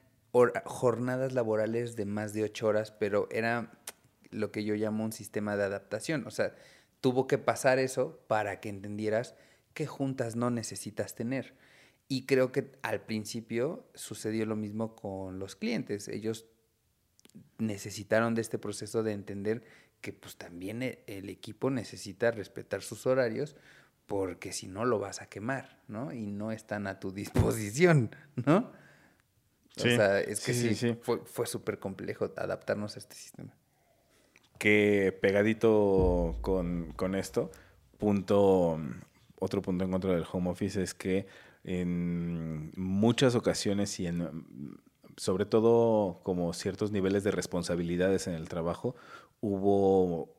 jornadas 0.64 1.32
laborales 1.32 1.95
de 1.95 2.07
más 2.07 2.32
de 2.32 2.42
ocho 2.42 2.66
horas, 2.66 2.90
pero 2.90 3.28
era 3.30 3.72
lo 4.30 4.51
que 4.51 4.64
yo 4.64 4.74
llamo 4.74 5.05
un 5.05 5.12
sistema 5.12 5.57
de 5.57 5.64
adaptación. 5.64 6.26
O 6.26 6.30
sea, 6.30 6.55
tuvo 7.01 7.26
que 7.26 7.38
pasar 7.38 7.78
eso 7.78 8.18
para 8.26 8.61
que 8.61 8.68
entendieras 8.68 9.36
qué 9.74 9.86
juntas 9.86 10.34
no 10.34 10.51
necesitas 10.51 11.14
tener. 11.14 11.55
Y 12.09 12.26
creo 12.26 12.51
que 12.51 12.72
al 12.82 13.03
principio 13.03 13.88
sucedió 13.95 14.45
lo 14.45 14.57
mismo 14.57 14.97
con 14.97 15.38
los 15.38 15.55
clientes. 15.55 16.09
Ellos 16.09 16.47
necesitaron 17.59 18.34
de 18.34 18.42
este 18.42 18.59
proceso 18.59 19.03
de 19.03 19.12
entender 19.12 19.62
que 20.01 20.12
pues 20.12 20.36
también 20.36 20.82
e, 20.82 21.03
el 21.07 21.30
equipo 21.30 21.70
necesita 21.70 22.30
respetar 22.30 22.82
sus 22.82 23.07
horarios 23.07 23.57
porque 24.07 24.52
si 24.52 24.66
no 24.66 24.84
lo 24.84 24.98
vas 24.98 25.22
a 25.22 25.26
quemar, 25.26 25.80
¿no? 25.88 26.12
Y 26.12 26.26
no 26.26 26.52
están 26.52 26.86
a 26.86 27.00
tu 27.00 27.12
disposición, 27.12 28.14
¿no? 28.36 28.72
o 29.76 29.80
sea, 29.80 30.20
es 30.20 30.44
que 30.44 30.55
sí, 30.55 30.96
fue, 31.02 31.20
fue 31.24 31.46
súper 31.46 31.80
complejo 31.80 32.30
adaptarnos 32.36 32.94
a 32.94 33.00
este 33.00 33.16
sistema. 33.16 33.52
Que 34.59 35.16
pegadito 35.20 36.36
con, 36.42 36.92
con 36.92 37.16
esto, 37.16 37.50
punto, 37.98 38.80
otro 39.40 39.62
punto 39.62 39.84
en 39.84 39.90
contra 39.90 40.12
del 40.12 40.24
home 40.30 40.50
office 40.50 40.80
es 40.80 40.94
que 40.94 41.26
en 41.64 42.72
muchas 42.76 43.34
ocasiones 43.34 43.98
y 43.98 44.07
en 44.07 44.78
sobre 45.16 45.46
todo 45.46 46.20
como 46.22 46.52
ciertos 46.52 46.90
niveles 46.90 47.24
de 47.24 47.30
responsabilidades 47.30 48.26
en 48.26 48.34
el 48.34 48.48
trabajo, 48.48 48.96
hubo 49.40 50.34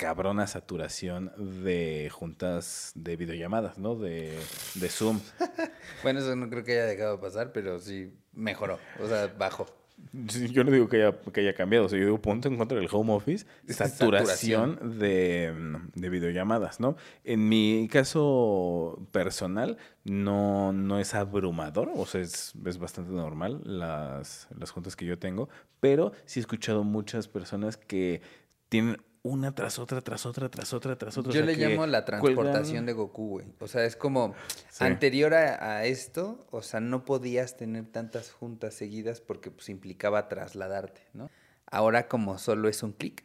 cabrona 0.00 0.46
saturación 0.46 1.30
de 1.62 2.08
juntas 2.10 2.92
de 2.94 3.16
videollamadas, 3.16 3.76
¿no? 3.76 3.96
De, 3.96 4.34
de 4.76 4.88
Zoom. 4.88 5.20
bueno, 6.02 6.20
eso 6.20 6.34
no 6.36 6.48
creo 6.48 6.64
que 6.64 6.72
haya 6.72 6.86
dejado 6.86 7.16
de 7.16 7.22
pasar, 7.22 7.52
pero 7.52 7.78
sí 7.78 8.10
mejoró, 8.32 8.78
o 8.98 9.06
sea, 9.06 9.26
bajó. 9.38 9.66
Yo 10.14 10.64
no 10.64 10.70
digo 10.70 10.88
que 10.88 11.02
haya, 11.02 11.20
que 11.20 11.40
haya 11.42 11.54
cambiado, 11.54 11.84
o 11.84 11.88
sea, 11.90 11.98
yo 11.98 12.06
digo 12.06 12.22
punto 12.22 12.48
en 12.48 12.56
contra 12.56 12.78
del 12.78 12.88
home 12.90 13.12
office, 13.12 13.44
saturación, 13.68 14.98
De, 14.98 15.54
de, 15.94 16.08
videollamadas, 16.08 16.80
¿no? 16.80 16.96
En 17.22 17.46
mi 17.50 17.86
caso 17.92 19.06
personal, 19.12 19.76
no, 20.04 20.72
no 20.72 20.98
es 20.98 21.14
abrumador, 21.14 21.92
o 21.94 22.06
sea, 22.06 22.22
es, 22.22 22.54
es 22.64 22.78
bastante 22.78 23.12
normal 23.12 23.60
las, 23.64 24.48
las 24.58 24.70
juntas 24.70 24.96
que 24.96 25.04
yo 25.04 25.18
tengo, 25.18 25.50
pero 25.78 26.12
sí 26.24 26.40
he 26.40 26.42
escuchado 26.42 26.84
muchas 26.84 27.28
personas 27.28 27.76
que 27.76 28.22
tienen 28.70 28.96
una 29.22 29.54
tras 29.54 29.78
otra, 29.78 30.00
tras 30.00 30.24
otra, 30.24 30.50
tras 30.50 30.72
otra, 30.72 30.96
tras 30.96 31.18
otra. 31.18 31.32
Yo 31.32 31.42
le 31.42 31.54
llamo 31.54 31.86
la 31.86 32.04
transportación 32.04 32.86
de 32.86 32.94
Goku, 32.94 33.28
güey. 33.28 33.46
O 33.60 33.68
sea, 33.68 33.84
es 33.84 33.96
como 33.96 34.34
anterior 34.78 35.34
a, 35.34 35.84
esto, 35.84 36.46
o 36.50 36.62
sea, 36.62 36.80
no 36.80 37.04
podías 37.04 37.56
tener 37.56 37.86
tantas 37.86 38.30
juntas 38.30 38.74
seguidas 38.74 39.20
porque 39.20 39.50
pues 39.50 39.68
implicaba 39.68 40.28
trasladarte, 40.28 41.02
¿no? 41.12 41.30
Ahora 41.66 42.08
como 42.08 42.38
solo 42.38 42.68
es 42.68 42.82
un 42.82 42.92
clic, 42.92 43.24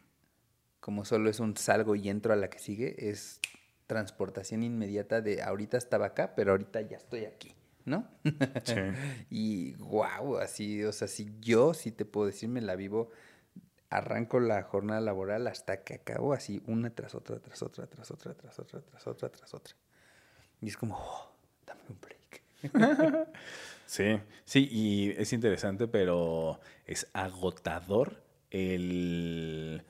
como 0.80 1.04
solo 1.04 1.30
es 1.30 1.40
un 1.40 1.56
salgo 1.56 1.96
y 1.96 2.08
entro 2.08 2.32
a 2.32 2.36
la 2.36 2.50
que 2.50 2.58
sigue, 2.58 3.10
es 3.10 3.40
transportación 3.86 4.62
inmediata 4.62 5.20
de 5.20 5.42
ahorita 5.42 5.78
estaba 5.78 6.06
acá, 6.06 6.34
pero 6.34 6.52
ahorita 6.52 6.82
ya 6.82 6.96
estoy 6.96 7.24
aquí, 7.24 7.54
¿no? 7.84 8.06
Sí. 8.64 8.74
y 9.30 9.74
wow, 9.76 10.38
así, 10.38 10.84
o 10.84 10.92
sea, 10.92 11.08
si 11.08 11.34
yo 11.40 11.72
sí 11.72 11.90
te 11.90 12.04
puedo 12.04 12.26
decir, 12.26 12.48
me 12.48 12.60
la 12.60 12.76
vivo 12.76 13.10
arranco 13.90 14.40
la 14.40 14.62
jornada 14.62 15.00
laboral 15.00 15.46
hasta 15.46 15.82
que 15.82 15.94
acabo 15.94 16.32
así 16.32 16.62
una 16.66 16.90
tras 16.90 17.14
otra, 17.14 17.38
tras 17.38 17.62
otra, 17.62 17.86
tras 17.86 18.10
otra, 18.10 18.34
tras 18.34 18.58
otra, 18.58 18.80
tras 18.80 19.06
otra, 19.06 19.28
tras 19.28 19.54
otra. 19.54 19.74
Y 20.60 20.68
es 20.68 20.76
como, 20.76 20.96
oh, 20.96 21.32
dame 21.66 21.82
un 21.88 21.98
break. 22.00 22.42
sí, 23.86 24.20
sí, 24.44 24.68
y 24.70 25.10
es 25.20 25.32
interesante, 25.32 25.86
pero 25.86 26.60
es 26.86 27.06
agotador 27.12 28.22
el 28.50 29.82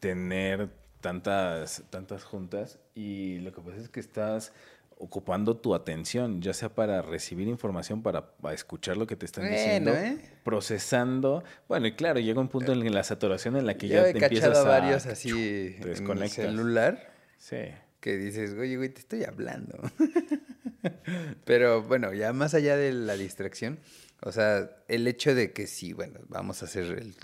tener 0.00 0.70
tantas, 1.00 1.84
tantas 1.90 2.24
juntas 2.24 2.78
y 2.94 3.38
lo 3.38 3.52
que 3.52 3.60
pasa 3.60 3.78
es 3.78 3.88
que 3.88 4.00
estás 4.00 4.52
ocupando 4.98 5.56
tu 5.56 5.74
atención, 5.74 6.40
ya 6.40 6.54
sea 6.54 6.74
para 6.74 7.02
recibir 7.02 7.48
información, 7.48 8.02
para, 8.02 8.32
escuchar 8.52 8.96
lo 8.96 9.06
que 9.06 9.16
te 9.16 9.26
están 9.26 9.48
diciendo, 9.48 9.94
¿eh? 9.94 10.18
procesando. 10.42 11.44
Bueno, 11.68 11.86
y 11.86 11.92
claro, 11.92 12.18
llega 12.18 12.40
un 12.40 12.48
punto 12.48 12.72
en 12.72 12.94
la 12.94 13.04
saturación 13.04 13.56
en 13.56 13.66
la 13.66 13.76
que 13.76 13.88
ya 13.88 14.04
te 14.12 14.24
empiezas 14.24 14.56
a 14.56 14.62
varios 14.64 15.06
así 15.06 15.76
en 15.78 16.18
el 16.22 16.28
celular. 16.30 17.12
Sí. 17.36 17.58
Que 18.00 18.16
dices, 18.16 18.54
"Oye, 18.54 18.76
güey, 18.76 18.88
te 18.88 19.00
estoy 19.00 19.24
hablando." 19.24 19.78
Pero 21.44 21.82
bueno, 21.82 22.14
ya 22.14 22.32
más 22.32 22.54
allá 22.54 22.76
de 22.76 22.92
la 22.92 23.16
distracción, 23.16 23.78
o 24.22 24.32
sea, 24.32 24.70
el 24.88 25.06
hecho 25.06 25.34
de 25.34 25.52
que 25.52 25.66
sí, 25.66 25.92
bueno, 25.92 26.20
vamos 26.28 26.62
a 26.62 26.66
hacer 26.66 26.84
el 26.84 27.16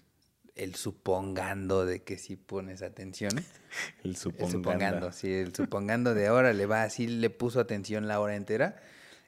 el 0.55 0.75
supongando 0.75 1.87
de 1.87 2.03
que 2.03 2.19
si 2.19 2.37
pones 2.37 2.83
atención. 2.83 3.33
el 4.05 4.17
supongando. 4.17 5.13
sí, 5.13 5.33
el 5.33 5.55
supongando 5.55 6.15
de 6.15 6.27
ahora 6.27 6.53
le 6.53 6.67
va 6.67 6.83
así, 6.83 7.07
le 7.07 7.31
puso 7.31 7.61
atención 7.61 8.09
la 8.09 8.21
hora 8.21 8.37
entera. 8.37 8.77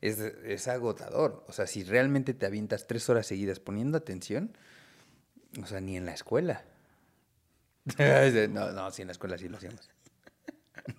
Es, 0.01 0.19
es, 0.19 0.69
agotador. 0.69 1.45
O 1.49 1.53
sea, 1.53 1.67
si 1.67 1.83
realmente 1.83 2.35
te 2.35 2.45
avientas 2.45 2.87
tres 2.87 3.09
horas 3.09 3.27
seguidas 3.27 3.59
poniendo 3.59 3.97
atención, 3.97 4.55
o 5.63 5.67
sea, 5.67 5.81
ni 5.81 5.97
en 5.97 6.05
la 6.05 6.13
escuela. 6.13 6.65
no, 8.51 8.73
no, 8.73 8.91
sí 8.91 9.03
en 9.03 9.09
la 9.09 9.13
escuela 9.13 9.39
sí 9.39 9.49
lo 9.49 9.57
hacíamos. 9.57 9.91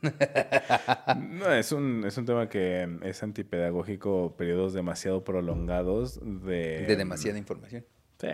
no, 1.20 1.54
es 1.54 1.72
un, 1.72 2.04
es 2.06 2.18
un 2.18 2.26
tema 2.26 2.50
que 2.50 2.98
es 3.04 3.22
antipedagógico, 3.22 4.36
periodos 4.36 4.74
demasiado 4.74 5.24
prolongados 5.24 6.20
de... 6.24 6.86
De 6.88 6.96
demasiada 6.96 7.38
información. 7.38 7.86
Sí, 8.20 8.28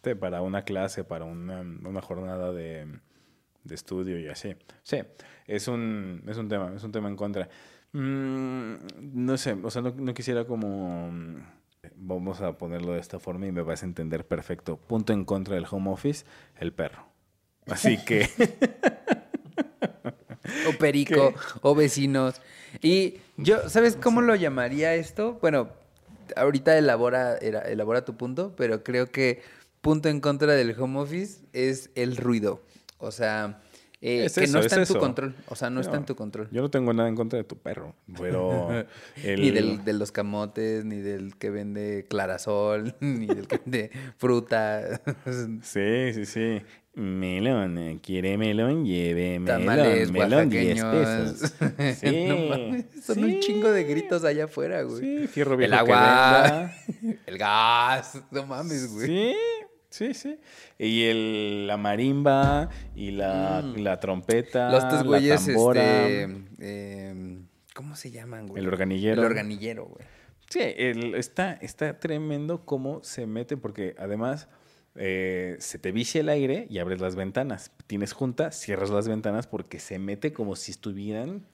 para 0.00 0.42
una 0.42 0.62
clase, 0.62 1.04
para 1.04 1.24
una, 1.24 1.60
una 1.60 2.00
jornada 2.00 2.52
de, 2.52 2.86
de, 3.64 3.74
estudio 3.74 4.18
y 4.18 4.28
así. 4.28 4.56
Sí, 4.82 4.98
es 5.46 5.68
un, 5.68 6.22
es 6.26 6.36
un 6.36 6.48
tema, 6.48 6.72
es 6.74 6.82
un 6.82 6.92
tema 6.92 7.08
en 7.08 7.16
contra. 7.16 7.48
Mm, 7.92 8.74
no 9.00 9.36
sé, 9.36 9.56
o 9.62 9.70
sea, 9.70 9.82
no, 9.82 9.94
no, 9.96 10.14
quisiera 10.14 10.44
como... 10.44 11.10
Vamos 11.96 12.40
a 12.40 12.58
ponerlo 12.58 12.92
de 12.92 13.00
esta 13.00 13.18
forma 13.18 13.46
y 13.46 13.52
me 13.52 13.62
vas 13.62 13.82
a 13.82 13.86
entender 13.86 14.26
perfecto. 14.26 14.76
Punto 14.76 15.12
en 15.12 15.24
contra 15.24 15.54
del 15.54 15.66
home 15.70 15.90
office, 15.90 16.24
el 16.58 16.72
perro. 16.72 17.06
Así 17.66 18.02
que... 18.04 18.28
o 20.68 20.78
perico, 20.78 21.34
o 21.62 21.74
vecinos. 21.74 22.40
Y 22.82 23.18
yo, 23.36 23.68
¿sabes 23.68 23.96
cómo 23.96 24.20
lo 24.20 24.34
llamaría 24.34 24.94
esto? 24.94 25.38
Bueno, 25.40 25.70
ahorita 26.36 26.76
elabora, 26.76 27.36
elabora 27.36 28.04
tu 28.04 28.16
punto, 28.16 28.54
pero 28.56 28.82
creo 28.82 29.10
que 29.10 29.42
punto 29.80 30.08
en 30.08 30.20
contra 30.20 30.54
del 30.54 30.78
home 30.80 31.00
office 31.00 31.40
es 31.52 31.90
el 31.94 32.16
ruido. 32.16 32.62
O 32.98 33.10
sea, 33.12 33.62
eh, 34.02 34.24
Es 34.24 34.34
que 34.34 34.44
eso, 34.44 34.54
no 34.54 34.60
es 34.60 34.66
está 34.66 34.76
en 34.80 34.86
tu 34.86 34.92
eso. 34.94 34.98
control. 35.00 35.34
O 35.48 35.54
sea, 35.56 35.68
no, 35.70 35.80
está 35.80 35.96
en 35.96 36.04
tu 36.06 36.14
control. 36.16 36.48
Yo 36.50 36.62
no 36.62 36.70
tengo 36.70 36.92
nada 36.92 37.08
en 37.08 37.16
contra 37.16 37.36
de 37.38 37.44
tu 37.44 37.56
perro, 37.58 37.94
pero... 38.18 38.68
el- 39.24 39.40
Ni 39.40 39.50
del, 39.50 39.84
de 39.84 39.92
los 39.94 40.12
camotes, 40.12 40.84
ni 40.84 40.96
del 41.00 41.36
que 41.36 41.50
vende 41.50 42.06
clarasol, 42.08 42.94
ni 43.00 43.26
del 43.26 43.46
que 43.46 43.58
vende 43.58 43.90
fruta. 44.18 45.00
Sí, 45.62 46.12
sí, 46.14 46.26
sí. 46.26 46.62
Melón, 46.94 48.00
quiere 48.02 48.36
melón, 48.36 48.84
lleve 48.84 49.38
melón. 49.38 49.60
Tamales 49.64 50.10
melón, 50.10 50.50
10 50.50 50.82
oaxaqueños. 50.82 51.52
pesos. 51.52 51.98
Sí, 52.00 52.24
No 52.26 52.36
mames, 52.48 52.84
son 53.04 53.14
sí. 53.14 53.22
un 53.22 53.40
chingo 53.40 53.70
de 53.70 53.84
gritos 53.84 54.24
allá 54.24 54.44
afuera, 54.46 54.82
güey. 54.82 55.00
Sí, 55.00 55.26
fierro 55.28 55.52
El 55.52 55.58
viejo 55.58 55.72
que 55.72 55.92
agua, 55.92 56.72
venda. 56.98 57.20
el 57.26 57.38
gas, 57.38 58.20
no 58.32 58.44
mames, 58.44 58.92
güey. 58.92 59.06
Sí, 59.06 59.34
sí, 59.90 60.14
sí. 60.14 60.38
Y 60.78 61.02
el, 61.04 61.66
la 61.66 61.76
marimba 61.76 62.70
y 62.94 63.10
la, 63.10 63.60
la 63.62 64.00
trompeta, 64.00 64.68
Mm. 64.68 64.72
Los 64.72 64.88
tres 64.88 65.00
la 65.02 65.06
güeyes, 65.06 65.46
tambora, 65.46 66.08
este, 66.08 67.08
em, 67.08 67.46
¿cómo 67.74 67.96
se 67.96 68.10
llaman, 68.10 68.46
güey? 68.46 68.62
el 68.62 68.68
organillero. 68.68 69.20
El 69.20 69.26
organillero, 69.26 69.86
güey. 69.86 70.04
Sí, 70.48 70.60
el- 70.62 71.14
está, 71.14 71.52
está 71.54 72.00
tremendo 72.00 72.64
cómo 72.64 73.02
se 73.04 73.26
mete, 73.26 73.56
porque 73.56 73.94
además 73.98 74.48
eh, 74.96 75.56
se 75.60 75.78
te 75.78 75.92
vicia 75.92 76.20
el 76.22 76.28
aire 76.28 76.66
y 76.68 76.78
abres 76.78 77.00
las 77.00 77.14
ventanas. 77.14 77.70
Tienes 77.86 78.12
junta, 78.12 78.50
cierras 78.50 78.90
las 78.90 79.06
ventanas 79.06 79.46
porque 79.46 79.78
se 79.78 79.98
mete 80.00 80.32
como 80.32 80.56
si 80.56 80.72
estuvieran 80.72 81.46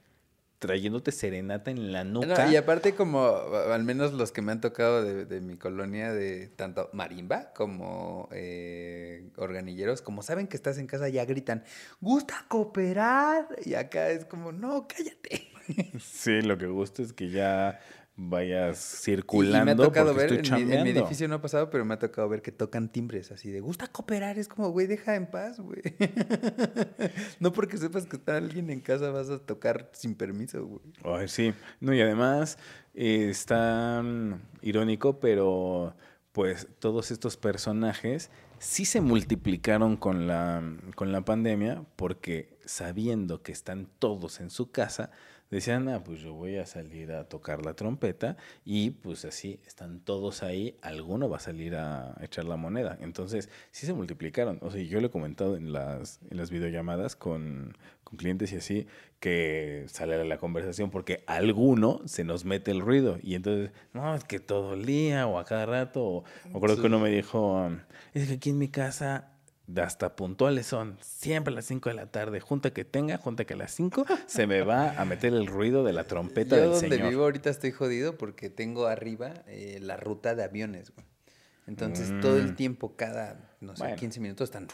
trayéndote 0.59 1.13
serenata 1.13 1.71
en 1.71 1.93
la 1.93 2.05
nuca. 2.05 2.45
No, 2.45 2.53
y 2.53 2.57
aparte 2.57 2.95
como, 2.95 3.27
al 3.27 3.85
menos 3.85 4.13
los 4.13 4.33
que 4.33 4.43
me 4.43 4.53
han 4.53 4.61
tocado 4.61 5.05
de, 5.05 5.25
de 5.25 5.41
mi 5.41 5.57
colonia, 5.57 6.13
de 6.13 6.49
tanto 6.49 6.91
marimba 6.93 7.53
como 7.53 8.29
eh, 8.33 9.31
organilleros, 9.37 10.03
como 10.03 10.23
saben 10.23 10.47
que 10.47 10.57
estás 10.57 10.79
en 10.79 10.87
casa, 10.87 11.09
ya 11.09 11.25
gritan, 11.25 11.65
¿gusta 12.01 12.47
cooperar? 12.49 13.47
Y 13.65 13.75
acá 13.75 14.11
es 14.11 14.25
como, 14.25 14.53
no, 14.53 14.87
cállate. 14.89 15.49
Sí, 15.99 16.43
lo 16.43 16.59
que 16.59 16.67
gusta 16.67 17.03
es 17.03 17.13
que 17.13 17.29
ya 17.29 17.81
vayas 18.17 18.79
circulando 18.79 19.73
y 19.73 19.75
me 19.77 19.83
ha 19.83 19.87
tocado 19.87 20.15
ver, 20.15 20.33
en 20.33 20.67
mi, 20.67 20.75
en 20.75 20.83
mi 20.83 20.91
edificio 20.91 21.29
no 21.29 21.35
ha 21.37 21.43
pasado, 21.43 21.69
pero 21.69 21.85
me 21.85 21.95
ha 21.95 21.99
tocado 21.99 22.29
ver 22.29 22.41
que 22.41 22.51
tocan 22.51 22.89
timbres 22.89 23.31
así 23.31 23.51
de, 23.51 23.61
¿gusta 23.61 23.89
cooperar? 23.89 24.39
Es 24.39 24.49
como, 24.49 24.71
güey, 24.71 24.87
deja 24.87 25.15
en 25.17 25.27
paz, 25.27 25.61
güey. 25.61 25.83
no 27.41 27.53
porque 27.53 27.77
sepas 27.77 28.07
que 28.07 28.17
está 28.17 28.39
alguien 28.39 28.71
en 28.71 28.81
casa 28.81 29.11
vas 29.11 29.29
a 29.29 29.39
tocar 29.39 29.91
sin 29.93 30.15
permiso, 30.15 30.67
güey. 30.67 30.81
Ay, 31.05 31.29
sí. 31.29 31.53
No, 31.81 31.93
y 31.93 32.01
además 32.01 32.59
eh, 32.95 33.29
está 33.29 34.03
mm, 34.03 34.35
irónico, 34.63 35.21
pero 35.21 35.95
pues 36.33 36.69
todos 36.79 37.11
estos 37.11 37.37
personajes 37.37 38.31
sí 38.59 38.87
se 38.87 39.01
multiplicaron 39.03 39.97
con 39.97 40.27
la, 40.27 40.63
con 40.95 41.13
la 41.13 41.23
pandemia 41.23 41.85
porque 41.97 42.56
sabiendo 42.67 43.43
que 43.43 43.53
están 43.53 43.89
todos 43.99 44.41
en 44.41 44.51
su 44.51 44.71
casa, 44.71 45.11
decían, 45.51 45.89
ah, 45.89 46.03
pues 46.03 46.21
yo 46.21 46.35
voy 46.35 46.57
a 46.57 46.67
salir 46.67 47.13
a 47.13 47.29
tocar 47.29 47.65
la 47.65 47.75
trompeta 47.75 48.37
y 48.65 48.91
pues 48.91 49.25
así 49.25 49.61
están 49.67 50.01
todos 50.01 50.43
ahí, 50.43 50.77
alguno 50.83 51.29
va 51.29 51.37
a 51.37 51.41
salir 51.41 51.77
a 51.77 52.17
echar 52.21 52.45
la 52.45 52.57
moneda. 52.57 52.99
Entonces, 53.01 53.49
sí 53.71 53.87
se 53.87 53.93
multiplicaron. 53.93 54.59
O 54.63 54.71
sea, 54.71 54.83
yo 54.83 55.01
lo 55.01 55.07
he 55.07 55.11
comentado 55.11 55.57
en 55.57 55.73
las, 55.73 56.21
en 56.31 56.37
las 56.37 56.51
videollamadas 56.51 57.17
con, 57.17 57.77
con 58.03 58.19
clientes 58.19 58.53
y 58.53 58.57
así, 58.57 58.87
que 59.21 59.85
sale 59.89 60.25
la 60.25 60.39
conversación 60.39 60.91
porque 60.91 61.23
a 61.27 61.37
alguno 61.37 62.01
se 62.07 62.25
nos 62.25 62.45
mete 62.45 62.71
el 62.71 62.81
ruido 62.81 63.19
y 63.23 63.35
entonces, 63.35 63.71
no, 63.93 64.15
es 64.15 64.25
que 64.25 64.41
todo 64.41 64.75
el 64.75 64.85
día 64.85 65.27
o 65.27 65.39
a 65.39 65.45
cada 65.45 65.67
rato, 65.67 66.05
o 66.05 66.25
me 66.51 66.57
acuerdo 66.57 66.81
que 66.81 66.87
uno 66.87 66.99
me 66.99 67.11
dijo, 67.11 67.71
es 68.15 68.29
que 68.29 68.35
aquí 68.35 68.51
en 68.51 68.59
mi 68.59 68.69
casa 68.69 69.36
hasta 69.83 70.15
puntuales 70.17 70.67
son, 70.67 70.99
siempre 71.01 71.53
a 71.53 71.57
las 71.57 71.65
5 71.67 71.89
de 71.89 71.95
la 71.95 72.07
tarde, 72.07 72.41
junta 72.41 72.73
que 72.73 72.85
tenga, 72.85 73.17
junta 73.19 73.45
que 73.45 73.55
a 73.55 73.57
las 73.57 73.73
5 73.73 74.07
se 74.27 74.47
me 74.47 74.63
va 74.63 74.91
a 75.01 75.05
meter 75.05 75.35
el 75.35 75.47
ruido 75.47 75.85
de 75.85 75.93
la 75.93 76.05
trompeta 76.05 76.57
Yo 76.57 76.63
del 76.63 76.71
donde 76.73 76.97
señor. 76.97 77.11
vivo 77.11 77.25
ahorita 77.25 77.51
estoy 77.51 77.73
jodido 77.73 78.17
porque 78.17 78.51
tengo 78.51 78.87
arriba 78.87 79.35
eh, 79.47 79.79
la 79.81 79.97
ruta 79.97 80.35
de 80.35 80.45
aviones, 80.45 80.93
güey. 80.95 81.07
Entonces 81.67 82.13
todo 82.21 82.37
el 82.39 82.53
Mm. 82.53 82.57
tiempo, 82.57 82.95
cada, 82.95 83.57
no 83.61 83.75
sé, 83.75 83.83
Bueno. 83.83 83.97
15 83.97 84.21
minutos 84.21 84.45
están... 84.51 84.69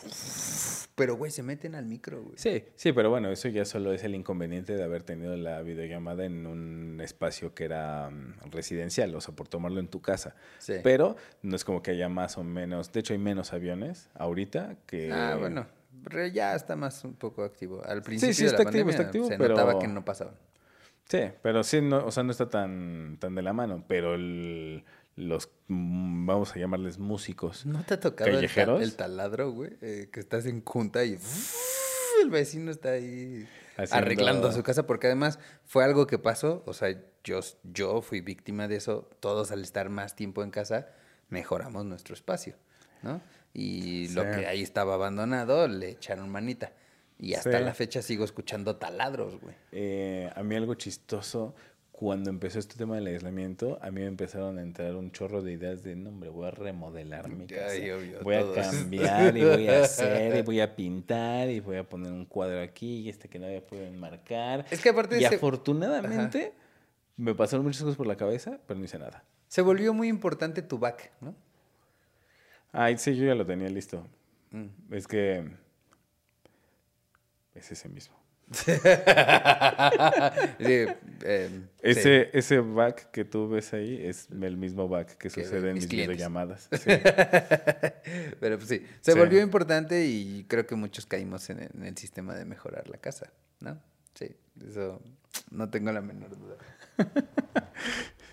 Pero, 0.94 1.16
güey, 1.16 1.30
se 1.30 1.42
meten 1.42 1.74
al 1.74 1.86
micro, 1.86 2.22
güey. 2.22 2.34
Sí, 2.36 2.64
sí, 2.76 2.92
pero 2.92 3.08
bueno, 3.08 3.30
eso 3.30 3.48
ya 3.48 3.64
solo 3.64 3.92
es 3.94 4.04
el 4.04 4.14
inconveniente 4.14 4.74
de 4.76 4.84
haber 4.84 5.02
tenido 5.02 5.34
la 5.36 5.62
videollamada 5.62 6.26
en 6.26 6.46
un 6.46 7.00
espacio 7.02 7.54
que 7.54 7.64
era 7.64 8.10
mm, 8.10 8.50
residencial, 8.50 9.14
o 9.14 9.20
sea, 9.22 9.34
por 9.34 9.48
tomarlo 9.48 9.80
en 9.80 9.88
tu 9.88 10.02
casa. 10.02 10.34
Sí. 10.58 10.74
Pero 10.84 11.16
no 11.40 11.56
es 11.56 11.64
como 11.64 11.82
que 11.82 11.92
haya 11.92 12.10
más 12.10 12.36
o 12.36 12.44
menos, 12.44 12.92
de 12.92 13.00
hecho 13.00 13.14
hay 13.14 13.18
menos 13.18 13.52
aviones 13.54 14.10
ahorita 14.14 14.76
que... 14.86 15.10
Ah, 15.10 15.36
bueno. 15.40 15.66
Ya 16.34 16.54
está 16.54 16.74
más 16.76 17.04
un 17.04 17.14
poco 17.14 17.42
activo. 17.44 17.82
Al 17.84 18.02
principio 18.02 18.34
sí, 18.34 18.42
de 18.42 18.48
está 18.48 18.62
la 18.64 18.68
activo, 18.68 18.84
pandemia 18.86 18.90
está 18.90 19.02
activo, 19.06 19.28
se 19.28 19.38
pero- 19.38 19.54
notaba 19.54 19.78
que 19.78 19.88
no 19.88 20.04
pasaban. 20.04 20.34
Sí, 21.08 21.20
pero 21.42 21.62
sí, 21.64 21.80
no, 21.80 22.06
o 22.06 22.10
sea, 22.10 22.22
no 22.22 22.30
está 22.30 22.48
tan, 22.48 23.16
tan 23.20 23.34
de 23.34 23.42
la 23.42 23.52
mano, 23.52 23.84
pero 23.86 24.14
el- 24.14 24.84
los, 25.16 25.50
mm, 25.68 26.26
vamos 26.26 26.54
a 26.54 26.58
llamarles 26.58 26.98
músicos. 26.98 27.66
¿No 27.66 27.82
te 27.84 27.94
ha 27.94 28.00
tocado 28.00 28.30
el, 28.30 28.34
ta- 28.36 28.40
¿Callejeros? 28.40 28.82
el 28.82 28.94
taladro, 28.96 29.50
güey? 29.52 29.70
Eh, 29.82 30.08
que 30.12 30.20
estás 30.20 30.46
en 30.46 30.62
junta 30.64 31.04
y 31.04 31.18
el 32.22 32.30
vecino 32.30 32.70
está 32.70 32.90
ahí 32.90 33.46
Haciendo- 33.76 33.96
arreglando 34.06 34.52
su 34.52 34.62
casa, 34.62 34.86
porque 34.86 35.06
además 35.08 35.38
fue 35.64 35.84
algo 35.84 36.06
que 36.06 36.18
pasó, 36.18 36.62
o 36.66 36.72
sea, 36.74 36.96
yo, 37.24 37.40
yo 37.64 38.02
fui 38.02 38.20
víctima 38.20 38.68
de 38.68 38.76
eso, 38.76 39.08
todos 39.20 39.50
al 39.52 39.62
estar 39.62 39.88
más 39.90 40.16
tiempo 40.16 40.42
en 40.42 40.50
casa, 40.50 40.88
mejoramos 41.28 41.84
nuestro 41.84 42.14
espacio, 42.14 42.56
¿no? 43.02 43.20
Y 43.54 44.08
lo 44.14 44.22
que 44.22 44.46
ahí 44.46 44.62
estaba 44.62 44.94
abandonado, 44.94 45.68
le 45.68 45.90
echaron 45.90 46.30
manita. 46.30 46.72
Y 47.18 47.34
hasta 47.34 47.58
Sí. 47.58 47.64
la 47.64 47.74
fecha 47.74 48.02
sigo 48.02 48.24
escuchando 48.24 48.76
taladros, 48.76 49.38
güey. 49.40 49.54
Eh, 49.72 50.30
a 50.34 50.42
mí 50.42 50.56
algo 50.56 50.74
chistoso, 50.74 51.54
cuando 52.02 52.30
empezó 52.30 52.58
este 52.58 52.74
tema 52.74 52.96
del 52.96 53.06
aislamiento, 53.06 53.78
a 53.80 53.92
mí 53.92 54.00
me 54.00 54.08
empezaron 54.08 54.58
a 54.58 54.62
entrar 54.62 54.96
un 54.96 55.12
chorro 55.12 55.40
de 55.40 55.52
ideas 55.52 55.84
de, 55.84 55.94
no, 55.94 56.08
hombre, 56.10 56.30
voy 56.30 56.48
a 56.48 56.50
remodelar 56.50 57.28
mi 57.28 57.46
casa. 57.46 57.70
Ay, 57.70 57.90
obvio, 57.92 58.18
voy 58.24 58.34
a 58.34 58.52
cambiar 58.52 59.36
y 59.36 59.44
voy 59.44 59.68
a 59.68 59.84
hacer 59.84 60.36
y 60.36 60.42
voy 60.42 60.60
a 60.60 60.74
pintar 60.74 61.48
y 61.48 61.60
voy 61.60 61.76
a 61.76 61.88
poner 61.88 62.10
un 62.10 62.24
cuadro 62.26 62.60
aquí 62.60 63.02
y 63.02 63.08
este 63.08 63.28
que 63.28 63.38
no 63.38 63.46
había 63.46 63.64
podido 63.64 63.86
enmarcar. 63.86 64.66
Es 64.72 64.82
que 64.82 64.88
aparte 64.88 65.16
Y 65.16 65.20
se- 65.20 65.36
afortunadamente 65.36 66.52
me 67.16 67.36
pasaron 67.36 67.64
muchas 67.64 67.82
cosas 67.82 67.96
por 67.96 68.08
la 68.08 68.16
cabeza, 68.16 68.58
pero 68.66 68.80
no 68.80 68.84
hice 68.84 68.98
nada. 68.98 69.22
Se 69.46 69.62
volvió 69.62 69.94
muy 69.94 70.08
importante 70.08 70.60
tu 70.60 70.80
back, 70.80 71.12
¿no? 71.20 71.36
Ay, 72.72 72.98
sí, 72.98 73.14
yo 73.14 73.26
ya 73.26 73.36
lo 73.36 73.46
tenía 73.46 73.68
listo. 73.68 74.04
Mm. 74.50 74.66
Es 74.92 75.06
que 75.06 75.48
es 77.54 77.70
ese 77.70 77.88
mismo. 77.88 78.21
Sí, 78.52 78.72
em, 81.24 81.62
sí. 81.62 81.68
Ese, 81.82 82.30
ese 82.32 82.60
back 82.60 83.10
que 83.10 83.24
tú 83.24 83.48
ves 83.48 83.72
ahí 83.72 84.04
es 84.04 84.28
el 84.30 84.56
mismo 84.56 84.88
back 84.88 85.16
que 85.16 85.28
Que 85.28 85.30
sucede 85.30 85.70
en 85.70 85.74
mis 85.74 85.88
videollamadas. 85.88 86.68
Sí. 86.72 86.90
Pero 88.40 88.56
pues 88.58 88.68
sí, 88.68 88.84
se 89.00 89.14
volvió 89.14 89.40
importante 89.40 90.04
y 90.04 90.44
creo 90.48 90.66
que 90.66 90.74
muchos 90.74 91.06
caímos 91.06 91.48
en 91.50 91.60
el, 91.60 91.70
en 91.74 91.84
el 91.86 91.96
sistema 91.96 92.34
de 92.34 92.44
mejorar 92.44 92.88
la 92.88 92.98
casa, 92.98 93.32
¿no? 93.60 93.80
Sí, 94.14 94.34
eso 94.68 95.00
no 95.50 95.70
tengo 95.70 95.92
la 95.92 96.00
menor 96.00 96.36
duda. 96.38 96.56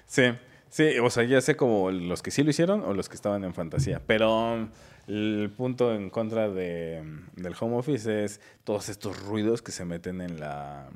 Sí, 0.06 0.24
sí, 0.70 0.98
o 0.98 1.12
sea, 1.12 1.24
ya 1.24 1.40
sé 1.40 1.56
como 1.56 1.92
los 1.92 2.24
que 2.24 2.32
sí 2.32 2.42
lo 2.42 2.50
hicieron 2.50 2.82
o 2.82 2.96
los 2.96 3.10
que 3.10 3.16
estaban 3.16 3.44
en 3.44 3.54
fantasía, 3.54 4.02
pero 4.08 4.68
el 5.10 5.52
punto 5.56 5.94
en 5.94 6.10
contra 6.10 6.50
de, 6.50 7.04
del 7.36 7.56
home 7.60 7.76
office 7.78 8.24
es 8.24 8.40
todos 8.64 8.90
estos 8.90 9.22
ruidos 9.26 9.62
que 9.62 9.72
se 9.72 9.84
meten 9.84 10.22
en 10.22 10.40
la, 10.40 10.88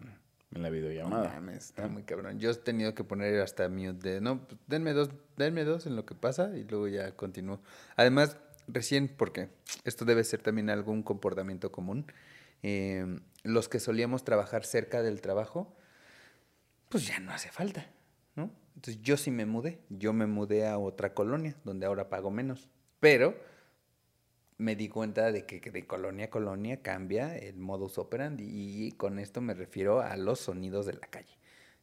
en 0.54 0.62
la 0.62 0.70
No 0.70 0.74
videollamada. 0.74 1.30
mames, 1.30 1.66
está 1.66 1.88
muy 1.88 2.04
cabrón. 2.04 2.40
Yo 2.40 2.52
he 2.52 2.56
tenido 2.56 2.94
que 2.94 3.04
poner 3.04 3.42
hasta 3.42 3.68
mute 3.70 4.08
de, 4.10 4.22
no, 4.22 4.46
pues, 4.46 4.60
denme 4.68 4.94
dos, 4.94 5.10
denme 5.36 5.64
dos 5.64 5.88
en 5.88 5.96
lo 5.96 6.06
que 6.06 6.14
pasa 6.16 6.56
y 6.56 6.64
luego 6.64 6.88
ya 6.88 7.16
continúo. 7.16 7.60
Además, 7.96 8.38
recién, 8.68 9.08
porque 9.08 9.50
esto 9.84 10.06
debe 10.06 10.24
ser 10.24 10.42
también 10.42 10.70
algún 10.70 11.02
comportamiento 11.02 11.72
común, 11.72 12.06
eh, 12.62 13.20
los 13.44 13.68
que 13.68 13.80
solíamos 13.80 14.24
trabajar 14.24 14.64
cerca 14.64 15.02
del 15.02 15.22
trabajo, 15.22 15.76
pues 16.90 17.08
ya 17.08 17.20
no 17.20 17.32
hace 17.32 17.50
falta, 17.50 17.88
¿no? 18.36 18.52
Entonces 18.76 19.02
yo 19.02 19.18
sí 19.18 19.32
me 19.32 19.46
mudé, 19.48 19.80
yo 19.90 20.14
me 20.14 20.28
mudé 20.28 20.68
a 20.68 20.78
otra 20.78 21.16
colonia, 21.16 21.56
donde 21.64 21.88
ahora 21.88 22.10
pago 22.10 22.30
menos, 22.30 22.70
pero 23.00 23.36
me 24.64 24.76
di 24.76 24.88
cuenta 24.88 25.32
de 25.32 25.46
que 25.46 25.60
de 25.60 25.86
colonia 25.86 26.26
a 26.26 26.30
colonia 26.30 26.82
cambia 26.82 27.38
el 27.38 27.58
modus 27.58 27.98
operandi 27.98 28.46
y 28.48 28.94
con 28.94 29.20
esto 29.20 29.42
me 29.42 29.54
refiero 29.54 30.02
a 30.02 30.16
los 30.16 30.40
sonidos 30.40 30.86
de 30.86 30.94
la 30.94 31.08
calle. 31.08 31.38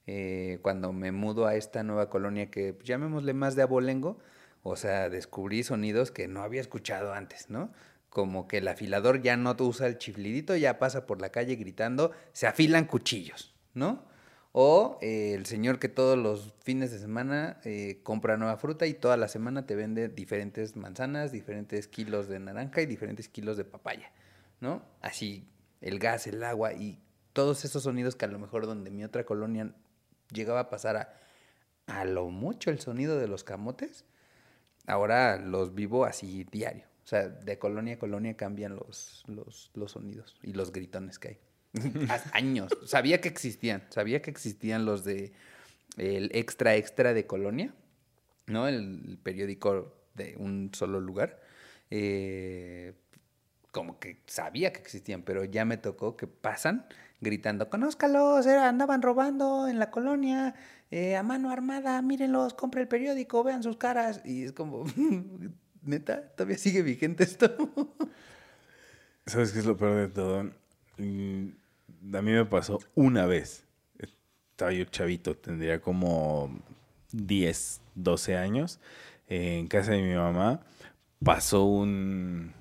Eh, 0.06 0.58
cuando 0.62 0.92
me 0.92 1.12
mudo 1.12 1.46
a 1.46 1.54
esta 1.54 1.82
nueva 1.82 2.08
colonia 2.08 2.50
que 2.50 2.72
pues, 2.72 2.88
llamémosle 2.88 3.34
más 3.34 3.54
de 3.54 3.62
abolengo, 3.62 4.18
o 4.62 4.76
sea, 4.76 5.08
descubrí 5.10 5.62
sonidos 5.62 6.10
que 6.10 6.26
no 6.26 6.42
había 6.42 6.60
escuchado 6.60 7.12
antes, 7.12 7.50
¿no? 7.50 7.72
Como 8.08 8.48
que 8.48 8.58
el 8.58 8.68
afilador 8.68 9.22
ya 9.22 9.36
no 9.36 9.54
usa 9.60 9.86
el 9.86 9.98
chiflidito, 9.98 10.56
ya 10.56 10.78
pasa 10.78 11.06
por 11.06 11.20
la 11.20 11.30
calle 11.30 11.56
gritando, 11.56 12.12
se 12.32 12.46
afilan 12.46 12.86
cuchillos, 12.86 13.54
¿no? 13.74 14.04
O 14.52 14.98
eh, 15.00 15.34
el 15.34 15.46
señor 15.46 15.78
que 15.78 15.88
todos 15.88 16.18
los 16.18 16.54
fines 16.64 16.90
de 16.90 16.98
semana 16.98 17.60
eh, 17.64 18.00
compra 18.02 18.36
nueva 18.36 18.56
fruta 18.56 18.86
y 18.86 18.94
toda 18.94 19.16
la 19.16 19.28
semana 19.28 19.64
te 19.64 19.76
vende 19.76 20.08
diferentes 20.08 20.74
manzanas, 20.76 21.30
diferentes 21.30 21.86
kilos 21.86 22.28
de 22.28 22.40
naranja 22.40 22.82
y 22.82 22.86
diferentes 22.86 23.28
kilos 23.28 23.56
de 23.56 23.64
papaya, 23.64 24.10
¿no? 24.60 24.82
Así 25.02 25.48
el 25.80 26.00
gas, 26.00 26.26
el 26.26 26.42
agua 26.42 26.72
y 26.72 26.98
todos 27.32 27.64
esos 27.64 27.84
sonidos 27.84 28.16
que 28.16 28.24
a 28.24 28.28
lo 28.28 28.40
mejor 28.40 28.66
donde 28.66 28.90
mi 28.90 29.04
otra 29.04 29.24
colonia 29.24 29.72
llegaba 30.32 30.60
a 30.60 30.70
pasar 30.70 30.96
a, 30.96 31.14
a 31.86 32.04
lo 32.04 32.28
mucho 32.28 32.70
el 32.70 32.80
sonido 32.80 33.18
de 33.18 33.28
los 33.28 33.44
camotes, 33.44 34.04
ahora 34.86 35.36
los 35.36 35.74
vivo 35.74 36.04
así 36.04 36.44
diario. 36.50 36.86
O 37.04 37.06
sea, 37.06 37.28
de 37.28 37.58
colonia 37.58 37.94
a 37.94 37.98
colonia 37.98 38.36
cambian 38.36 38.76
los, 38.76 39.24
los, 39.26 39.70
los 39.74 39.92
sonidos 39.92 40.38
y 40.42 40.52
los 40.52 40.72
gritones 40.72 41.18
que 41.18 41.28
hay. 41.28 41.38
Hace 42.08 42.30
años. 42.32 42.76
Sabía 42.86 43.20
que 43.20 43.28
existían. 43.28 43.82
Sabía 43.90 44.22
que 44.22 44.30
existían 44.30 44.84
los 44.84 45.04
de 45.04 45.32
el 45.96 46.30
extra 46.34 46.76
extra 46.76 47.12
de 47.14 47.26
colonia, 47.26 47.74
¿no? 48.46 48.68
El, 48.68 49.18
periódico 49.22 49.94
de 50.14 50.36
un 50.38 50.70
solo 50.74 51.00
lugar. 51.00 51.40
Eh, 51.90 52.94
como 53.70 53.98
que 53.98 54.20
sabía 54.26 54.72
que 54.72 54.80
existían, 54.80 55.22
pero 55.22 55.44
ya 55.44 55.64
me 55.64 55.76
tocó 55.76 56.16
que 56.16 56.26
pasan 56.26 56.86
gritando, 57.20 57.68
conózcalos, 57.68 58.46
andaban 58.46 59.02
robando 59.02 59.68
en 59.68 59.78
la 59.78 59.90
colonia, 59.90 60.54
eh, 60.90 61.16
a 61.16 61.22
mano 61.22 61.50
armada, 61.50 62.00
mírenlos, 62.02 62.54
compre 62.54 62.80
el 62.80 62.88
periódico, 62.88 63.44
vean 63.44 63.62
sus 63.62 63.76
caras. 63.76 64.22
Y 64.24 64.44
es 64.44 64.52
como, 64.52 64.84
neta, 65.82 66.30
todavía 66.32 66.58
sigue 66.58 66.82
vigente 66.82 67.24
esto. 67.24 67.54
¿Sabes 69.26 69.52
qué 69.52 69.60
es 69.60 69.66
lo 69.66 69.76
peor 69.76 69.96
de 69.96 70.08
todo? 70.08 70.50
A 72.00 72.22
mí 72.22 72.32
me 72.32 72.44
pasó 72.44 72.78
una 72.94 73.26
vez. 73.26 73.64
Estaba 73.98 74.72
yo 74.72 74.84
chavito, 74.84 75.36
tendría 75.36 75.80
como 75.80 76.60
10, 77.12 77.80
12 77.94 78.36
años. 78.36 78.80
en 79.28 79.66
casa 79.68 79.92
de 79.92 80.02
mi 80.02 80.14
mamá 80.14 80.60
pasó 81.22 81.64
un, 81.64 82.52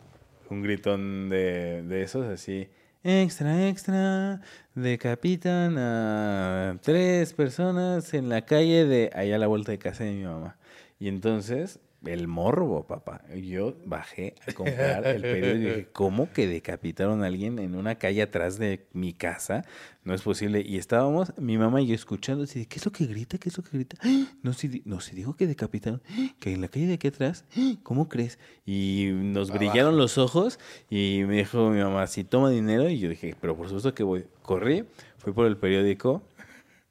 un 0.49 0.61
gritón 0.61 1.29
de, 1.29 1.83
de 1.83 2.03
esos 2.03 2.25
así 2.27 2.69
extra, 3.03 3.69
extra, 3.69 4.41
decapitan 4.75 5.77
a 5.77 6.77
tres 6.81 7.33
personas 7.33 8.13
en 8.13 8.29
la 8.29 8.41
calle 8.45 8.85
de 8.85 9.09
allá 9.13 9.35
a 9.35 9.39
la 9.39 9.47
vuelta 9.47 9.71
de 9.71 9.79
casa 9.79 10.03
de 10.03 10.11
mi 10.13 10.23
mamá. 10.23 10.57
Y 10.99 11.07
entonces 11.07 11.79
el 12.05 12.27
morbo, 12.27 12.87
papá. 12.87 13.21
Yo 13.35 13.75
bajé 13.85 14.35
a 14.47 14.53
comprar 14.53 15.05
el 15.05 15.21
periódico 15.21 15.55
y 15.55 15.69
dije, 15.69 15.87
¿cómo 15.91 16.31
que 16.31 16.47
decapitaron 16.47 17.23
a 17.23 17.27
alguien 17.27 17.59
en 17.59 17.75
una 17.75 17.95
calle 17.95 18.21
atrás 18.21 18.57
de 18.57 18.87
mi 18.93 19.13
casa? 19.13 19.65
No 20.03 20.13
es 20.13 20.21
posible. 20.21 20.63
Y 20.65 20.77
estábamos, 20.77 21.33
mi 21.37 21.57
mamá 21.57 21.81
y 21.81 21.87
yo 21.87 21.95
escuchando, 21.95 22.45
así, 22.45 22.65
¿qué 22.65 22.77
es 22.77 22.85
lo 22.85 22.91
que 22.91 23.05
grita? 23.05 23.37
¿Qué 23.37 23.49
es 23.49 23.57
lo 23.57 23.63
que 23.63 23.71
grita? 23.71 23.97
No 24.41 24.53
se, 24.53 24.81
no 24.85 25.01
se 25.01 25.15
dijo 25.15 25.35
que 25.35 25.47
decapitaron, 25.47 26.01
que 26.39 26.53
en 26.53 26.61
la 26.61 26.69
calle 26.69 26.87
de 26.87 26.93
aquí 26.93 27.07
atrás, 27.07 27.43
¿cómo 27.83 28.07
crees? 28.07 28.39
Y 28.65 29.09
nos 29.13 29.51
brillaron 29.51 29.97
los 29.97 30.17
ojos 30.17 30.59
y 30.89 31.23
me 31.27 31.37
dijo 31.37 31.69
mi 31.69 31.81
mamá, 31.81 32.07
si 32.07 32.23
toma 32.23 32.49
dinero. 32.49 32.89
Y 32.89 32.99
yo 32.99 33.09
dije, 33.09 33.35
pero 33.39 33.55
por 33.57 33.67
supuesto 33.67 33.93
que 33.93 34.03
voy. 34.03 34.25
Corrí, 34.41 34.85
fui 35.17 35.31
por 35.31 35.45
el 35.45 35.57
periódico, 35.57 36.23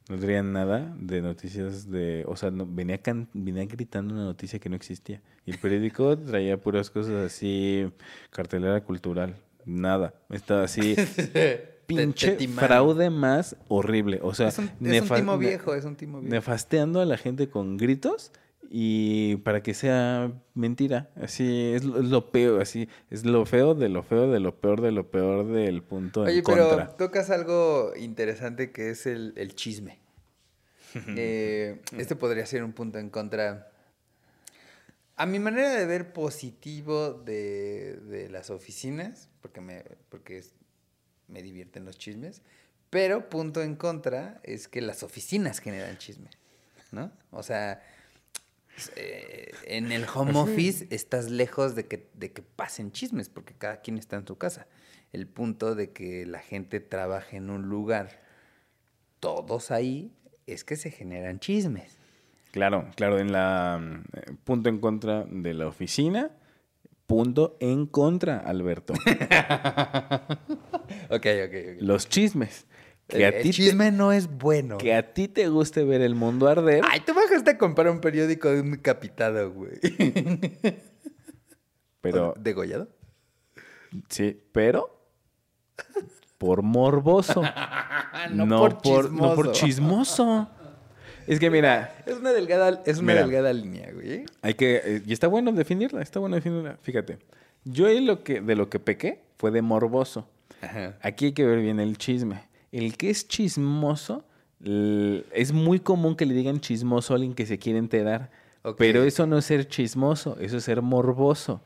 no 0.09 0.18
traían 0.18 0.52
nada 0.52 0.94
de 0.98 1.20
noticias 1.20 1.90
de... 1.90 2.24
O 2.26 2.36
sea, 2.36 2.51
no, 2.51 2.66
venía, 2.66 3.01
venía 3.35 3.66
gritando 3.66 4.14
una 4.14 4.24
noticia 4.24 4.59
que 4.59 4.68
no 4.68 4.76
existía. 4.76 5.20
Y 5.44 5.52
el 5.52 5.59
periódico 5.59 6.18
traía 6.18 6.56
puras 6.56 6.90
cosas 6.90 7.26
así, 7.26 7.90
cartelera 8.30 8.82
cultural, 8.82 9.36
nada. 9.64 10.14
Estaba 10.30 10.64
así... 10.64 10.97
pinche 11.86 12.36
fraude 12.48 13.09
más 13.09 13.56
horrible. 13.68 14.20
O 14.22 14.35
sea, 14.35 14.48
es 14.48 14.59
un, 14.59 14.68
timo 14.78 15.39
viejo, 15.39 15.74
es 15.74 15.86
un 15.86 15.97
timo 15.97 16.20
viejo. 16.20 16.35
Nefasteando 16.35 17.01
a 17.01 17.06
la 17.06 17.16
gente 17.16 17.48
con 17.48 17.78
gritos 17.78 18.30
y 18.70 19.36
para 19.36 19.62
que 19.62 19.73
sea 19.73 20.32
mentira. 20.55 21.11
Así 21.16 21.73
es 21.74 21.85
lo, 21.85 22.31
peor, 22.31 22.61
así 22.61 22.89
es 23.11 23.24
lo 23.24 23.47
feo 23.47 23.74
de 23.74 23.89
lo 23.89 24.03
feo 24.03 24.31
de 24.31 24.40
lo 24.40 24.61
peor 24.61 24.82
de 24.82 24.93
lo 24.93 25.11
peor 25.11 25.47
del 25.47 25.82
punto 25.82 26.23
Oye, 26.23 26.43
pero 26.43 26.89
tocas 26.90 27.31
algo 27.31 27.93
interesante 27.97 28.70
que 28.70 28.90
es 28.90 29.07
el, 29.07 29.55
chisme. 29.55 29.99
Eh, 31.16 31.81
este 31.99 32.16
podría 32.16 32.47
ser 32.47 32.65
un 32.65 32.73
punto 32.73 32.99
en 32.99 33.11
contra. 33.11 33.70
A 35.16 35.27
mi 35.27 35.39
manera 35.39 35.70
de 35.74 35.85
ver 35.85 36.15
positivo 36.15 37.12
de, 37.12 38.28
las 38.31 38.49
oficinas, 38.49 39.28
porque 39.43 39.61
me, 39.61 39.85
porque 40.09 40.43
me 41.27 41.43
divierten 41.43 41.85
los 41.85 41.99
chismes, 41.99 42.40
pero 42.89 43.28
punto 43.28 43.62
en 43.62 43.77
contra 43.77 44.40
es 44.45 44.66
que 44.66 44.81
las 44.81 45.03
oficinas 45.03 45.59
generan 45.59 45.99
chisme, 45.99 46.31
¿no? 46.90 47.12
O 47.31 47.43
sea, 47.43 47.82
eh, 48.97 49.53
en 49.65 49.93
el 49.93 50.05
home 50.13 50.39
office 50.39 50.87
estás 50.91 51.31
lejos 51.31 51.75
de 51.75 51.87
que, 51.87 52.09
de 52.15 52.33
que 52.33 52.43
pasen 52.43 52.93
chismes, 52.93 53.29
porque 53.29 53.55
cada 53.55 53.81
quien 53.81 53.99
está 53.99 54.17
en 54.17 54.27
su 54.27 54.37
casa. 54.37 54.67
El 55.13 55.27
punto 55.27 55.75
de 55.75 55.93
que 55.93 56.27
la 56.27 56.41
gente 56.41 56.81
trabaje 56.81 57.39
en 57.39 57.51
un 57.51 57.69
lugar, 57.69 58.21
todos 59.21 59.71
ahí, 59.71 60.13
es 60.47 60.65
que 60.65 60.77
se 60.77 60.91
generan 60.91 61.41
chismes. 61.41 61.97
Claro, 62.51 62.91
claro, 62.97 63.19
en 63.19 63.33
la 63.33 64.03
eh, 64.15 64.33
punto 64.45 64.69
en 64.69 64.79
contra 64.79 65.25
de 65.25 65.55
la 65.55 65.67
oficina, 65.67 66.31
punto 67.07 67.57
en 67.61 67.87
contra, 67.87 68.39
Alberto. 68.39 68.93
ok, 71.11 71.11
ok, 71.11 71.81
Los 71.81 72.09
chismes. 72.09 72.67
Que 73.09 73.24
a 73.24 73.40
ti 73.40 73.51
chisme 73.51 73.90
no 73.90 74.12
es 74.12 74.28
bueno. 74.28 74.76
Que 74.76 74.94
a 74.94 75.14
ti 75.14 75.28
te 75.28 75.48
guste 75.48 75.82
ver 75.85 76.02
el 76.02 76.14
mundo 76.14 76.47
arder. 76.47 76.82
Ay, 76.86 77.01
tú 77.01 77.14
bajaste 77.14 77.52
a 77.52 77.59
comprar 77.59 77.89
un 77.89 78.01
periódico 78.01 78.51
de 78.51 78.60
un 78.60 78.76
capitado, 78.76 79.51
güey. 79.51 79.80
Pero. 82.02 82.35
¿Degollado? 82.39 82.89
Sí, 84.10 84.39
pero. 84.52 84.94
Por 86.36 86.62
morboso. 86.62 87.43
no, 88.30 88.47
por 88.59 88.82
chismoso. 88.82 89.10
no 89.10 89.35
por 89.35 89.52
chismoso. 89.52 90.48
Es 91.26 91.40
que 91.40 91.51
mira. 91.51 92.05
Es 92.06 92.16
una 92.16 92.32
delgada, 92.32 92.82
es 92.85 92.98
una 92.98 93.14
delgada 93.14 93.52
línea, 93.52 93.90
güey. 93.93 94.26
Hay 94.43 94.55
que. 94.55 94.80
Eh, 94.85 95.02
y 95.06 95.12
está 95.12 95.26
bueno 95.26 95.51
definirla, 95.52 96.02
está 96.02 96.20
bueno 96.20 96.36
definirla. 96.36 96.76
Fíjate. 96.82 97.18
Yo 97.64 97.89
lo 98.01 98.22
que, 98.22 98.40
de 98.40 98.55
lo 98.55 98.68
que 98.68 98.78
pequé 98.78 99.24
fue 99.39 99.51
de 99.51 99.62
morboso. 99.62 100.28
Aquí 101.02 101.26
hay 101.26 101.32
que 101.32 101.44
ver 101.44 101.60
bien 101.60 101.80
el 101.80 101.97
chisme 101.98 102.48
el 102.73 102.97
que 102.97 103.11
es 103.11 103.28
chismoso, 103.28 104.24
es 104.61 105.53
muy 105.53 105.81
común 105.81 106.16
que 106.16 106.27
le 106.27 106.35
digan 106.35 106.61
chismoso 106.61 107.15
a 107.15 107.16
alguien 107.16 107.35
que 107.35 107.47
se 107.47 107.59
quiere 107.59 107.78
enterar. 107.78 108.31
Pero 108.77 109.05
eso 109.05 109.27
no 109.27 109.39
es 109.39 109.47
ser 109.47 109.69
chismoso, 109.69 110.36
eso 110.40 110.59
es 110.59 110.65
ser 110.65 110.82
morboso. 110.82 111.62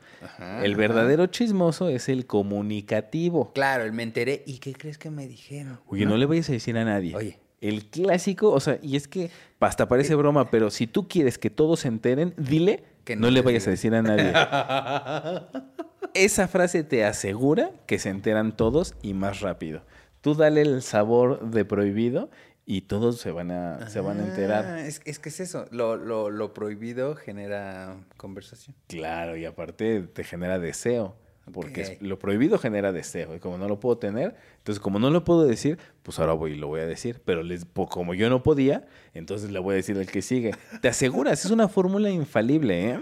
el 0.61 0.75
verdadero 0.75 1.27
chismoso 1.27 1.89
es 1.89 2.07
el 2.07 2.25
comunicativo. 2.25 3.51
Claro, 3.53 3.83
el 3.83 3.93
me 3.93 4.03
enteré. 4.03 4.43
¿Y 4.45 4.59
qué 4.59 4.73
crees 4.73 4.97
que 4.97 5.09
me 5.09 5.27
dijeron? 5.27 5.79
Oye, 5.87 6.05
no, 6.05 6.17
le 6.17 6.25
vayas 6.25 6.49
a 6.49 6.53
decir 6.53 6.77
a 6.77 6.85
nadie. 6.85 7.15
Oye. 7.15 7.39
El 7.61 7.85
clásico, 7.85 8.51
o 8.51 8.59
sea, 8.59 8.77
y 8.81 8.97
es 8.97 9.07
que 9.07 9.31
hasta 9.61 9.87
parece 9.87 10.13
eh, 10.13 10.17
broma, 10.17 10.51
pero 10.51 10.69
si 10.69 10.85
tú 10.85 11.07
quieres 11.07 11.37
que 11.37 11.49
todos 11.49 11.81
se 11.81 11.87
enteren, 11.87 12.33
dile 12.35 12.83
que 13.05 13.15
no, 13.15 13.29
le 13.29 13.41
vayas 13.41 13.67
a 13.67 13.69
decir 13.69 13.95
a 13.95 14.01
nadie. 14.01 14.33
Esa 16.13 16.49
frase 16.49 16.83
te 16.83 17.05
asegura 17.05 17.71
que 17.85 17.99
se 17.99 18.09
enteran 18.09 18.55
todos 18.55 18.95
y 19.01 19.13
más 19.13 19.39
rápido. 19.39 19.81
Tú 20.23 20.35
dale 20.35 20.61
el 20.61 20.81
sabor 20.81 21.51
de 21.51 21.65
prohibido 21.65 22.29
y 22.65 22.83
todos 22.83 23.19
se 23.19 23.31
van 23.31 23.51
a, 23.51 23.89
se 23.89 23.99
van 23.99 24.21
a 24.21 24.23
enterar. 24.25 24.63
Ah, 24.65 24.87
es, 24.87 25.01
es, 25.03 25.19
que 25.19 25.27
es 25.27 25.41
eso, 25.41 25.67
lo, 25.71 25.97
lo, 25.97 26.29
lo, 26.29 26.53
prohibido 26.53 27.13
genera 27.15 27.97
conversación. 28.15 28.73
Claro, 28.87 29.35
y 29.35 29.43
aparte 29.43 29.99
te 30.03 30.23
genera 30.23 30.59
deseo, 30.59 31.17
porque 31.51 31.97
lo 31.99 32.19
prohibido 32.19 32.57
genera 32.57 32.93
deseo, 32.93 33.35
y 33.35 33.39
como 33.39 33.57
no 33.57 33.67
lo 33.67 33.81
puedo 33.81 33.97
tener, 33.97 34.33
entonces 34.59 34.79
como 34.79 34.97
no 34.97 35.09
lo 35.09 35.25
puedo 35.25 35.45
decir, 35.45 35.77
pues 36.03 36.17
ahora 36.19 36.31
voy 36.31 36.53
y 36.53 36.55
lo 36.55 36.67
voy 36.67 36.79
a 36.79 36.85
decir, 36.85 37.21
pero 37.25 37.43
les, 37.43 37.65
como 37.65 38.13
yo 38.13 38.29
no 38.29 38.43
podía, 38.43 38.87
entonces 39.13 39.51
le 39.51 39.59
voy 39.59 39.73
a 39.73 39.75
decir 39.75 39.97
al 39.97 40.07
que 40.07 40.21
sigue. 40.21 40.55
Te 40.81 40.87
aseguras, 40.87 41.43
es 41.43 41.51
una 41.51 41.67
fórmula 41.67 42.09
infalible, 42.09 42.91
¿eh? 42.91 43.01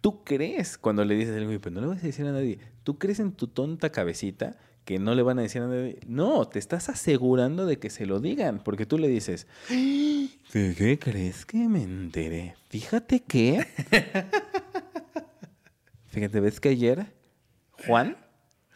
Tú 0.00 0.22
crees 0.22 0.78
cuando 0.78 1.04
le 1.04 1.16
dices 1.16 1.36
algo, 1.36 1.60
pero 1.60 1.74
no 1.74 1.80
le 1.80 1.86
vas 1.88 2.04
a 2.04 2.06
decir 2.06 2.24
a 2.24 2.30
nadie, 2.30 2.60
tú 2.84 2.98
crees 2.98 3.18
en 3.18 3.32
tu 3.32 3.48
tonta 3.48 3.90
cabecita 3.90 4.56
que 4.84 4.98
no 4.98 5.14
le 5.14 5.22
van 5.22 5.38
a 5.38 5.42
decir 5.42 5.62
a 5.62 5.66
nadie. 5.66 6.00
No, 6.06 6.46
te 6.48 6.58
estás 6.58 6.88
asegurando 6.88 7.66
de 7.66 7.78
que 7.78 7.90
se 7.90 8.06
lo 8.06 8.20
digan, 8.20 8.60
porque 8.62 8.86
tú 8.86 8.98
le 8.98 9.08
dices, 9.08 9.46
qué 9.68 10.98
crees 11.00 11.46
que 11.46 11.68
me 11.68 11.82
enteré? 11.82 12.56
Fíjate 12.68 13.20
que... 13.20 13.66
Fíjate, 16.06 16.40
¿ves 16.40 16.60
que 16.60 16.68
ayer 16.68 17.06
Juan 17.86 18.18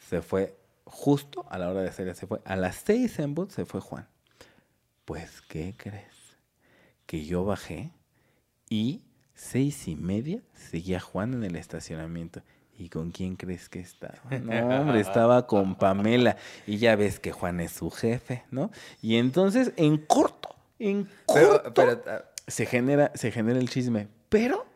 se 0.09 0.23
fue 0.23 0.57
justo 0.85 1.45
a 1.51 1.59
la 1.59 1.69
hora 1.69 1.83
de 1.83 1.89
hacer, 1.89 2.15
se 2.15 2.27
fue 2.27 2.41
a 2.45 2.57
las 2.57 2.77
seis 2.77 3.19
en 3.19 3.35
bus, 3.35 3.53
se 3.53 3.67
fue 3.67 3.81
Juan. 3.81 4.09
Pues, 5.05 5.43
¿qué 5.43 5.75
crees? 5.77 6.39
Que 7.05 7.25
yo 7.25 7.45
bajé 7.45 7.93
y 8.71 9.03
seis 9.35 9.87
y 9.89 9.97
media 9.97 10.43
seguía 10.55 11.01
Juan 11.01 11.35
en 11.35 11.45
el 11.45 11.57
estacionamiento. 11.57 12.43
¿Y 12.79 12.89
con 12.89 13.11
quién 13.11 13.37
crees 13.37 13.69
que 13.69 13.81
estaba? 13.81 14.21
No, 14.41 14.81
hombre, 14.81 15.01
estaba 15.01 15.47
con 15.47 15.77
Pamela. 15.77 16.37
Y 16.67 16.79
ya 16.79 16.97
ves 16.97 17.19
que 17.19 17.33
Juan 17.33 17.61
es 17.61 17.73
su 17.73 17.91
jefe, 17.91 18.45
¿no? 18.51 18.71
Y 19.01 19.17
entonces, 19.17 19.73
en 19.77 19.99
corto, 19.99 20.55
en 20.79 21.09
corto, 21.25 21.83
ah, 22.07 22.25
se, 22.47 22.67
genera, 22.67 23.13
se 23.15 23.31
genera 23.31 23.59
el 23.59 23.71
chisme. 23.71 24.09
Pero, 24.29 24.67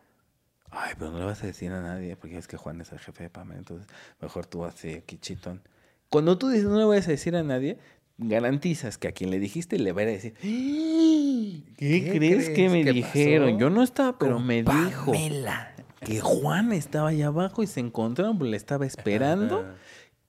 ay, 0.70 0.94
pero 0.98 1.10
no 1.10 1.18
le 1.18 1.24
vas 1.24 1.42
a 1.42 1.46
decir 1.46 1.72
a 1.72 1.82
nadie, 1.82 2.16
porque 2.16 2.38
es 2.38 2.48
que 2.48 2.56
Juan 2.56 2.80
es 2.80 2.92
el 2.92 2.98
jefe 2.98 3.24
de 3.24 3.30
Pamela. 3.30 3.58
Entonces, 3.58 3.86
mejor 4.20 4.46
tú 4.46 4.64
así, 4.64 4.94
aquí 4.94 5.18
chitón. 5.18 5.62
Cuando 6.08 6.38
tú 6.38 6.48
dices 6.48 6.66
no 6.66 6.78
le 6.78 6.84
vayas 6.84 7.06
a 7.06 7.12
decir 7.12 7.36
a 7.36 7.42
nadie, 7.42 7.78
garantizas 8.18 8.98
que 8.98 9.08
a 9.08 9.12
quien 9.12 9.30
le 9.30 9.38
dijiste 9.38 9.78
le 9.78 9.92
va 9.92 10.02
a 10.02 10.06
decir, 10.06 10.34
¿qué, 10.34 11.62
¿Qué 11.76 12.10
crees 12.16 12.50
que 12.50 12.68
me 12.68 12.84
dijeron? 12.84 13.52
pasó 13.52 13.60
Yo 13.60 13.70
no 13.70 13.82
estaba, 13.82 14.18
pero 14.18 14.36
con 14.36 14.46
me 14.46 14.62
dijo 14.62 15.12
Pamela? 15.12 15.74
Que 16.04 16.20
Juan 16.20 16.72
estaba 16.72 17.10
allá 17.10 17.28
abajo 17.28 17.62
y 17.62 17.66
se 17.66 17.80
encontraron, 17.80 18.38
pues 18.38 18.50
le 18.50 18.56
estaba 18.56 18.86
esperando. 18.86 19.64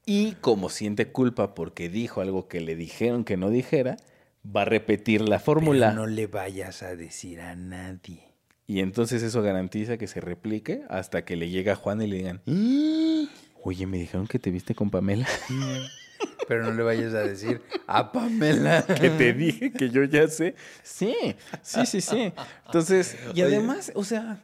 Y 0.05 0.33
como 0.41 0.69
siente 0.69 1.11
culpa 1.11 1.53
porque 1.53 1.89
dijo 1.89 2.21
algo 2.21 2.47
que 2.47 2.59
le 2.59 2.75
dijeron 2.75 3.23
que 3.23 3.37
no 3.37 3.49
dijera, 3.49 3.97
va 4.43 4.63
a 4.63 4.65
repetir 4.65 5.21
la 5.21 5.39
fórmula. 5.39 5.89
Pero 5.89 6.01
no 6.01 6.07
le 6.07 6.27
vayas 6.27 6.83
a 6.83 6.95
decir 6.95 7.39
a 7.41 7.55
nadie. 7.55 8.27
Y 8.67 8.79
entonces 8.79 9.21
eso 9.23 9.41
garantiza 9.41 9.97
que 9.97 10.07
se 10.07 10.21
replique 10.21 10.83
hasta 10.89 11.23
que 11.25 11.35
le 11.35 11.49
llega 11.49 11.73
a 11.73 11.75
Juan 11.75 12.01
y 12.01 12.07
le 12.07 12.17
digan, 12.17 12.41
"Ah, 12.47 13.29
oye, 13.63 13.85
me 13.85 13.97
dijeron 13.97 14.27
que 14.27 14.39
te 14.39 14.49
viste 14.51 14.75
con 14.75 14.89
Pamela. 14.89 15.27
Pero 16.47 16.65
no 16.65 16.73
le 16.73 16.83
vayas 16.83 17.13
a 17.13 17.19
decir 17.21 17.61
a 17.87 18.11
Pamela. 18.11 18.85
que 18.99 19.09
te 19.09 19.33
dije 19.33 19.71
que 19.71 19.89
yo 19.89 20.03
ya 20.03 20.27
sé. 20.27 20.55
Sí, 20.83 21.15
sí, 21.61 21.85
sí, 21.85 22.01
sí. 22.01 22.33
Entonces, 22.65 23.15
y 23.33 23.41
además, 23.41 23.91
o 23.95 24.03
sea, 24.03 24.43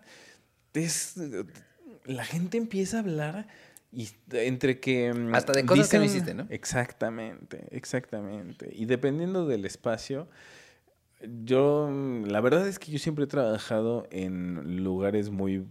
es, 0.78 1.16
la 2.06 2.24
gente 2.26 2.58
empieza 2.58 2.98
a 2.98 3.00
hablar 3.02 3.48
y 3.92 4.10
entre 4.32 4.80
que... 4.80 5.14
mm, 5.14 5.34
Hasta 5.34 5.54
de 5.54 5.66
cosas 5.66 5.90
que 5.90 5.98
no 5.98 6.04
hiciste, 6.04 6.34
¿no? 6.34 6.46
Exactamente, 6.50 7.68
exactamente. 7.72 8.70
Y 8.74 8.86
dependiendo 8.86 9.48
del 9.48 9.66
espacio, 9.66 10.28
yo, 11.44 11.90
mm, 11.90 12.26
la 12.26 12.42
verdad 12.42 12.68
es 12.68 12.80
que 12.80 12.92
yo 12.92 13.00
siempre 13.00 13.26
he 13.26 13.28
trabajado 13.28 14.08
en 14.12 14.84
lugares 14.84 15.30
muy 15.30 15.66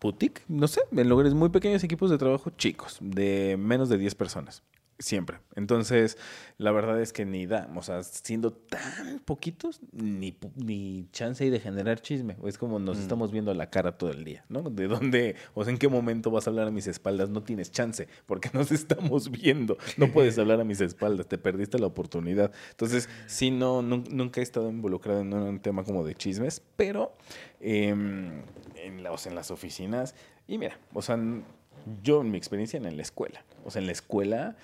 boutique, 0.00 0.42
no 0.48 0.68
sé, 0.68 0.80
en 0.92 1.08
lugares 1.08 1.34
muy 1.34 1.48
pequeños, 1.48 1.82
equipos 1.84 2.10
de 2.10 2.18
trabajo 2.18 2.50
chicos, 2.50 2.98
de 3.00 3.56
menos 3.58 3.88
de 3.88 3.98
10 3.98 4.14
personas. 4.14 4.62
Siempre. 4.98 5.40
Entonces, 5.56 6.16
la 6.56 6.72
verdad 6.72 6.98
es 7.02 7.12
que 7.12 7.26
ni 7.26 7.44
da, 7.44 7.68
o 7.76 7.82
sea, 7.82 8.02
siendo 8.02 8.52
tan 8.54 9.18
poquitos, 9.26 9.80
ni, 9.92 10.34
ni 10.54 11.06
chance 11.12 11.44
hay 11.44 11.50
de 11.50 11.60
generar 11.60 12.00
chisme. 12.00 12.34
Es 12.46 12.56
como 12.56 12.78
nos 12.78 12.98
estamos 12.98 13.30
viendo 13.30 13.52
la 13.52 13.68
cara 13.68 13.98
todo 13.98 14.10
el 14.10 14.24
día, 14.24 14.46
¿no? 14.48 14.62
De 14.62 14.88
dónde, 14.88 15.36
o 15.52 15.64
sea, 15.64 15.70
en 15.72 15.78
qué 15.78 15.88
momento 15.88 16.30
vas 16.30 16.46
a 16.46 16.50
hablar 16.50 16.68
a 16.68 16.70
mis 16.70 16.86
espaldas, 16.86 17.28
no 17.28 17.42
tienes 17.42 17.70
chance, 17.70 18.08
porque 18.24 18.48
nos 18.54 18.72
estamos 18.72 19.30
viendo. 19.30 19.76
No 19.98 20.10
puedes 20.10 20.38
hablar 20.38 20.60
a 20.62 20.64
mis 20.64 20.80
espaldas, 20.80 21.26
te 21.26 21.36
perdiste 21.36 21.78
la 21.78 21.88
oportunidad. 21.88 22.50
Entonces, 22.70 23.10
sí, 23.26 23.50
no, 23.50 23.82
nun- 23.82 24.08
nunca 24.10 24.40
he 24.40 24.42
estado 24.44 24.70
involucrado 24.70 25.20
en 25.20 25.34
un 25.34 25.60
tema 25.60 25.84
como 25.84 26.04
de 26.04 26.14
chismes, 26.14 26.62
pero 26.76 27.12
em, 27.60 28.40
en, 28.76 29.02
la- 29.02 29.12
o 29.12 29.18
sea, 29.18 29.28
en 29.30 29.36
las 29.36 29.50
oficinas, 29.50 30.14
y 30.48 30.56
mira, 30.56 30.78
o 30.94 31.02
sea, 31.02 31.18
yo 32.02 32.22
en 32.22 32.30
mi 32.30 32.38
experiencia 32.38 32.78
en 32.78 32.96
la 32.96 33.02
escuela, 33.02 33.44
o 33.64 33.70
sea, 33.70 33.80
en 33.80 33.86
la 33.86 33.92
escuela 33.92 34.56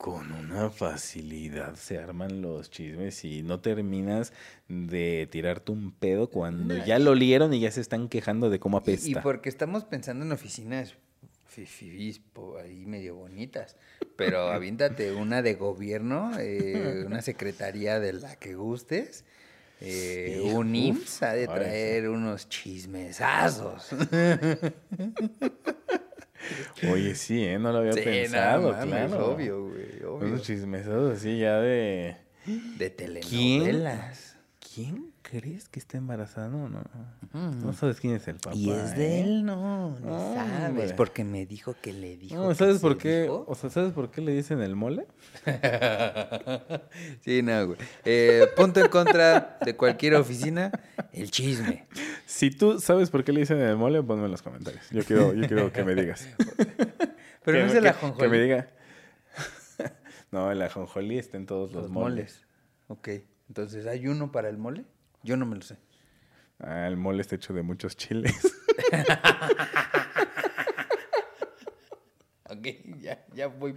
con 0.00 0.32
una 0.32 0.70
facilidad 0.70 1.74
se 1.74 1.98
arman 1.98 2.40
los 2.40 2.70
chismes 2.70 3.22
y 3.26 3.42
no 3.42 3.60
terminas 3.60 4.32
de 4.66 5.28
tirarte 5.30 5.72
un 5.72 5.92
pedo 5.92 6.30
cuando 6.30 6.74
ya 6.86 6.98
lo 6.98 7.10
olieron 7.10 7.52
y 7.52 7.60
ya 7.60 7.70
se 7.70 7.82
están 7.82 8.08
quejando 8.08 8.48
de 8.48 8.58
cómo 8.58 8.78
apesta. 8.78 9.06
y 9.06 9.14
porque 9.16 9.50
estamos 9.50 9.84
pensando 9.84 10.24
en 10.24 10.32
oficinas 10.32 10.96
po, 12.32 12.56
ahí 12.56 12.86
medio 12.86 13.16
bonitas. 13.16 13.76
Pero 14.16 14.48
aviéntate 14.52 15.12
una 15.12 15.42
de 15.42 15.52
gobierno, 15.52 16.32
eh, 16.38 17.04
una 17.04 17.20
secretaría 17.20 18.00
de 18.00 18.14
la 18.14 18.36
que 18.36 18.54
gustes. 18.54 19.26
eh, 19.82 20.40
Sí, 20.42 20.48
un 20.50 20.74
IMSS 20.74 21.22
ha 21.24 21.32
de 21.34 21.46
traer 21.46 22.08
unos 22.08 22.48
chismesazos. 22.48 23.88
Oye, 26.90 27.14
sí, 27.14 27.44
¿eh? 27.44 27.58
No 27.58 27.72
lo 27.72 27.78
había 27.78 27.92
Sí, 27.92 28.00
pensado, 28.02 28.72
mames, 28.72 28.88
claro. 29.08 29.32
obvio, 29.32 29.64
güey, 29.68 30.02
obvio. 30.04 30.28
Unos 30.28 30.42
chismesados 30.42 31.18
así 31.18 31.38
ya 31.38 31.58
de... 31.60 32.16
De 32.46 32.90
¿Quién? 32.90 33.62
telenovelas. 33.62 34.36
¿Quién 34.74 35.09
crees 35.30 35.68
que 35.68 35.78
está 35.78 35.96
embarazada? 35.98 36.48
No, 36.48 36.68
no. 36.68 36.82
No 37.32 37.72
sabes 37.72 38.00
quién 38.00 38.14
es 38.14 38.26
el 38.28 38.36
papá. 38.36 38.56
Y 38.56 38.70
es 38.70 38.96
de 38.96 39.18
¿eh? 39.18 39.20
él, 39.22 39.44
no, 39.44 39.98
no 40.00 40.12
Hombre. 40.16 40.34
sabes. 40.60 40.92
Porque 40.94 41.22
me 41.24 41.46
dijo 41.46 41.76
que 41.80 41.92
le 41.92 42.16
dijo. 42.16 42.34
No, 42.34 42.54
¿sabes 42.54 42.78
por 42.80 42.98
qué? 42.98 43.22
dijo. 43.22 43.44
O 43.46 43.54
sea, 43.54 43.70
¿sabes 43.70 43.92
por 43.92 44.10
qué 44.10 44.20
le 44.20 44.32
dicen 44.32 44.60
el 44.60 44.74
mole? 44.76 45.06
Sí, 47.20 47.42
no, 47.42 47.66
güey. 47.68 47.78
Eh, 48.04 48.46
punto 48.56 48.80
en 48.80 48.88
contra 48.88 49.58
de 49.64 49.76
cualquier 49.76 50.14
oficina, 50.14 50.70
el 51.12 51.30
chisme. 51.30 51.86
Si 52.26 52.50
tú 52.50 52.80
sabes 52.80 53.10
por 53.10 53.24
qué 53.24 53.32
le 53.32 53.40
dicen 53.40 53.58
el 53.60 53.76
mole, 53.76 54.02
ponme 54.02 54.24
en 54.24 54.30
los 54.30 54.42
comentarios. 54.42 54.88
Yo 54.90 55.04
quiero, 55.04 55.32
yo 55.34 55.46
quiero 55.46 55.72
que 55.72 55.84
me 55.84 55.94
digas. 55.94 56.28
Pero 57.44 57.58
Que- 57.58 57.62
no 57.64 57.66
es 57.70 57.74
el 57.74 57.86
ajonjolí. 57.86 58.22
Que 58.22 58.28
me 58.28 58.42
diga. 58.42 58.68
no, 60.32 60.50
el 60.50 60.60
ajonjolí 60.62 61.18
está 61.18 61.36
en 61.36 61.46
todos 61.46 61.72
los, 61.72 61.84
Los 61.84 61.90
moles. 61.92 62.14
moles. 62.14 62.46
Ok. 62.88 63.08
Entonces, 63.48 63.86
¿hay 63.86 64.06
uno 64.06 64.30
para 64.32 64.48
el 64.48 64.58
mole? 64.58 64.84
Yo 65.22 65.36
no 65.36 65.46
me 65.46 65.56
lo 65.56 65.62
sé. 65.62 65.76
Ah, 66.58 66.86
el 66.86 66.96
mole 66.96 67.22
está 67.22 67.36
hecho 67.36 67.52
de 67.52 67.62
muchos 67.62 67.96
chiles. 67.96 68.34
Ok, 72.48 72.66
ya, 72.98 73.24
ya 73.32 73.46
voy. 73.46 73.74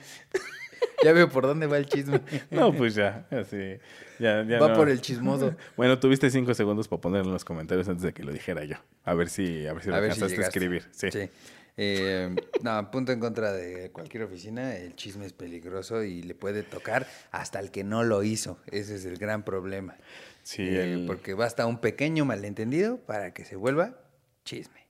Ya 1.04 1.12
veo 1.14 1.30
por 1.30 1.44
dónde 1.46 1.68
va 1.68 1.78
el 1.78 1.86
chisme. 1.86 2.22
no, 2.52 2.74
pues 2.74 2.96
ya, 2.96 3.28
así. 3.30 3.78
Ya, 4.20 4.44
ya 4.44 4.60
va 4.60 4.70
no. 4.70 4.76
por 4.76 4.90
el 4.90 5.02
chismoso. 5.02 5.56
Bueno, 5.78 6.00
tuviste 6.00 6.30
cinco 6.32 6.54
segundos 6.54 6.88
para 6.88 7.02
ponerlo 7.02 7.28
en 7.28 7.34
los 7.34 7.46
comentarios 7.46 7.88
antes 7.88 8.04
de 8.04 8.14
que 8.14 8.24
lo 8.24 8.32
dijera 8.32 8.64
yo. 8.64 8.78
A 9.04 9.14
ver 9.14 9.30
si, 9.30 9.68
a 9.68 9.74
ver 9.74 9.84
si 9.84 9.90
lo 9.90 9.96
A 9.96 10.00
si 10.00 10.04
alcanzaste 10.06 10.26
a 10.26 10.38
llegaste. 10.38 10.58
escribir. 10.60 10.88
Sí. 10.92 11.30
Eh, 11.76 12.34
no, 12.62 12.92
punto 12.92 13.12
en 13.12 13.20
contra 13.20 13.52
de 13.52 13.92
cualquier 13.92 14.24
oficina. 14.24 14.76
El 14.76 14.96
chisme 14.96 15.26
es 15.26 15.34
peligroso 15.34 16.04
y 16.04 16.24
le 16.24 16.34
puede 16.36 16.64
tocar 16.64 17.06
hasta 17.32 17.60
el 17.60 17.70
que 17.70 17.84
no 17.84 18.04
lo 18.04 18.24
hizo. 18.24 18.60
Ese 18.72 18.96
es 18.96 19.06
el 19.06 19.18
gran 19.18 19.44
problema. 19.44 19.96
Sí, 20.44 20.62
Eh, 20.64 20.94
el- 20.94 21.06
Porque 21.06 21.34
basta 21.34 21.66
un 21.66 21.78
pequeño 21.80 22.26
malentendido 22.26 22.98
para 22.98 23.34
que 23.34 23.46
se 23.46 23.56
vuelva 23.56 23.98
chisme. 24.46 24.82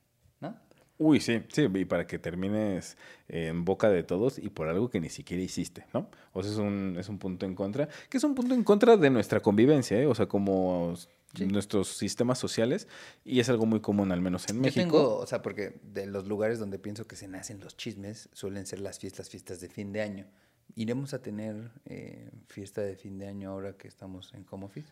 ¿No? 0.41 0.57
Uy, 0.97 1.19
sí, 1.19 1.41
sí, 1.51 1.67
y 1.73 1.85
para 1.85 2.05
que 2.07 2.19
termines 2.19 2.97
en 3.27 3.63
boca 3.65 3.89
de 3.89 4.03
todos 4.03 4.38
y 4.39 4.49
por 4.49 4.67
algo 4.67 4.89
que 4.89 4.99
ni 4.99 5.09
siquiera 5.09 5.41
hiciste, 5.43 5.85
¿no? 5.93 6.09
O 6.34 6.43
sea, 6.43 6.51
es 6.51 6.57
un, 6.57 6.95
es 6.99 7.07
un 7.09 7.17
punto 7.19 7.45
en 7.45 7.55
contra, 7.55 7.88
que 8.09 8.17
es 8.17 8.23
un 8.23 8.35
punto 8.35 8.53
en 8.53 8.63
contra 8.63 8.97
de 8.97 9.09
nuestra 9.09 9.39
convivencia, 9.39 9.99
¿eh? 9.99 10.05
O 10.07 10.15
sea, 10.15 10.25
como 10.27 10.93
Sí. 11.35 11.47
nuestros 11.47 11.88
sistemas 11.88 12.38
sociales, 12.38 12.88
y 13.25 13.39
es 13.39 13.49
algo 13.49 13.65
muy 13.65 13.80
común, 13.80 14.11
al 14.11 14.21
menos 14.21 14.47
en 14.49 14.57
Yo 14.57 14.61
México. 14.61 14.81
tengo, 14.84 15.17
o 15.17 15.25
sea, 15.25 15.41
porque 15.41 15.80
de 15.81 16.05
los 16.05 16.27
lugares 16.27 16.59
donde 16.59 16.77
pienso 16.77 17.07
que 17.07 17.15
se 17.15 17.27
nacen 17.27 17.59
los 17.59 17.75
chismes 17.75 18.30
suelen 18.34 18.67
ser 18.67 18.80
las 18.81 18.99
fiestas, 18.99 19.31
fiestas 19.31 19.59
de 19.59 19.67
fin 19.67 19.91
de 19.93 20.01
año. 20.01 20.27
¿Iremos 20.75 21.15
a 21.15 21.23
tener 21.23 21.71
eh, 21.85 22.30
fiesta 22.49 22.81
de 22.81 22.95
fin 22.95 23.17
de 23.17 23.27
año 23.27 23.49
ahora 23.49 23.73
que 23.73 23.88
estamos 23.88 24.31
en 24.35 24.45
home 24.49 24.65
office? 24.65 24.88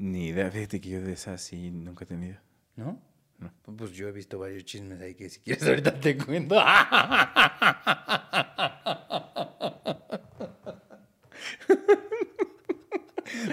Ni 0.00 0.28
idea, 0.28 0.50
fíjate 0.50 0.80
que 0.80 0.88
yo 0.88 1.02
de 1.02 1.12
esas 1.12 1.42
sí 1.42 1.70
nunca 1.70 2.04
he 2.04 2.06
tenido. 2.06 2.38
¿No? 2.74 2.98
No. 3.36 3.52
Pues 3.76 3.92
yo 3.92 4.08
he 4.08 4.12
visto 4.12 4.38
varios 4.38 4.64
chismes 4.64 4.98
ahí 4.98 5.14
que 5.14 5.28
si 5.28 5.40
quieres 5.40 5.62
ahorita 5.68 6.00
te 6.00 6.16
cuento. 6.16 6.56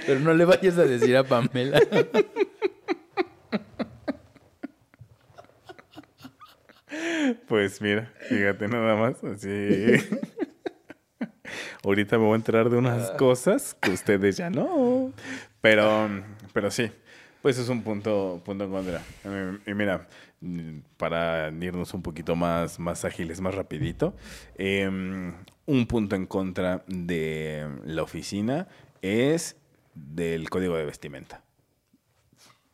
Pero 0.06 0.22
no 0.22 0.34
le 0.34 0.46
vayas 0.46 0.78
a 0.78 0.86
decir 0.86 1.18
a 1.18 1.26
Pamela. 1.26 1.82
Pues 7.50 7.82
mira, 7.82 8.14
fíjate 8.30 8.70
nada 8.70 8.96
más, 8.96 9.22
así. 9.22 9.96
Ahorita 11.84 12.18
me 12.18 12.24
voy 12.24 12.34
a 12.34 12.38
enterar 12.38 12.70
de 12.70 12.78
unas 12.78 13.12
cosas 13.12 13.74
que 13.82 13.92
ustedes 13.92 14.38
ya 14.38 14.50
no. 14.50 15.14
Pero, 15.62 16.10
pero 16.58 16.72
sí, 16.72 16.90
pues 17.44 17.60
es 17.60 17.70
un 17.70 17.84
punto, 17.84 18.42
punto 18.44 18.64
en 18.64 18.72
contra. 18.72 19.04
Y 19.68 19.74
mira, 19.76 20.08
para 20.98 21.50
irnos 21.50 21.94
un 21.94 22.02
poquito 22.02 22.36
más, 22.36 22.80
más 22.80 23.06
ágiles, 23.06 23.42
más 23.42 23.54
rapidito, 23.54 24.16
eh, 24.58 24.88
un 24.88 25.86
punto 25.86 26.16
en 26.16 26.26
contra 26.26 26.84
de 26.88 27.68
la 27.86 28.02
oficina 28.02 28.68
es 29.04 29.56
del 29.94 30.50
código 30.50 30.76
de 30.76 30.86
vestimenta 30.86 31.44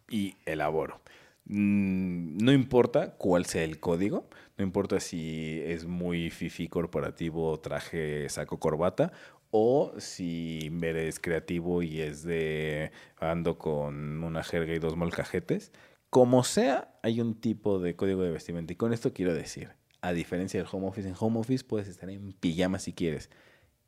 y 0.10 0.38
elaboro. 0.46 1.02
Mm, 1.44 2.38
No 2.38 2.54
importa 2.54 3.16
cuál 3.18 3.46
sea 3.46 3.66
el 3.66 3.82
código, 3.82 4.30
no 4.58 4.64
importa 4.64 5.02
si 5.02 5.62
es 5.66 5.84
muy 5.86 6.30
fifi 6.30 6.70
corporativo, 6.70 7.60
traje, 7.60 8.30
saco, 8.30 8.60
corbata, 8.60 9.12
o 9.56 9.94
si 10.00 10.72
eres 10.82 11.20
creativo 11.20 11.84
y 11.84 12.02
es 12.02 12.24
de 12.24 12.92
ando 13.20 13.60
con 13.60 14.24
una 14.24 14.44
jerga 14.44 14.74
y 14.74 14.80
dos 14.80 14.96
molcajetes. 14.96 15.72
Como 16.10 16.44
sea, 16.44 16.92
hay 17.04 17.22
un 17.22 17.40
tipo 17.40 17.78
de 17.78 17.96
código 17.96 18.24
de 18.24 18.32
vestimenta. 18.32 18.74
Y 18.74 18.78
con 18.78 18.94
esto 18.94 19.14
quiero 19.14 19.32
decir, 19.32 19.70
a 20.02 20.12
diferencia 20.12 20.60
del 20.60 20.68
home 20.72 20.88
office, 20.88 21.08
en 21.08 21.14
home 21.20 21.40
office 21.40 21.64
puedes 21.64 21.88
estar 21.88 22.10
en 22.10 22.34
pijama 22.34 22.80
si 22.80 22.94
quieres. 22.94 23.30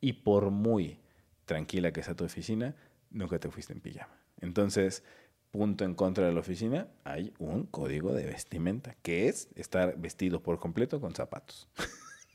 Y 0.01 0.13
por 0.13 0.51
muy 0.51 0.99
tranquila 1.45 1.91
que 1.91 2.03
sea 2.03 2.15
tu 2.15 2.25
oficina, 2.25 2.75
nunca 3.09 3.39
te 3.39 3.49
fuiste 3.49 3.73
en 3.73 3.79
pijama. 3.79 4.15
Entonces, 4.41 5.03
punto 5.49 5.83
en 5.83 5.95
contra 5.95 6.27
de 6.27 6.33
la 6.33 6.41
oficina, 6.41 6.89
hay 7.05 7.33
un 7.39 7.65
código 7.65 8.13
de 8.13 8.27
vestimenta, 8.27 8.95
que 9.01 9.29
es 9.29 9.49
estar 9.55 9.97
vestido 9.97 10.43
por 10.43 10.59
completo 10.59 11.01
con 11.01 11.15
zapatos. 11.15 11.67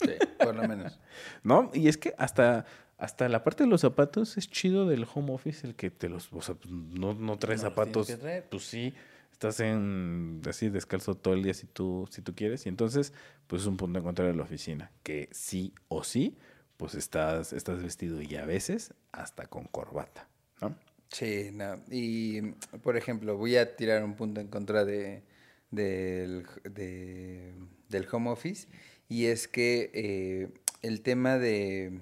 Sí, 0.00 0.14
por 0.42 0.56
lo 0.56 0.66
menos. 0.66 0.98
¿No? 1.44 1.70
Y 1.74 1.88
es 1.88 1.96
que 1.96 2.14
hasta, 2.18 2.64
hasta 3.00 3.28
la 3.28 3.42
parte 3.42 3.64
de 3.64 3.70
los 3.70 3.80
zapatos 3.80 4.36
es 4.36 4.48
chido 4.50 4.86
del 4.86 5.06
home 5.12 5.32
office 5.32 5.66
el 5.66 5.74
que 5.74 5.90
te 5.90 6.08
los, 6.08 6.32
o 6.32 6.42
sea, 6.42 6.54
pues, 6.54 6.70
no, 6.72 7.14
no 7.14 7.38
traes 7.38 7.62
No 7.62 7.68
zapatos. 7.70 8.08
Pues 8.50 8.62
sí, 8.64 8.94
estás 9.32 9.60
en 9.60 10.40
así 10.48 10.68
descalzo 10.68 11.14
todo 11.16 11.34
el 11.34 11.42
día 11.42 11.54
si 11.54 11.66
tú, 11.66 12.06
si 12.10 12.22
tú 12.22 12.34
quieres. 12.34 12.66
Y 12.66 12.68
entonces, 12.68 13.12
pues 13.46 13.62
es 13.62 13.68
un 13.68 13.76
punto 13.76 13.98
en 13.98 14.04
contra 14.04 14.26
de 14.26 14.34
la 14.34 14.42
oficina. 14.42 14.90
Que 15.02 15.28
sí 15.32 15.72
o 15.88 16.04
sí, 16.04 16.36
pues 16.76 16.94
estás, 16.94 17.52
estás 17.52 17.82
vestido 17.82 18.20
y 18.22 18.36
a 18.36 18.44
veces 18.44 18.94
hasta 19.12 19.46
con 19.46 19.64
corbata. 19.64 20.28
¿no? 20.60 20.76
Sí, 21.08 21.50
no. 21.52 21.80
Y, 21.90 22.42
por 22.82 22.96
ejemplo, 22.96 23.36
voy 23.36 23.56
a 23.56 23.76
tirar 23.76 24.04
un 24.04 24.14
punto 24.14 24.40
en 24.40 24.48
contra 24.48 24.84
de, 24.84 25.22
del, 25.70 26.46
de- 26.64 27.54
del 27.88 28.06
home 28.12 28.30
office. 28.30 28.68
Y 29.08 29.24
es 29.26 29.48
que 29.48 29.90
eh, 29.94 30.48
el 30.82 31.00
tema 31.02 31.36
de, 31.38 32.00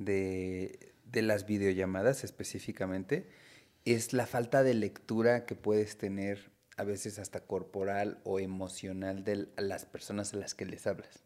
de, 0.00 0.94
de 1.04 1.22
las 1.22 1.46
videollamadas 1.46 2.24
específicamente 2.24 3.28
es 3.84 4.12
la 4.12 4.26
falta 4.26 4.62
de 4.62 4.74
lectura 4.74 5.46
que 5.46 5.54
puedes 5.54 5.96
tener 5.96 6.50
a 6.76 6.84
veces 6.84 7.18
hasta 7.18 7.40
corporal 7.40 8.20
o 8.24 8.40
emocional 8.40 9.22
de 9.22 9.48
las 9.56 9.84
personas 9.84 10.34
a 10.34 10.38
las 10.38 10.54
que 10.54 10.66
les 10.66 10.86
hablas. 10.86 11.24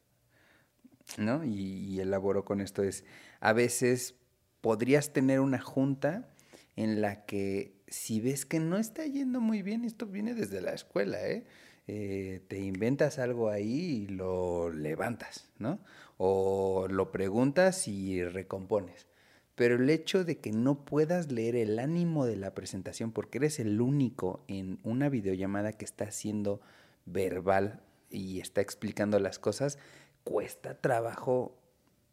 ¿no? 1.17 1.45
Y, 1.45 1.61
y 1.61 2.01
elaboro 2.01 2.45
con 2.45 2.61
esto 2.61 2.83
es, 2.83 3.05
a 3.41 3.53
veces 3.53 4.15
podrías 4.61 5.13
tener 5.13 5.41
una 5.41 5.61
junta 5.61 6.35
en 6.77 7.01
la 7.01 7.25
que 7.25 7.75
si 7.87 8.21
ves 8.21 8.45
que 8.47 8.59
no 8.59 8.79
está 8.79 9.07
yendo 9.07 9.41
muy 9.41 9.63
bien, 9.63 9.85
esto 9.85 10.07
viene 10.07 10.35
desde 10.35 10.61
la 10.61 10.73
escuela, 10.73 11.25
¿eh? 11.29 11.47
Eh, 11.87 12.43
te 12.49 12.59
inventas 12.61 13.19
algo 13.19 13.51
ahí 13.51 14.05
y 14.05 14.07
lo 14.07 14.71
levantas, 14.71 15.51
¿no? 15.59 15.81
O 16.17 16.87
lo 16.89 17.11
preguntas 17.11 17.89
y 17.89 18.25
recompones. 18.25 19.07
Pero 19.55 19.77
el 19.77 19.89
hecho 19.91 20.25
de 20.25 20.39
que 20.39 20.51
no 20.51 20.85
puedas 20.85 21.31
leer 21.31 21.57
el 21.57 21.79
ánimo 21.79 22.27
de 22.27 22.37
la 22.37 22.55
presentación 22.55 23.13
porque 23.13 23.39
eres 23.39 23.61
el 23.61 23.81
único 23.81 24.45
en 24.49 24.81
una 24.83 25.09
videollamada 25.09 25.73
que 25.73 25.85
está 25.85 26.11
siendo 26.11 26.61
verbal 27.07 27.83
y 28.11 28.41
está 28.41 28.61
explicando 28.61 29.19
las 29.19 29.39
cosas, 29.39 29.79
cuesta 30.25 30.81
trabajo 30.81 31.57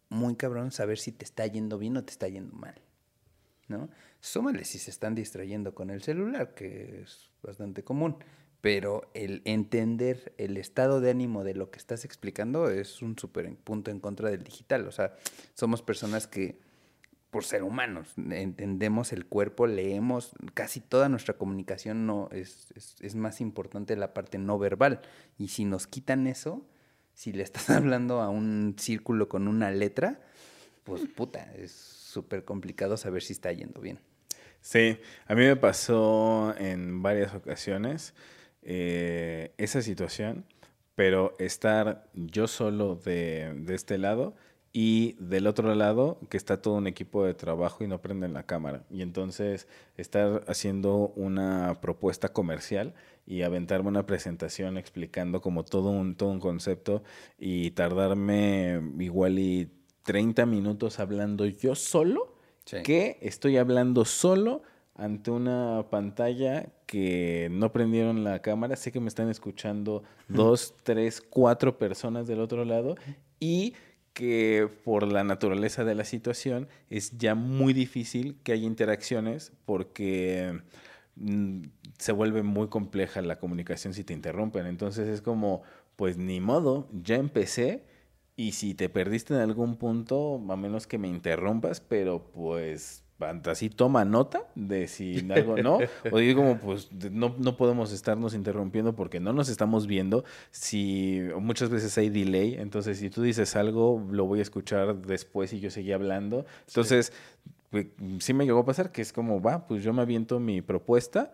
muy 0.10 0.35
cabrón 0.35 0.72
saber 0.72 0.99
si 0.99 1.11
te 1.11 1.26
está 1.26 1.48
yendo 1.48 1.77
bien 1.77 1.98
o 1.98 2.03
te 2.03 2.11
está 2.11 2.27
yendo 2.27 2.53
mal. 2.53 2.76
¿no? 3.69 3.89
Súmale 4.19 4.65
si 4.65 4.77
se 4.77 4.91
están 4.91 5.15
distrayendo 5.15 5.73
con 5.73 5.89
el 5.89 6.03
celular, 6.03 6.53
que 6.53 7.02
es 7.02 7.31
bastante 7.41 7.84
común. 7.84 8.18
Pero 8.62 9.10
el 9.16 9.42
entender 9.46 10.34
el 10.38 10.58
estado 10.58 11.02
de 11.02 11.10
ánimo 11.10 11.44
de 11.44 11.56
lo 11.56 11.72
que 11.72 11.80
estás 11.80 12.06
explicando 12.06 12.70
es 12.70 13.02
un 13.02 13.18
súper 13.18 13.54
punto 13.56 13.90
en 13.90 14.00
contra 14.00 14.30
del 14.30 14.44
digital. 14.44 14.88
O 14.88 14.92
sea, 14.92 15.16
somos 15.56 15.82
personas 15.82 16.28
que, 16.28 16.60
por 17.32 17.44
ser 17.44 17.64
humanos, 17.64 18.14
entendemos 18.30 19.14
el 19.14 19.26
cuerpo, 19.26 19.66
leemos, 19.66 20.34
casi 20.54 20.80
toda 20.80 21.10
nuestra 21.10 21.36
comunicación 21.36 22.06
no 22.06 22.30
es, 22.32 22.68
es, 22.76 22.96
es 23.00 23.16
más 23.16 23.42
importante 23.42 23.96
la 23.96 24.14
parte 24.14 24.38
no 24.38 24.60
verbal. 24.60 25.02
Y 25.40 25.48
si 25.48 25.66
nos 25.66 25.88
quitan 25.88 26.28
eso, 26.28 26.64
si 27.16 27.32
le 27.32 27.44
estás 27.44 27.70
hablando 27.72 28.22
a 28.22 28.30
un 28.30 28.76
círculo 28.78 29.28
con 29.28 29.48
una 29.48 29.72
letra, 29.72 30.22
pues 30.84 31.02
puta, 31.08 31.52
es 31.56 31.72
súper 31.72 32.44
complicado 32.44 32.98
saber 32.98 33.24
si 33.24 33.34
está 33.34 33.52
yendo 33.52 33.82
bien. 33.82 34.00
Sí, 34.62 35.00
a 35.26 35.34
mí 35.34 35.42
me 35.42 35.56
pasó 35.56 36.54
en 36.58 37.02
varias 37.02 37.34
ocasiones 37.34 38.14
eh, 38.64 39.54
esa 39.58 39.82
situación, 39.82 40.46
pero 40.96 41.34
estar 41.40 42.10
yo 42.14 42.48
solo 42.48 42.96
de, 42.96 43.54
de 43.56 43.76
este 43.76 43.98
lado 43.98 44.36
y 44.74 45.16
del 45.20 45.48
otro 45.48 45.76
lado 45.76 46.20
que 46.30 46.38
está 46.38 46.62
todo 46.62 46.76
un 46.76 46.88
equipo 46.88 47.26
de 47.26 47.34
trabajo 47.34 47.84
y 47.84 47.88
no 47.88 48.02
prenden 48.02 48.34
la 48.34 48.44
cámara. 48.44 48.84
Y 48.90 49.02
entonces 49.02 49.68
estar 49.98 50.44
haciendo 50.48 51.12
una 51.16 51.80
propuesta 51.82 52.30
comercial 52.30 52.94
y 53.26 53.42
aventarme 53.42 53.90
una 53.90 54.06
presentación 54.06 54.78
explicando 54.78 55.42
como 55.42 55.64
todo 55.66 55.90
un, 55.90 56.16
todo 56.16 56.30
un 56.30 56.40
concepto 56.40 57.04
y 57.38 57.72
tardarme 57.72 58.82
igual 59.00 59.40
y 59.40 59.70
30 60.04 60.46
minutos 60.46 61.00
hablando 61.00 61.46
yo 61.46 61.76
solo 61.76 62.32
Sí. 62.64 62.78
que 62.84 63.18
estoy 63.22 63.58
hablando 63.58 64.06
solo 64.06 64.62
ante 65.02 65.32
una 65.32 65.88
pantalla 65.90 66.69
que 66.86 67.49
no 67.52 67.72
prendieron 67.72 68.23
la 68.23 68.44
cámara. 68.44 68.76
Sé 68.76 68.91
que 68.91 68.99
me 68.99 69.07
están 69.07 69.30
escuchando 69.30 70.03
dos, 70.28 70.76
tres, 70.84 71.22
cuatro 71.22 71.80
personas 71.80 72.28
del 72.28 72.40
otro 72.40 72.65
lado 72.65 72.95
y 73.40 73.73
que 74.14 74.69
por 74.84 75.11
la 75.11 75.23
naturaleza 75.23 75.84
de 75.84 75.95
la 75.95 76.06
situación 76.06 76.68
es 76.91 77.18
ya 77.18 77.34
muy 77.34 77.73
difícil 77.73 78.38
que 78.44 78.52
haya 78.52 78.68
interacciones 78.68 79.53
porque 79.65 80.61
mm, 81.15 81.61
se 81.98 82.11
vuelve 82.11 82.44
muy 82.44 82.68
compleja 82.68 83.23
la 83.23 83.40
comunicación 83.40 83.95
si 83.95 84.03
te 84.03 84.14
interrumpen. 84.14 84.68
Entonces 84.68 85.07
es 85.07 85.22
como, 85.22 85.64
pues 85.95 86.18
ni 86.18 86.40
modo, 86.40 86.88
ya 86.91 87.15
empecé 87.15 87.86
y 88.36 88.52
si 88.52 88.76
te 88.76 88.88
perdiste 88.88 89.34
en 89.34 89.40
algún 89.40 89.78
punto, 89.78 90.40
a 90.48 90.56
menos 90.56 90.86
que 90.86 90.99
me 90.99 91.07
interrumpas, 91.07 91.82
pero 91.82 92.32
pues 92.32 93.01
así 93.45 93.69
toma 93.69 94.06
nota 94.06 94.43
de 94.56 94.88
si 94.88 95.30
algo 95.31 95.57
no. 95.57 95.80
O 96.11 96.18
digo 96.18 96.41
como, 96.41 96.57
pues 96.57 96.89
no, 97.11 97.35
no 97.38 97.57
podemos 97.57 97.91
estarnos 97.91 98.34
interrumpiendo 98.34 98.95
porque 98.95 99.19
no 99.19 99.34
nos 99.34 99.49
estamos 99.49 99.88
viendo. 99.88 100.23
Si 100.52 101.22
muchas 101.39 101.69
veces 101.69 101.98
hay 101.98 102.10
delay, 102.10 102.56
entonces 102.56 102.99
si 102.99 103.10
tú 103.10 103.22
dices 103.22 103.56
algo, 103.56 104.06
lo 104.11 104.26
voy 104.26 104.39
a 104.39 104.41
escuchar 104.41 104.95
después 105.02 105.53
y 105.53 105.60
yo 105.60 105.69
seguí 105.69 105.91
hablando. 105.91 106.45
Entonces, 106.68 107.14
pues, 107.69 107.88
sí 108.19 108.34
me 108.34 108.45
llegó 108.45 108.60
a 108.60 108.65
pasar 108.65 108.91
que 108.91 109.02
es 109.02 109.14
como, 109.14 109.41
va, 109.41 109.65
pues 109.65 109.84
yo 109.84 109.93
me 109.93 110.02
aviento 110.02 110.39
mi 110.39 110.61
propuesta. 110.61 111.34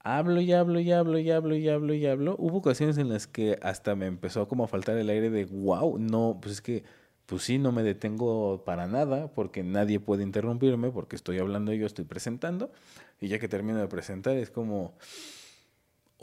Hablo 0.00 0.40
y 0.40 0.52
hablo 0.52 0.80
y 0.80 0.92
hablo 0.92 1.18
y 1.18 1.30
hablo 1.30 1.56
y 1.56 1.68
hablo 1.68 1.94
y 1.94 2.06
hablo. 2.06 2.36
Hubo 2.38 2.58
ocasiones 2.58 2.98
en 2.98 3.08
las 3.08 3.26
que 3.26 3.58
hasta 3.62 3.94
me 3.94 4.06
empezó 4.06 4.46
como 4.48 4.64
a 4.64 4.68
faltar 4.68 4.96
el 4.96 5.10
aire 5.10 5.28
de 5.30 5.44
wow, 5.44 5.98
no, 5.98 6.38
pues 6.40 6.54
es 6.54 6.60
que, 6.62 6.84
pues 7.28 7.42
sí, 7.42 7.58
no 7.58 7.72
me 7.72 7.82
detengo 7.82 8.64
para 8.64 8.86
nada 8.86 9.28
porque 9.34 9.62
nadie 9.62 10.00
puede 10.00 10.22
interrumpirme 10.22 10.90
porque 10.90 11.14
estoy 11.14 11.38
hablando 11.38 11.74
yo, 11.74 11.86
estoy 11.86 12.06
presentando. 12.06 12.72
Y 13.20 13.28
ya 13.28 13.38
que 13.38 13.48
termino 13.48 13.78
de 13.78 13.86
presentar 13.86 14.36
es 14.38 14.50
como, 14.50 14.94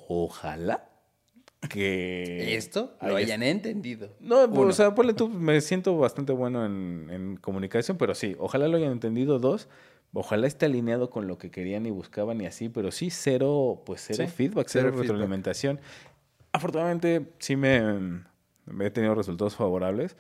ojalá 0.08 0.90
que 1.70 2.56
Esto 2.58 2.96
lo 3.02 3.16
haya- 3.16 3.18
hayan 3.36 3.44
entendido. 3.44 4.10
no, 4.20 4.50
pues, 4.50 4.70
o 4.70 4.72
sea, 4.74 4.96
ponle 4.96 5.14
tú, 5.14 5.30
me 5.30 5.62
siento 5.62 5.98
bastante 5.98 6.34
bueno 6.34 6.66
en, 6.66 7.08
en 7.12 7.38
comunicación, 7.38 7.98
pero 7.98 8.16
sí, 8.16 8.36
ojalá 8.40 8.68
lo 8.68 8.78
hayan 8.78 8.92
entendido. 8.92 9.40
Dos, 9.40 9.68
ojalá 10.14 10.48
esté 10.48 10.66
alineado 10.68 11.10
con 11.10 11.28
lo 11.28 11.38
que 11.38 11.52
querían 11.52 11.86
y 11.86 11.92
buscaban 11.92 12.40
y 12.42 12.46
así, 12.46 12.70
pero 12.70 12.92
sí, 12.92 13.10
cero, 13.10 13.84
pues 13.86 14.02
cero 14.06 14.26
Sí, 14.28 14.34
feedback, 14.36 14.68
cero 14.70 14.86
cero, 14.86 14.92
feedback. 14.92 15.02
retroalimentación. 15.02 15.80
Afortunadamente, 16.52 17.34
sí 17.40 17.56
me, 17.56 18.24
me 18.66 18.86
he 18.86 18.92
tenido 18.92 19.14
resultados 19.16 19.56
favorables, 19.56 20.16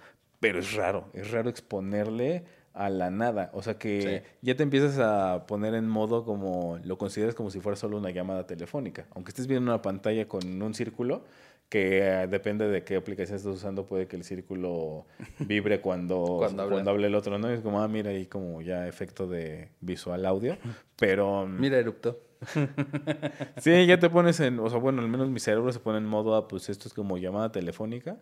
pero 0.45 0.59
es 0.59 0.73
raro, 0.73 1.05
es 1.13 1.31
raro 1.31 1.49
exponerle 1.49 2.43
a 2.73 2.89
la 2.89 3.09
nada. 3.09 3.49
O 3.53 3.61
sea 3.63 3.77
que 3.77 4.01
Sí. 4.01 4.29
ya 4.41 4.55
te 4.55 4.63
empiezas 4.63 4.99
a 4.99 5.45
poner 5.47 5.73
en 5.75 5.87
modo 5.87 6.25
como, 6.25 6.77
lo 6.83 6.97
consideras 6.97 7.33
como 7.33 7.49
si 7.49 7.59
fuera 7.59 7.75
solo 7.77 7.97
una 7.97 8.11
llamada 8.11 8.45
telefónica. 8.45 9.05
Aunque 9.15 9.29
estés 9.29 9.47
viendo 9.47 9.71
una 9.71 9.81
pantalla 9.81 10.27
con 10.27 10.61
un 10.61 10.73
círculo, 10.73 11.23
que 11.69 11.99
eh, 12.03 12.27
depende 12.27 12.67
de 12.67 12.83
qué 12.83 12.95
aplicación 12.95 13.37
estás 13.37 13.55
usando, 13.55 13.85
puede 13.85 14.07
que 14.07 14.15
el 14.17 14.23
círculo 14.23 15.05
vibre 15.39 15.81
cuando, 15.81 16.35
Cuando 16.37 16.91
hable 16.91 17.07
el 17.07 17.15
otro, 17.15 17.39
¿no? 17.39 17.49
Es 17.49 17.61
como, 17.61 17.81
ah, 17.81 17.87
mira, 17.87 18.11
ahí 18.11 18.27
como 18.27 18.61
ya 18.61 18.87
efecto 18.87 19.25
de 19.25 19.69
visual 19.81 20.25
audio. 20.25 20.57
Pero 20.97 21.47
mm, 21.47 21.59
Mira, 21.59 21.77
eruptó. 21.79 22.19
sí, 23.57 23.85
ya 23.85 23.99
te 23.99 24.09
pones 24.09 24.39
en, 24.39 24.59
o 24.59 24.69
sea, 24.69 24.79
bueno, 24.79 25.01
al 25.01 25.07
menos 25.07 25.29
mi 25.29 25.39
cerebro 25.39 25.71
se 25.71 25.79
pone 25.79 25.97
en 25.97 26.05
modo, 26.05 26.35
ah, 26.35 26.47
pues 26.47 26.69
esto 26.69 26.87
es 26.87 26.93
como 26.93 27.17
llamada 27.17 27.51
telefónica 27.51 28.17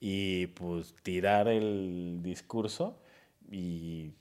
y 0.00 0.48
pues 0.48 0.94
tirar 1.02 1.48
el 1.48 2.20
discurso 2.22 2.98
y 3.50 4.12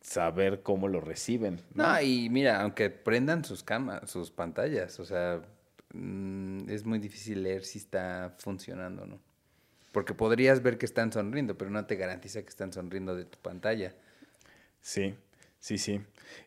saber 0.00 0.62
cómo 0.62 0.88
lo 0.88 1.00
reciben. 1.00 1.60
¿no? 1.74 1.92
No, 1.92 2.00
y 2.00 2.28
mira, 2.30 2.62
aunque 2.62 2.90
prendan 2.90 3.44
sus 3.44 3.62
camas, 3.62 4.10
sus 4.10 4.30
pantallas, 4.30 5.00
o 5.00 5.04
sea, 5.04 5.42
mm, 5.92 6.68
es 6.70 6.84
muy 6.84 6.98
difícil 6.98 7.42
leer 7.42 7.64
si 7.64 7.78
está 7.78 8.34
funcionando 8.38 9.02
o 9.02 9.06
no. 9.06 9.20
Porque 9.92 10.14
podrías 10.14 10.62
ver 10.62 10.78
que 10.78 10.86
están 10.86 11.12
sonriendo, 11.12 11.56
pero 11.56 11.70
no 11.70 11.86
te 11.86 11.96
garantiza 11.96 12.42
que 12.42 12.48
están 12.48 12.72
sonriendo 12.72 13.16
de 13.16 13.24
tu 13.24 13.38
pantalla. 13.38 13.94
Sí, 14.80 15.14
sí, 15.58 15.78
sí. 15.78 16.00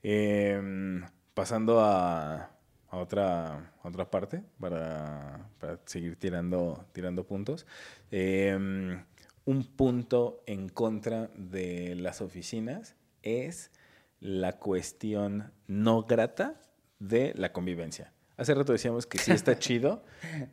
Em, 0.03 1.03
pasando 1.39 1.79
a, 1.79 2.51
a 2.89 2.97
otra, 2.97 3.71
a 3.81 3.87
otra 3.87 4.11
parte 4.11 4.43
para, 4.59 5.49
para 5.57 5.79
seguir 5.85 6.17
tirando, 6.17 6.85
tirando 6.91 7.25
puntos. 7.25 7.65
Em, 8.11 9.01
un 9.45 9.63
punto 9.63 10.43
en 10.47 10.67
contra 10.67 11.31
de 11.35 11.95
las 11.95 12.19
oficinas 12.19 12.97
es 13.23 13.71
la 14.19 14.59
cuestión 14.59 15.53
no 15.65 16.03
grata 16.03 16.59
de 16.99 17.31
la 17.37 17.53
convivencia. 17.53 18.11
Hace 18.35 18.53
rato 18.53 18.73
decíamos 18.73 19.07
que 19.07 19.17
sí 19.17 19.31
está 19.31 19.57
chido 19.65 20.03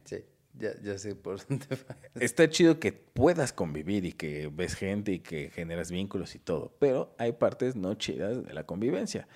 Sí. 0.04 0.24
Ya, 0.58 0.70
ya 0.82 0.96
sé 0.98 1.16
por 1.16 1.44
dónde. 1.44 1.66
Está 2.14 2.48
chido 2.48 2.78
que 2.78 2.92
puedas 2.92 3.52
convivir 3.52 4.06
y 4.06 4.12
que 4.12 4.48
ves 4.50 4.74
gente 4.74 5.12
y 5.12 5.18
que 5.18 5.50
generas 5.50 5.90
vínculos 5.90 6.34
y 6.34 6.38
todo, 6.38 6.74
pero 6.78 7.14
hay 7.18 7.32
partes 7.32 7.76
no 7.76 7.92
chidas 7.94 8.42
de 8.42 8.54
la 8.54 8.64
convivencia. 8.64 9.28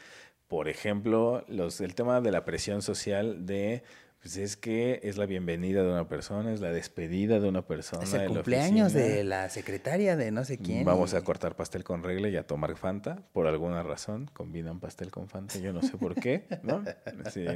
Por 0.51 0.69
ejemplo, 0.69 1.45
los, 1.47 1.81
el 1.81 1.95
tema 1.95 2.21
de 2.21 2.33
la 2.33 2.45
presión 2.45 2.83
social 2.83 3.47
de 3.47 3.85
pues 4.21 4.37
es 4.37 4.57
que 4.57 4.99
es 5.05 5.17
la 5.17 5.25
bienvenida 5.27 5.85
de 5.85 5.93
una 5.93 6.09
persona, 6.09 6.53
es 6.53 6.61
la 6.61 6.73
despedida 6.73 7.39
de 7.39 7.49
una 7.49 7.63
persona. 7.63 8.03
Es 8.03 8.13
el 8.15 8.19
de 8.23 8.29
la 8.31 8.35
cumpleaños 8.35 8.93
de 8.93 9.23
la 9.23 9.49
secretaria 9.49 10.17
de 10.17 10.33
no 10.33 10.45
sé 10.45 10.59
quién. 10.59 10.85
Vamos 10.85 11.13
y- 11.13 11.17
a 11.17 11.23
cortar 11.23 11.55
pastel 11.55 11.85
con 11.85 12.03
regla 12.03 12.29
y 12.29 12.37
a 12.37 12.45
tomar 12.49 12.75
Fanta. 12.77 13.23
Por 13.33 13.47
alguna 13.47 13.85
razón 13.85 14.29
combinan 14.35 14.81
pastel 14.81 15.13
con 15.13 15.29
Fanta. 15.29 15.57
Yo 15.61 15.73
no 15.73 15.83
sé 15.83 15.97
por 15.97 16.17
qué, 16.17 16.47
¿no? 16.65 16.83
Sí. 17.33 17.47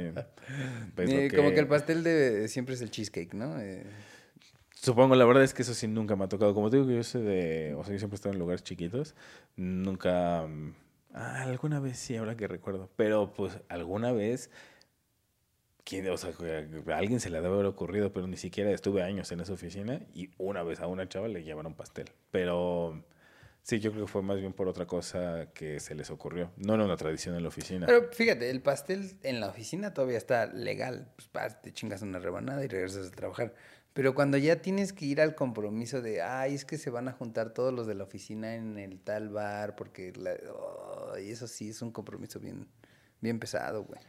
Pues 0.95 1.09
Eh, 1.09 1.29
Como 1.35 1.51
que 1.51 1.59
el 1.59 1.67
pastel 1.67 2.01
de 2.01 2.47
siempre 2.47 2.75
es 2.75 2.81
el 2.81 2.91
cheesecake, 2.91 3.33
¿no? 3.33 3.59
Eh, 3.59 3.83
Supongo, 4.73 5.15
la 5.15 5.25
verdad 5.25 5.43
es 5.43 5.53
que 5.53 5.63
eso 5.63 5.73
sí 5.73 5.89
nunca 5.89 6.15
me 6.15 6.23
ha 6.23 6.29
tocado. 6.29 6.53
Como 6.53 6.69
te 6.69 6.77
digo 6.77 6.89
yo 6.89 7.03
soy 7.03 7.23
de... 7.23 7.75
O 7.77 7.83
sea, 7.83 7.91
yo 7.91 7.99
siempre 7.99 8.15
he 8.15 8.19
estado 8.19 8.31
en 8.31 8.39
lugares 8.39 8.63
chiquitos. 8.63 9.15
Nunca... 9.57 10.47
ah, 11.15 11.41
alguna 11.41 11.79
vez 11.79 11.97
sí, 11.97 12.15
ahora 12.15 12.37
que 12.37 12.47
recuerdo. 12.47 12.89
Pero 12.95 13.33
pues 13.33 13.59
alguna 13.69 14.11
vez... 14.11 14.51
¿quién, 15.85 16.09
o 16.09 16.17
sea, 16.17 16.33
que 16.33 16.91
a 16.91 16.97
alguien 16.97 17.21
se 17.21 17.29
le 17.29 17.39
debe 17.39 17.53
haber 17.53 17.67
ocurrido, 17.67 18.11
pero 18.11 18.27
ni 18.27 18.37
siquiera 18.37 18.71
estuve 18.71 19.03
años 19.03 19.31
en 19.31 19.39
esa 19.39 19.53
oficina 19.53 20.01
y 20.13 20.31
una 20.37 20.63
vez 20.63 20.81
a 20.81 20.87
una 20.87 21.07
chava 21.07 21.27
le 21.27 21.43
llevaron 21.43 21.75
pastel. 21.75 22.09
Pero 22.31 23.05
sí, 23.61 23.79
yo 23.79 23.91
creo 23.91 24.05
que 24.05 24.11
fue 24.11 24.23
más 24.23 24.39
bien 24.39 24.51
por 24.51 24.67
otra 24.67 24.87
cosa 24.87 25.51
que 25.53 25.79
se 25.79 25.95
les 25.95 26.09
ocurrió. 26.09 26.51
No 26.57 26.73
era 26.73 26.83
una 26.83 26.97
tradición 26.97 27.35
en 27.35 27.43
la 27.43 27.49
oficina. 27.49 27.85
Pero 27.85 28.09
fíjate, 28.11 28.49
el 28.49 28.61
pastel 28.61 29.13
en 29.21 29.39
la 29.39 29.47
oficina 29.47 29.93
todavía 29.93 30.17
está 30.17 30.47
legal. 30.47 31.07
Pues 31.31 31.61
te 31.61 31.71
chingas 31.71 32.01
una 32.01 32.19
rebanada 32.19 32.65
y 32.65 32.67
regresas 32.67 33.07
a 33.07 33.11
trabajar. 33.11 33.53
Pero 33.95 34.13
cuando 34.13 34.37
ya 34.37 34.61
tienes 34.61 34.91
que 34.91 35.05
ir 35.05 35.21
al 35.21 35.35
compromiso 35.35 36.01
de, 36.01 36.21
ay, 36.21 36.53
es 36.53 36.65
que 36.65 36.77
se 36.77 36.89
van 36.89 37.07
a 37.07 37.13
juntar 37.13 37.53
todos 37.53 37.73
los 37.73 37.87
de 37.87 37.95
la 37.95 38.03
oficina 38.03 38.53
en 38.55 38.77
el 38.77 38.99
tal 38.99 39.29
bar, 39.29 39.77
porque 39.77 40.11
la- 40.17 40.35
oh, 40.53 41.17
y 41.17 41.29
eso 41.31 41.47
sí 41.47 41.69
es 41.69 41.81
un 41.81 41.91
compromiso 41.93 42.41
bien, 42.41 42.67
bien 43.21 43.39
pesado, 43.39 43.85
güey. 43.85 44.01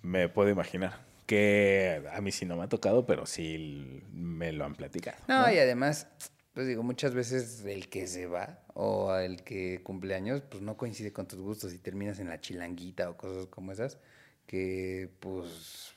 Me 0.00 0.30
puedo 0.30 0.48
imaginar. 0.48 1.04
Que 1.26 2.08
a 2.10 2.22
mí 2.22 2.32
sí 2.32 2.46
no 2.46 2.56
me 2.56 2.62
ha 2.62 2.68
tocado, 2.70 3.04
pero 3.04 3.26
sí 3.26 4.02
me 4.14 4.50
lo 4.52 4.64
han 4.64 4.74
platicado. 4.74 5.18
No, 5.28 5.52
y 5.52 5.58
además, 5.58 6.06
pues 6.54 6.66
digo, 6.66 6.82
muchas 6.82 7.12
veces 7.12 7.66
el 7.66 7.90
que 7.90 8.06
se 8.06 8.26
va 8.26 8.62
o 8.72 9.14
el 9.14 9.42
que 9.42 9.82
cumple 9.82 10.14
años, 10.14 10.40
pues 10.48 10.62
no 10.62 10.78
coincide 10.78 11.12
con 11.12 11.28
tus 11.28 11.40
gustos 11.40 11.74
y 11.74 11.78
terminas 11.78 12.18
en 12.18 12.28
la 12.30 12.40
chilanguita 12.40 13.10
o 13.10 13.18
cosas 13.18 13.46
como 13.48 13.72
esas, 13.72 13.98
que 14.46 15.10
pues, 15.20 15.48
pues, 15.48 15.95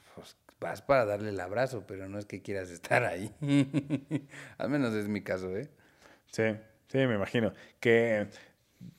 vas 0.59 0.81
para 0.81 1.05
darle 1.05 1.29
el 1.29 1.39
abrazo, 1.39 1.85
pero 1.87 2.09
no 2.09 2.19
es 2.19 2.25
que 2.25 2.41
quieras 2.41 2.69
estar 2.69 3.03
ahí. 3.03 3.33
Al 4.57 4.69
menos 4.69 4.93
es 4.93 5.07
mi 5.07 5.21
caso, 5.21 5.55
¿eh? 5.55 5.69
Sí, 6.31 6.43
sí, 6.87 6.97
me 6.97 7.15
imagino. 7.15 7.53
Que 7.79 8.27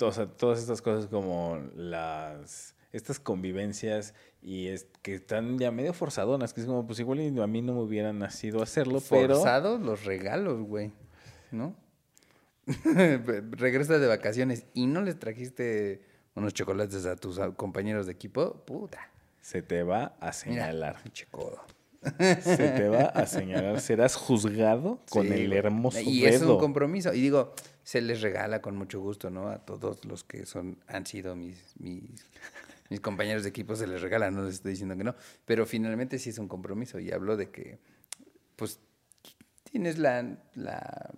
o 0.01 0.13
sea, 0.13 0.27
todas 0.27 0.59
estas 0.59 0.83
cosas 0.83 1.07
como 1.07 1.59
las 1.75 2.75
estas 2.93 3.21
convivencias 3.21 4.15
y 4.43 4.67
es 4.67 4.87
que 5.03 5.15
están 5.15 5.59
ya 5.59 5.71
medio 5.71 5.93
forzadonas, 5.93 6.53
que 6.53 6.61
es 6.61 6.67
como, 6.67 6.87
pues 6.87 6.99
igual 6.99 7.21
a 7.41 7.47
mí 7.47 7.63
no 7.63 7.75
me 7.75 7.81
hubiera 7.81 8.13
nacido 8.13 8.63
hacerlo, 8.63 9.01
pero... 9.09 9.37
Forzados 9.37 9.81
los 9.81 10.05
regalos, 10.05 10.63
güey, 10.63 10.93
¿no? 11.53 11.77
Regresas 13.53 14.01
de 14.01 14.07
vacaciones 14.07 14.67
y 14.75 14.87
no 14.87 15.03
les 15.03 15.19
trajiste 15.19 16.03
unos 16.35 16.53
chocolates 16.55 17.07
a 17.07 17.17
tus 17.17 17.39
compañeros 17.57 18.07
de 18.07 18.13
equipo, 18.13 18.65
puta. 18.65 19.11
Se 19.41 19.63
te 19.63 19.83
va 19.83 20.17
a 20.21 20.27
Mira, 20.27 20.33
señalar. 20.33 20.97
codo. 21.31 21.61
Se 22.19 22.57
te 22.57 22.89
va 22.89 23.05
a 23.05 23.27
señalar. 23.27 23.81
Serás 23.81 24.17
juzgado 24.17 25.01
con 25.11 25.27
Sí, 25.27 25.33
el 25.35 25.53
hermoso 25.53 26.01
Y 26.01 26.25
es 26.25 26.43
un 26.43 26.59
compromiso. 26.59 27.13
Y 27.13 27.21
digo, 27.21 27.55
se 27.83 28.01
les 28.01 28.21
regala 28.23 28.63
con 28.63 28.77
mucho 28.77 29.01
gusto, 29.01 29.31
¿no? 29.31 29.49
A 29.49 29.59
todos 29.59 30.05
los 30.05 30.25
que 30.25 30.47
son, 30.47 30.79
han 30.87 31.07
sido 31.07 31.37
mis, 31.37 31.75
mis, 31.79 32.27
mis 32.89 33.01
compañeros 33.01 33.43
de 33.43 33.51
equipo, 33.51 33.77
se 33.77 33.87
les 33.87 34.01
regala, 34.01 34.31
no 34.31 34.45
les 34.45 34.55
estoy 34.57 34.73
diciendo 34.73 34.97
que 34.97 35.05
no. 35.05 35.15
Pero 35.45 35.67
finalmente 35.67 36.19
sí 36.19 36.31
es 36.31 36.39
un 36.39 36.49
compromiso. 36.49 36.99
Y 36.99 37.11
hablo 37.13 37.37
de 37.37 37.51
que, 37.51 37.79
pues, 38.57 38.81
tienes 39.65 39.99
la, 39.99 40.39
la 40.55 41.11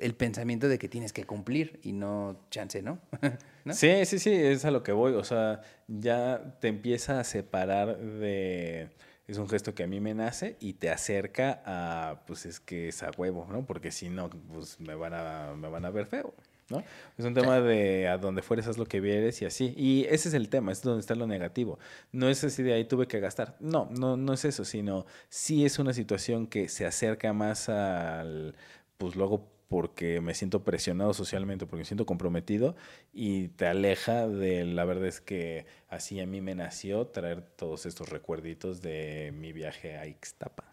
el 0.00 0.14
pensamiento 0.14 0.68
de 0.68 0.78
que 0.78 0.88
tienes 0.88 1.12
que 1.12 1.24
cumplir 1.24 1.80
y 1.82 1.92
no 1.92 2.40
chance, 2.50 2.82
¿no? 2.82 2.98
¿No? 3.64 3.74
Sí, 3.74 4.04
sí, 4.06 4.18
sí, 4.18 4.32
es 4.32 4.64
a 4.64 4.70
lo 4.70 4.82
que 4.82 4.92
voy. 4.92 5.12
O 5.12 5.24
sea, 5.24 5.60
ya 5.86 6.56
te 6.60 6.68
empieza 6.68 7.20
a 7.20 7.24
separar 7.24 7.98
de... 7.98 8.90
Es 9.26 9.38
un 9.38 9.48
gesto 9.48 9.74
que 9.76 9.84
a 9.84 9.86
mí 9.86 10.00
me 10.00 10.12
nace 10.12 10.56
y 10.58 10.72
te 10.72 10.90
acerca 10.90 11.62
a, 11.64 12.22
pues 12.26 12.46
es 12.46 12.58
que 12.58 12.88
es 12.88 13.02
a 13.04 13.12
huevo, 13.16 13.46
¿no? 13.48 13.64
Porque 13.64 13.92
si 13.92 14.08
no, 14.08 14.28
pues 14.28 14.80
me 14.80 14.96
van 14.96 15.14
a, 15.14 15.54
me 15.56 15.68
van 15.68 15.84
a 15.84 15.90
ver 15.90 16.06
feo, 16.06 16.34
¿no? 16.68 16.82
Es 17.16 17.24
un 17.24 17.34
tema 17.34 17.60
de 17.60 18.08
a 18.08 18.18
donde 18.18 18.42
fueres 18.42 18.66
haz 18.66 18.76
lo 18.76 18.86
que 18.86 19.00
vieres 19.00 19.40
y 19.40 19.44
así. 19.44 19.72
Y 19.76 20.04
ese 20.10 20.30
es 20.30 20.34
el 20.34 20.48
tema, 20.48 20.72
es 20.72 20.82
donde 20.82 20.98
está 20.98 21.14
lo 21.14 21.28
negativo. 21.28 21.78
No 22.10 22.28
es 22.28 22.42
así 22.42 22.64
de 22.64 22.72
ahí 22.72 22.84
tuve 22.86 23.06
que 23.06 23.20
gastar. 23.20 23.56
No, 23.60 23.88
no, 23.96 24.16
no 24.16 24.32
es 24.32 24.44
eso, 24.44 24.64
sino 24.64 25.06
sí 25.28 25.64
es 25.64 25.78
una 25.78 25.92
situación 25.92 26.48
que 26.48 26.68
se 26.68 26.84
acerca 26.84 27.32
más 27.32 27.68
al, 27.68 28.56
pues 28.98 29.14
luego 29.14 29.48
porque 29.70 30.20
me 30.20 30.34
siento 30.34 30.64
presionado 30.64 31.14
socialmente, 31.14 31.64
porque 31.64 31.82
me 31.82 31.84
siento 31.84 32.04
comprometido 32.04 32.74
y 33.12 33.48
te 33.50 33.68
aleja 33.68 34.26
de 34.26 34.64
la 34.64 34.84
verdad 34.84 35.06
es 35.06 35.20
que 35.20 35.64
así 35.88 36.18
a 36.18 36.26
mí 36.26 36.40
me 36.40 36.56
nació 36.56 37.06
traer 37.06 37.42
todos 37.42 37.86
estos 37.86 38.08
recuerditos 38.08 38.82
de 38.82 39.32
mi 39.32 39.52
viaje 39.52 39.96
a 39.96 40.08
Ixtapa. 40.08 40.64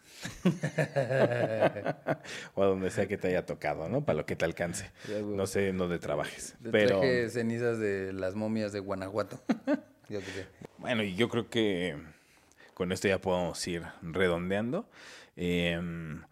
o 2.56 2.62
a 2.64 2.66
donde 2.66 2.90
sea 2.90 3.06
que 3.06 3.16
te 3.16 3.28
haya 3.28 3.46
tocado, 3.46 3.88
¿no? 3.88 4.04
Para 4.04 4.16
lo 4.16 4.26
que 4.26 4.34
te 4.34 4.44
alcance. 4.44 4.90
No 5.24 5.46
sé 5.46 5.68
en 5.68 5.78
dónde 5.78 6.00
trabajes. 6.00 6.56
Te 6.60 6.70
Pero 6.70 6.98
traje 6.98 7.30
cenizas 7.30 7.78
de 7.78 8.12
las 8.12 8.34
momias 8.34 8.72
de 8.72 8.80
Guanajuato. 8.80 9.40
Yo 10.08 10.18
qué 10.18 10.26
sé. 10.26 10.46
bueno, 10.78 11.04
y 11.04 11.14
yo 11.14 11.28
creo 11.28 11.50
que 11.50 11.94
con 12.74 12.90
esto 12.90 13.06
ya 13.06 13.20
podemos 13.20 13.64
ir 13.68 13.84
redondeando. 14.02 14.88
Em, 15.36 16.22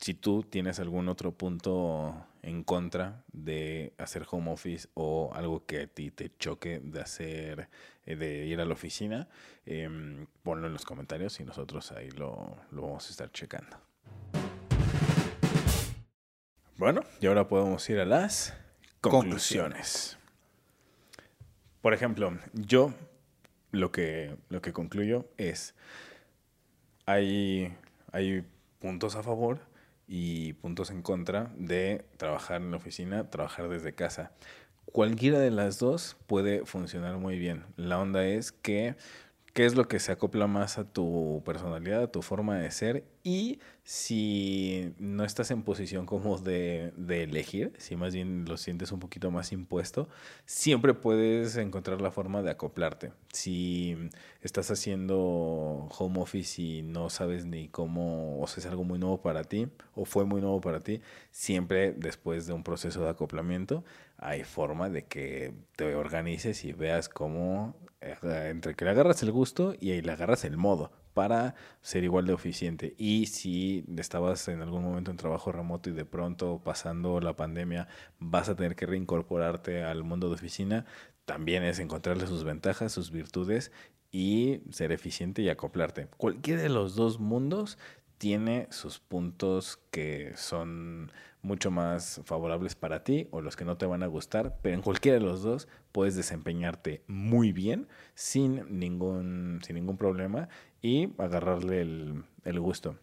si 0.00 0.14
tú 0.14 0.42
tienes 0.42 0.78
algún 0.78 1.08
otro 1.08 1.32
punto 1.32 2.26
en 2.42 2.62
contra 2.62 3.24
de 3.32 3.92
hacer 3.98 4.26
home 4.30 4.52
office 4.52 4.88
o 4.94 5.32
algo 5.34 5.66
que 5.66 5.82
a 5.82 5.86
ti 5.86 6.10
te 6.10 6.30
choque 6.36 6.80
de 6.80 7.00
hacer, 7.00 7.68
eh, 8.04 8.14
de 8.14 8.46
ir 8.46 8.60
a 8.60 8.64
la 8.64 8.74
oficina, 8.74 9.28
em, 9.64 10.26
ponlo 10.42 10.66
en 10.66 10.72
los 10.72 10.84
comentarios 10.84 11.40
y 11.40 11.44
nosotros 11.44 11.92
ahí 11.92 12.10
lo, 12.10 12.56
lo 12.70 12.82
vamos 12.82 13.06
a 13.08 13.10
estar 13.10 13.32
checando. 13.32 13.76
Bueno, 16.76 17.02
y 17.20 17.26
ahora 17.26 17.48
podemos 17.48 17.88
ir 17.88 17.98
a 17.98 18.04
las 18.04 18.54
conclusiones. 19.00 20.18
Por 21.80 21.94
ejemplo, 21.94 22.38
yo 22.52 22.92
lo 23.70 23.90
que, 23.92 24.36
lo 24.50 24.60
que 24.60 24.72
concluyo 24.72 25.26
es, 25.38 25.74
hay, 27.06 27.74
hay 28.12 28.44
puntos 28.78 29.16
a 29.16 29.22
favor 29.22 29.60
y 30.06 30.54
puntos 30.54 30.90
en 30.90 31.02
contra 31.02 31.52
de 31.56 32.04
trabajar 32.16 32.60
en 32.60 32.70
la 32.70 32.76
oficina, 32.76 33.30
trabajar 33.30 33.68
desde 33.68 33.94
casa. 33.94 34.32
Cualquiera 34.84 35.38
de 35.38 35.50
las 35.50 35.78
dos 35.78 36.16
puede 36.26 36.64
funcionar 36.64 37.18
muy 37.18 37.38
bien. 37.38 37.64
La 37.76 37.98
onda 37.98 38.24
es 38.24 38.52
que 38.52 38.96
qué 39.56 39.64
es 39.64 39.74
lo 39.74 39.88
que 39.88 40.00
se 40.00 40.12
acopla 40.12 40.46
más 40.46 40.76
a 40.76 40.84
tu 40.84 41.42
personalidad, 41.46 42.02
a 42.02 42.12
tu 42.12 42.20
forma 42.20 42.58
de 42.58 42.70
ser 42.70 43.04
y 43.22 43.58
si 43.84 44.92
no 44.98 45.24
estás 45.24 45.50
en 45.50 45.62
posición 45.62 46.04
como 46.04 46.36
de, 46.36 46.92
de 46.98 47.22
elegir, 47.22 47.72
si 47.78 47.96
más 47.96 48.12
bien 48.12 48.44
lo 48.46 48.58
sientes 48.58 48.92
un 48.92 49.00
poquito 49.00 49.30
más 49.30 49.52
impuesto, 49.52 50.10
siempre 50.44 50.92
puedes 50.92 51.56
encontrar 51.56 52.02
la 52.02 52.10
forma 52.10 52.42
de 52.42 52.50
acoplarte. 52.50 53.12
Si 53.32 53.96
estás 54.42 54.70
haciendo 54.70 55.16
home 55.16 56.20
office 56.20 56.60
y 56.60 56.82
no 56.82 57.08
sabes 57.08 57.46
ni 57.46 57.68
cómo, 57.68 58.38
o 58.42 58.46
sea, 58.48 58.60
es 58.60 58.66
algo 58.66 58.84
muy 58.84 58.98
nuevo 58.98 59.22
para 59.22 59.42
ti 59.42 59.68
o 59.94 60.04
fue 60.04 60.26
muy 60.26 60.42
nuevo 60.42 60.60
para 60.60 60.80
ti, 60.80 61.00
siempre 61.30 61.92
después 61.92 62.46
de 62.46 62.52
un 62.52 62.62
proceso 62.62 63.02
de 63.04 63.08
acoplamiento 63.08 63.84
hay 64.18 64.44
forma 64.44 64.90
de 64.90 65.06
que 65.06 65.54
te 65.76 65.94
organices 65.94 66.62
y 66.66 66.72
veas 66.72 67.08
cómo 67.08 67.74
entre 68.22 68.74
que 68.74 68.84
le 68.84 68.90
agarras 68.90 69.22
el 69.22 69.32
gusto 69.32 69.74
y 69.78 69.90
ahí 69.90 70.02
le 70.02 70.12
agarras 70.12 70.44
el 70.44 70.56
modo 70.56 70.92
para 71.14 71.54
ser 71.80 72.04
igual 72.04 72.26
de 72.26 72.34
eficiente. 72.34 72.94
Y 72.98 73.26
si 73.26 73.84
estabas 73.96 74.48
en 74.48 74.60
algún 74.60 74.84
momento 74.84 75.10
en 75.10 75.16
trabajo 75.16 75.50
remoto 75.52 75.88
y 75.88 75.92
de 75.92 76.04
pronto 76.04 76.60
pasando 76.62 77.20
la 77.20 77.36
pandemia 77.36 77.88
vas 78.18 78.48
a 78.48 78.56
tener 78.56 78.76
que 78.76 78.86
reincorporarte 78.86 79.82
al 79.82 80.04
mundo 80.04 80.28
de 80.28 80.34
oficina, 80.34 80.84
también 81.24 81.62
es 81.62 81.78
encontrarle 81.78 82.26
sus 82.26 82.44
ventajas, 82.44 82.92
sus 82.92 83.10
virtudes 83.10 83.72
y 84.12 84.60
ser 84.70 84.92
eficiente 84.92 85.42
y 85.42 85.48
acoplarte. 85.48 86.08
Cualquiera 86.16 86.62
de 86.62 86.68
los 86.68 86.96
dos 86.96 87.18
mundos 87.18 87.78
tiene 88.18 88.66
sus 88.70 88.98
puntos 88.98 89.78
que 89.90 90.32
son 90.36 91.12
mucho 91.42 91.70
más 91.70 92.20
favorables 92.24 92.74
para 92.74 93.04
ti 93.04 93.28
o 93.30 93.40
los 93.40 93.56
que 93.56 93.64
no 93.64 93.76
te 93.76 93.86
van 93.86 94.02
a 94.02 94.06
gustar, 94.06 94.58
pero 94.62 94.74
en 94.74 94.82
cualquiera 94.82 95.18
de 95.18 95.24
los 95.24 95.42
dos 95.42 95.68
puedes 95.92 96.16
desempeñarte 96.16 97.02
muy 97.06 97.52
bien 97.52 97.88
sin 98.14 98.78
ningún, 98.78 99.60
sin 99.64 99.76
ningún 99.76 99.96
problema 99.96 100.48
y 100.82 101.08
agarrarle 101.18 101.82
el, 101.82 102.24
el 102.44 102.60
gusto. 102.60 102.98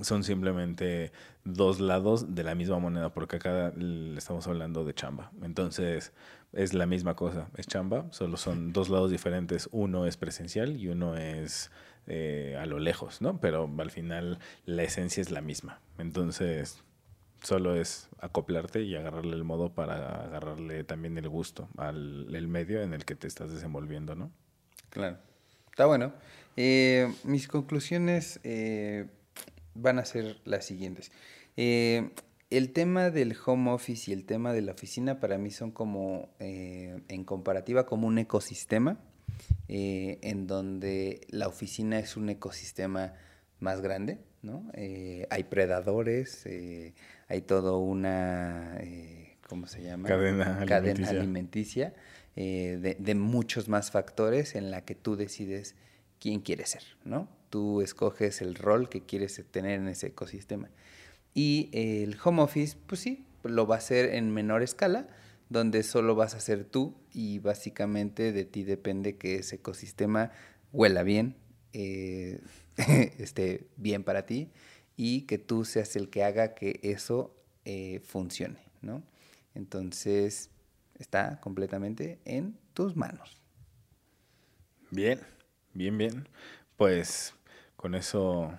son 0.00 0.22
simplemente 0.24 1.12
dos 1.44 1.80
lados 1.80 2.34
de 2.34 2.44
la 2.44 2.54
misma 2.54 2.78
moneda, 2.78 3.12
porque 3.12 3.36
acá 3.36 3.72
estamos 4.16 4.46
hablando 4.46 4.84
de 4.84 4.94
chamba. 4.94 5.32
Entonces, 5.42 6.12
es 6.52 6.74
la 6.74 6.86
misma 6.86 7.14
cosa, 7.16 7.48
es 7.56 7.66
chamba, 7.66 8.06
solo 8.10 8.36
son 8.36 8.72
dos 8.72 8.88
lados 8.88 9.10
diferentes. 9.10 9.68
Uno 9.72 10.06
es 10.06 10.16
presencial 10.16 10.76
y 10.76 10.88
uno 10.88 11.16
es 11.16 11.70
eh, 12.08 12.56
a 12.58 12.66
lo 12.66 12.78
lejos, 12.78 13.22
¿no? 13.22 13.40
Pero 13.40 13.70
al 13.78 13.90
final 13.90 14.38
la 14.66 14.82
esencia 14.82 15.20
es 15.20 15.30
la 15.30 15.40
misma. 15.40 15.80
Entonces, 15.98 16.82
solo 17.42 17.76
es 17.76 18.08
acoplarte 18.20 18.82
y 18.82 18.96
agarrarle 18.96 19.36
el 19.36 19.44
modo 19.44 19.72
para 19.72 20.24
agarrarle 20.24 20.84
también 20.84 21.16
el 21.18 21.28
gusto 21.28 21.68
al 21.76 22.34
el 22.34 22.48
medio 22.48 22.82
en 22.82 22.92
el 22.92 23.04
que 23.04 23.14
te 23.14 23.26
estás 23.26 23.52
desenvolviendo, 23.52 24.14
¿no? 24.14 24.30
Claro. 24.90 25.18
Está 25.70 25.86
bueno. 25.86 26.12
Eh, 26.56 27.14
mis 27.22 27.46
conclusiones 27.46 28.40
eh, 28.42 29.06
van 29.74 30.00
a 30.00 30.04
ser 30.04 30.40
las 30.44 30.64
siguientes. 30.64 31.12
Eh, 31.56 32.10
el 32.50 32.72
tema 32.72 33.10
del 33.10 33.36
home 33.46 33.70
office 33.70 34.10
y 34.10 34.14
el 34.14 34.24
tema 34.24 34.52
de 34.52 34.62
la 34.62 34.72
oficina 34.72 35.20
para 35.20 35.38
mí 35.38 35.52
son 35.52 35.70
como, 35.70 36.30
en 36.40 37.22
comparativa, 37.22 37.86
como 37.86 38.08
un 38.08 38.18
ecosistema, 38.18 38.98
en 39.68 40.46
donde 40.46 41.26
la 41.28 41.46
oficina 41.46 41.98
es 41.98 42.16
un 42.16 42.30
ecosistema 42.30 43.14
más 43.60 43.80
grande, 43.80 44.18
¿no? 44.42 44.70
hay 44.74 45.44
predadores, 45.44 46.46
hay 47.28 47.42
todo 47.42 47.78
una, 47.78 48.80
¿cómo 49.46 49.66
se 49.66 49.82
llama? 49.82 50.08
Cadena 50.08 50.64
Cadena 50.66 51.10
alimenticia 51.10 51.92
de, 52.34 52.96
de, 52.98 53.14
muchos 53.14 53.68
más 53.68 53.90
factores 53.90 54.54
en 54.54 54.70
la 54.70 54.84
que 54.84 54.94
tú 54.94 55.16
decides 55.16 55.74
quién 56.18 56.40
quieres 56.40 56.70
ser, 56.70 56.82
¿no? 57.04 57.28
Tú 57.50 57.80
escoges 57.82 58.42
el 58.42 58.54
rol 58.54 58.88
que 58.88 59.02
quieres 59.02 59.42
tener 59.50 59.80
en 59.80 59.88
ese 59.88 60.08
ecosistema. 60.08 60.68
Y 61.34 61.70
el 61.72 62.16
home 62.22 62.42
office, 62.42 62.76
pues 62.86 63.00
sí, 63.00 63.24
lo 63.44 63.66
va 63.66 63.76
a 63.76 63.78
hacer 63.78 64.14
en 64.14 64.32
menor 64.32 64.62
escala, 64.62 65.08
donde 65.48 65.82
solo 65.82 66.14
vas 66.14 66.34
a 66.34 66.40
ser 66.40 66.64
tú 66.64 66.94
y 67.12 67.38
básicamente 67.38 68.32
de 68.32 68.44
ti 68.44 68.64
depende 68.64 69.16
que 69.16 69.36
ese 69.36 69.56
ecosistema 69.56 70.30
huela 70.72 71.02
bien, 71.02 71.36
eh, 71.72 72.40
esté 73.18 73.66
bien 73.76 74.04
para 74.04 74.26
ti 74.26 74.50
y 74.96 75.22
que 75.22 75.38
tú 75.38 75.64
seas 75.64 75.96
el 75.96 76.10
que 76.10 76.24
haga 76.24 76.54
que 76.54 76.80
eso 76.82 77.34
eh, 77.64 78.00
funcione, 78.04 78.58
¿no? 78.82 79.02
Entonces, 79.54 80.50
está 80.98 81.40
completamente 81.40 82.18
en 82.24 82.56
tus 82.74 82.96
manos. 82.96 83.42
Bien. 84.90 85.20
Bien, 85.74 85.96
bien. 85.96 86.28
Pues 86.76 87.34
con 87.76 87.94
eso, 87.94 88.58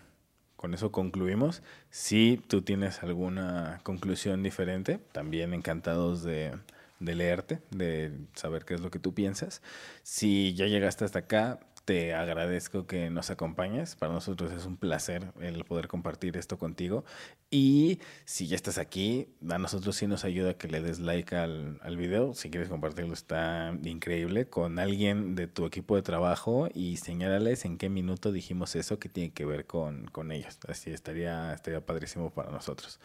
con 0.55 0.73
eso 0.73 0.91
concluimos. 0.91 1.63
Si 1.89 2.41
tú 2.47 2.61
tienes 2.61 3.03
alguna 3.03 3.81
conclusión 3.83 4.43
diferente, 4.43 4.99
también 5.11 5.53
encantados 5.53 6.23
de, 6.23 6.53
de 6.99 7.15
leerte, 7.15 7.61
de 7.71 8.11
saber 8.35 8.65
qué 8.65 8.75
es 8.75 8.81
lo 8.81 8.91
que 8.91 8.99
tú 8.99 9.13
piensas. 9.13 9.61
Si 10.03 10.53
ya 10.53 10.65
llegaste 10.65 11.05
hasta 11.05 11.19
acá, 11.19 11.59
te 11.89 12.13
agradezco 12.13 12.85
que 12.85 13.09
nos 13.09 13.31
acompañes. 13.31 13.95
Para 13.95 14.13
nosotros 14.13 14.51
es 14.51 14.67
un 14.67 14.77
placer 14.77 15.33
el 15.41 15.65
poder 15.65 15.87
compartir 15.87 16.37
esto 16.37 16.59
contigo. 16.59 17.03
Y 17.49 17.99
si 18.25 18.45
ya 18.45 18.55
estás 18.55 18.77
aquí, 18.77 19.29
a 19.49 19.57
nosotros 19.57 19.95
sí 19.95 20.05
nos 20.05 20.23
ayuda 20.23 20.53
que 20.53 20.67
le 20.67 20.81
des 20.81 20.99
like 20.99 21.35
al, 21.35 21.79
al 21.81 21.97
video. 21.97 22.35
Si 22.35 22.51
quieres 22.51 22.69
compartirlo, 22.69 23.13
está 23.13 23.75
increíble 23.81 24.47
con 24.47 24.77
alguien 24.77 25.33
de 25.33 25.47
tu 25.47 25.65
equipo 25.65 25.95
de 25.95 26.03
trabajo 26.03 26.69
y 26.75 26.97
señálales 26.97 27.65
en 27.65 27.79
qué 27.79 27.89
minuto 27.89 28.31
dijimos 28.31 28.75
eso 28.75 28.99
que 28.99 29.09
tiene 29.09 29.31
que 29.31 29.45
ver 29.45 29.65
con, 29.65 30.05
con 30.11 30.31
ellos. 30.31 30.59
Así 30.67 30.91
estaría, 30.91 31.55
estaría 31.55 31.83
padrísimo 31.83 32.29
para 32.29 32.51
nosotros. 32.51 32.99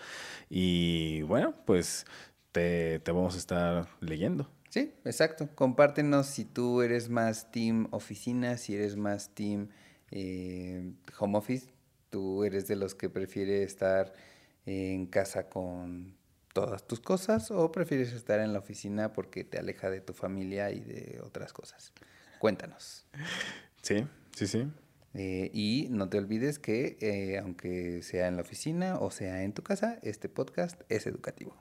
Y 0.51 1.23
bueno, 1.23 1.55
pues 1.65 2.05
te, 2.55 3.01
te 3.01 3.11
vamos 3.11 3.35
a 3.35 3.39
estar 3.39 3.89
leyendo. 4.01 4.49
Sí, 4.71 4.95
exacto. 5.05 5.49
Compártenos 5.57 6.27
si 6.27 6.45
tú 6.45 6.83
eres 6.83 7.09
más 7.09 7.51
team 7.51 7.89
oficina, 7.91 8.57
si 8.57 8.77
eres 8.77 8.97
más 8.97 9.35
team 9.35 9.71
eh, 10.13 10.93
home 11.19 11.37
office, 11.37 11.67
tú 12.11 12.45
eres 12.45 12.69
de 12.69 12.77
los 12.77 12.95
que 12.95 13.11
prefiere 13.11 13.65
estar 13.65 14.13
en 14.67 15.07
casa 15.07 15.49
con 15.49 16.17
todas 16.53 16.87
tus 16.87 17.01
cosas 17.01 17.51
o 17.51 17.73
prefieres 17.73 18.13
estar 18.13 18.39
en 18.39 18.53
la 18.53 18.61
oficina 18.61 19.13
porque 19.13 19.43
te 19.43 19.59
aleja 19.59 19.91
de 19.91 20.01
tu 20.01 20.13
familia 20.13 20.71
y 20.71 20.79
de 20.79 21.21
otras 21.25 21.53
cosas. 21.53 21.93
Cuéntanos. 22.39 23.05
Sí, 23.83 24.07
sí, 24.37 24.47
sí. 24.47 24.69
Eh, 25.15 25.51
y 25.53 25.89
no 25.91 26.09
te 26.09 26.19
olvides 26.19 26.61
que 26.61 26.99
eh, 27.01 27.39
aunque 27.39 28.03
sea 28.03 28.27
en 28.29 28.37
la 28.37 28.43
oficina 28.43 28.99
o 28.99 29.11
sea 29.11 29.43
en 29.43 29.53
tu 29.53 29.63
casa, 29.63 29.99
este 30.03 30.29
podcast 30.29 30.81
es 30.89 31.09
educativo. 31.09 31.57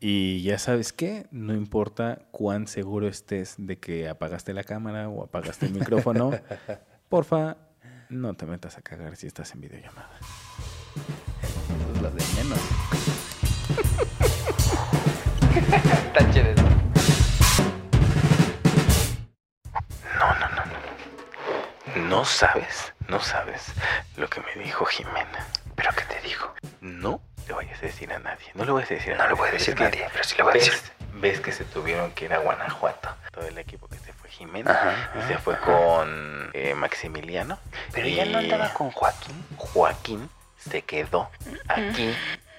Y 0.00 0.42
ya 0.42 0.58
sabes 0.58 0.92
qué, 0.92 1.26
no 1.32 1.54
importa 1.54 2.20
cuán 2.30 2.68
seguro 2.68 3.08
estés 3.08 3.56
de 3.58 3.78
que 3.78 4.08
apagaste 4.08 4.54
la 4.54 4.62
cámara 4.62 5.08
o 5.08 5.24
apagaste 5.24 5.66
el 5.66 5.72
micrófono, 5.72 6.30
porfa, 7.08 7.56
no 8.08 8.34
te 8.34 8.46
metas 8.46 8.78
a 8.78 8.82
cagar 8.82 9.16
si 9.16 9.26
estás 9.26 9.52
en 9.54 9.62
videollamada. 9.62 10.10
Eso 11.42 11.92
es 11.94 12.02
lo 12.02 12.10
de 12.10 12.22
menos. 12.36 12.60
Está 16.06 16.30
chévere. 16.30 16.62
No, 20.14 20.34
no, 20.38 20.48
no, 20.48 20.64
no. 20.64 22.08
No 22.08 22.24
sabes, 22.24 22.94
no 23.08 23.20
sabes 23.20 23.72
lo 24.16 24.28
que 24.28 24.40
me 24.42 24.62
dijo 24.62 24.84
Jimena. 24.84 25.48
¿Pero 25.78 25.92
qué 25.92 26.02
te 26.12 26.20
dijo? 26.26 26.52
No 26.80 27.20
le 27.46 27.54
vayas 27.54 27.78
a 27.78 27.86
decir 27.86 28.12
a 28.12 28.18
nadie. 28.18 28.46
No 28.54 28.64
le 28.64 28.72
voy 28.72 28.82
a 28.82 28.86
decir 28.86 29.12
a 29.12 29.16
no 29.16 29.22
nadie. 29.22 29.28
No 29.28 29.34
le 29.36 29.40
voy 29.40 29.48
a 29.48 29.52
decir 29.52 29.76
a 29.78 29.84
nadie, 29.84 30.08
pero 30.12 30.24
sí 30.24 30.34
le 30.36 30.42
voy 30.42 30.50
a 30.50 30.54
decir. 30.54 30.74
Ves 31.14 31.40
que 31.40 31.52
se 31.52 31.64
tuvieron 31.64 32.10
que 32.10 32.24
ir 32.24 32.34
a 32.34 32.38
Guanajuato. 32.38 33.14
Todo 33.32 33.46
el 33.46 33.56
equipo 33.58 33.86
que 33.86 33.96
se 33.98 34.12
fue 34.12 34.28
Jimena 34.28 35.12
y 35.16 35.28
se 35.28 35.38
fue 35.38 35.56
con 35.60 36.50
eh, 36.52 36.74
Maximiliano. 36.74 37.60
Pero 37.92 38.08
ya 38.08 38.24
no 38.24 38.38
andaba 38.38 38.72
con 38.74 38.90
Joaquín. 38.90 39.44
Joaquín 39.56 40.28
se 40.58 40.82
quedó 40.82 41.30
aquí 41.68 42.12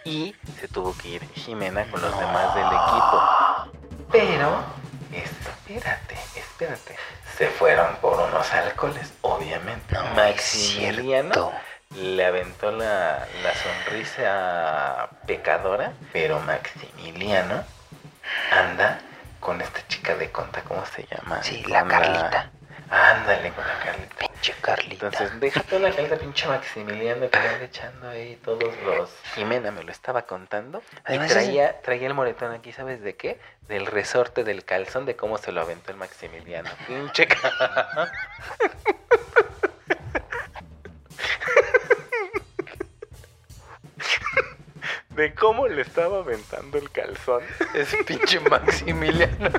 y 0.05 0.33
se 0.61 0.69
tuvo 0.69 0.95
que 0.95 1.09
ir 1.09 1.29
Jimena 1.33 1.91
con 1.91 2.01
los 2.01 2.17
demás 2.17 2.55
del 2.55 2.67
equipo. 2.67 3.77
Pero, 4.13 4.63
espérate, 5.11 6.15
espérate. 6.35 6.95
Se 7.37 7.47
fueron 7.47 7.97
por 7.97 8.17
unos 8.17 8.49
alcoholes, 8.53 9.11
obviamente. 9.21 9.97
Maximiliano 10.15 11.51
le 11.95 12.25
aventó 12.25 12.71
la, 12.71 13.27
la 13.43 13.53
sonrisa 13.55 15.09
pecadora, 15.25 15.93
pero 16.13 16.39
Maximiliano 16.41 17.63
anda 18.51 18.99
con 19.39 19.61
esta 19.61 19.85
chica 19.87 20.15
de 20.15 20.31
conta, 20.31 20.61
¿cómo 20.63 20.85
se 20.85 21.05
llama? 21.05 21.41
Sí, 21.41 21.63
la 21.67 21.87
Carlita. 21.87 22.51
Ándale 22.91 23.51
con 23.51 23.65
la 23.65 23.79
Carlita. 23.83 24.15
Pinche 24.17 24.53
Carlita. 24.61 25.05
Entonces, 25.07 25.39
déjate 25.39 25.79
la 25.79 25.91
Carlita, 25.91 26.17
pinche 26.17 26.47
Maximiliano, 26.47 27.29
que 27.29 27.37
anda 27.37 27.63
echando 27.63 28.09
ahí 28.09 28.35
todos 28.43 28.75
los. 28.83 29.09
Jimena 29.35 29.71
me 29.71 29.83
lo 29.83 29.91
estaba 29.91 30.23
contando. 30.23 30.81
y 31.07 31.17
traía, 31.19 31.81
traía 31.81 32.07
el 32.07 32.13
moretón 32.13 32.51
aquí, 32.51 32.71
¿sabes 32.71 33.01
de 33.01 33.15
qué? 33.15 33.39
Del 33.67 33.85
resorte 33.85 34.43
del 34.43 34.63
calzón, 34.65 35.05
de 35.05 35.15
cómo 35.15 35.37
se 35.37 35.51
lo 35.51 35.61
aventó 35.61 35.91
el 35.91 35.97
Maximiliano. 35.97 36.69
Pinche. 36.87 37.27
de 45.09 45.33
cómo 45.33 45.67
le 45.67 45.81
estaba 45.81 46.19
aventando 46.19 46.77
el 46.77 46.89
calzón 46.91 47.43
ese 47.73 48.03
pinche 48.03 48.39
Maximiliano. 48.39 49.49